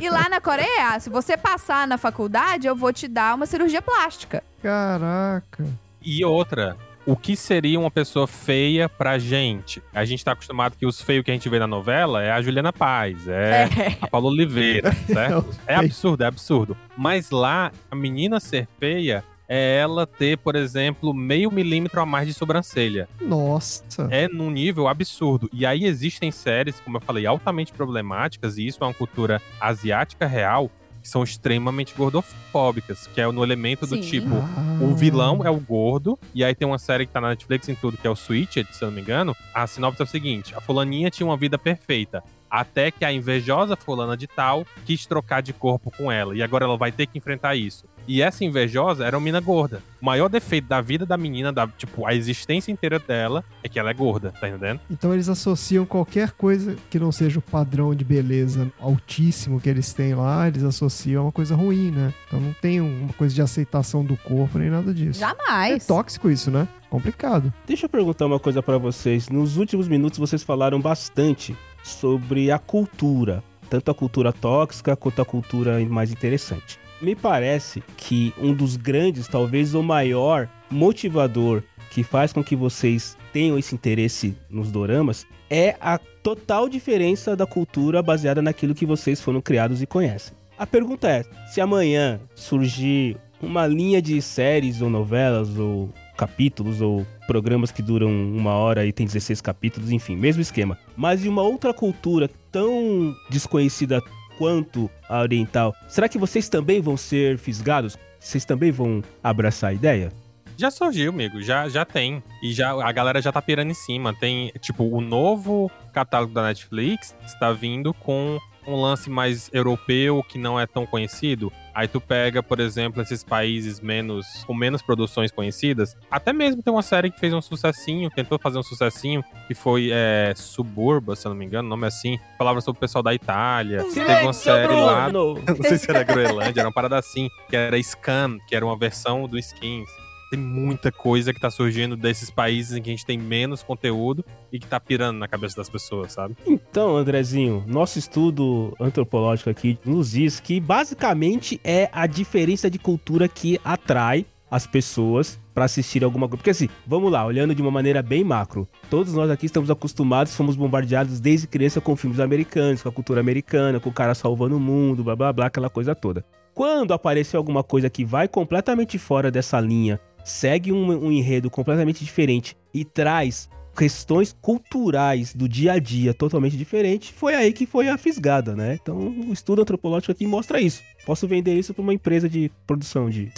E 0.01 0.09
lá 0.09 0.29
na 0.29 0.41
Coreia, 0.41 1.01
se 1.01 1.11
você 1.11 1.37
passar 1.37 1.87
na 1.89 1.99
faculdade, 1.99 2.67
eu 2.67 2.77
vou 2.77 2.93
te 2.93 3.09
dar 3.09 3.35
uma 3.35 3.45
cirurgia 3.45 3.83
plástica. 3.83 4.43
Caraca. 4.63 5.67
E 6.01 6.25
outra, 6.25 6.77
o 7.07 7.17
que 7.17 7.37
seria 7.37 7.79
uma 7.79 7.91
pessoa 7.91 8.27
feia 8.27 8.89
pra 8.89 9.19
gente? 9.19 9.83
A 9.93 10.05
gente 10.05 10.25
tá 10.25 10.33
acostumado 10.33 10.77
que 10.77 10.87
os 10.87 11.01
feios 11.01 11.25
que 11.25 11.31
a 11.31 11.35
gente 11.35 11.49
vê 11.49 11.59
na 11.59 11.67
novela 11.67 12.23
é 12.23 12.31
a 12.31 12.41
Juliana 12.41 12.73
Paz, 12.73 13.27
é, 13.29 13.69
a 14.01 14.07
Paula 14.07 14.29
Oliveira, 14.29 14.93
certo? 15.07 15.49
É 15.67 15.75
absurdo, 15.75 16.23
é 16.23 16.27
absurdo. 16.27 16.77
Mas 16.97 17.31
lá, 17.31 17.73
a 17.91 17.97
menina 17.97 18.39
ser 18.39 18.69
feia 18.79 19.25
é 19.49 19.79
ela 19.79 20.07
ter, 20.07 20.39
por 20.39 20.57
exemplo, 20.57 21.13
meio 21.13 21.51
milímetro 21.51 22.01
a 22.01 22.07
mais 22.07 22.27
de 22.27 22.33
sobrancelha. 22.33 23.09
Nossa. 23.21 24.09
É 24.11 24.27
num 24.29 24.51
nível 24.51 24.89
absurdo. 24.89 25.51
E 25.53 25.67
aí 25.67 25.85
existem 25.85 26.31
séries, 26.31 26.81
como 26.81 26.97
eu 26.97 27.01
falei, 27.03 27.27
altamente 27.27 27.73
problemáticas, 27.73 28.57
e 28.57 28.67
isso 28.67 28.83
é 28.83 28.87
uma 28.87 28.95
cultura 28.95 29.43
asiática 29.61 30.27
real, 30.27 30.71
que 31.03 31.09
são 31.09 31.23
extremamente 31.23 31.93
gordofóbicas, 31.97 33.07
que 33.09 33.21
é 33.21 33.27
no 33.31 33.43
elemento 33.43 33.87
do 33.87 33.97
Sim. 33.97 34.01
tipo, 34.03 34.35
Ah. 34.37 34.79
o 34.81 34.95
vilão 34.95 35.45
é 35.45 35.51
o 35.51 35.59
gordo, 35.59 36.19
e 36.35 36.45
aí 36.45 36.55
tem 36.55 36.67
uma 36.67 36.79
série 36.79 37.07
que 37.07 37.13
tá 37.13 37.21
na 37.21 37.29
Netflix 37.31 37.69
em 37.69 37.75
tudo, 37.75 37.97
que 37.99 38.07
é 38.07 38.11
o 38.11 38.17
Switched, 38.17 38.69
se 38.73 38.83
eu 38.85 38.89
não 38.89 38.95
me 38.95 39.01
engano. 39.03 39.37
A 39.53 39.67
sinopse 39.67 40.01
é 40.01 40.05
o 40.05 40.09
seguinte: 40.09 40.55
a 40.55 40.61
fulaninha 40.61 41.11
tinha 41.11 41.27
uma 41.27 41.37
vida 41.37 41.59
perfeita. 41.59 42.23
Até 42.53 42.91
que 42.91 43.03
a 43.03 43.11
invejosa 43.11 43.75
fulana 43.77 44.15
de 44.15 44.27
tal 44.27 44.67
quis 44.85 45.07
trocar 45.07 45.41
de 45.41 45.55
corpo 45.55 45.91
com 45.97 46.13
ela. 46.13 46.37
E 46.37 46.43
agora 46.43 46.67
ela 46.67 46.77
vai 46.77 46.93
ter 46.93 47.07
que 47.07 47.17
enfrentar 47.17 47.57
isso. 47.57 47.87
E 48.07 48.21
essa 48.21 48.45
invejosa 48.45 49.07
era 49.07 49.17
uma 49.17 49.25
mina 49.25 49.41
gorda. 49.41 49.83
O 50.03 50.05
maior 50.05 50.29
defeito 50.29 50.69
da 50.69 50.81
vida 50.81 51.07
da 51.07 51.17
menina, 51.17 51.53
da, 51.53 51.67
tipo, 51.67 52.05
a 52.07 52.15
existência 52.15 52.71
inteira 52.71 52.99
dela, 52.99 53.43
é 53.63 53.69
que 53.69 53.79
ela 53.79 53.91
é 53.91 53.95
gorda, 53.95 54.35
tá 54.39 54.49
entendendo? 54.49 54.81
Então 54.91 55.15
eles 55.15 55.29
associam 55.29 55.87
qualquer 55.87 56.33
coisa 56.33 56.77
que 56.91 56.99
não 56.99 57.13
seja 57.13 57.39
o 57.39 57.43
padrão 57.43 57.95
de 57.95 58.05
beleza 58.05 58.71
altíssimo 58.81 59.61
que 59.61 59.69
eles 59.69 59.95
têm 59.95 60.15
lá, 60.15 60.49
eles 60.49 60.65
associam 60.65 61.23
a 61.23 61.27
uma 61.27 61.33
coisa 61.33 61.55
ruim, 61.55 61.91
né? 61.91 62.13
Então 62.27 62.41
não 62.41 62.53
tem 62.53 62.81
uma 62.81 63.13
coisa 63.15 63.35
de 63.35 63.41
aceitação 63.41 64.05
do 64.05 64.17
corpo 64.17 64.59
nem 64.59 64.69
nada 64.69 64.93
disso. 64.93 65.25
É 65.25 65.29
Jamais. 65.29 65.87
tóxico 65.87 66.29
isso, 66.29 66.51
né? 66.51 66.69
Complicado. 66.91 67.51
Deixa 67.67 67.87
eu 67.87 67.89
perguntar 67.89 68.27
uma 68.27 68.39
coisa 68.39 68.63
pra 68.63 68.77
vocês. 68.77 69.29
Nos 69.31 69.57
últimos 69.57 69.89
minutos 69.89 70.19
vocês 70.19 70.43
falaram 70.43 70.81
bastante 70.81 71.57
sobre 71.83 72.51
a 72.51 72.59
cultura, 72.59 73.43
tanto 73.69 73.91
a 73.91 73.95
cultura 73.95 74.33
tóxica 74.33 74.97
quanto 74.97 75.23
a 75.23 75.25
cultura 75.25 75.79
mais 75.87 76.11
interessante. 76.11 76.79
Me 77.01 77.17
parece 77.17 77.83
que 77.97 78.33
um 78.41 78.55
dos 78.55 78.77
grandes, 78.77 79.27
talvez 79.27 79.75
o 79.75 79.83
maior 79.83 80.49
motivador 80.71 81.63
que 81.91 82.03
faz 82.03 82.33
com 82.33 82.43
que 82.43 82.57
vocês 82.57 83.17
tenham 83.33 83.59
esse 83.59 83.75
interesse 83.75 84.37
nos 84.49 84.71
doramas 84.71 85.27
é 85.51 85.77
a 85.81 85.99
total 85.99 86.69
diferença 86.69 87.35
da 87.37 87.45
cultura 87.45 88.03
baseada 88.03 88.41
naquilo 88.41 88.75
que 88.75 88.87
vocês 88.87 89.21
foram 89.21 89.41
criados 89.41 89.83
e 89.83 89.87
conhecem. 89.87 90.35
A 90.59 90.67
pergunta 90.67 91.09
é: 91.11 91.25
se 91.53 91.61
amanhã 91.61 92.21
surgir 92.35 93.17
uma 93.43 93.67
linha 93.67 94.01
de 94.01 94.23
séries 94.23 94.81
ou 94.81 94.89
novelas 94.89 95.59
ou 95.59 95.91
capítulos 96.17 96.81
ou 96.81 97.07
programas 97.33 97.73
que 97.73 97.81
duram 97.81 98.11
uma 98.11 98.53
hora 98.53 98.85
e 98.85 98.93
tem 98.93 99.07
16 99.07 99.41
capítulos, 99.41 99.91
enfim, 99.91 100.15
mesmo 100.15 100.43
esquema. 100.43 100.77
Mas 100.95 101.23
de 101.23 101.31
uma 101.31 101.41
outra 101.41 101.73
cultura 101.73 102.29
tão 102.51 103.17
desconhecida 103.31 104.03
quanto 104.37 104.91
a 105.09 105.21
oriental, 105.23 105.75
será 105.89 106.11
que 106.11 106.19
vocês 106.19 106.51
também 106.51 106.79
vão 106.79 106.95
ser 106.95 107.39
fisgados? 107.39 107.97
Vocês 108.21 108.45
também 108.45 108.71
vão 108.71 109.03
abraçar 109.25 109.71
a 109.71 109.73
ideia? 109.73 110.13
Já 110.59 110.71
surgiu, 110.71 111.11
amigo, 111.11 111.41
já, 111.41 111.71
já 111.71 111.87
tem. 111.87 112.23
E 112.43 112.53
já 112.53 112.71
a 112.71 112.93
galera 112.93 113.23
já 113.23 113.33
tá 113.33 113.41
pirando 113.41 113.71
em 113.71 113.75
cima. 113.75 114.15
Tem, 114.15 114.53
tipo, 114.61 114.85
o 114.85 115.01
novo 115.01 115.71
catálogo 115.95 116.35
da 116.35 116.43
Netflix 116.43 117.17
está 117.25 117.51
vindo 117.51 117.95
com 117.95 118.39
um 118.67 118.81
lance 118.81 119.11
mais 119.11 119.51
europeu 119.53 120.23
que 120.23 120.39
não 120.39 120.59
é 120.59 120.67
tão 120.67 120.87
conhecido. 120.87 121.53
Aí 121.75 121.89
tu 121.89 122.01
pega, 122.01 122.43
por 122.43 122.61
exemplo, 122.61 123.01
esses 123.01 123.25
países 123.25 123.81
menos 123.81 124.45
com 124.45 124.55
menos 124.55 124.83
produções 124.83 125.31
conhecidas. 125.33 125.97
Até 126.11 126.33
mesmo 126.33 126.63
tem 126.63 126.73
uma 126.73 126.83
série 126.83 127.11
que 127.11 127.19
fez 127.19 127.33
um 127.33 127.41
sucessinho, 127.41 128.11
tentou 128.11 128.39
fazer 128.39 128.59
um 128.59 128.63
sucessinho, 128.63 129.25
que 129.47 129.55
foi 129.55 129.91
é, 129.91 130.35
Suburba, 130.37 131.17
se 131.17 131.27
eu 131.27 131.31
não 131.31 131.37
me 131.37 131.47
engano, 131.47 131.67
o 131.67 131.71
nome 131.71 131.85
é 131.85 131.89
assim. 131.89 132.19
Falava 132.37 132.61
sobre 132.61 132.79
o 132.79 132.81
pessoal 132.81 133.03
da 133.03 133.15
Itália. 133.15 133.85
Teve 133.85 134.23
uma 134.23 134.33
série 134.33 134.75
lá. 134.75 135.11
Não 135.13 135.37
sei 135.63 135.79
se 135.79 135.91
era 135.91 136.03
Groenlândia, 136.03 136.61
era 136.61 136.69
uma 136.69 136.75
parada 136.75 136.99
assim, 136.99 137.29
que 137.49 137.57
era 137.57 137.81
Scan, 137.83 138.39
que 138.47 138.55
era 138.55 138.65
uma 138.65 138.77
versão 138.77 139.27
do 139.27 139.39
Skins. 139.39 139.89
Tem 140.33 140.41
muita 140.41 140.91
coisa 140.91 141.31
que 141.31 141.39
tá 141.39 141.51
surgindo 141.51 141.95
desses 141.95 142.31
países 142.31 142.75
em 142.75 142.81
que 142.81 142.89
a 142.89 142.93
gente 142.95 143.05
tem 143.05 143.19
menos 143.19 143.63
conteúdo 143.63 144.25
e 144.51 144.59
que 144.59 144.67
tá 144.67 144.81
pirando 144.81 145.19
na 145.19 145.29
cabeça 145.29 145.55
das 145.57 145.69
pessoas, 145.69 146.15
sabe? 146.15 146.35
Então, 146.47 146.97
Andrezinho, 146.97 147.63
nosso 147.67 147.99
estudo 147.99 148.75
antropológico 148.81 149.51
aqui 149.51 149.79
nos 149.85 150.13
diz 150.13 150.41
que 150.41 150.59
basicamente 150.59 151.61
é 151.63 151.91
a 151.93 152.07
diferença 152.07 152.71
de 152.71 152.79
cultura 152.79 153.29
que 153.29 153.61
atrai 153.63 154.25
as 154.51 154.67
pessoas 154.67 155.39
para 155.53 155.67
assistir 155.67 156.03
alguma 156.03 156.27
coisa. 156.27 156.39
Porque 156.39 156.51
assim, 156.51 156.69
vamos 156.87 157.13
lá, 157.13 157.27
olhando 157.27 157.55
de 157.55 157.61
uma 157.61 157.71
maneira 157.71 158.01
bem 158.03 158.25
macro. 158.25 158.67
Todos 158.89 159.13
nós 159.13 159.31
aqui 159.31 159.45
estamos 159.45 159.71
acostumados, 159.71 160.35
fomos 160.35 160.57
bombardeados 160.57 161.21
desde 161.21 161.47
criança 161.47 161.79
com 161.79 161.95
filmes 161.95 162.21
americanos, 162.21 162.81
com 162.81 162.89
a 162.89 162.93
cultura 162.93 163.21
americana, 163.21 163.79
com 163.79 163.91
o 163.91 163.93
cara 163.93 164.15
salvando 164.15 164.57
o 164.57 164.61
mundo, 164.61 165.05
blá 165.05 165.15
blá 165.15 165.31
blá, 165.31 165.47
aquela 165.49 165.69
coisa 165.69 165.95
toda. 165.95 166.25
Quando 166.55 166.93
aparecer 166.93 167.39
alguma 167.39 167.63
coisa 167.63 167.89
que 167.89 168.05
vai 168.05 168.29
completamente 168.29 168.99
fora 168.99 169.31
dessa 169.31 169.59
linha, 169.59 169.99
segue 170.25 170.73
um, 170.73 171.07
um 171.07 171.13
enredo 171.13 171.51
completamente 171.51 172.05
diferente 172.05 172.57
e 172.73 172.85
traz 172.85 173.49
questões 173.77 174.37
culturais 174.41 175.35
do 175.35 175.49
dia 175.49 175.73
a 175.73 175.79
dia 175.79 176.13
totalmente 176.13 176.57
diferentes, 176.57 177.11
foi 177.11 177.35
aí 177.35 177.53
que 177.53 177.67
foi 177.67 177.89
a 177.89 177.97
fisgada, 177.97 178.55
né? 178.55 178.79
Então, 178.81 178.99
o 178.99 179.33
estudo 179.33 179.63
antropológico 179.63 180.13
aqui 180.13 180.27
mostra 180.27 180.61
isso. 180.61 180.83
Posso 181.07 181.27
vender 181.27 181.59
isso 181.59 181.73
para 181.73 181.83
uma 181.83 181.95
empresa 181.95 182.29
de 182.29 182.51
produção 182.67 183.09
de, 183.09 183.33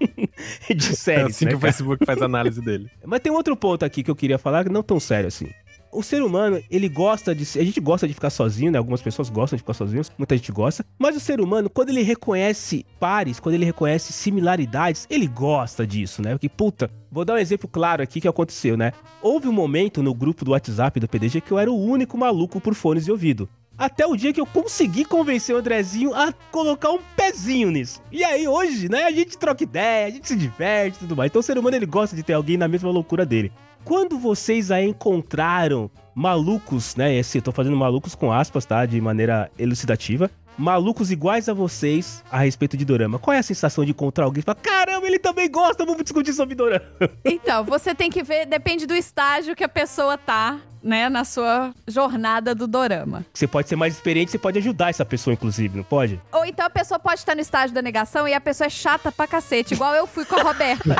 de 0.70 0.92
É 0.92 0.94
séries, 0.94 1.36
assim 1.36 1.44
né, 1.44 1.50
que 1.50 1.56
o? 1.56 1.60
Facebook 1.60 2.04
faz 2.06 2.22
a 2.22 2.24
análise 2.24 2.60
dele. 2.60 2.88
Mas 3.04 3.20
tem 3.20 3.32
um 3.32 3.36
outro 3.36 3.56
ponto 3.56 3.84
aqui 3.84 4.02
que 4.02 4.10
eu 4.10 4.16
queria 4.16 4.38
falar, 4.38 4.64
que 4.64 4.70
não 4.70 4.82
tão 4.82 5.00
sério 5.00 5.26
assim. 5.26 5.48
O 5.92 6.04
ser 6.04 6.22
humano, 6.22 6.62
ele 6.70 6.88
gosta 6.88 7.34
de. 7.34 7.42
A 7.58 7.64
gente 7.64 7.80
gosta 7.80 8.06
de 8.06 8.14
ficar 8.14 8.30
sozinho, 8.30 8.70
né? 8.70 8.78
Algumas 8.78 9.02
pessoas 9.02 9.28
gostam 9.28 9.56
de 9.56 9.62
ficar 9.62 9.74
sozinhos, 9.74 10.10
muita 10.16 10.36
gente 10.36 10.52
gosta. 10.52 10.84
Mas 10.96 11.16
o 11.16 11.20
ser 11.20 11.40
humano, 11.40 11.68
quando 11.68 11.88
ele 11.88 12.02
reconhece 12.02 12.86
pares, 13.00 13.40
quando 13.40 13.56
ele 13.56 13.64
reconhece 13.64 14.12
similaridades, 14.12 15.04
ele 15.10 15.26
gosta 15.26 15.84
disso, 15.84 16.22
né? 16.22 16.30
Porque, 16.30 16.48
puta, 16.48 16.88
vou 17.10 17.24
dar 17.24 17.34
um 17.34 17.38
exemplo 17.38 17.68
claro 17.68 18.04
aqui 18.04 18.20
que 18.20 18.28
aconteceu, 18.28 18.76
né? 18.76 18.92
Houve 19.20 19.48
um 19.48 19.52
momento 19.52 20.00
no 20.00 20.14
grupo 20.14 20.44
do 20.44 20.52
WhatsApp 20.52 21.00
do 21.00 21.08
PDG 21.08 21.40
que 21.40 21.50
eu 21.50 21.58
era 21.58 21.70
o 21.70 21.84
único 21.84 22.16
maluco 22.16 22.60
por 22.60 22.74
fones 22.74 23.04
de 23.04 23.10
ouvido. 23.10 23.48
Até 23.76 24.06
o 24.06 24.14
dia 24.14 24.32
que 24.32 24.40
eu 24.40 24.46
consegui 24.46 25.04
convencer 25.04 25.56
o 25.56 25.58
Andrezinho 25.58 26.14
a 26.14 26.32
colocar 26.52 26.90
um 26.90 27.00
pezinho 27.16 27.70
nisso. 27.70 28.00
E 28.12 28.22
aí, 28.22 28.46
hoje, 28.46 28.88
né, 28.88 29.04
a 29.04 29.10
gente 29.10 29.38
troca 29.38 29.64
ideia, 29.64 30.06
a 30.06 30.10
gente 30.10 30.28
se 30.28 30.36
diverte 30.36 30.98
e 30.98 31.00
tudo 31.00 31.16
mais. 31.16 31.30
Então 31.30 31.40
o 31.40 31.42
ser 31.42 31.58
humano 31.58 31.76
ele 31.76 31.86
gosta 31.86 32.14
de 32.14 32.22
ter 32.22 32.34
alguém 32.34 32.58
na 32.58 32.68
mesma 32.68 32.90
loucura 32.90 33.24
dele. 33.26 33.50
Quando 33.84 34.18
vocês 34.18 34.70
aí 34.70 34.86
encontraram 34.86 35.90
malucos, 36.14 36.96
né? 36.96 37.14
Esse, 37.14 37.38
eu 37.38 37.42
tô 37.42 37.52
fazendo 37.52 37.76
malucos 37.76 38.14
com 38.14 38.32
aspas, 38.32 38.64
tá? 38.64 38.84
De 38.86 39.00
maneira 39.00 39.50
elucidativa. 39.58 40.30
Malucos 40.58 41.10
iguais 41.10 41.48
a 41.48 41.54
vocês 41.54 42.22
a 42.30 42.38
respeito 42.38 42.76
de 42.76 42.84
Dorama. 42.84 43.18
Qual 43.18 43.34
é 43.34 43.38
a 43.38 43.42
sensação 43.42 43.84
de 43.84 43.92
encontrar 43.92 44.24
alguém 44.26 44.40
e 44.40 44.42
falar: 44.42 44.56
caramba, 44.56 45.06
ele 45.06 45.18
também 45.18 45.50
gosta, 45.50 45.86
vamos 45.86 46.02
discutir 46.02 46.34
sobre 46.34 46.54
Dorama? 46.54 46.84
Então, 47.24 47.64
você 47.64 47.94
tem 47.94 48.10
que 48.10 48.22
ver, 48.22 48.46
depende 48.46 48.86
do 48.86 48.94
estágio 48.94 49.56
que 49.56 49.64
a 49.64 49.68
pessoa 49.68 50.18
tá 50.18 50.60
né, 50.82 51.08
na 51.08 51.24
sua 51.24 51.72
jornada 51.86 52.54
do 52.54 52.66
dorama. 52.66 53.24
Você 53.32 53.46
pode 53.46 53.68
ser 53.68 53.76
mais 53.76 53.94
experiente, 53.94 54.30
você 54.30 54.38
pode 54.38 54.58
ajudar 54.58 54.90
essa 54.90 55.04
pessoa, 55.04 55.34
inclusive, 55.34 55.76
não 55.76 55.84
pode? 55.84 56.20
Ou 56.32 56.44
então 56.44 56.66
a 56.66 56.70
pessoa 56.70 56.98
pode 56.98 57.20
estar 57.20 57.34
no 57.34 57.40
estágio 57.40 57.74
da 57.74 57.82
negação 57.82 58.26
e 58.26 58.34
a 58.34 58.40
pessoa 58.40 58.66
é 58.66 58.70
chata 58.70 59.10
pra 59.12 59.26
cacete, 59.26 59.74
igual 59.74 59.94
eu 59.94 60.06
fui 60.06 60.24
com 60.24 60.36
a 60.36 60.42
Roberta. 60.42 60.84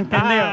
Entendeu? 0.00 0.44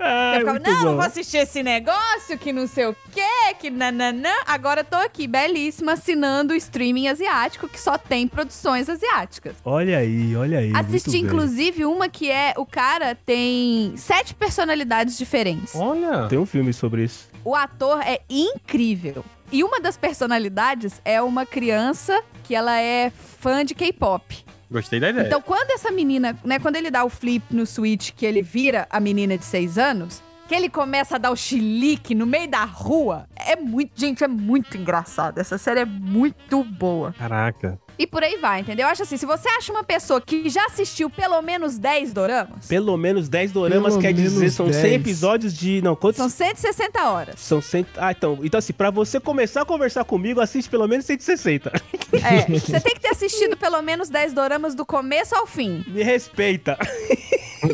Ah, 0.00 0.32
Eu 0.34 0.38
ficava, 0.40 0.50
muito 0.52 0.70
não, 0.70 0.78
não 0.80 0.84
bom. 0.92 0.96
vou 0.96 1.04
assistir 1.04 1.38
esse 1.38 1.62
negócio, 1.62 2.38
que 2.38 2.52
não 2.52 2.66
sei 2.66 2.86
o 2.86 2.96
quê, 3.12 3.54
que 3.58 3.70
nananã. 3.70 4.30
Agora 4.46 4.80
eu 4.80 4.84
tô 4.84 4.96
aqui, 4.96 5.26
belíssima, 5.26 5.92
assinando 5.92 6.52
o 6.52 6.56
streaming 6.56 7.08
asiático, 7.08 7.68
que 7.68 7.80
só 7.80 7.96
tem 7.98 8.26
produções 8.28 8.88
asiáticas. 8.88 9.54
Olha 9.64 9.98
aí, 9.98 10.36
olha 10.36 10.58
aí. 10.58 10.72
Assisti, 10.74 11.10
muito 11.10 11.10
bem. 11.12 11.20
inclusive, 11.24 11.84
uma 11.84 12.08
que 12.08 12.30
é... 12.30 12.54
O 12.56 12.66
cara 12.66 13.14
tem 13.26 13.94
sete 13.96 14.34
personalidades 14.34 15.16
diferentes. 15.18 15.74
Olha. 15.74 16.26
Tem 16.28 16.38
um 16.38 16.46
filme 16.46 16.72
sobre 16.72 17.04
isso. 17.04 17.28
O 17.44 17.54
ator 17.64 18.00
é 18.00 18.20
incrível. 18.28 19.24
E 19.50 19.62
uma 19.62 19.80
das 19.80 19.96
personalidades 19.96 21.00
é 21.04 21.20
uma 21.20 21.44
criança 21.44 22.22
que 22.42 22.54
ela 22.54 22.80
é 22.80 23.10
fã 23.10 23.64
de 23.64 23.74
K-pop. 23.74 24.44
Gostei 24.70 24.98
da 24.98 25.10
ideia. 25.10 25.26
Então, 25.26 25.40
quando 25.40 25.70
essa 25.70 25.90
menina, 25.90 26.36
né, 26.44 26.58
quando 26.58 26.76
ele 26.76 26.90
dá 26.90 27.04
o 27.04 27.08
flip 27.08 27.44
no 27.54 27.66
Switch, 27.66 28.10
que 28.12 28.26
ele 28.26 28.42
vira 28.42 28.86
a 28.90 28.98
menina 28.98 29.36
de 29.38 29.44
seis 29.44 29.78
anos, 29.78 30.22
que 30.48 30.54
ele 30.54 30.68
começa 30.68 31.16
a 31.16 31.18
dar 31.18 31.30
o 31.30 31.36
chilique 31.36 32.14
no 32.14 32.26
meio 32.26 32.48
da 32.48 32.64
rua, 32.64 33.26
é 33.36 33.56
muito, 33.56 33.92
gente, 33.94 34.24
é 34.24 34.28
muito 34.28 34.76
engraçado. 34.76 35.38
Essa 35.38 35.56
série 35.58 35.80
é 35.80 35.84
muito 35.84 36.64
boa. 36.64 37.12
Caraca. 37.12 37.78
E 37.98 38.06
por 38.06 38.22
aí 38.22 38.36
vai, 38.38 38.60
entendeu? 38.60 38.86
Eu 38.86 38.90
acho 38.90 39.02
assim, 39.02 39.16
se 39.16 39.26
você 39.26 39.48
acha 39.48 39.72
uma 39.72 39.84
pessoa 39.84 40.20
que 40.20 40.48
já 40.48 40.64
assistiu 40.66 41.08
pelo 41.08 41.40
menos 41.42 41.78
10 41.78 42.12
doramas, 42.12 42.66
Pelo 42.66 42.96
menos 42.96 43.28
10 43.28 43.52
doramas 43.52 43.92
Pelo 43.94 44.00
quer 44.00 44.12
dizer, 44.12 44.50
são 44.50 44.72
100 44.72 44.82
10. 44.82 44.94
episódios 44.94 45.54
de. 45.54 45.80
Não, 45.82 45.94
quantos? 45.94 46.16
são 46.16 46.28
160 46.28 47.08
horas. 47.08 47.34
São 47.40 47.60
100. 47.60 47.86
Ah, 47.96 48.10
então. 48.12 48.38
Então, 48.42 48.58
assim, 48.58 48.72
pra 48.72 48.90
você 48.90 49.20
começar 49.20 49.62
a 49.62 49.64
conversar 49.64 50.04
comigo, 50.04 50.40
assiste 50.40 50.68
pelo 50.68 50.86
menos 50.88 51.04
160. 51.06 51.72
É, 52.12 52.46
você 52.58 52.80
tem 52.80 52.94
que 52.94 53.00
ter 53.00 53.08
assistido 53.08 53.56
pelo 53.56 53.80
menos 53.82 54.08
10 54.08 54.32
doramas 54.32 54.74
do 54.74 54.84
começo 54.84 55.34
ao 55.34 55.46
fim. 55.46 55.84
Me 55.88 56.02
respeita. 56.02 56.76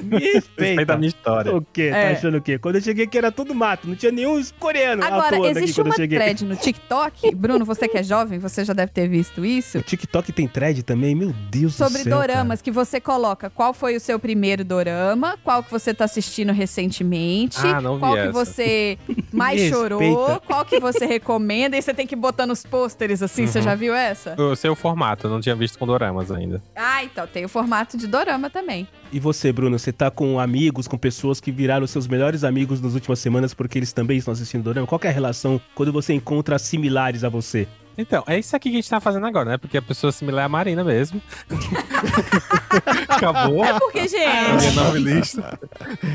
Me 0.04 0.18
Respeita 0.20 0.34
respeita. 0.68 0.92
a 0.92 0.96
minha 0.96 1.08
história. 1.08 1.52
O 1.56 1.62
quê? 1.72 1.90
É. 1.92 2.12
Tá 2.12 2.18
achando 2.18 2.36
o 2.38 2.40
quê? 2.40 2.58
Quando 2.60 2.76
eu 2.76 2.80
cheguei 2.80 3.06
aqui 3.06 3.18
era 3.18 3.32
tudo 3.32 3.52
mato, 3.52 3.88
não 3.88 3.96
tinha 3.96 4.12
nenhum 4.12 4.40
coreano 4.56 5.02
Agora, 5.04 5.36
existe 5.50 5.80
uma 5.80 5.90
eu 5.90 5.94
cheguei. 5.96 6.16
thread 6.16 6.44
no 6.44 6.54
TikTok, 6.54 7.34
Bruno, 7.34 7.64
você 7.64 7.88
que 7.88 7.98
é 7.98 8.02
jovem, 8.04 8.38
você 8.38 8.64
já 8.64 8.72
deve 8.72 8.92
ter 8.92 9.08
visto 9.08 9.44
isso. 9.44 9.78
O 9.78 9.82
TikTok 9.82 10.09
tem 10.32 10.46
thread 10.48 10.82
também? 10.82 11.14
Meu 11.14 11.32
Deus 11.50 11.74
Sobre 11.74 11.98
do 11.98 12.04
céu. 12.04 12.18
doramas, 12.18 12.61
que 12.61 12.70
você 12.70 13.00
coloca 13.00 13.48
qual 13.48 13.72
foi 13.72 13.96
o 13.96 14.00
seu 14.00 14.18
primeiro 14.18 14.64
dorama, 14.64 15.38
qual 15.44 15.62
que 15.62 15.70
você 15.70 15.94
tá 15.94 16.04
assistindo 16.04 16.52
recentemente, 16.52 17.58
Ah, 17.58 17.80
não 17.80 17.94
vi 17.94 18.00
qual 18.00 18.12
que 18.14 18.18
essa. 18.20 18.32
você 18.32 18.98
mais 19.32 19.61
chorou, 19.70 20.40
qual 20.46 20.64
que 20.64 20.80
você 20.80 21.06
recomenda, 21.06 21.76
e 21.76 21.82
você 21.82 21.94
tem 21.94 22.06
que 22.06 22.16
botar 22.16 22.46
nos 22.46 22.64
pôsteres 22.64 23.22
assim, 23.22 23.46
você 23.46 23.58
Uhum. 23.58 23.64
já 23.64 23.74
viu 23.74 23.94
essa? 23.94 24.34
Eu 24.36 24.54
sei 24.56 24.70
o 24.70 24.74
formato, 24.74 25.26
eu 25.26 25.30
não 25.30 25.40
tinha 25.40 25.54
visto 25.54 25.78
com 25.78 25.86
doramas 25.86 26.30
ainda. 26.30 26.62
Ah, 26.74 27.04
então, 27.04 27.26
tem 27.26 27.44
o 27.44 27.48
formato 27.48 27.96
de 27.96 28.06
dorama 28.06 28.50
também. 28.50 28.84
Cara. 28.86 28.96
E 29.12 29.18
você, 29.20 29.52
Bruno, 29.52 29.78
você 29.78 29.92
tá 29.92 30.11
com 30.11 30.38
amigos, 30.38 30.86
com 30.86 30.96
pessoas 30.96 31.40
que 31.40 31.50
viraram 31.50 31.86
seus 31.86 32.06
melhores 32.06 32.44
amigos 32.44 32.80
nas 32.80 32.94
últimas 32.94 33.18
semanas 33.18 33.52
porque 33.54 33.78
eles 33.78 33.92
também 33.92 34.18
estão 34.18 34.32
assistindo 34.32 34.62
dorama? 34.62 34.86
Qual 34.86 34.98
que 34.98 35.06
é 35.06 35.11
a 35.11 35.12
relação 35.12 35.61
quando 35.74 35.92
você 35.92 36.12
encontra 36.12 36.58
similares 36.58 37.24
a 37.24 37.28
você? 37.28 37.66
Então, 37.99 38.24
é 38.26 38.38
isso 38.38 38.55
aqui 38.57 38.70
que 38.70 38.76
a 38.76 38.80
gente 38.80 38.88
tá 38.88 39.01
fazendo 39.01 39.26
agora, 39.26 39.51
né? 39.51 39.59
Porque 39.59 39.76
a 39.76 39.82
pessoa 39.82 40.11
similar 40.11 40.43
é 40.43 40.47
a 40.47 40.49
Marina 40.49 40.82
mesmo. 40.82 41.20
Acabou. 43.09 43.64
É 43.64 43.78
porque, 43.78 44.01
A 44.01 44.07
gente, 44.07 44.72
minha 44.72 44.72
nome 44.84 44.99
lista. 45.01 45.59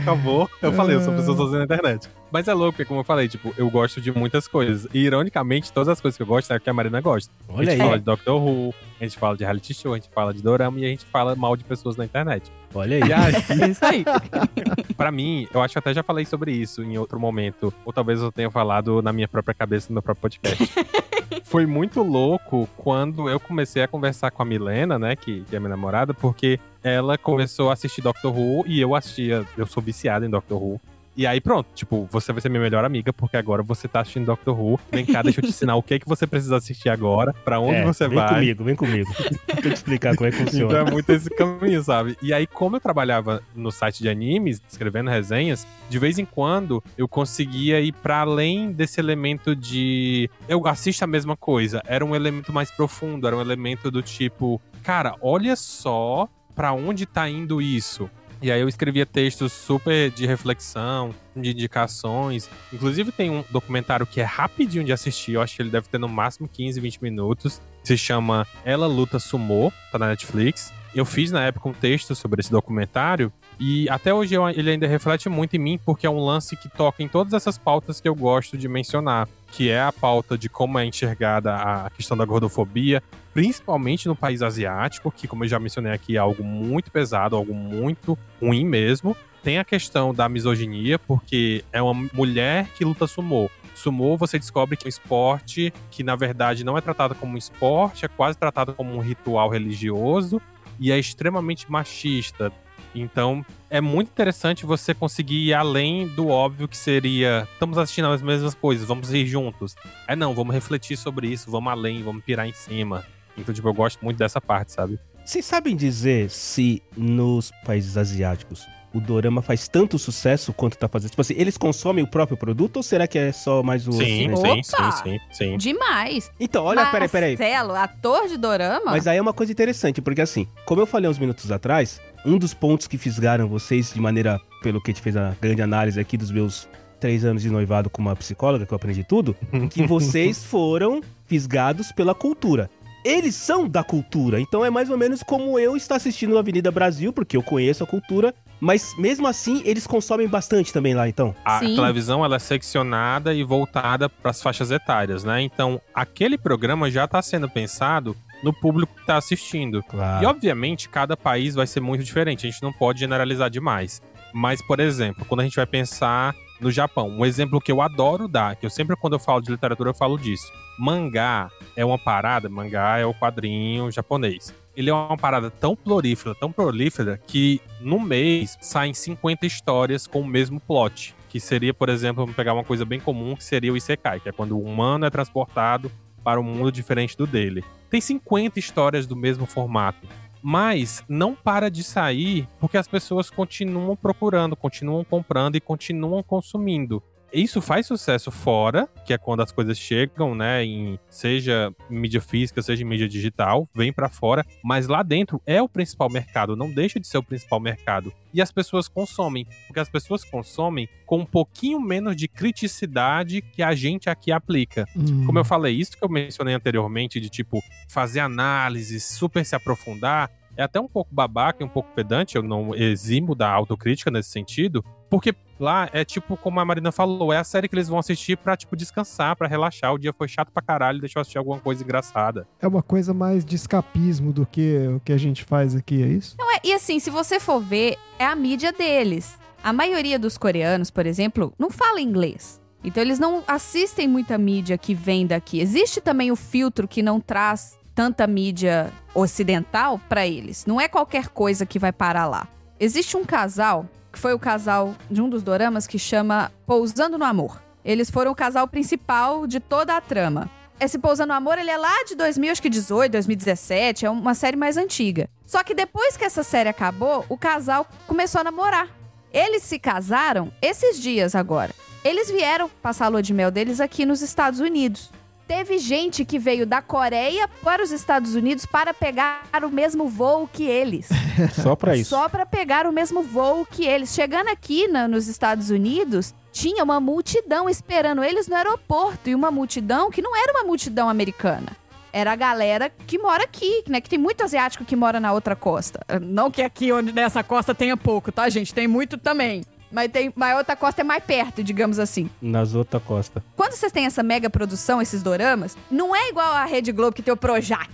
Acabou. 0.01 0.49
Eu 0.61 0.71
falei, 0.73 0.95
eu 0.95 1.01
sou 1.01 1.13
pessoa 1.13 1.37
sozinha 1.37 1.59
na 1.59 1.65
internet. 1.65 2.09
Mas 2.31 2.47
é 2.47 2.53
louco, 2.53 2.73
porque 2.73 2.85
como 2.85 3.01
eu 3.01 3.03
falei, 3.03 3.27
tipo, 3.27 3.53
eu 3.57 3.69
gosto 3.69 4.01
de 4.01 4.11
muitas 4.11 4.47
coisas. 4.47 4.87
E, 4.93 4.99
ironicamente, 4.99 5.71
todas 5.71 5.89
as 5.89 6.01
coisas 6.01 6.17
que 6.17 6.23
eu 6.23 6.27
gosto 6.27 6.51
é 6.51 6.57
o 6.57 6.59
que 6.59 6.69
a 6.69 6.73
Marina 6.73 6.99
gosta. 7.01 7.31
a 7.47 7.53
Olha 7.53 7.71
gente 7.71 7.81
aí. 7.81 7.87
fala 7.87 7.99
de 7.99 8.05
Doctor 8.05 8.41
Who, 8.41 8.73
a 8.99 9.03
gente 9.03 9.17
fala 9.17 9.37
de 9.37 9.43
reality 9.43 9.73
show, 9.73 9.93
a 9.93 9.97
gente 9.97 10.09
fala 10.13 10.33
de 10.33 10.41
dorama 10.41 10.79
e 10.79 10.85
a 10.85 10.89
gente 10.89 11.05
fala 11.05 11.35
mal 11.35 11.55
de 11.55 11.63
pessoas 11.63 11.95
na 11.95 12.05
internet. 12.05 12.51
Olha 12.75 12.97
aí. 12.97 13.09
E 13.09 13.13
aí, 13.13 13.61
é 13.61 13.67
isso 13.69 13.85
aí. 13.85 14.05
pra 14.97 15.11
mim, 15.11 15.47
eu 15.53 15.61
acho 15.61 15.73
que 15.73 15.77
eu 15.77 15.79
até 15.79 15.93
já 15.93 16.03
falei 16.03 16.25
sobre 16.25 16.51
isso 16.51 16.83
em 16.83 16.97
outro 16.97 17.19
momento. 17.19 17.73
Ou 17.85 17.93
talvez 17.93 18.21
eu 18.21 18.31
tenha 18.31 18.51
falado 18.51 19.01
na 19.01 19.13
minha 19.13 19.27
própria 19.27 19.53
cabeça, 19.53 19.87
no 19.89 19.95
meu 19.95 20.03
próprio 20.03 20.21
podcast. 20.21 20.69
Foi 21.43 21.65
muito 21.65 22.03
louco 22.03 22.67
quando 22.75 23.29
eu 23.29 23.39
comecei 23.39 23.81
a 23.81 23.87
conversar 23.87 24.29
com 24.31 24.41
a 24.41 24.45
Milena, 24.45 24.99
né, 24.99 25.15
que, 25.15 25.41
que 25.41 25.55
é 25.55 25.59
minha 25.59 25.69
namorada, 25.69 26.13
porque 26.13 26.59
ela 26.83 27.17
começou 27.17 27.69
a 27.69 27.73
assistir 27.73 28.01
Doctor 28.01 28.35
Who 28.35 28.65
e 28.67 28.81
eu 28.81 28.93
assistia, 28.93 29.45
eu 29.57 29.65
sou 29.65 29.81
viciado 29.81 30.25
em 30.25 30.29
Doctor 30.29 30.61
Who. 30.61 30.81
E 31.17 31.25
aí 31.25 31.39
pronto, 31.39 31.67
tipo, 31.73 32.07
você 32.11 32.33
vai 32.33 32.41
ser 32.41 32.49
minha 32.49 32.61
melhor 32.61 32.83
amiga, 32.83 33.13
porque 33.13 33.37
agora 33.37 33.63
você 33.63 33.87
tá 33.87 34.01
assistindo 34.01 34.25
Doctor 34.25 34.59
Who. 34.59 34.79
Vem 34.91 35.05
cá, 35.05 35.21
deixa 35.21 35.39
eu 35.39 35.43
te 35.43 35.49
ensinar 35.55 35.75
o 35.75 35.83
que 35.83 35.93
é 35.93 35.99
que 35.99 36.07
você 36.07 36.27
precisa 36.27 36.57
assistir 36.57 36.89
agora, 36.89 37.33
pra 37.33 37.59
onde 37.59 37.75
É, 37.77 37.83
você 37.85 38.07
vem 38.07 38.17
vai. 38.17 38.27
comigo, 38.33 38.63
vem 38.63 38.75
comigo. 38.75 39.09
Deixa 39.17 39.67
eu 39.67 39.71
te 39.71 39.75
explicar 39.75 40.15
como 40.15 40.27
é 40.27 40.31
que 40.31 40.37
Então 40.41 40.51
funciona. 40.51 40.77
é 40.79 40.91
muito 40.91 41.09
esse 41.11 41.29
caminho, 41.29 41.81
sabe? 41.83 42.17
E 42.21 42.33
aí, 42.33 42.45
como 42.45 42.75
eu 42.75 42.79
trabalhava 42.81 43.41
no 43.55 43.71
site 43.71 43.99
de 44.03 44.09
animes, 44.09 44.61
escrevendo 44.69 45.09
resenhas, 45.09 45.65
de 45.89 45.97
vez 45.99 46.19
em 46.19 46.25
quando 46.25 46.83
eu 46.97 47.07
conseguia 47.07 47.79
ir 47.79 47.93
pra 47.93 48.19
além 48.19 48.71
desse 48.71 48.99
elemento 48.99 49.55
de 49.55 50.29
eu 50.49 50.67
assisto 50.67 51.03
a 51.03 51.07
mesma 51.07 51.37
coisa. 51.37 51.81
Era 51.87 52.03
um 52.03 52.13
elemento 52.15 52.51
mais 52.51 52.69
profundo, 52.71 53.25
era 53.25 53.37
um 53.37 53.41
elemento 53.41 53.89
do 53.89 54.01
tipo, 54.01 54.61
cara, 54.83 55.15
olha 55.21 55.55
só 55.55 56.27
pra 56.53 56.73
onde 56.73 57.05
tá 57.05 57.29
indo 57.29 57.61
isso. 57.61 58.09
E 58.45 58.51
aí 58.51 58.61
eu 58.61 58.69
escrevia 58.69 59.07
textos 59.07 59.51
super 59.53 60.11
de 60.11 60.27
reflexão, 60.27 61.15
de 61.35 61.49
indicações. 61.49 62.47
Inclusive 62.71 63.11
tem 63.11 63.27
um 63.27 63.43
documentário 63.49 64.05
que 64.05 64.21
é 64.21 64.23
rapidinho 64.23 64.83
de 64.83 64.93
assistir, 64.93 65.31
eu 65.31 65.41
acho 65.41 65.55
que 65.55 65.63
ele 65.63 65.71
deve 65.71 65.87
ter 65.87 65.97
no 65.97 66.07
máximo 66.07 66.47
15, 66.47 66.79
20 66.79 67.01
minutos. 67.01 67.59
Se 67.83 67.97
chama 67.97 68.45
Ela 68.63 68.85
Luta 68.85 69.17
Sumô, 69.17 69.73
tá 69.91 69.97
na 69.97 70.09
Netflix. 70.09 70.71
Eu 70.93 71.05
fiz 71.05 71.31
na 71.31 71.43
época 71.43 71.67
um 71.67 71.73
texto 71.73 72.13
sobre 72.13 72.39
esse 72.39 72.51
documentário 72.51 73.33
e 73.59 73.89
até 73.89 74.13
hoje 74.13 74.33
eu- 74.35 74.49
ele 74.49 74.71
ainda 74.71 74.87
reflete 74.87 75.29
muito 75.29 75.55
em 75.55 75.59
mim 75.59 75.79
porque 75.85 76.05
é 76.05 76.09
um 76.09 76.23
lance 76.23 76.55
que 76.55 76.69
toca 76.69 77.01
em 77.01 77.07
todas 77.07 77.33
essas 77.33 77.57
pautas 77.57 78.01
que 78.01 78.07
eu 78.07 78.15
gosto 78.15 78.57
de 78.57 78.67
mencionar, 78.67 79.27
que 79.51 79.69
é 79.69 79.81
a 79.81 79.91
pauta 79.91 80.37
de 80.37 80.49
como 80.49 80.77
é 80.79 80.85
enxergada 80.85 81.55
a 81.55 81.89
questão 81.89 82.17
da 82.17 82.25
gordofobia, 82.25 83.01
principalmente 83.33 84.07
no 84.07 84.15
país 84.15 84.41
asiático, 84.41 85.11
que 85.11 85.27
como 85.27 85.43
eu 85.43 85.47
já 85.47 85.59
mencionei 85.59 85.91
aqui 85.91 86.15
é 86.15 86.19
algo 86.19 86.43
muito 86.43 86.91
pesado, 86.91 87.35
algo 87.35 87.53
muito 87.53 88.17
ruim 88.41 88.65
mesmo. 88.65 89.15
Tem 89.43 89.59
a 89.59 89.63
questão 89.63 90.13
da 90.13 90.27
misoginia, 90.27 90.97
porque 90.97 91.63
é 91.71 91.81
uma 91.81 92.09
mulher 92.13 92.67
que 92.75 92.83
luta 92.83 93.05
sumô. 93.05 93.49
Sumô, 93.75 94.17
você 94.17 94.39
descobre 94.39 94.75
que 94.75 94.85
é 94.85 94.87
um 94.87 94.89
esporte 94.89 95.71
que, 95.91 96.01
na 96.01 96.15
verdade, 96.15 96.63
não 96.63 96.77
é 96.77 96.81
tratado 96.81 97.13
como 97.13 97.33
um 97.35 97.37
esporte, 97.37 98.05
é 98.05 98.07
quase 98.07 98.37
tratado 98.37 98.73
como 98.73 98.95
um 98.95 98.99
ritual 98.99 99.49
religioso 99.49 100.41
e 100.79 100.91
é 100.91 100.97
extremamente 100.97 101.69
machista. 101.69 102.51
Então, 102.95 103.45
é 103.69 103.81
muito 103.81 104.07
interessante 104.09 104.65
você 104.65 104.93
conseguir 104.93 105.49
ir 105.49 105.53
além 105.53 106.07
do 106.07 106.29
óbvio 106.29 106.67
que 106.67 106.77
seria 106.77 107.47
estamos 107.53 107.77
assistindo 107.77 108.07
as 108.07 108.21
mesmas 108.21 108.53
coisas, 108.53 108.87
vamos 108.87 109.13
ir 109.13 109.25
juntos. 109.25 109.75
É 110.07 110.15
não, 110.15 110.33
vamos 110.33 110.53
refletir 110.53 110.97
sobre 110.97 111.27
isso, 111.27 111.51
vamos 111.51 111.71
além, 111.71 112.01
vamos 112.01 112.23
pirar 112.23 112.47
em 112.47 112.53
cima. 112.53 113.05
Então, 113.37 113.53
tipo, 113.53 113.67
eu 113.67 113.73
gosto 113.73 114.03
muito 114.03 114.17
dessa 114.17 114.39
parte, 114.39 114.71
sabe? 114.71 114.97
Vocês 115.25 115.43
sabem 115.43 115.75
dizer 115.75 116.29
se 116.29 116.81
nos 116.95 117.51
países 117.65 117.97
asiáticos 117.97 118.65
o 118.93 118.99
dorama 119.01 119.41
faz 119.41 119.67
tanto 119.67 119.99
sucesso 119.99 120.53
quanto 120.53 120.77
tá 120.77 120.87
fazendo? 120.87 121.09
Tipo 121.09 121.21
assim, 121.21 121.33
eles 121.35 121.57
consomem 121.57 122.01
o 122.01 122.07
próprio 122.07 122.37
produto 122.37 122.77
ou 122.77 122.83
será 122.83 123.05
que 123.05 123.19
é 123.19 123.31
só 123.33 123.61
mais 123.61 123.85
o. 123.87 123.91
Sim, 123.91 124.33
sim, 124.33 124.33
Opa! 124.33 124.91
sim, 124.91 125.01
sim, 125.03 125.19
sim. 125.31 125.57
Demais. 125.57 126.31
Então, 126.39 126.63
olha, 126.63 126.85
peraí, 126.85 127.09
peraí. 127.09 127.37
Marcelo, 127.37 127.75
ator 127.75 128.27
de 128.29 128.37
dorama? 128.37 128.91
Mas 128.91 129.05
aí 129.05 129.17
é 129.17 129.21
uma 129.21 129.33
coisa 129.33 129.51
interessante, 129.51 130.01
porque 130.01 130.21
assim, 130.21 130.47
como 130.65 130.81
eu 130.81 130.85
falei 130.85 131.09
uns 131.09 131.19
minutos 131.19 131.51
atrás, 131.51 131.99
um 132.25 132.37
dos 132.37 132.53
pontos 132.53 132.87
que 132.87 132.97
fisgaram 132.97 133.47
vocês 133.47 133.93
de 133.93 134.01
maneira, 134.01 134.41
pelo 134.61 134.81
que 134.81 134.91
a 134.91 134.93
gente 134.93 135.03
fez 135.03 135.15
a 135.15 135.35
grande 135.39 135.61
análise 135.61 135.99
aqui 135.99 136.17
dos 136.17 136.31
meus 136.31 136.67
três 136.99 137.23
anos 137.23 137.43
de 137.43 137.49
noivado 137.49 137.89
com 137.89 138.01
uma 138.01 138.15
psicóloga, 138.15 138.65
que 138.65 138.73
eu 138.73 138.75
aprendi 138.75 139.03
tudo, 139.03 139.35
que 139.69 139.85
vocês 139.85 140.43
foram 140.43 141.01
fisgados 141.27 141.91
pela 141.91 142.15
cultura. 142.15 142.69
Eles 143.03 143.35
são 143.35 143.69
da 143.69 143.83
cultura, 143.83 144.41
então 144.41 144.65
é 144.65 144.71
mais 144.71 144.89
ou 144.89 144.97
menos 144.97 145.21
como 145.21 145.59
eu 145.59 145.77
estar 145.77 145.97
assistindo 145.97 146.35
Avenida 146.39 146.71
Brasil, 146.71 147.13
porque 147.13 147.37
eu 147.37 147.43
conheço 147.43 147.83
a 147.83 147.87
cultura, 147.87 148.33
mas 148.59 148.97
mesmo 148.97 149.27
assim 149.27 149.61
eles 149.63 149.85
consomem 149.85 150.27
bastante 150.27 150.73
também 150.73 150.95
lá, 150.95 151.07
então. 151.07 151.35
A 151.45 151.59
Sim. 151.59 151.75
televisão 151.75 152.25
ela 152.25 152.37
é 152.37 152.39
seccionada 152.39 153.31
e 153.31 153.43
voltada 153.43 154.09
para 154.09 154.31
as 154.31 154.41
faixas 154.41 154.71
etárias, 154.71 155.23
né? 155.23 155.39
Então, 155.39 155.79
aquele 155.93 156.35
programa 156.35 156.89
já 156.89 157.05
está 157.05 157.21
sendo 157.21 157.47
pensado 157.47 158.15
no 158.45 158.53
público 158.53 158.93
que 158.93 159.01
está 159.01 159.17
assistindo. 159.17 159.81
Claro. 159.81 160.23
E 160.23 160.27
obviamente 160.27 160.87
cada 160.87 161.17
país 161.17 161.55
vai 161.55 161.65
ser 161.65 161.79
muito 161.79 162.03
diferente, 162.03 162.45
a 162.45 162.49
gente 162.49 162.61
não 162.61 162.71
pode 162.71 162.99
generalizar 162.99 163.49
demais. 163.49 164.01
Mas, 164.31 164.61
por 164.61 164.79
exemplo, 164.79 165.25
quando 165.25 165.39
a 165.41 165.43
gente 165.43 165.55
vai 165.55 165.65
pensar 165.65 166.35
no 166.61 166.69
Japão, 166.69 167.09
um 167.09 167.25
exemplo 167.25 167.59
que 167.59 167.71
eu 167.71 167.81
adoro 167.81 168.27
dar, 168.27 168.55
que 168.55 168.65
eu 168.65 168.69
sempre 168.69 168.95
quando 168.95 169.13
eu 169.13 169.19
falo 169.19 169.41
de 169.41 169.51
literatura 169.51 169.89
eu 169.89 169.93
falo 169.93 170.17
disso. 170.17 170.45
Mangá 170.77 171.49
é 171.75 171.83
uma 171.83 171.97
parada, 171.97 172.47
mangá 172.47 172.99
é 172.99 173.05
o 173.05 173.13
quadrinho 173.13 173.91
japonês. 173.91 174.53
Ele 174.75 174.89
é 174.89 174.93
uma 174.93 175.17
parada 175.17 175.49
tão 175.49 175.75
prolífera, 175.75 176.35
tão 176.35 176.51
prolífera, 176.51 177.19
que 177.25 177.61
no 177.79 177.99
mês 177.99 178.57
saem 178.61 178.93
50 178.93 179.45
histórias 179.45 180.05
com 180.05 180.21
o 180.21 180.27
mesmo 180.27 180.59
plot. 180.59 181.15
Que 181.29 181.39
seria, 181.39 181.73
por 181.73 181.89
exemplo, 181.89 182.23
vamos 182.23 182.35
pegar 182.35 182.53
uma 182.53 182.63
coisa 182.63 182.85
bem 182.85 182.99
comum, 182.99 183.35
que 183.35 183.43
seria 183.43 183.73
o 183.73 183.77
Isekai, 183.77 184.19
que 184.19 184.29
é 184.29 184.31
quando 184.31 184.55
o 184.55 184.61
humano 184.61 185.05
é 185.05 185.09
transportado 185.09 185.91
para 186.25 186.41
um 186.41 186.43
mundo 186.43 186.71
diferente 186.71 187.15
do 187.15 187.27
dele. 187.27 187.63
Tem 187.87 188.01
50 188.01 188.57
histórias 188.57 189.05
do 189.05 189.15
mesmo 189.15 189.45
formato. 189.45 190.07
Mas 190.41 191.03
não 191.07 191.35
para 191.35 191.69
de 191.69 191.83
sair 191.83 192.47
porque 192.59 192.77
as 192.77 192.87
pessoas 192.87 193.29
continuam 193.29 193.95
procurando, 193.95 194.55
continuam 194.55 195.03
comprando 195.03 195.55
e 195.55 195.61
continuam 195.61 196.21
consumindo. 196.23 197.01
Isso 197.33 197.61
faz 197.61 197.85
sucesso 197.85 198.31
fora, 198.31 198.87
que 199.05 199.13
é 199.13 199.17
quando 199.17 199.41
as 199.41 199.51
coisas 199.51 199.77
chegam, 199.77 200.33
né, 200.33 200.63
em 200.63 200.97
seja 201.09 201.73
em 201.89 201.99
mídia 201.99 202.21
física, 202.21 202.61
seja 202.61 202.83
em 202.83 202.85
mídia 202.85 203.07
digital, 203.07 203.67
vem 203.75 203.91
para 203.91 204.09
fora, 204.09 204.45
mas 204.63 204.87
lá 204.87 205.03
dentro 205.03 205.41
é 205.45 205.61
o 205.61 205.67
principal 205.67 206.09
mercado, 206.09 206.55
não 206.55 206.71
deixa 206.71 206.99
de 206.99 207.07
ser 207.07 207.17
o 207.17 207.23
principal 207.23 207.59
mercado. 207.59 208.13
E 208.33 208.41
as 208.41 208.51
pessoas 208.51 208.87
consomem, 208.87 209.45
porque 209.67 209.79
as 209.79 209.89
pessoas 209.89 210.23
consomem 210.23 210.87
com 211.05 211.19
um 211.19 211.25
pouquinho 211.25 211.79
menos 211.79 212.15
de 212.15 212.27
criticidade 212.27 213.41
que 213.41 213.61
a 213.61 213.75
gente 213.75 214.09
aqui 214.09 214.31
aplica. 214.31 214.85
Hum. 214.95 215.25
Como 215.25 215.39
eu 215.39 215.45
falei, 215.45 215.75
isso 215.75 215.97
que 215.97 216.03
eu 216.03 216.09
mencionei 216.09 216.53
anteriormente, 216.53 217.19
de 217.19 217.29
tipo, 217.29 217.61
fazer 217.89 218.21
análise, 218.21 218.99
super 218.99 219.45
se 219.45 219.55
aprofundar, 219.55 220.31
é 220.57 220.63
até 220.63 220.79
um 220.79 220.87
pouco 220.87 221.13
babaca 221.13 221.61
e 221.61 221.65
um 221.65 221.69
pouco 221.69 221.93
pedante, 221.93 222.35
eu 222.35 222.43
não 222.43 222.73
eximo 222.73 223.35
da 223.35 223.49
autocrítica 223.49 224.09
nesse 224.09 224.29
sentido, 224.29 224.83
porque 225.09 225.33
lá 225.59 225.89
é 225.93 226.03
tipo, 226.03 226.37
como 226.37 226.59
a 226.59 226.65
Marina 226.65 226.91
falou, 226.91 227.31
é 227.31 227.37
a 227.37 227.43
série 227.43 227.67
que 227.67 227.75
eles 227.75 227.87
vão 227.87 227.99
assistir 227.99 228.37
pra, 228.37 228.55
tipo, 228.55 228.75
descansar, 228.75 229.35
pra 229.35 229.47
relaxar. 229.47 229.93
O 229.93 229.97
dia 229.97 230.13
foi 230.13 230.27
chato 230.27 230.51
pra 230.51 230.61
caralho, 230.61 230.99
deixa 230.99 231.17
eu 231.17 231.21
assistir 231.21 231.37
alguma 231.37 231.59
coisa 231.59 231.83
engraçada. 231.83 232.47
É 232.61 232.67
uma 232.67 232.83
coisa 232.83 233.13
mais 233.13 233.45
de 233.45 233.55
escapismo 233.55 234.31
do 234.33 234.45
que 234.45 234.87
o 234.95 234.99
que 234.99 235.13
a 235.13 235.17
gente 235.17 235.43
faz 235.43 235.75
aqui, 235.75 236.01
é 236.03 236.07
isso? 236.07 236.35
Não 236.37 236.51
é, 236.55 236.59
e 236.63 236.73
assim, 236.73 236.99
se 236.99 237.09
você 237.09 237.39
for 237.39 237.59
ver, 237.59 237.97
é 238.19 238.25
a 238.25 238.35
mídia 238.35 238.71
deles. 238.71 239.37
A 239.63 239.73
maioria 239.73 240.19
dos 240.19 240.37
coreanos, 240.37 240.91
por 240.91 241.05
exemplo, 241.05 241.53
não 241.57 241.71
fala 241.71 241.99
inglês. 241.99 242.61
Então 242.83 243.01
eles 243.01 243.17
não 243.17 243.43
assistem 243.47 244.07
muita 244.07 244.37
mídia 244.37 244.77
que 244.77 244.93
vem 244.93 245.25
daqui. 245.25 245.59
Existe 245.59 245.99
também 245.99 246.31
o 246.31 246.35
filtro 246.35 246.87
que 246.87 247.01
não 247.01 247.19
traz 247.19 247.79
tanta 247.95 248.27
mídia 248.27 248.91
ocidental 249.15 249.99
pra 250.07 250.27
eles. 250.27 250.65
Não 250.67 250.79
é 250.79 250.87
qualquer 250.87 251.29
coisa 251.29 251.65
que 251.65 251.79
vai 251.79 251.91
parar 251.91 252.27
lá. 252.27 252.47
Existe 252.79 253.17
um 253.17 253.23
casal, 253.23 253.89
que 254.15 254.19
foi 254.21 254.33
o 254.33 254.39
casal 254.39 254.95
de 255.11 255.21
um 255.21 255.27
dos 255.27 255.43
doramas 255.43 255.85
que 255.85 255.99
chama 255.99 256.49
Pousando 256.65 257.17
no 257.17 257.25
Amor. 257.25 257.61
Eles 257.83 258.09
foram 258.09 258.31
o 258.31 258.35
casal 258.35 258.65
principal 258.65 259.45
de 259.45 259.59
toda 259.59 259.93
a 259.93 259.99
trama. 259.99 260.49
Esse 260.79 260.97
Pousando 260.97 261.27
no 261.27 261.33
Amor, 261.33 261.57
ele 261.57 261.69
é 261.69 261.77
lá 261.77 262.03
de 262.07 262.15
2018, 262.15 263.11
2017, 263.11 264.05
é 264.05 264.09
uma 264.09 264.33
série 264.33 264.55
mais 264.55 264.77
antiga. 264.77 265.29
Só 265.45 265.63
que 265.63 265.75
depois 265.75 266.15
que 266.15 266.23
essa 266.23 266.43
série 266.43 266.69
acabou, 266.69 267.25
o 267.27 267.37
casal 267.37 267.85
começou 268.07 268.39
a 268.39 268.45
namorar. 268.45 268.87
Eles 269.33 269.63
se 269.63 269.77
casaram 269.77 270.49
esses 270.61 270.97
dias 270.97 271.35
agora. 271.35 271.73
Eles 272.01 272.31
vieram 272.31 272.69
passar 272.81 273.07
a 273.07 273.09
lua 273.09 273.21
de 273.21 273.33
mel 273.33 273.51
deles 273.51 273.81
aqui 273.81 274.05
nos 274.05 274.21
Estados 274.21 274.61
Unidos. 274.61 275.11
Teve 275.47 275.77
gente 275.77 276.25
que 276.25 276.39
veio 276.39 276.65
da 276.65 276.81
Coreia 276.81 277.47
para 277.63 277.83
os 277.83 277.91
Estados 277.91 278.33
Unidos 278.33 278.65
para 278.65 278.93
pegar 278.95 279.43
o 279.63 279.69
mesmo 279.69 280.07
voo 280.07 280.49
que 280.51 280.63
eles. 280.63 281.07
Só 281.61 281.75
pra 281.75 281.95
isso. 281.95 282.09
Só 282.09 282.27
para 282.27 282.45
pegar 282.47 282.87
o 282.87 282.91
mesmo 282.91 283.21
voo 283.21 283.65
que 283.69 283.85
eles. 283.85 284.13
Chegando 284.13 284.49
aqui 284.49 284.87
na- 284.87 285.07
nos 285.07 285.27
Estados 285.27 285.69
Unidos, 285.69 286.33
tinha 286.51 286.83
uma 286.83 286.99
multidão 286.99 287.69
esperando 287.69 288.23
eles 288.23 288.47
no 288.47 288.55
aeroporto. 288.55 289.29
E 289.29 289.35
uma 289.35 289.51
multidão 289.51 290.09
que 290.09 290.21
não 290.21 290.35
era 290.35 290.51
uma 290.53 290.63
multidão 290.63 291.07
americana. 291.09 291.67
Era 292.11 292.31
a 292.31 292.35
galera 292.35 292.89
que 293.05 293.19
mora 293.19 293.43
aqui, 293.43 293.83
né? 293.87 293.99
Que 294.01 294.09
tem 294.09 294.17
muito 294.17 294.41
asiático 294.43 294.85
que 294.85 294.95
mora 294.95 295.19
na 295.19 295.31
outra 295.33 295.55
costa. 295.55 295.99
Não 296.21 296.49
que 296.49 296.61
aqui 296.63 296.91
onde 296.91 297.11
nessa 297.11 297.43
costa 297.43 297.75
tenha 297.75 297.95
pouco, 297.97 298.31
tá, 298.31 298.47
gente? 298.49 298.73
Tem 298.73 298.87
muito 298.87 299.17
também. 299.17 299.63
Mas 299.95 300.11
tem, 300.11 300.29
mas 300.35 300.53
a 300.53 300.57
outra 300.57 300.75
costa 300.75 300.99
é 300.99 301.03
mais 301.05 301.23
perto, 301.23 301.63
digamos 301.63 301.99
assim. 301.99 302.29
Nas 302.41 302.75
outra 302.75 302.99
costa. 302.99 303.41
Quando 303.55 303.71
vocês 303.71 303.93
têm 303.93 304.05
essa 304.05 304.21
mega 304.21 304.49
produção, 304.49 305.01
esses 305.01 305.23
doramas, 305.23 305.77
não 305.89 306.13
é 306.13 306.27
igual 306.27 306.51
a 306.51 306.65
Rede 306.65 306.91
Globo 306.91 307.15
que 307.15 307.21
tem 307.21 307.33
o 307.33 307.37
Projac. 307.37 307.89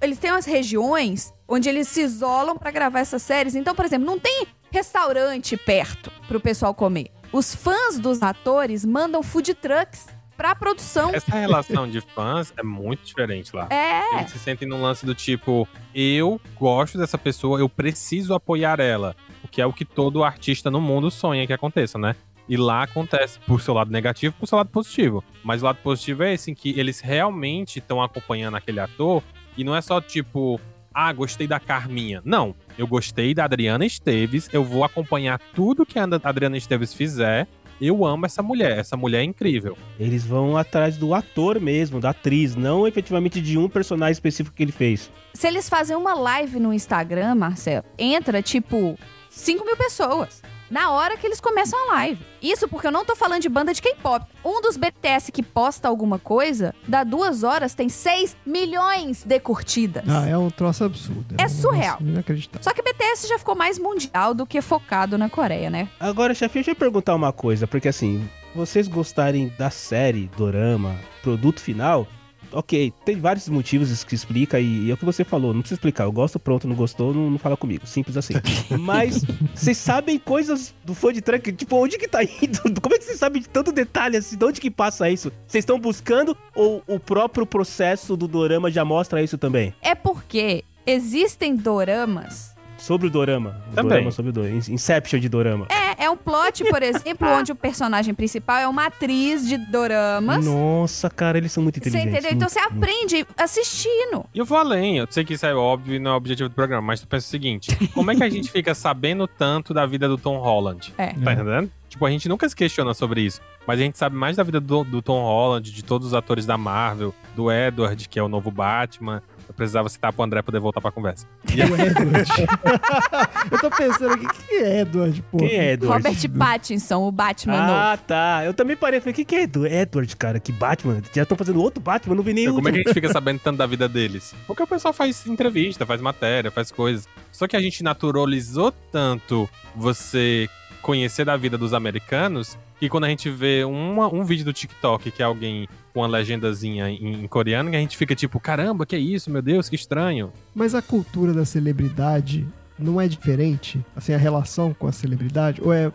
Eles 0.00 0.20
têm 0.20 0.30
umas 0.30 0.46
regiões 0.46 1.34
onde 1.48 1.68
eles 1.68 1.88
se 1.88 2.02
isolam 2.02 2.56
pra 2.56 2.70
gravar 2.70 3.00
essas 3.00 3.20
séries. 3.22 3.56
Então, 3.56 3.74
por 3.74 3.84
exemplo, 3.84 4.06
não 4.06 4.16
tem 4.16 4.46
restaurante 4.70 5.56
perto 5.56 6.12
pro 6.28 6.38
pessoal 6.38 6.72
comer. 6.72 7.10
Os 7.32 7.52
fãs 7.52 7.98
dos 7.98 8.22
atores 8.22 8.84
mandam 8.84 9.20
food 9.20 9.52
trucks 9.54 10.06
pra 10.36 10.54
produção. 10.54 11.10
Essa 11.12 11.34
relação 11.34 11.90
de 11.90 12.00
fãs 12.00 12.52
é 12.56 12.62
muito 12.62 13.04
diferente 13.04 13.54
lá. 13.54 13.66
É. 13.70 14.20
Eles 14.20 14.30
se 14.30 14.38
sentem 14.38 14.68
num 14.68 14.80
lance 14.80 15.04
do 15.04 15.16
tipo, 15.16 15.66
eu 15.92 16.40
gosto 16.56 16.96
dessa 16.96 17.18
pessoa, 17.18 17.58
eu 17.58 17.68
preciso 17.68 18.34
apoiar 18.34 18.78
ela. 18.78 19.16
Que 19.50 19.60
é 19.60 19.66
o 19.66 19.72
que 19.72 19.84
todo 19.84 20.24
artista 20.24 20.70
no 20.70 20.80
mundo 20.80 21.10
sonha 21.10 21.46
que 21.46 21.52
aconteça, 21.52 21.98
né? 21.98 22.14
E 22.48 22.56
lá 22.56 22.82
acontece 22.82 23.38
por 23.40 23.60
seu 23.60 23.74
lado 23.74 23.92
negativo, 23.92 24.34
por 24.38 24.46
seu 24.46 24.58
lado 24.58 24.70
positivo. 24.70 25.22
Mas 25.44 25.62
o 25.62 25.66
lado 25.66 25.78
positivo 25.82 26.24
é 26.24 26.34
esse, 26.34 26.50
em 26.50 26.54
que 26.54 26.78
eles 26.78 27.00
realmente 27.00 27.78
estão 27.78 28.02
acompanhando 28.02 28.56
aquele 28.56 28.80
ator. 28.80 29.22
E 29.56 29.62
não 29.62 29.74
é 29.74 29.80
só 29.80 30.00
tipo, 30.00 30.60
ah, 30.92 31.12
gostei 31.12 31.46
da 31.46 31.60
Carminha. 31.60 32.20
Não, 32.24 32.54
eu 32.76 32.86
gostei 32.86 33.32
da 33.34 33.44
Adriana 33.44 33.86
Esteves, 33.86 34.48
eu 34.52 34.64
vou 34.64 34.82
acompanhar 34.82 35.40
tudo 35.54 35.86
que 35.86 35.98
a 35.98 36.08
Adriana 36.24 36.56
Esteves 36.56 36.92
fizer. 36.92 37.46
Eu 37.80 38.04
amo 38.04 38.26
essa 38.26 38.42
mulher, 38.42 38.78
essa 38.78 38.96
mulher 38.96 39.20
é 39.20 39.24
incrível. 39.24 39.78
Eles 39.98 40.26
vão 40.26 40.56
atrás 40.56 40.98
do 40.98 41.14
ator 41.14 41.58
mesmo, 41.58 41.98
da 41.98 42.10
atriz, 42.10 42.54
não 42.54 42.86
efetivamente 42.86 43.40
de 43.40 43.56
um 43.56 43.70
personagem 43.70 44.12
específico 44.12 44.54
que 44.54 44.62
ele 44.62 44.72
fez. 44.72 45.10
Se 45.32 45.46
eles 45.46 45.66
fazem 45.66 45.96
uma 45.96 46.12
live 46.12 46.60
no 46.60 46.74
Instagram, 46.74 47.36
Marcelo, 47.36 47.86
entra 47.96 48.42
tipo 48.42 48.98
5 49.40 49.64
mil 49.64 49.76
pessoas. 49.76 50.42
Na 50.70 50.92
hora 50.92 51.16
que 51.16 51.26
eles 51.26 51.40
começam 51.40 51.76
a 51.76 51.94
live. 51.94 52.24
Isso 52.40 52.68
porque 52.68 52.86
eu 52.86 52.92
não 52.92 53.04
tô 53.04 53.16
falando 53.16 53.42
de 53.42 53.48
banda 53.48 53.74
de 53.74 53.82
K-pop. 53.82 54.24
Um 54.44 54.60
dos 54.62 54.76
BTS 54.76 55.32
que 55.32 55.42
posta 55.42 55.88
alguma 55.88 56.16
coisa, 56.16 56.72
dá 56.86 57.02
duas 57.02 57.42
horas, 57.42 57.74
tem 57.74 57.88
6 57.88 58.36
milhões 58.46 59.24
de 59.24 59.40
curtidas. 59.40 60.04
Ah, 60.06 60.28
é 60.28 60.38
um 60.38 60.48
troço 60.48 60.84
absurdo. 60.84 61.34
É 61.38 61.46
um 61.46 61.48
surreal. 61.48 61.98
Inacreditável. 62.00 62.62
Só 62.62 62.72
que 62.72 62.82
BTS 62.82 63.26
já 63.26 63.36
ficou 63.36 63.56
mais 63.56 63.80
mundial 63.80 64.32
do 64.32 64.46
que 64.46 64.62
focado 64.62 65.18
na 65.18 65.28
Coreia, 65.28 65.68
né? 65.70 65.88
Agora, 65.98 66.34
chefe, 66.34 66.54
deixa 66.54 66.70
eu 66.70 66.76
perguntar 66.76 67.16
uma 67.16 67.32
coisa, 67.32 67.66
porque 67.66 67.88
assim, 67.88 68.28
vocês 68.54 68.86
gostarem 68.86 69.52
da 69.58 69.70
série, 69.70 70.30
dorama, 70.36 70.94
produto 71.20 71.60
final, 71.60 72.06
ok, 72.52 72.92
tem 73.04 73.16
vários 73.16 73.48
motivos 73.48 74.04
que 74.04 74.14
explica 74.14 74.60
e, 74.60 74.86
e 74.86 74.90
é 74.90 74.94
o 74.94 74.96
que 74.96 75.04
você 75.04 75.24
falou, 75.24 75.52
não 75.52 75.60
precisa 75.60 75.78
explicar. 75.78 76.04
Eu 76.04 76.12
gosto, 76.12 76.38
pronto, 76.38 76.66
não 76.66 76.76
gostou, 76.76 77.12
não, 77.14 77.30
não 77.30 77.38
fala 77.38 77.56
comigo. 77.56 77.86
Simples 77.86 78.16
assim. 78.16 78.34
Mas 78.78 79.24
vocês 79.54 79.76
sabem 79.76 80.18
coisas 80.18 80.74
do 80.84 80.94
fã 80.94 81.12
de 81.12 81.20
track, 81.20 81.52
tipo, 81.52 81.76
onde 81.76 81.98
que 81.98 82.08
tá 82.08 82.22
indo? 82.22 82.60
Como 82.80 82.94
é 82.94 82.98
que 82.98 83.04
vocês 83.04 83.18
sabem 83.18 83.42
de 83.42 83.48
tanto 83.48 83.72
detalhe 83.72 84.16
assim? 84.16 84.36
De 84.36 84.44
onde 84.44 84.60
que 84.60 84.70
passa 84.70 85.10
isso? 85.10 85.32
Vocês 85.46 85.62
estão 85.62 85.78
buscando 85.78 86.36
ou 86.54 86.82
o 86.86 86.98
próprio 86.98 87.46
processo 87.46 88.16
do 88.16 88.26
dorama 88.26 88.70
já 88.70 88.84
mostra 88.84 89.22
isso 89.22 89.38
também? 89.38 89.74
É 89.82 89.94
porque 89.94 90.64
existem 90.86 91.54
doramas. 91.54 92.54
Sobre 92.80 93.06
o 93.06 93.10
dorama. 93.10 93.62
O 93.70 93.74
Também. 93.74 93.90
Dorama 93.90 94.10
sobre 94.10 94.30
o 94.30 94.32
dorama. 94.32 94.56
Inception 94.56 95.20
de 95.20 95.28
dorama. 95.28 95.66
É, 95.68 96.04
é 96.04 96.10
um 96.10 96.16
plot, 96.16 96.64
por 96.64 96.82
exemplo, 96.82 97.28
onde 97.28 97.52
o 97.52 97.54
personagem 97.54 98.14
principal 98.14 98.58
é 98.58 98.66
uma 98.66 98.86
atriz 98.86 99.46
de 99.46 99.56
doramas. 99.58 100.44
Nossa, 100.44 101.10
cara, 101.10 101.38
eles 101.38 101.52
são 101.52 101.62
muito 101.62 101.76
Você 101.78 101.88
inteligentes. 101.90 102.12
entendeu? 102.24 102.36
Então 102.36 102.48
muito, 102.48 102.52
você 102.52 102.60
muito. 102.60 102.84
aprende 102.84 103.26
assistindo. 103.36 104.24
E 104.34 104.38
eu 104.38 104.44
vou 104.44 104.58
além, 104.58 104.98
eu 104.98 105.06
sei 105.10 105.24
que 105.24 105.34
isso 105.34 105.44
é 105.46 105.54
óbvio 105.54 105.94
e 105.94 105.98
não 105.98 106.12
é 106.12 106.14
o 106.14 106.16
objetivo 106.16 106.48
do 106.48 106.54
programa, 106.54 106.82
mas 106.82 107.00
tu 107.00 107.06
pensa 107.06 107.26
o 107.26 107.30
seguinte: 107.30 107.76
como 107.92 108.10
é 108.10 108.16
que 108.16 108.24
a 108.24 108.28
gente 108.30 108.50
fica 108.50 108.74
sabendo 108.74 109.26
tanto 109.28 109.74
da 109.74 109.84
vida 109.84 110.08
do 110.08 110.16
Tom 110.16 110.38
Holland? 110.38 110.94
É. 110.96 111.08
Tá 111.08 111.32
entendendo? 111.32 111.70
Tipo, 111.88 112.06
a 112.06 112.10
gente 112.10 112.28
nunca 112.28 112.48
se 112.48 112.54
questiona 112.54 112.94
sobre 112.94 113.20
isso, 113.22 113.40
mas 113.66 113.78
a 113.80 113.82
gente 113.82 113.98
sabe 113.98 114.14
mais 114.16 114.36
da 114.36 114.42
vida 114.44 114.60
do, 114.60 114.84
do 114.84 115.02
Tom 115.02 115.20
Holland, 115.22 115.70
de 115.70 115.84
todos 115.84 116.06
os 116.08 116.14
atores 116.14 116.46
da 116.46 116.56
Marvel, 116.56 117.12
do 117.34 117.50
Edward, 117.50 118.08
que 118.08 118.18
é 118.18 118.22
o 118.22 118.28
novo 118.28 118.50
Batman. 118.50 119.20
Eu 119.50 119.54
precisava 119.54 119.88
citar 119.88 120.12
pro 120.12 120.22
André 120.22 120.42
poder 120.42 120.60
voltar 120.60 120.80
pra 120.80 120.92
conversa. 120.92 121.26
O 121.44 121.50
Edward. 121.52 122.30
eu 123.50 123.58
tô 123.58 123.68
pensando 123.68 124.14
aqui, 124.14 124.26
quem 124.46 124.58
é 124.58 124.80
Edward, 124.82 125.22
pô? 125.28 125.38
Quem 125.38 125.50
é 125.50 125.72
Edward? 125.72 126.04
Robert 126.06 126.30
Pattinson, 126.38 127.02
o 127.08 127.10
Batman 127.10 127.56
Ah, 127.56 127.90
novo. 127.90 128.02
tá. 128.06 128.42
Eu 128.44 128.54
também 128.54 128.76
parei. 128.76 129.00
Falei, 129.00 129.12
o 129.12 129.16
que, 129.16 129.24
que 129.24 129.34
é 129.34 129.42
Edu- 129.42 129.66
Edward, 129.66 130.16
cara? 130.16 130.38
Que 130.38 130.52
Batman? 130.52 131.02
Já 131.12 131.24
estão 131.24 131.36
fazendo 131.36 131.60
outro 131.60 131.82
Batman, 131.82 132.14
não 132.14 132.22
vi 132.22 132.32
nem 132.32 132.44
Então, 132.44 132.54
como 132.54 132.68
é 132.68 132.70
que 132.72 132.78
a 132.78 132.82
gente 132.82 132.92
fica 132.94 133.12
sabendo 133.12 133.40
tanto 133.40 133.56
da 133.56 133.66
vida 133.66 133.88
deles? 133.88 134.32
Porque 134.46 134.62
o 134.62 134.66
pessoal 134.68 134.94
faz 134.94 135.26
entrevista, 135.26 135.84
faz 135.84 136.00
matéria, 136.00 136.48
faz 136.52 136.70
coisas. 136.70 137.08
Só 137.32 137.48
que 137.48 137.56
a 137.56 137.60
gente 137.60 137.82
naturalizou 137.82 138.70
tanto 138.92 139.50
você 139.74 140.48
conhecer 140.80 141.24
da 141.24 141.36
vida 141.36 141.58
dos 141.58 141.74
americanos 141.74 142.56
que 142.78 142.88
quando 142.88 143.04
a 143.04 143.08
gente 143.08 143.28
vê 143.28 143.64
uma- 143.64 144.08
um 144.14 144.24
vídeo 144.24 144.44
do 144.44 144.52
TikTok 144.52 145.10
que 145.10 145.20
é 145.22 145.26
alguém 145.26 145.68
com 145.92 146.00
uma 146.00 146.06
legendazinha 146.06 146.88
em, 146.88 147.24
em 147.24 147.26
coreano, 147.26 147.70
que 147.70 147.76
a 147.76 147.80
gente 147.80 147.96
fica 147.96 148.14
tipo, 148.14 148.38
caramba, 148.38 148.86
que 148.86 148.96
é 148.96 148.98
isso, 148.98 149.30
meu 149.30 149.42
Deus, 149.42 149.68
que 149.68 149.76
estranho. 149.76 150.32
Mas 150.54 150.74
a 150.74 150.82
cultura 150.82 151.32
da 151.32 151.44
celebridade 151.44 152.46
não 152.78 153.00
é 153.00 153.06
diferente? 153.06 153.84
Assim, 153.94 154.14
a 154.14 154.18
relação 154.18 154.72
com 154.72 154.86
a 154.86 154.92
celebridade? 154.92 155.60
Ou 155.62 155.72
é, 155.72 155.92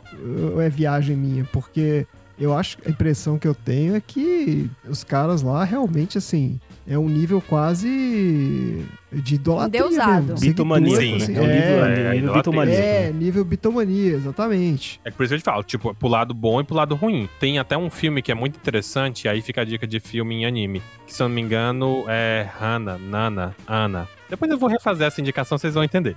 ou 0.54 0.62
é 0.62 0.70
viagem 0.70 1.16
minha? 1.16 1.44
Porque 1.46 2.06
eu 2.38 2.56
acho 2.56 2.78
a 2.86 2.90
impressão 2.90 3.40
que 3.40 3.48
eu 3.48 3.56
tenho 3.56 3.96
é 3.96 4.02
que 4.02 4.70
os 4.88 5.04
caras 5.04 5.42
lá 5.42 5.64
realmente, 5.64 6.18
assim, 6.18 6.60
É 6.88 6.98
um 7.00 7.10
nível 7.10 7.42
quase 7.42 8.86
de 9.12 9.36
idolatria 9.36 9.82
Endeusado. 9.82 10.34
mesmo. 10.34 10.40
Bitomania. 10.40 10.98
Sim, 10.98 11.16
assim, 11.16 11.36
é 11.36 11.42
o 11.42 11.48
nível, 11.48 11.86
é, 11.86 12.16
é, 12.16 12.18
é, 12.18 12.34
bitomania. 12.34 12.76
é, 12.76 13.12
nível 13.12 13.44
bitomania, 13.44 14.14
exatamente. 14.14 15.00
É 15.04 15.10
por 15.10 15.24
isso 15.24 15.32
que 15.32 15.36
eu 15.36 15.40
te 15.40 15.44
falo, 15.44 15.64
tipo, 15.64 15.96
pro 15.96 16.08
lado 16.08 16.34
bom 16.34 16.62
e 16.62 16.64
pro 16.64 16.76
lado 16.76 16.94
ruim. 16.94 17.28
Tem 17.40 17.58
até 17.58 17.76
um 17.76 17.90
filme 17.90 18.22
que 18.22 18.32
é 18.32 18.36
muito 18.36 18.58
interessante, 18.58 19.28
aí 19.28 19.42
fica 19.42 19.62
a 19.62 19.66
dica 19.66 19.88
de 19.88 20.00
filme 20.00 20.36
em 20.36 20.46
anime. 20.46 20.82
Que 21.08 21.14
se 21.14 21.24
eu 21.24 21.28
não 21.28 21.36
me 21.36 21.42
engano 21.42 22.04
é 22.08 22.48
Hana, 22.62 23.00
Nana, 23.00 23.56
Ana. 23.68 24.08
Depois 24.30 24.52
eu 24.52 24.58
vou 24.58 24.70
refazer 24.70 25.08
essa 25.08 25.20
indicação, 25.20 25.58
vocês 25.58 25.74
vão 25.74 25.84
entender. 25.84 26.16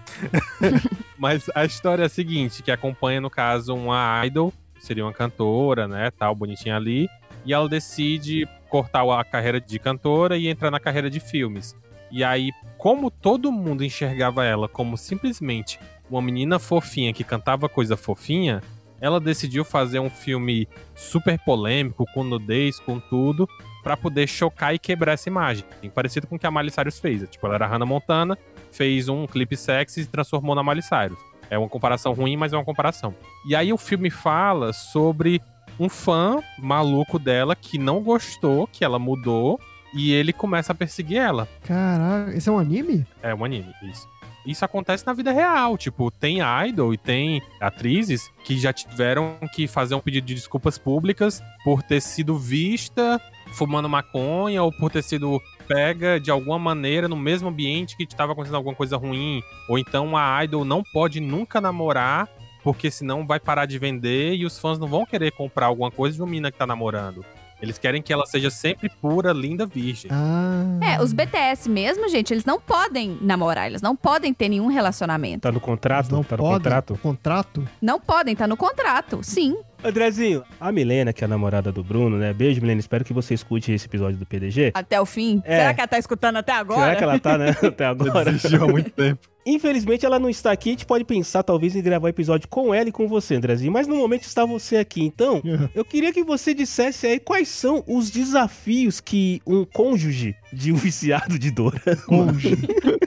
Mas 1.16 1.51
a 1.55 1.64
história 1.64 2.03
é 2.03 2.07
a 2.07 2.11
seguinte, 2.11 2.62
que 2.62 2.71
acompanha, 2.71 3.21
no 3.21 3.31
caso, 3.31 3.75
uma 3.75 4.25
idol, 4.27 4.53
seria 4.79 5.05
uma 5.05 5.12
cantora, 5.14 5.89
né, 5.89 6.11
tal, 6.11 6.35
bonitinha 6.35 6.77
ali. 6.77 7.09
E 7.45 7.53
ela 7.55 7.69
decide 7.69 8.47
cortar 8.69 9.03
a 9.19 9.25
carreira 9.25 9.61
de 9.61 9.79
cantora 9.79 10.37
e 10.37 10.49
entrar 10.49 10.71
na 10.71 10.81
carreira 10.81 11.11
de 11.11 11.21
filmes. 11.21 11.77
E 12.11 12.25
aí, 12.25 12.51
como 12.77 13.11
todo 13.11 13.53
mundo 13.53 13.85
enxergava 13.85 14.45
ela 14.45 14.69
como 14.69 14.97
simplesmente 14.97 15.79
uma 16.11 16.23
menina 16.23 16.59
fofinha 16.59 17.12
que 17.12 17.23
cantava 17.23 17.69
coisa 17.69 17.97
fofinha, 17.97 18.62
ela 19.01 19.21
decidiu 19.21 19.64
fazer 19.64 20.01
um 20.01 20.11
filme 20.11 20.69
super 20.95 21.39
polêmico, 21.39 22.07
com 22.12 22.25
nudez, 22.25 22.81
com 22.81 22.99
tudo, 22.99 23.49
pra 23.83 23.97
poder 23.97 24.27
chocar 24.27 24.75
e 24.75 24.79
quebrar 24.79 25.12
essa 25.12 25.29
imagem. 25.29 25.64
Parecido 25.95 26.27
com 26.27 26.37
o 26.37 26.39
que 26.39 26.47
a 26.47 26.51
Miley 26.51 26.71
Cyrus 26.71 26.99
fez. 26.99 27.29
Tipo, 27.29 27.47
ela 27.47 27.57
era 27.57 27.66
Hannah 27.66 27.87
Montana, 27.87 28.37
fez 28.73 29.09
um 29.09 29.27
clipe 29.27 29.57
sexy 29.57 30.01
e 30.01 30.05
se 30.05 30.09
transformou 30.11 30.55
na 30.55 30.62
Miley 30.62 30.83
Cyrus. 30.83 31.19
É 31.51 31.57
uma 31.59 31.69
comparação 31.69 32.12
ruim, 32.12 32.37
mas 32.37 32.53
é 32.53 32.57
uma 32.57 32.64
comparação. 32.64 33.14
E 33.47 33.55
aí 33.55 33.73
o 33.73 33.79
filme 33.79 34.11
fala 34.11 34.73
sobre 34.73 35.41
um 35.79 35.89
fã 35.89 36.41
maluco 36.59 37.18
dela 37.18 37.55
que 37.55 37.79
não 37.79 38.03
gostou, 38.03 38.66
que 38.66 38.85
ela 38.85 38.99
mudou, 38.99 39.61
e 39.95 40.12
ele 40.12 40.33
começa 40.33 40.72
a 40.72 40.74
perseguir 40.74 41.18
ela. 41.18 41.49
Caraca, 41.64 42.35
esse 42.35 42.49
é 42.49 42.53
um 42.53 42.59
anime? 42.59 43.07
É 43.22 43.35
um 43.35 43.45
anime, 43.45 43.72
isso. 43.83 44.09
Isso 44.47 44.64
acontece 44.64 45.07
na 45.07 45.12
vida 45.12 45.31
real. 45.31 45.76
Tipo, 45.76 46.11
tem 46.11 46.39
idol 46.66 46.95
e 46.95 46.97
tem 46.97 47.43
atrizes 47.61 48.31
que 48.45 48.59
já 48.59 48.72
tiveram 48.72 49.37
que 49.53 49.66
fazer 49.66 49.95
um 49.95 50.01
pedido 50.01 50.26
de 50.26 50.35
desculpas 50.35 50.79
públicas 50.79 51.43
por 51.62 51.83
ter 51.83 52.01
sido 52.01 52.39
vista 52.39 53.20
fumando 53.53 53.89
maconha 53.89 54.62
ou 54.62 54.72
por 54.72 54.91
ter 54.91 55.03
sido 55.03 55.41
pega 55.66 56.18
de 56.18 56.31
alguma 56.31 56.59
maneira 56.59 57.09
no 57.09 57.16
mesmo 57.16 57.49
ambiente 57.49 57.97
que 57.97 58.05
estava 58.05 58.33
acontecendo 58.33 58.57
alguma 58.57 58.74
coisa 58.74 58.97
ruim. 58.97 59.43
Ou 59.68 59.79
então 59.79 60.16
a 60.16 60.43
idol 60.45 60.64
não 60.64 60.83
pode 60.83 61.20
nunca 61.20 61.61
namorar 61.61 62.29
porque 62.62 62.90
senão 62.90 63.26
vai 63.26 63.40
parar 63.40 63.66
de 63.66 63.78
vender 63.78 64.34
e 64.34 64.44
os 64.44 64.59
fãs 64.59 64.78
não 64.78 64.88
vão 64.88 65.06
querer 65.06 65.32
comprar 65.32 65.66
alguma 65.66 65.90
coisa 65.90 66.16
de 66.16 66.22
uma 66.22 66.28
mina 66.28 66.50
que 66.50 66.59
tá 66.59 66.66
namorando. 66.66 67.24
Eles 67.61 67.76
querem 67.76 68.00
que 68.00 68.12
ela 68.12 68.24
seja 68.24 68.50
sempre 68.50 68.88
pura, 68.88 69.32
linda, 69.32 69.66
virgem. 69.66 70.11
Ah. 70.12 70.78
É, 70.80 71.02
os 71.02 71.12
BTS 71.12 71.68
mesmo, 71.68 72.09
gente, 72.09 72.32
eles 72.32 72.44
não 72.44 72.61
podem 72.61 73.18
namorar, 73.20 73.66
eles 73.66 73.82
não 73.82 73.96
podem 73.96 74.32
ter 74.32 74.48
nenhum 74.48 74.68
relacionamento. 74.68 75.40
Tá 75.40 75.50
no 75.50 75.61
contrato? 75.61 76.11
não 76.12 76.22
tá 76.22 76.36
no 76.36 76.42
podem? 76.44 76.59
contrato? 76.59 76.98
Contrato? 77.02 77.68
Não 77.82 78.00
podem, 78.00 78.36
tá 78.36 78.46
no 78.46 78.56
contrato, 78.56 79.20
sim. 79.22 79.56
Andrezinho, 79.82 80.44
a 80.61 80.70
Milena, 80.70 81.12
que 81.12 81.22
é 81.22 81.26
a 81.26 81.28
namorada 81.28 81.70
do 81.72 81.82
Bruno, 81.82 82.16
né? 82.16 82.32
Beijo, 82.32 82.61
Milena. 82.61 82.80
Espero 82.80 83.04
que 83.04 83.12
você 83.12 83.34
escute 83.34 83.72
esse 83.72 83.86
episódio 83.86 84.18
do 84.18 84.26
PDG. 84.26 84.72
Até 84.74 85.00
o 85.00 85.06
fim. 85.06 85.40
É. 85.44 85.56
Será 85.56 85.74
que 85.74 85.80
ela 85.80 85.88
tá 85.88 85.98
escutando 85.98 86.36
até 86.36 86.52
agora? 86.52 86.80
Será 86.80 86.96
que 86.96 87.04
ela 87.04 87.18
tá, 87.20 87.38
né? 87.38 87.50
Até 87.62 87.86
agora. 87.86 88.32
Desistiu 88.32 88.64
há 88.64 88.66
muito 88.66 88.90
tempo. 88.90 89.28
Infelizmente 89.49 90.05
ela 90.05 90.18
não 90.18 90.28
está 90.28 90.53
aqui. 90.53 90.70
A 90.70 90.72
gente 90.72 90.86
pode 90.86 91.05
pensar, 91.05 91.42
talvez, 91.42 91.74
em 91.74 91.82
gravar 91.82 92.09
episódio 92.09 92.49
com 92.49 92.74
ela 92.74 92.88
e 92.88 92.92
com 92.92 93.09
você, 93.09 93.34
Andrezinho. 93.34 93.72
Mas 93.72 93.86
no 93.86 93.96
momento 93.96 94.22
está 94.22 94.44
você 94.44 94.76
aqui. 94.76 95.03
Então, 95.03 95.42
eu 95.74 95.84
queria 95.84 96.12
que 96.12 96.22
você 96.22 96.53
dissesse 96.53 97.07
aí 97.07 97.18
quais 97.18 97.49
são 97.49 97.82
os 97.86 98.11
desafios 98.11 99.01
que 99.01 99.40
um 99.46 99.64
cônjuge 99.64 100.34
de 100.53 100.72
um 100.72 100.76
viciado 100.76 101.38
de 101.38 101.51
dor 101.51 101.80
Cônjuge. 102.07 102.57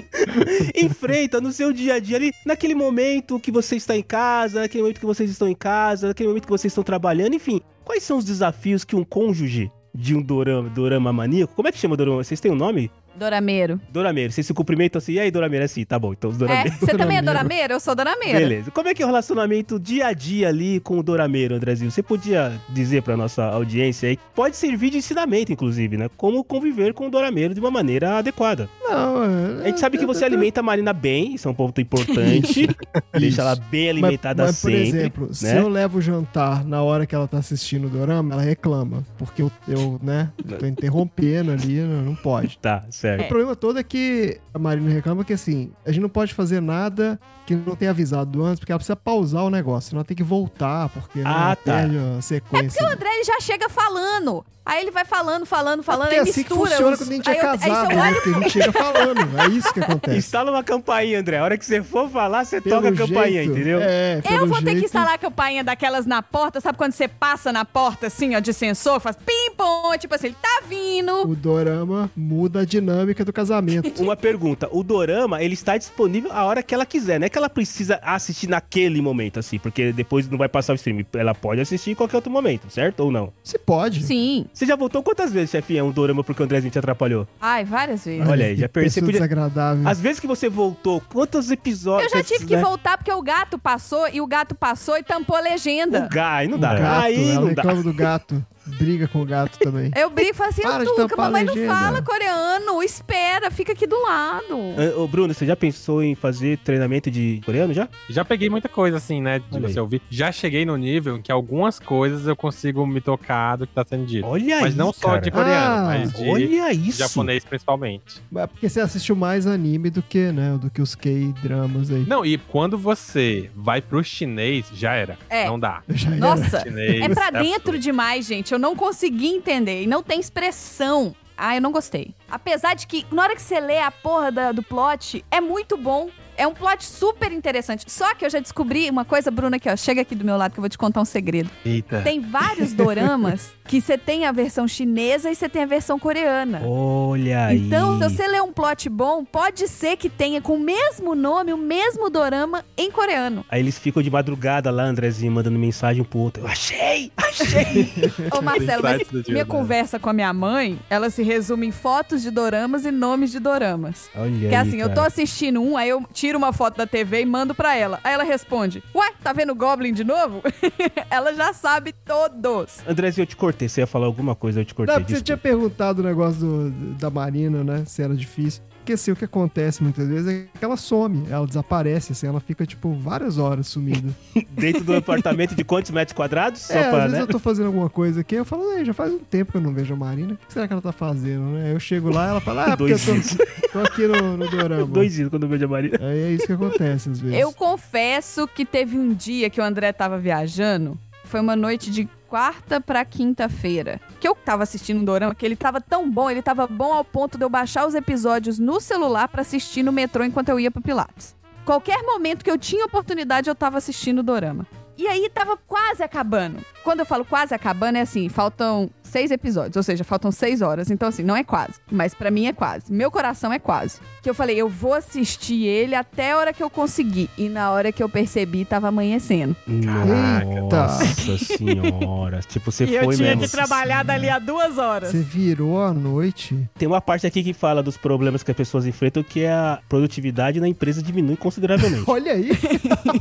enfrenta 0.75 1.41
no 1.41 1.51
seu 1.51 1.71
dia 1.73 1.95
a 1.95 1.99
dia 1.99 2.17
ali, 2.17 2.31
naquele 2.45 2.75
momento 2.75 3.39
que 3.39 3.51
você 3.51 3.75
está 3.75 3.95
em 3.95 4.03
casa, 4.03 4.61
naquele 4.61 4.83
momento 4.83 4.99
que 4.99 5.05
vocês 5.05 5.29
estão 5.29 5.47
em 5.47 5.55
casa, 5.55 6.07
naquele 6.07 6.29
momento 6.29 6.45
que 6.45 6.51
vocês 6.51 6.71
estão 6.71 6.83
trabalhando, 6.83 7.35
enfim. 7.35 7.61
Quais 7.83 8.03
são 8.03 8.17
os 8.17 8.25
desafios 8.25 8.83
que 8.83 8.95
um 8.95 9.03
cônjuge 9.03 9.71
de 9.93 10.15
um 10.15 10.21
dorama, 10.21 10.69
dorama 10.69 11.11
maníaco, 11.11 11.53
como 11.53 11.67
é 11.67 11.71
que 11.71 11.77
chama 11.77 11.97
dorama? 11.97 12.23
Vocês 12.23 12.39
têm 12.39 12.51
um 12.51 12.55
nome? 12.55 12.89
Dorameiro. 13.15 13.79
Dorameiro. 13.91 14.31
Vocês 14.31 14.47
se 14.47 14.53
cumprimentam 14.53 14.97
assim, 14.99 15.13
e 15.13 15.19
aí, 15.19 15.29
Dorameiro? 15.31 15.65
Assim, 15.65 15.83
tá 15.85 15.99
bom, 15.99 16.13
então 16.13 16.29
os 16.29 16.35
É, 16.37 16.39
Dorameiros. 16.39 16.79
você 16.79 16.91
também 16.97 17.17
é 17.17 17.21
Dorameiro. 17.21 17.25
Dorameiro? 17.31 17.73
Eu 17.73 17.79
sou 17.79 17.95
Dorameira. 17.95 18.39
Beleza. 18.39 18.71
Como 18.71 18.87
é 18.89 18.93
que 18.93 19.01
é 19.01 19.05
o 19.05 19.07
relacionamento 19.07 19.79
dia 19.79 20.07
a 20.07 20.13
dia 20.13 20.47
ali 20.47 20.79
com 20.79 20.97
o 20.97 21.03
Dorameiro, 21.03 21.55
Andrezinho? 21.55 21.91
Você 21.91 22.01
podia 22.01 22.53
dizer 22.69 23.01
pra 23.03 23.15
nossa 23.17 23.43
audiência 23.45 24.09
aí, 24.09 24.17
pode 24.35 24.55
servir 24.57 24.89
de 24.89 24.97
ensinamento, 24.97 25.51
inclusive, 25.51 25.97
né? 25.97 26.09
Como 26.17 26.43
conviver 26.43 26.93
com 26.93 27.07
o 27.07 27.09
Dorameiro 27.09 27.53
de 27.53 27.59
uma 27.59 27.69
maneira 27.71 28.17
adequada. 28.17 28.69
Não, 28.81 29.23
é- 29.23 29.63
A 29.63 29.67
gente 29.67 29.79
sabe 29.79 29.97
que 29.97 30.05
você 30.05 30.25
alimenta 30.25 30.59
a 30.61 30.63
Marina 30.63 30.93
bem, 30.93 31.35
isso 31.35 31.47
é 31.47 31.51
um 31.51 31.55
ponto 31.55 31.79
importante. 31.81 32.67
Deixa 33.19 33.41
ela 33.41 33.55
bem 33.55 33.87
Mas, 33.87 34.03
alimentada 34.03 34.43
mas, 34.45 34.61
por 34.61 34.71
sempre. 34.71 34.87
exemplo, 34.87 35.33
se 35.33 35.45
né? 35.45 35.59
eu 35.59 35.67
levo 35.69 35.99
o 35.99 36.01
jantar 36.01 36.63
na 36.65 36.81
hora 36.81 37.05
que 37.05 37.13
ela 37.13 37.27
tá 37.27 37.37
assistindo 37.37 37.85
o 37.87 37.89
dorama, 37.89 38.33
ela 38.33 38.41
reclama. 38.41 39.05
Porque 39.17 39.41
eu, 39.41 39.51
eu 39.67 39.99
né, 40.01 40.29
tô 40.59 40.65
interrompendo 40.65 41.51
ali, 41.51 41.79
não, 41.81 42.01
não 42.01 42.15
pode. 42.15 42.57
Tá, 42.57 42.83
O 43.25 43.27
problema 43.27 43.55
todo 43.55 43.79
é 43.79 43.83
que 43.83 44.39
a 44.53 44.59
Marina 44.59 44.89
reclama 44.91 45.23
que 45.23 45.33
assim, 45.33 45.71
a 45.85 45.91
gente 45.91 46.01
não 46.01 46.09
pode 46.09 46.33
fazer 46.33 46.61
nada 46.61 47.19
que 47.45 47.55
não 47.55 47.75
tenha 47.75 47.91
avisado 47.91 48.43
antes, 48.43 48.59
porque 48.59 48.71
ela 48.71 48.79
precisa 48.79 48.95
pausar 48.95 49.43
o 49.43 49.49
negócio, 49.49 49.89
senão 49.89 49.99
ela 49.99 50.05
tem 50.05 50.15
que 50.15 50.23
voltar, 50.23 50.89
porque 50.89 51.19
né, 51.19 51.25
Ah, 51.25 51.43
ela 51.47 51.55
tá. 51.55 51.61
perde 51.63 51.97
a 51.97 52.21
sequência. 52.21 52.83
O 52.83 52.87
André 52.91 53.09
já 53.25 53.39
chega 53.41 53.67
falando. 53.69 54.45
Aí 54.63 54.81
ele 54.83 54.91
vai 54.91 55.03
falando, 55.03 55.43
falando, 55.45 55.81
falando, 55.81 56.09
Porque 56.09 56.19
aí 56.19 56.27
é 56.27 56.29
assim 56.29 56.43
que 56.43 56.49
mistura. 56.53 56.69
funciona 56.69 56.93
os- 56.93 56.99
quando 56.99 57.11
a 57.11 57.15
gente 57.15 57.29
aí 57.29 57.35
é 57.35 57.39
eu- 57.43 57.49
aí 57.49 57.57
casado, 57.59 57.91
eu 57.91 57.97
né? 57.97 58.07
olho 58.07 58.17
a 58.35 58.39
gente 58.41 58.49
chega 58.51 58.71
falando. 58.71 59.39
É 59.41 59.47
isso 59.49 59.73
que 59.73 59.79
acontece. 59.79 60.17
Instala 60.17 60.51
uma 60.51 60.63
campainha, 60.63 61.19
André. 61.19 61.37
A 61.39 61.43
hora 61.43 61.57
que 61.57 61.65
você 61.65 61.81
for 61.81 62.09
falar, 62.09 62.45
você 62.45 62.61
Pelo 62.61 62.75
toca 62.75 62.89
a 62.89 62.95
campainha, 62.95 63.43
jeito, 63.43 63.51
entendeu? 63.51 63.79
É, 63.81 64.21
Eu 64.29 64.45
vou 64.47 64.57
ter 64.59 64.65
que 64.65 64.71
jeito- 64.73 64.85
instalar 64.85 65.15
a 65.15 65.17
campainha 65.17 65.63
daquelas 65.63 66.05
na 66.05 66.21
porta, 66.21 66.61
sabe 66.61 66.77
quando 66.77 66.91
você 66.93 67.07
passa 67.07 67.51
na 67.51 67.65
porta 67.65 68.05
assim, 68.07 68.35
ó, 68.35 68.39
de 68.39 68.53
sensor, 68.53 68.99
faz 68.99 69.15
pim-pom, 69.17 69.97
tipo 69.97 70.13
assim, 70.13 70.27
ele 70.27 70.35
tá 70.39 70.61
vindo. 70.69 71.27
O 71.27 71.35
dorama 71.35 72.09
muda 72.15 72.59
a 72.61 72.65
dinâmica 72.65 73.25
do 73.25 73.33
casamento. 73.33 74.01
Uma 74.01 74.15
pergunta. 74.15 74.69
O 74.71 74.83
Dorama, 74.83 75.41
ele 75.41 75.53
está 75.55 75.75
disponível 75.77 76.31
a 76.31 76.45
hora 76.45 76.61
que 76.61 76.73
ela 76.73 76.85
quiser. 76.85 77.19
Não 77.19 77.25
é 77.25 77.29
que 77.29 77.37
ela 77.37 77.49
precisa 77.49 77.99
assistir 78.03 78.47
naquele 78.47 79.01
momento, 79.01 79.39
assim, 79.39 79.57
porque 79.57 79.91
depois 79.91 80.29
não 80.29 80.37
vai 80.37 80.47
passar 80.47 80.73
o 80.73 80.75
stream. 80.75 81.03
Ela 81.13 81.33
pode 81.33 81.61
assistir 81.61 81.91
em 81.91 81.95
qualquer 81.95 82.17
outro 82.17 82.31
momento, 82.31 82.69
certo? 82.69 82.99
Ou 83.01 83.11
não? 83.11 83.33
Se 83.43 83.57
pode. 83.57 84.03
Sim. 84.03 84.45
Você 84.61 84.67
já 84.67 84.75
voltou 84.75 85.01
quantas 85.01 85.33
vezes, 85.33 85.49
chefinha, 85.49 85.83
um 85.83 85.89
Dorama 85.89 86.23
porque 86.23 86.39
o 86.39 86.45
Andrezinho 86.45 86.69
te 86.71 86.77
atrapalhou? 86.77 87.27
Ai, 87.41 87.65
várias 87.65 88.05
vezes. 88.05 88.29
Olha 88.29 88.45
aí, 88.45 88.55
já 88.55 88.69
percebi. 88.69 89.07
Podia... 89.07 89.19
desagradável. 89.21 89.87
As 89.89 89.99
vezes 89.99 90.19
que 90.19 90.27
você 90.27 90.47
voltou, 90.49 91.01
quantos 91.11 91.47
Eu 91.47 91.55
episódios... 91.55 92.11
já 92.11 92.23
tive 92.23 92.45
que 92.45 92.55
né? 92.55 92.61
voltar 92.61 92.95
porque 92.95 93.11
o 93.11 93.23
gato 93.23 93.57
passou 93.57 94.07
e 94.13 94.21
o 94.21 94.27
gato 94.27 94.53
passou 94.53 94.99
e 94.99 95.01
tampou 95.03 95.35
a 95.35 95.39
legenda. 95.41 96.05
O 96.05 96.09
Gai, 96.13 96.47
não 96.47 96.57
O 96.57 96.61
dá. 96.61 96.75
gato, 96.75 97.01
Aí 97.05 97.31
ela 97.31 97.41
não 97.41 97.53
dá. 97.55 97.63
reclama 97.63 97.81
do 97.81 97.91
gato. 97.91 98.45
Briga 98.65 99.07
com 99.07 99.21
o 99.21 99.25
gato 99.25 99.57
também. 99.59 99.91
Eu 99.95 100.09
brigo 100.09 100.29
e 100.31 100.33
falo 100.33 100.49
assim, 100.49 100.61
Para 100.61 100.83
de 100.83 100.89
Tuca, 100.91 101.07
tampar 101.07 101.19
a 101.25 101.29
mamãe 101.29 101.43
não 101.43 101.53
legenda." 101.53 101.73
fala 101.73 102.01
coreano, 102.01 102.83
espera, 102.83 103.49
fica 103.51 103.71
aqui 103.73 103.87
do 103.87 103.99
lado. 104.03 104.55
Ah, 104.77 104.99
Ô, 104.99 105.07
Bruno, 105.07 105.33
você 105.33 105.45
já 105.45 105.55
pensou 105.55 106.03
em 106.03 106.13
fazer 106.15 106.57
treinamento 106.59 107.09
de 107.09 107.41
coreano 107.45 107.73
já? 107.73 107.89
Já 108.09 108.23
peguei 108.23 108.49
muita 108.49 108.69
coisa, 108.69 108.97
assim, 108.97 109.21
né? 109.21 109.39
De 109.39 109.45
Olha 109.57 109.67
aí. 109.67 109.73
você 109.73 109.79
ouvir. 109.79 110.01
Já 110.09 110.31
cheguei 110.31 110.63
no 110.65 110.77
nível 110.77 111.17
em 111.17 111.21
que 111.21 111.31
algumas 111.31 111.79
coisas 111.79 112.27
eu 112.27 112.35
consigo 112.35 112.85
me 112.85 113.01
tocar 113.01 113.55
do 113.55 113.65
que 113.65 113.73
tá 113.73 113.83
sendo 113.87 114.05
dito. 114.05 114.25
Olha 114.27 114.57
aí, 114.57 114.61
mas 114.61 114.75
não 114.75 114.93
só 114.93 115.07
cara. 115.09 115.21
de 115.21 115.31
coreano, 115.31 115.75
Ah, 115.75 115.83
mas 115.85 116.13
de 116.13 116.29
Olha 116.29 116.71
isso. 116.71 116.99
japonês 116.99 117.43
principalmente. 117.43 118.21
É 118.35 118.47
porque 118.47 118.69
você 118.69 118.79
assistiu 118.79 119.15
mais 119.15 119.47
anime 119.47 119.89
do 119.89 120.01
que, 120.01 120.31
né? 120.31 120.57
Do 120.59 120.69
que 120.69 120.81
os 120.81 120.93
K-dramas 120.95 121.91
aí. 121.91 122.05
Não, 122.07 122.25
e 122.25 122.37
quando 122.37 122.77
você 122.77 123.49
vai 123.55 123.81
pro 123.81 124.03
chinês, 124.03 124.65
já 124.73 124.93
era. 124.93 125.17
É. 125.29 125.47
Não 125.47 125.59
dá. 125.59 125.81
Já 125.89 126.09
era. 126.09 126.17
Nossa, 126.17 126.59
Chinês, 126.61 127.01
é 127.01 127.09
pra 127.09 127.27
absurdo. 127.27 127.43
dentro 127.43 127.79
demais, 127.79 128.25
gente. 128.27 128.51
Eu 128.53 128.59
não 128.61 128.75
consegui 128.75 129.27
entender. 129.27 129.83
E 129.83 129.87
não 129.87 130.01
tem 130.03 130.19
expressão. 130.19 131.15
Ah, 131.37 131.55
eu 131.55 131.61
não 131.61 131.71
gostei. 131.71 132.13
Apesar 132.29 132.75
de 132.75 132.85
que, 132.85 133.05
na 133.11 133.23
hora 133.23 133.35
que 133.35 133.41
você 133.41 133.59
lê 133.59 133.79
a 133.79 133.89
porra 133.89 134.31
da- 134.31 134.51
do 134.51 134.61
plot, 134.61 135.25
é 135.31 135.41
muito 135.41 135.75
bom. 135.75 136.07
É 136.37 136.47
um 136.47 136.53
plot 136.53 136.83
super 136.85 137.31
interessante. 137.31 137.83
Só 137.91 138.15
que 138.15 138.25
eu 138.25 138.29
já 138.29 138.39
descobri 138.39 138.89
uma 138.89 139.03
coisa, 139.05 139.29
Bruna, 139.29 139.57
aqui, 139.57 139.69
ó. 139.69 139.75
Chega 139.75 140.01
aqui 140.01 140.15
do 140.15 140.23
meu 140.25 140.37
lado 140.37 140.53
que 140.53 140.59
eu 140.59 140.61
vou 140.61 140.69
te 140.69 140.77
contar 140.77 141.01
um 141.01 141.05
segredo. 141.05 141.49
Eita. 141.63 142.01
Tem 142.01 142.19
vários 142.19 142.73
doramas 142.73 143.51
que 143.67 143.79
você 143.81 143.95
tem 143.97 144.25
a 144.25 144.31
versão 144.31 144.67
chinesa 144.67 145.29
e 145.29 145.35
você 145.35 145.47
tem 145.49 145.63
a 145.63 145.65
versão 145.67 145.99
coreana. 145.99 146.61
Olha 146.65 147.47
aí. 147.47 147.57
Então, 147.59 147.97
se 148.01 148.09
você 148.09 148.27
ler 148.27 148.41
um 148.41 148.51
plot 148.53 148.89
bom, 148.89 149.23
pode 149.25 149.67
ser 149.67 149.97
que 149.97 150.09
tenha 150.09 150.41
com 150.41 150.55
o 150.55 150.59
mesmo 150.59 151.13
nome, 151.15 151.53
o 151.53 151.57
mesmo 151.57 152.09
dorama 152.09 152.63
em 152.77 152.89
coreano. 152.89 153.45
Aí 153.49 153.59
eles 153.59 153.77
ficam 153.77 154.01
de 154.01 154.09
madrugada 154.09 154.71
lá, 154.71 154.83
Andrezinho, 154.83 155.31
mandando 155.31 155.59
mensagem 155.59 156.03
pro 156.03 156.19
outro. 156.19 156.43
Eu 156.43 156.47
achei! 156.47 157.11
Achei! 157.39 157.91
Ô, 158.37 158.41
Marcelo, 158.41 158.83
mas 158.83 159.01
minha 159.27 159.43
né? 159.43 159.45
conversa 159.45 159.97
com 159.99 160.09
a 160.09 160.13
minha 160.13 160.33
mãe, 160.33 160.79
ela 160.89 161.09
se 161.09 161.23
resume 161.23 161.67
em 161.67 161.71
fotos 161.71 162.21
de 162.21 162.29
doramas 162.31 162.85
e 162.85 162.91
nomes 162.91 163.31
de 163.31 163.39
doramas. 163.39 164.09
Olha 164.15 164.31
Que 164.31 164.45
é 164.47 164.57
aí, 164.57 164.67
assim, 164.67 164.77
eu 164.79 164.89
tô 164.89 164.95
cara. 164.95 165.07
assistindo 165.07 165.61
um, 165.61 165.77
aí 165.77 165.89
eu 165.89 166.03
tiro 166.13 166.37
uma 166.37 166.51
foto 166.53 166.77
da 166.77 166.85
TV 166.87 167.21
e 167.21 167.25
mando 167.25 167.55
pra 167.55 167.75
ela. 167.75 167.99
Aí 168.03 168.13
ela 168.13 168.23
responde: 168.23 168.83
Ué, 168.93 169.11
tá 169.23 169.31
vendo 169.33 169.55
Goblin 169.55 169.93
de 169.93 170.03
novo? 170.03 170.41
ela 171.09 171.33
já 171.33 171.53
sabe 171.53 171.93
todos. 172.05 172.79
Andrezinho, 172.87 173.23
eu 173.23 173.27
te 173.27 173.35
cortei. 173.35 173.67
Você 173.69 173.81
ia 173.81 173.87
falar 173.87 174.05
alguma 174.05 174.35
coisa, 174.35 174.61
eu 174.61 174.65
te 174.65 174.73
cortei. 174.73 174.93
Não, 174.93 175.01
porque 175.01 175.15
você 175.15 175.21
tinha 175.21 175.37
perguntado 175.37 176.01
o 176.01 176.05
negócio 176.05 176.39
do- 176.41 176.69
da 176.95 177.09
Marina, 177.09 177.63
né? 177.63 177.83
Se 177.85 178.01
era 178.01 178.13
difícil. 178.15 178.61
Porque 178.81 178.93
assim, 178.93 179.11
o 179.11 179.15
que 179.15 179.25
acontece 179.25 179.83
muitas 179.83 180.07
vezes 180.07 180.27
é 180.27 180.47
que 180.57 180.65
ela 180.65 180.75
some, 180.75 181.23
ela 181.29 181.45
desaparece, 181.45 182.13
assim, 182.13 182.25
ela 182.25 182.39
fica, 182.39 182.65
tipo, 182.65 182.93
várias 182.93 183.37
horas 183.37 183.67
sumida. 183.67 184.11
Dentro 184.51 184.83
do 184.83 184.95
apartamento 184.95 185.53
de 185.53 185.63
quantos 185.63 185.91
metros 185.91 186.15
quadrados? 186.15 186.61
Só 186.61 186.73
é, 186.73 186.89
pra, 186.89 186.97
às 186.97 187.03
vezes 187.03 187.17
né? 187.17 187.21
eu 187.21 187.27
tô 187.27 187.37
fazendo 187.37 187.67
alguma 187.67 187.89
coisa 187.89 188.21
aqui, 188.21 188.35
eu 188.35 188.43
falo, 188.43 188.73
"Ei, 188.73 188.83
já 188.83 188.93
faz 188.93 189.13
um 189.13 189.19
tempo 189.19 189.51
que 189.51 189.57
eu 189.59 189.61
não 189.61 189.71
vejo 189.71 189.93
a 189.93 189.97
Marina, 189.97 190.33
o 190.33 190.37
que 190.37 190.51
será 190.51 190.67
que 190.67 190.73
ela 190.73 190.81
tá 190.81 190.91
fazendo, 190.91 191.43
né? 191.51 191.71
Eu 191.71 191.79
chego 191.79 192.09
lá, 192.09 192.29
ela 192.29 192.41
fala, 192.41 192.65
ah, 192.65 192.77
porque 192.77 192.93
eu 192.93 192.99
Dois 192.99 193.35
tô, 193.35 193.45
tô 193.71 193.79
aqui 193.79 194.07
no, 194.07 194.35
no 194.35 194.49
Dorama. 194.49 194.85
Dois 194.85 195.13
dias 195.13 195.29
quando 195.29 195.43
eu 195.43 195.49
vejo 195.49 195.65
a 195.65 195.67
Marina. 195.67 195.99
Aí 196.01 196.19
é 196.19 196.31
isso 196.31 196.47
que 196.47 196.53
acontece 196.53 197.09
às 197.09 197.19
vezes. 197.19 197.39
Eu 197.39 197.53
confesso 197.53 198.47
que 198.47 198.65
teve 198.65 198.97
um 198.97 199.13
dia 199.13 199.47
que 199.47 199.61
o 199.61 199.63
André 199.63 199.93
tava 199.93 200.17
viajando. 200.17 200.97
Foi 201.25 201.39
uma 201.39 201.55
noite 201.55 201.91
de 201.91 202.09
quarta 202.31 202.79
pra 202.79 203.03
quinta-feira. 203.03 203.99
Que 204.17 204.25
eu 204.25 204.33
tava 204.33 204.63
assistindo 204.63 205.01
um 205.01 205.03
dorama, 205.03 205.35
que 205.35 205.45
ele 205.45 205.57
tava 205.57 205.81
tão 205.81 206.09
bom, 206.09 206.31
ele 206.31 206.41
tava 206.41 206.65
bom 206.65 206.93
ao 206.93 207.03
ponto 207.03 207.37
de 207.37 207.43
eu 207.43 207.49
baixar 207.49 207.85
os 207.85 207.93
episódios 207.93 208.57
no 208.57 208.79
celular 208.79 209.27
pra 209.27 209.41
assistir 209.41 209.83
no 209.83 209.91
metrô 209.91 210.23
enquanto 210.23 210.47
eu 210.47 210.57
ia 210.57 210.71
pro 210.71 210.81
Pilates. 210.81 211.35
Qualquer 211.65 212.01
momento 212.03 212.45
que 212.45 212.49
eu 212.49 212.57
tinha 212.57 212.85
oportunidade, 212.85 213.49
eu 213.49 213.55
tava 213.55 213.77
assistindo 213.77 214.19
o 214.19 214.23
dorama. 214.23 214.65
E 214.97 215.07
aí 215.07 215.29
tava 215.29 215.57
quase 215.57 216.03
acabando. 216.03 216.63
Quando 216.85 217.01
eu 217.01 217.05
falo 217.05 217.25
quase 217.25 217.53
acabando, 217.53 217.97
é 217.97 218.01
assim, 218.01 218.29
faltam 218.29 218.89
seis 219.11 219.29
episódios, 219.29 219.75
ou 219.75 219.83
seja, 219.83 220.03
faltam 220.03 220.31
seis 220.31 220.61
horas. 220.61 220.89
Então, 220.89 221.09
assim, 221.09 221.23
não 221.23 221.35
é 221.35 221.43
quase. 221.43 221.73
Mas 221.91 222.13
pra 222.13 222.31
mim 222.31 222.47
é 222.47 222.53
quase. 222.53 222.91
Meu 222.91 223.11
coração 223.11 223.51
é 223.51 223.59
quase. 223.59 223.99
Que 224.21 224.29
eu 224.29 224.33
falei, 224.33 224.55
eu 224.57 224.69
vou 224.69 224.93
assistir 224.93 225.65
ele 225.65 225.95
até 225.95 226.31
a 226.31 226.37
hora 226.37 226.53
que 226.53 226.63
eu 226.63 226.69
conseguir. 226.69 227.29
E 227.37 227.49
na 227.49 227.71
hora 227.71 227.91
que 227.91 228.01
eu 228.01 228.07
percebi, 228.07 228.63
tava 228.63 228.87
amanhecendo. 228.87 229.55
Nossa 229.67 231.37
senhora. 231.37 232.39
Tipo, 232.47 232.71
você 232.71 232.85
e 232.85 232.95
eu 232.95 233.03
foi 233.03 233.15
tinha 233.15 233.29
mesmo. 233.29 233.43
que 233.43 233.49
trabalhar 233.49 234.03
dali 234.03 234.29
a 234.29 234.39
duas 234.39 234.77
horas. 234.77 235.11
Você 235.11 235.19
virou 235.19 235.81
a 235.81 235.93
noite. 235.93 236.69
Tem 236.77 236.87
uma 236.87 237.01
parte 237.01 237.27
aqui 237.27 237.43
que 237.43 237.53
fala 237.53 237.83
dos 237.83 237.97
problemas 237.97 238.43
que 238.43 238.51
as 238.51 238.57
pessoas 238.57 238.85
enfrentam, 238.85 239.23
que 239.23 239.41
é 239.41 239.51
a 239.51 239.79
produtividade 239.89 240.59
na 240.59 240.67
empresa 240.67 241.01
diminui 241.01 241.35
consideravelmente. 241.35 242.03
Olha 242.09 242.33
aí, 242.33 242.51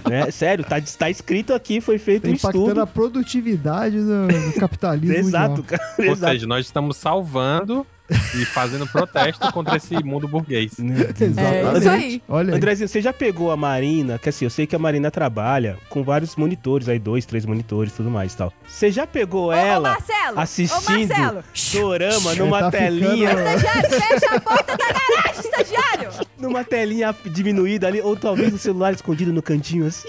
né? 0.08 0.30
Sério, 0.30 0.64
tá, 0.64 0.80
tá 0.80 1.10
escrito 1.10 1.52
aqui, 1.52 1.80
foi 1.80 1.98
feito 1.98 2.22
tá 2.22 2.28
um 2.28 2.32
impactando 2.32 2.64
estudo. 2.64 2.80
a 2.80 2.86
produtividade 2.86 3.96
do, 3.98 4.28
do 4.28 4.52
capitalismo 4.58 5.16
Exato, 5.16 5.62
mundial. 5.62 5.79
Ou 6.08 6.16
seja, 6.16 6.46
nós 6.46 6.66
estamos 6.66 6.96
salvando 6.96 7.86
e 8.34 8.44
fazendo 8.44 8.86
protesto 8.88 9.52
contra 9.52 9.76
esse 9.76 9.94
mundo 10.02 10.26
burguês. 10.26 10.72
Deus. 10.78 11.36
É 11.38 11.78
isso 11.78 11.88
aí. 11.90 12.22
Olha 12.28 12.52
aí. 12.52 12.56
Andrezinho, 12.56 12.88
você 12.88 13.00
já 13.00 13.12
pegou 13.12 13.50
a 13.52 13.56
Marina? 13.56 14.18
Que 14.18 14.28
assim, 14.30 14.44
eu 14.46 14.50
sei 14.50 14.66
que 14.66 14.74
a 14.74 14.78
Marina 14.78 15.10
trabalha 15.10 15.78
com 15.88 16.02
vários 16.02 16.34
monitores 16.36 16.88
aí, 16.88 16.98
dois, 16.98 17.24
três 17.26 17.44
monitores 17.46 17.92
e 17.92 17.96
tudo 17.96 18.10
mais 18.10 18.32
e 18.32 18.36
tal. 18.36 18.52
Você 18.66 18.90
já 18.90 19.06
pegou 19.06 19.44
Ô, 19.44 19.48
ô, 19.48 19.52
ela 19.52 19.90
Marcelo! 19.90 20.40
assistindo 20.40 21.12
Ô, 21.12 21.34
Marcelo! 21.34 21.44
dorama 21.72 22.34
numa 22.34 22.60
tá 22.62 22.70
telinha, 22.72 23.28
ficando- 23.30 23.48
Estagiário, 23.56 23.90
fecha 23.90 24.34
a 24.34 24.40
porta 24.40 24.76
da 24.76 24.86
garagem, 24.86 25.40
estagiário! 25.44 26.10
numa 26.38 26.64
telinha 26.64 27.14
diminuída 27.26 27.86
ali, 27.86 28.00
ou 28.00 28.16
talvez 28.16 28.50
no 28.52 28.58
celular 28.58 28.92
escondido 28.92 29.32
no 29.32 29.42
cantinho 29.42 29.86
assim? 29.86 30.08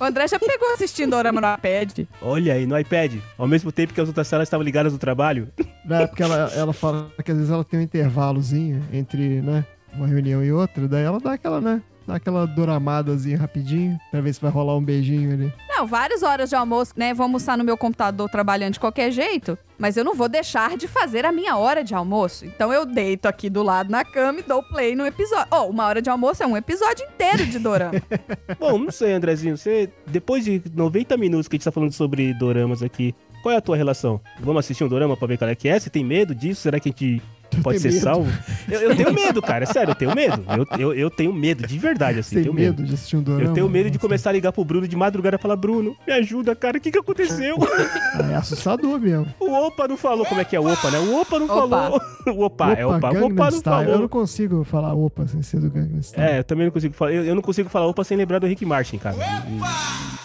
O 0.00 0.04
André 0.04 0.28
já 0.28 0.38
pegou 0.38 0.72
assistindo 0.74 1.10
Dorama 1.10 1.40
no 1.40 1.54
iPad. 1.54 2.06
Olha 2.22 2.54
aí, 2.54 2.66
no 2.66 2.78
iPad, 2.78 3.16
ao 3.36 3.48
mesmo 3.48 3.72
tempo 3.72 3.92
que 3.92 4.00
as 4.00 4.06
outras 4.08 4.28
salas 4.28 4.46
estavam 4.46 4.64
ligadas 4.64 4.92
no 4.92 4.98
trabalho. 4.98 5.48
Né, 5.84 6.06
porque 6.06 6.22
ela, 6.22 6.50
ela 6.54 6.72
fala 6.72 7.10
que 7.24 7.30
às 7.30 7.36
vezes 7.36 7.52
ela 7.52 7.64
tem 7.64 7.80
um 7.80 7.82
intervalozinho 7.82 8.82
entre, 8.92 9.40
né, 9.40 9.64
uma 9.94 10.06
reunião 10.06 10.44
e 10.44 10.52
outra, 10.52 10.86
daí 10.86 11.02
ela 11.02 11.18
dá 11.18 11.32
aquela, 11.32 11.60
né, 11.60 11.82
dá 12.08 12.14
aquela 12.14 12.46
doramadazinha 12.46 13.36
rapidinho, 13.36 14.00
pra 14.10 14.22
ver 14.22 14.32
se 14.32 14.40
vai 14.40 14.50
rolar 14.50 14.76
um 14.76 14.82
beijinho 14.82 15.30
ali. 15.30 15.52
Não, 15.68 15.86
várias 15.86 16.22
horas 16.22 16.48
de 16.48 16.56
almoço, 16.56 16.94
né? 16.96 17.12
Vou 17.12 17.24
almoçar 17.24 17.58
no 17.58 17.62
meu 17.62 17.76
computador 17.76 18.30
trabalhando 18.30 18.72
de 18.72 18.80
qualquer 18.80 19.10
jeito, 19.10 19.58
mas 19.78 19.96
eu 19.98 20.04
não 20.04 20.14
vou 20.14 20.26
deixar 20.26 20.76
de 20.78 20.88
fazer 20.88 21.26
a 21.26 21.30
minha 21.30 21.58
hora 21.58 21.84
de 21.84 21.94
almoço. 21.94 22.46
Então 22.46 22.72
eu 22.72 22.86
deito 22.86 23.28
aqui 23.28 23.50
do 23.50 23.62
lado 23.62 23.90
na 23.90 24.04
cama 24.04 24.40
e 24.40 24.42
dou 24.42 24.62
play 24.62 24.96
no 24.96 25.04
episódio. 25.06 25.46
Oh, 25.52 25.64
uma 25.64 25.84
hora 25.84 26.00
de 26.00 26.08
almoço 26.08 26.42
é 26.42 26.46
um 26.46 26.56
episódio 26.56 27.04
inteiro 27.04 27.44
de 27.44 27.58
Dorama. 27.58 28.00
Bom, 28.58 28.78
não 28.78 28.90
sei, 28.90 29.12
Andrezinho, 29.12 29.58
você, 29.58 29.92
depois 30.06 30.46
de 30.46 30.62
90 30.74 31.14
minutos 31.18 31.46
que 31.46 31.56
a 31.56 31.58
gente 31.58 31.64
tá 31.64 31.72
falando 31.72 31.92
sobre 31.92 32.32
doramas 32.32 32.82
aqui, 32.82 33.14
qual 33.42 33.54
é 33.54 33.58
a 33.58 33.60
tua 33.60 33.76
relação? 33.76 34.18
Vamos 34.40 34.60
assistir 34.60 34.82
um 34.82 34.88
dorama 34.88 35.16
pra 35.16 35.28
ver 35.28 35.36
qual 35.36 35.50
é 35.50 35.54
que 35.54 35.68
é? 35.68 35.78
Você 35.78 35.90
tem 35.90 36.02
medo 36.02 36.34
disso? 36.34 36.62
Será 36.62 36.80
que 36.80 36.88
a 36.88 36.90
gente 36.90 37.22
pode 37.62 37.80
ser 37.80 37.88
medo. 37.92 38.00
salvo? 38.02 38.32
Eu, 38.70 38.80
eu 38.80 38.96
tenho 38.96 39.12
medo, 39.12 39.40
cara, 39.42 39.64
é 39.64 39.66
sério, 39.66 39.90
eu 39.92 39.94
tenho 39.94 40.14
medo. 40.14 40.44
Eu, 40.48 40.78
eu, 40.78 40.94
eu 40.94 41.10
tenho 41.10 41.32
medo, 41.32 41.66
de 41.66 41.78
verdade, 41.78 42.18
assim, 42.20 42.36
Tem 42.36 42.42
tenho 42.44 42.54
medo, 42.54 42.76
medo. 42.80 42.84
de 42.88 42.94
assistir 42.94 43.16
um 43.16 43.22
dorama? 43.22 43.44
Eu 43.50 43.52
tenho 43.54 43.68
medo 43.68 43.84
de 43.86 43.90
Nossa. 43.96 44.00
começar 44.00 44.30
a 44.30 44.32
ligar 44.32 44.52
pro 44.52 44.64
Bruno 44.64 44.86
de 44.86 44.94
madrugada 44.96 45.36
e 45.36 45.38
falar, 45.40 45.56
Bruno, 45.56 45.96
me 46.06 46.12
ajuda, 46.12 46.54
cara, 46.54 46.78
o 46.78 46.80
que 46.80 46.90
que 46.90 46.98
aconteceu? 46.98 47.56
Ah, 48.14 48.32
é 48.32 48.34
assustador 48.36 49.00
mesmo. 49.00 49.26
O 49.40 49.52
Opa 49.52 49.88
não 49.88 49.96
falou 49.96 50.24
como 50.26 50.40
é 50.40 50.44
que 50.44 50.54
é 50.54 50.60
o 50.60 50.70
Opa, 50.72 50.90
né? 50.90 50.98
O 50.98 51.20
Opa 51.20 51.38
não 51.38 51.46
Opa. 51.46 51.68
falou. 51.68 52.00
O 52.26 52.44
Opa, 52.44 52.72
é 52.72 52.84
Opa. 52.86 52.96
O 52.96 53.12
Gangnam 53.12 53.26
Opa 53.32 53.50
não 53.50 53.58
Style. 53.58 53.76
Eu 53.82 53.84
não 53.86 53.92
falou. 53.94 54.08
consigo 54.08 54.64
falar 54.64 54.94
opa 54.94 55.26
sem 55.26 55.42
ser 55.42 55.60
do 55.60 55.70
Gangnam 55.70 56.00
Style. 56.02 56.28
É, 56.28 56.38
eu 56.40 56.44
também 56.44 56.66
não 56.66 56.72
consigo 56.72 56.94
falar. 56.94 57.12
Eu, 57.12 57.24
eu 57.24 57.34
não 57.34 57.42
consigo 57.42 57.68
falar 57.68 57.86
Opa 57.86 58.04
sem 58.04 58.16
lembrar 58.16 58.38
do 58.38 58.46
Rick 58.46 58.64
Martin, 58.66 58.98
cara. 58.98 59.16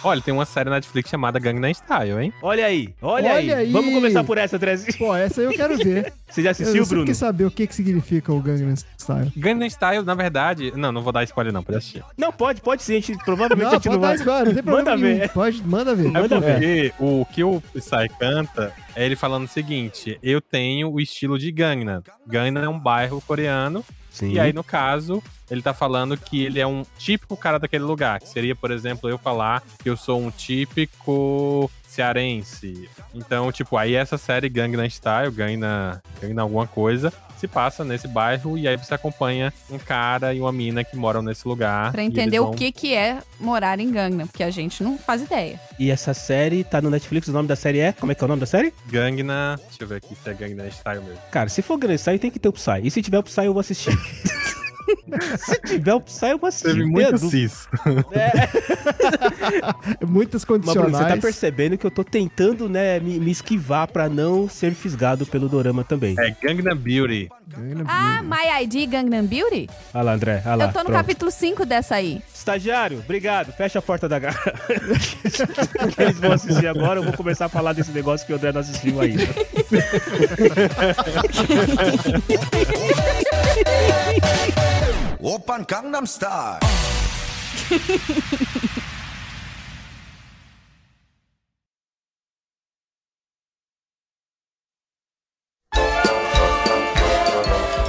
Olha, 0.02 0.20
tem 0.20 0.34
uma 0.34 0.44
série 0.44 0.68
na 0.68 0.76
Netflix 0.76 1.08
chamada 1.08 1.38
Gangnam 1.38 1.70
Style, 1.72 2.20
hein? 2.22 2.32
Olha 2.42 2.66
aí, 2.66 2.90
olha, 3.00 3.30
Olha 3.30 3.36
aí. 3.36 3.52
aí. 3.52 3.72
Vamos 3.72 3.94
começar 3.94 4.22
por 4.22 4.36
essa, 4.36 4.58
Trezinho. 4.58 4.98
Pô, 4.98 5.14
essa 5.14 5.40
aí 5.40 5.46
eu 5.46 5.52
quero 5.52 5.78
ver. 5.78 6.12
Você 6.28 6.42
já 6.42 6.50
assistiu, 6.50 6.84
Bruno? 6.84 7.06
Saber 7.14 7.44
o 7.44 7.50
que, 7.50 7.66
que 7.66 7.74
significa 7.74 8.32
o 8.32 8.40
Gangnam 8.40 8.74
Style. 8.98 9.32
Gangnam 9.36 9.68
Style, 9.68 10.02
na 10.04 10.14
verdade... 10.14 10.72
Não, 10.76 10.92
não 10.92 11.02
vou 11.02 11.12
dar 11.12 11.22
spoiler 11.24 11.52
não, 11.52 11.62
pode 11.62 11.78
assistir. 11.78 12.02
Não, 12.16 12.32
pode, 12.32 12.60
pode 12.60 12.82
sim. 12.82 12.96
A 12.96 13.00
gente, 13.00 13.24
provavelmente 13.24 13.66
a 13.66 13.70
Não, 13.70 13.72
gente 13.74 13.84
pode 13.84 13.94
não 13.96 14.00
dar 14.00 14.08
vai. 14.08 14.16
spoiler, 14.16 14.46
não 14.46 14.54
tem 14.54 14.62
problema 14.62 14.90
Manda 14.90 15.02
nenhum. 15.06 15.18
ver. 15.18 15.28
Pode, 15.30 15.62
manda 15.62 15.94
ver. 15.94 16.06
É 16.06 16.10
Manda 16.10 16.40
ver. 16.40 16.92
porque 16.92 16.92
o 16.98 17.26
que 17.26 17.44
o 17.44 17.60
Psy 17.74 18.08
canta 18.18 18.72
é 18.96 19.04
ele 19.04 19.16
falando 19.16 19.44
o 19.44 19.48
seguinte: 19.48 20.18
eu 20.22 20.40
tenho 20.40 20.90
o 20.90 21.00
estilo 21.00 21.38
de 21.38 21.50
Gangnam. 21.52 22.02
Gangnam 22.26 22.64
é 22.64 22.68
um 22.68 22.78
bairro 22.78 23.20
coreano. 23.20 23.84
Sim. 24.10 24.30
E 24.32 24.38
aí, 24.38 24.52
no 24.52 24.62
caso, 24.62 25.20
ele 25.50 25.60
tá 25.60 25.74
falando 25.74 26.16
que 26.16 26.44
ele 26.44 26.60
é 26.60 26.66
um 26.66 26.84
típico 26.96 27.36
cara 27.36 27.58
daquele 27.58 27.82
lugar. 27.82 28.20
Que 28.20 28.28
seria, 28.28 28.54
por 28.54 28.70
exemplo, 28.70 29.10
eu 29.10 29.18
falar 29.18 29.60
que 29.82 29.90
eu 29.90 29.96
sou 29.96 30.20
um 30.20 30.30
típico 30.30 31.68
cearense. 31.94 32.88
Então, 33.14 33.50
tipo, 33.52 33.76
aí 33.76 33.94
essa 33.94 34.18
série 34.18 34.48
Gangnam 34.48 34.88
Style, 34.88 35.30
Gangnam, 35.30 36.00
Gangnam 36.20 36.42
alguma 36.44 36.66
coisa, 36.66 37.12
se 37.38 37.46
passa 37.48 37.84
nesse 37.84 38.08
bairro 38.08 38.56
e 38.56 38.66
aí 38.66 38.76
você 38.76 38.94
acompanha 38.94 39.52
um 39.70 39.78
cara 39.78 40.32
e 40.34 40.40
uma 40.40 40.52
mina 40.52 40.82
que 40.84 40.96
moram 40.96 41.20
nesse 41.22 41.46
lugar. 41.46 41.92
Pra 41.92 42.02
entender 42.02 42.36
eles 42.36 42.40
o 42.40 42.44
vão- 42.46 42.54
que, 42.54 42.72
que 42.72 42.94
é 42.94 43.18
morar 43.38 43.78
em 43.80 43.90
Gangnam, 43.90 44.26
porque 44.26 44.42
a 44.42 44.50
gente 44.50 44.82
não 44.82 44.96
faz 44.98 45.22
ideia. 45.22 45.60
E 45.78 45.90
essa 45.90 46.14
série 46.14 46.64
tá 46.64 46.80
no 46.80 46.90
Netflix. 46.90 47.28
O 47.28 47.32
nome 47.32 47.48
da 47.48 47.56
série 47.56 47.80
é. 47.80 47.92
Como 47.92 48.12
é 48.12 48.14
que 48.14 48.22
é 48.22 48.26
o 48.26 48.28
nome 48.28 48.40
da 48.40 48.46
série? 48.46 48.72
Gangnam. 48.86 49.56
Deixa 49.68 49.82
eu 49.82 49.86
ver 49.88 49.96
aqui 49.96 50.14
se 50.14 50.28
é 50.30 50.34
Gangnam 50.34 50.70
Style 50.70 51.00
mesmo. 51.02 51.18
Cara, 51.30 51.48
se 51.48 51.62
for 51.62 51.76
Grand 51.76 51.96
Psy, 51.96 52.18
tem 52.18 52.30
que 52.30 52.38
ter 52.38 52.48
o 52.48 52.52
Psy. 52.52 52.80
E 52.82 52.90
se 52.90 53.02
tiver 53.02 53.18
o 53.18 53.22
Psy, 53.22 53.44
eu 53.44 53.52
vou 53.52 53.60
assistir. 53.60 53.92
se 55.38 55.60
tiver 55.62 55.92
eu 55.92 56.02
vou 56.38 56.48
assistir. 56.48 56.68
Teve 56.68 56.84
muito 56.84 56.96
tenha 57.06 57.12
dúvida. 57.12 57.30
cis. 57.30 57.68
Muitas 60.06 60.44
Mas, 60.44 60.60
Bruno, 60.60 60.64
condicionais. 60.64 60.96
você 60.96 61.04
tá 61.04 61.16
percebendo 61.16 61.78
que 61.78 61.86
eu 61.86 61.90
tô 61.90 62.04
tentando, 62.04 62.68
né, 62.68 63.00
me, 63.00 63.18
me 63.18 63.30
esquivar 63.30 63.88
pra 63.88 64.08
não 64.08 64.48
ser 64.48 64.74
fisgado 64.74 65.24
pelo 65.26 65.48
dorama 65.48 65.84
também. 65.84 66.14
É 66.18 66.34
Gangnam 66.42 66.76
Beauty. 66.76 67.28
Gangnam 67.48 67.84
Ah, 67.88 68.22
My 68.22 68.62
ID 68.64 68.88
Gangnam 68.90 69.24
Beauty? 69.26 69.68
Olha 69.92 70.02
lá, 70.04 70.12
André. 70.14 70.42
Olha 70.46 70.54
lá. 70.56 70.64
eu 70.64 70.72
tô 70.72 70.78
no 70.80 70.84
pronto. 70.86 70.96
capítulo 70.96 71.30
5 71.30 71.64
dessa 71.66 71.94
aí. 71.96 72.20
Estagiário, 72.34 72.98
obrigado. 72.98 73.52
Fecha 73.52 73.78
a 73.78 73.82
porta 73.82 74.08
da 74.08 74.18
garagem. 74.18 74.42
Eles 75.98 76.18
vão 76.18 76.32
assistir 76.32 76.66
agora. 76.66 77.00
Eu 77.00 77.04
vou 77.04 77.12
começar 77.14 77.46
a 77.46 77.48
falar 77.48 77.72
desse 77.72 77.90
negócio 77.92 78.26
que 78.26 78.32
o 78.32 78.36
André 78.36 78.52
não 78.52 78.60
assistiu 78.60 79.00
ainda. 79.00 79.24
Open 85.20 85.64
Gangnam 85.66 86.06
Style. 86.06 86.60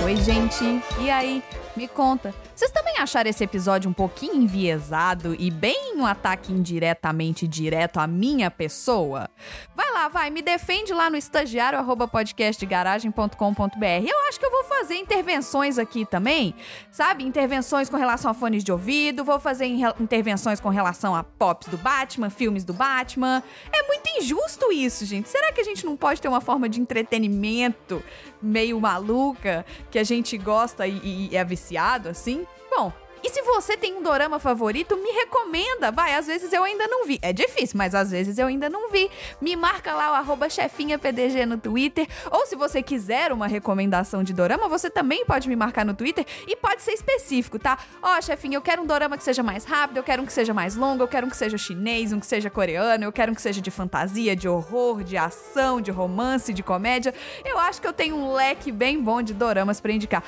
Oi, 0.04 0.16
gente! 0.18 0.82
E 1.00 1.10
aí? 1.10 1.44
Me 1.76 1.88
conta. 1.88 2.34
Vocês 2.56 2.72
também 2.72 2.86
também 2.96 3.04
achar 3.04 3.28
esse 3.28 3.44
episódio 3.44 3.90
um 3.90 3.94
pouquinho 3.94 4.36
enviesado 4.36 5.36
e 5.38 5.52
bem 5.52 5.96
um 5.98 6.06
ataque 6.06 6.54
indiretamente 6.54 7.48
direto 7.48 8.00
à 8.00 8.08
minha 8.08 8.50
pessoa, 8.50 9.30
vai 9.76 9.92
lá, 9.92 10.08
vai, 10.08 10.30
me 10.30 10.42
defende 10.42 10.94
lá 10.94 11.10
no 11.10 11.18
estagiário 11.18 11.78
arroba 11.78 12.08
podcastgaragem.com.br. 12.08 14.08
Eu 14.08 14.30
acho 14.30 14.40
que 14.40 14.46
eu 14.46 14.52
vou 14.52 14.64
fazer 14.64 14.96
intervenções 14.96 15.78
aqui 15.78 16.06
também, 16.06 16.56
sabe? 16.90 17.26
Intervenções 17.26 17.90
com 17.90 17.98
relação 17.98 18.32
a 18.32 18.34
fones 18.34 18.64
de 18.64 18.72
ouvido, 18.72 19.26
vou 19.26 19.40
fazer 19.40 19.66
intervenções 20.00 20.60
com 20.60 20.70
relação 20.70 21.16
a 21.16 21.24
pops 21.24 21.68
do 21.68 21.78
Batman, 21.78 22.30
filmes 22.30 22.64
do 22.64 22.74
Batman. 22.74 23.44
É 23.74 23.88
muito 23.88 24.08
injusto 24.18 24.72
isso, 24.72 25.06
gente. 25.06 25.28
Será 25.28 25.52
que 25.52 25.60
a 25.60 25.66
gente 25.66 25.86
não 25.86 25.98
pode 25.98 26.22
ter 26.22 26.28
uma 26.28 26.42
forma 26.42 26.70
de 26.70 26.80
entretenimento 26.80 28.02
meio 28.42 28.80
maluca 28.80 29.66
que 29.90 29.98
a 29.98 30.04
gente 30.04 30.38
gosta 30.38 30.88
e, 30.88 31.30
e 31.32 31.36
é 31.36 31.44
viciado 31.44 31.65
assim? 32.10 32.46
Bom. 32.76 32.92
E 33.26 33.30
se 33.32 33.42
você 33.42 33.76
tem 33.76 33.96
um 33.96 34.04
dorama 34.04 34.38
favorito, 34.38 34.96
me 34.96 35.10
recomenda. 35.10 35.92
Vai, 35.92 36.14
às 36.14 36.28
vezes 36.28 36.54
eu 36.54 36.64
ainda 36.64 36.88
não 36.88 37.08
vi. 37.08 37.18
É 37.24 37.34
difícil, 37.34 37.76
mas 37.76 37.96
às 37.96 38.12
vezes 38.12 38.38
eu 38.38 38.46
ainda 38.46 38.70
não 38.70 38.92
vi. 38.92 39.10
Me 39.42 39.56
marca 39.56 39.96
lá 39.96 40.12
o 40.12 40.14
arroba 40.14 40.48
chefinhapdg 40.48 41.44
no 41.48 41.58
Twitter. 41.58 42.08
Ou 42.30 42.46
se 42.46 42.56
você 42.56 42.84
quiser 42.84 43.34
uma 43.34 43.48
recomendação 43.48 44.24
de 44.24 44.32
dorama, 44.32 44.70
você 44.70 44.92
também 44.92 45.26
pode 45.26 45.50
me 45.50 45.56
marcar 45.56 45.84
no 45.84 45.96
Twitter. 45.96 46.24
E 46.48 46.56
pode 46.56 46.84
ser 46.84 46.92
específico, 46.92 47.58
tá? 47.58 47.80
Ó, 48.00 48.22
chefinha, 48.22 48.58
eu 48.58 48.62
quero 48.62 48.84
um 48.84 48.86
dorama 48.86 49.18
que 49.18 49.24
seja 49.24 49.42
mais 49.42 49.66
rápido, 49.66 49.98
eu 49.98 50.04
quero 50.04 50.22
um 50.22 50.26
que 50.28 50.34
seja 50.34 50.54
mais 50.54 50.76
longo, 50.76 51.02
eu 51.02 51.08
quero 51.08 51.26
um 51.26 51.30
que 51.32 51.38
seja 51.38 51.58
chinês, 51.58 52.14
um 52.14 52.20
que 52.20 52.28
seja 52.28 52.52
coreano, 52.52 53.06
eu 53.06 53.12
quero 53.12 53.32
um 53.32 53.36
que 53.36 53.42
seja 53.42 53.60
de 53.60 53.72
fantasia, 53.72 54.36
de 54.36 54.48
horror, 54.48 55.04
de 55.04 55.18
ação, 55.18 55.82
de 55.82 55.90
romance, 55.90 56.54
de 56.54 56.62
comédia. 56.62 57.12
Eu 57.44 57.58
acho 57.58 57.82
que 57.82 57.88
eu 57.88 57.94
tenho 57.94 58.16
um 58.16 58.34
leque 58.34 58.72
bem 58.72 59.02
bom 59.02 59.24
de 59.24 59.34
doramas 59.34 59.82
pra 59.82 59.92
indicar. 59.92 60.24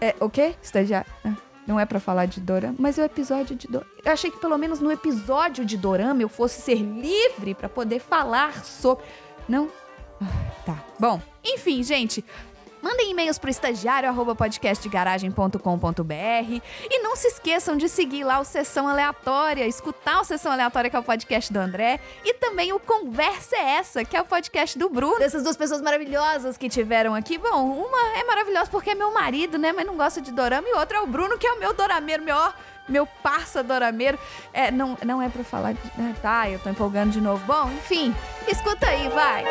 É, 0.00 0.16
o 0.18 0.28
quê? 0.28 0.56
Estagiário? 0.60 1.08
Ah. 1.24 1.49
Não 1.70 1.78
é 1.78 1.86
pra 1.86 2.00
falar 2.00 2.26
de 2.26 2.40
dorama, 2.40 2.74
mas 2.80 2.98
o 2.98 3.02
episódio 3.02 3.54
de 3.54 3.68
dorama. 3.68 3.88
Eu 4.04 4.10
achei 4.10 4.28
que 4.28 4.40
pelo 4.40 4.58
menos 4.58 4.80
no 4.80 4.90
episódio 4.90 5.64
de 5.64 5.76
dorama 5.76 6.20
eu 6.20 6.28
fosse 6.28 6.60
ser 6.60 6.74
livre 6.74 7.54
pra 7.54 7.68
poder 7.68 8.00
falar 8.00 8.64
sobre. 8.64 9.04
Não? 9.48 9.68
Ah, 10.20 10.26
Tá. 10.66 10.76
Bom, 10.98 11.22
enfim, 11.44 11.80
gente. 11.84 12.24
Mandem 12.82 13.10
e-mails 13.10 13.38
pro 13.38 13.50
estagiário 13.50 14.08
arroba 14.08 14.34
podcastgaragem.com.br 14.34 16.60
e 16.90 17.02
não 17.02 17.14
se 17.14 17.28
esqueçam 17.28 17.76
de 17.76 17.88
seguir 17.88 18.24
lá 18.24 18.40
o 18.40 18.44
Sessão 18.44 18.88
Aleatória, 18.88 19.66
escutar 19.66 20.20
o 20.20 20.24
Sessão 20.24 20.50
Aleatória, 20.50 20.88
que 20.88 20.96
é 20.96 20.98
o 20.98 21.02
podcast 21.02 21.52
do 21.52 21.58
André, 21.58 22.00
e 22.24 22.32
também 22.34 22.72
o 22.72 22.80
Conversa 22.80 23.56
é 23.56 23.76
Essa, 23.76 24.04
que 24.04 24.16
é 24.16 24.20
o 24.20 24.24
podcast 24.24 24.78
do 24.78 24.88
Bruno. 24.88 25.18
Dessas 25.18 25.42
duas 25.42 25.56
pessoas 25.56 25.82
maravilhosas 25.82 26.56
que 26.56 26.68
tiveram 26.68 27.14
aqui. 27.14 27.36
Bom, 27.36 27.70
uma 27.70 28.18
é 28.18 28.24
maravilhosa 28.24 28.70
porque 28.70 28.90
é 28.90 28.94
meu 28.94 29.12
marido, 29.12 29.58
né, 29.58 29.72
mas 29.72 29.86
não 29.86 29.96
gosta 29.96 30.20
de 30.20 30.32
dorama, 30.32 30.66
e 30.68 30.72
outra 30.74 30.98
é 30.98 31.00
o 31.00 31.06
Bruno, 31.06 31.36
que 31.36 31.46
é 31.46 31.52
o 31.52 31.58
meu 31.58 31.74
dorameiro, 31.74 32.22
meu, 32.22 32.36
meu 32.88 33.06
parça 33.06 33.62
dorameiro. 33.62 34.18
É, 34.52 34.70
não, 34.70 34.96
não 35.04 35.20
é 35.20 35.28
pra 35.28 35.44
falar 35.44 35.72
de... 35.74 35.80
ah, 35.98 36.14
Tá, 36.22 36.50
eu 36.50 36.58
tô 36.58 36.70
empolgando 36.70 37.10
de 37.12 37.20
novo. 37.20 37.44
Bom, 37.46 37.70
enfim, 37.72 38.14
escuta 38.48 38.86
aí, 38.86 39.08
vai. 39.10 39.44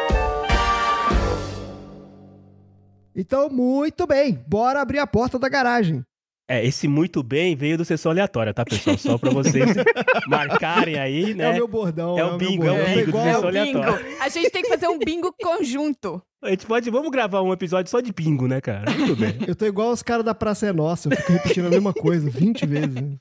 Então, 3.19 3.49
muito 3.49 4.07
bem. 4.07 4.39
Bora 4.47 4.81
abrir 4.81 4.99
a 4.99 5.07
porta 5.07 5.37
da 5.37 5.49
garagem. 5.49 6.03
É, 6.51 6.65
esse 6.65 6.87
muito 6.87 7.21
bem 7.21 7.55
veio 7.55 7.77
do 7.77 7.85
sessão 7.85 8.11
aleatória, 8.11 8.51
tá, 8.53 8.65
pessoal? 8.65 8.97
Só 8.97 9.17
pra 9.19 9.29
vocês 9.29 9.69
marcarem 10.27 10.97
aí, 10.97 11.35
né? 11.35 11.45
É 11.45 11.49
o 11.51 11.53
meu 11.53 11.67
bordão. 11.67 12.17
É 12.17 12.23
o 12.23 12.29
meu 12.29 12.37
bingo, 12.39 12.65
é 12.65 12.71
o 12.71 12.85
bingo 12.85 13.03
do 13.03 13.09
igual- 13.09 13.23
Sessão 13.25 13.43
É 13.43 13.47
o 13.61 13.65
bingo. 13.65 13.77
aleatória. 13.79 14.17
A 14.21 14.29
gente 14.29 14.49
tem 14.49 14.63
que 14.63 14.69
fazer 14.69 14.87
um 14.87 14.97
bingo 14.97 15.31
conjunto. 15.39 16.19
A 16.41 16.49
gente 16.49 16.65
pode, 16.65 16.89
vamos 16.89 17.11
gravar 17.11 17.41
um 17.43 17.53
episódio 17.53 17.91
só 17.91 17.99
de 17.99 18.11
bingo, 18.11 18.47
né, 18.47 18.61
cara? 18.61 18.89
Muito 18.91 19.15
bem. 19.15 19.37
Eu 19.47 19.55
tô 19.55 19.65
igual 19.65 19.91
os 19.91 20.01
caras 20.01 20.25
da 20.25 20.33
Praça 20.33 20.65
é 20.67 20.73
Nossa. 20.73 21.09
Eu 21.09 21.17
fico 21.17 21.33
repetindo 21.33 21.67
a 21.67 21.69
mesma 21.69 21.93
coisa 21.93 22.27
20 22.29 22.65
vezes. 22.65 22.95
né? 22.95 23.17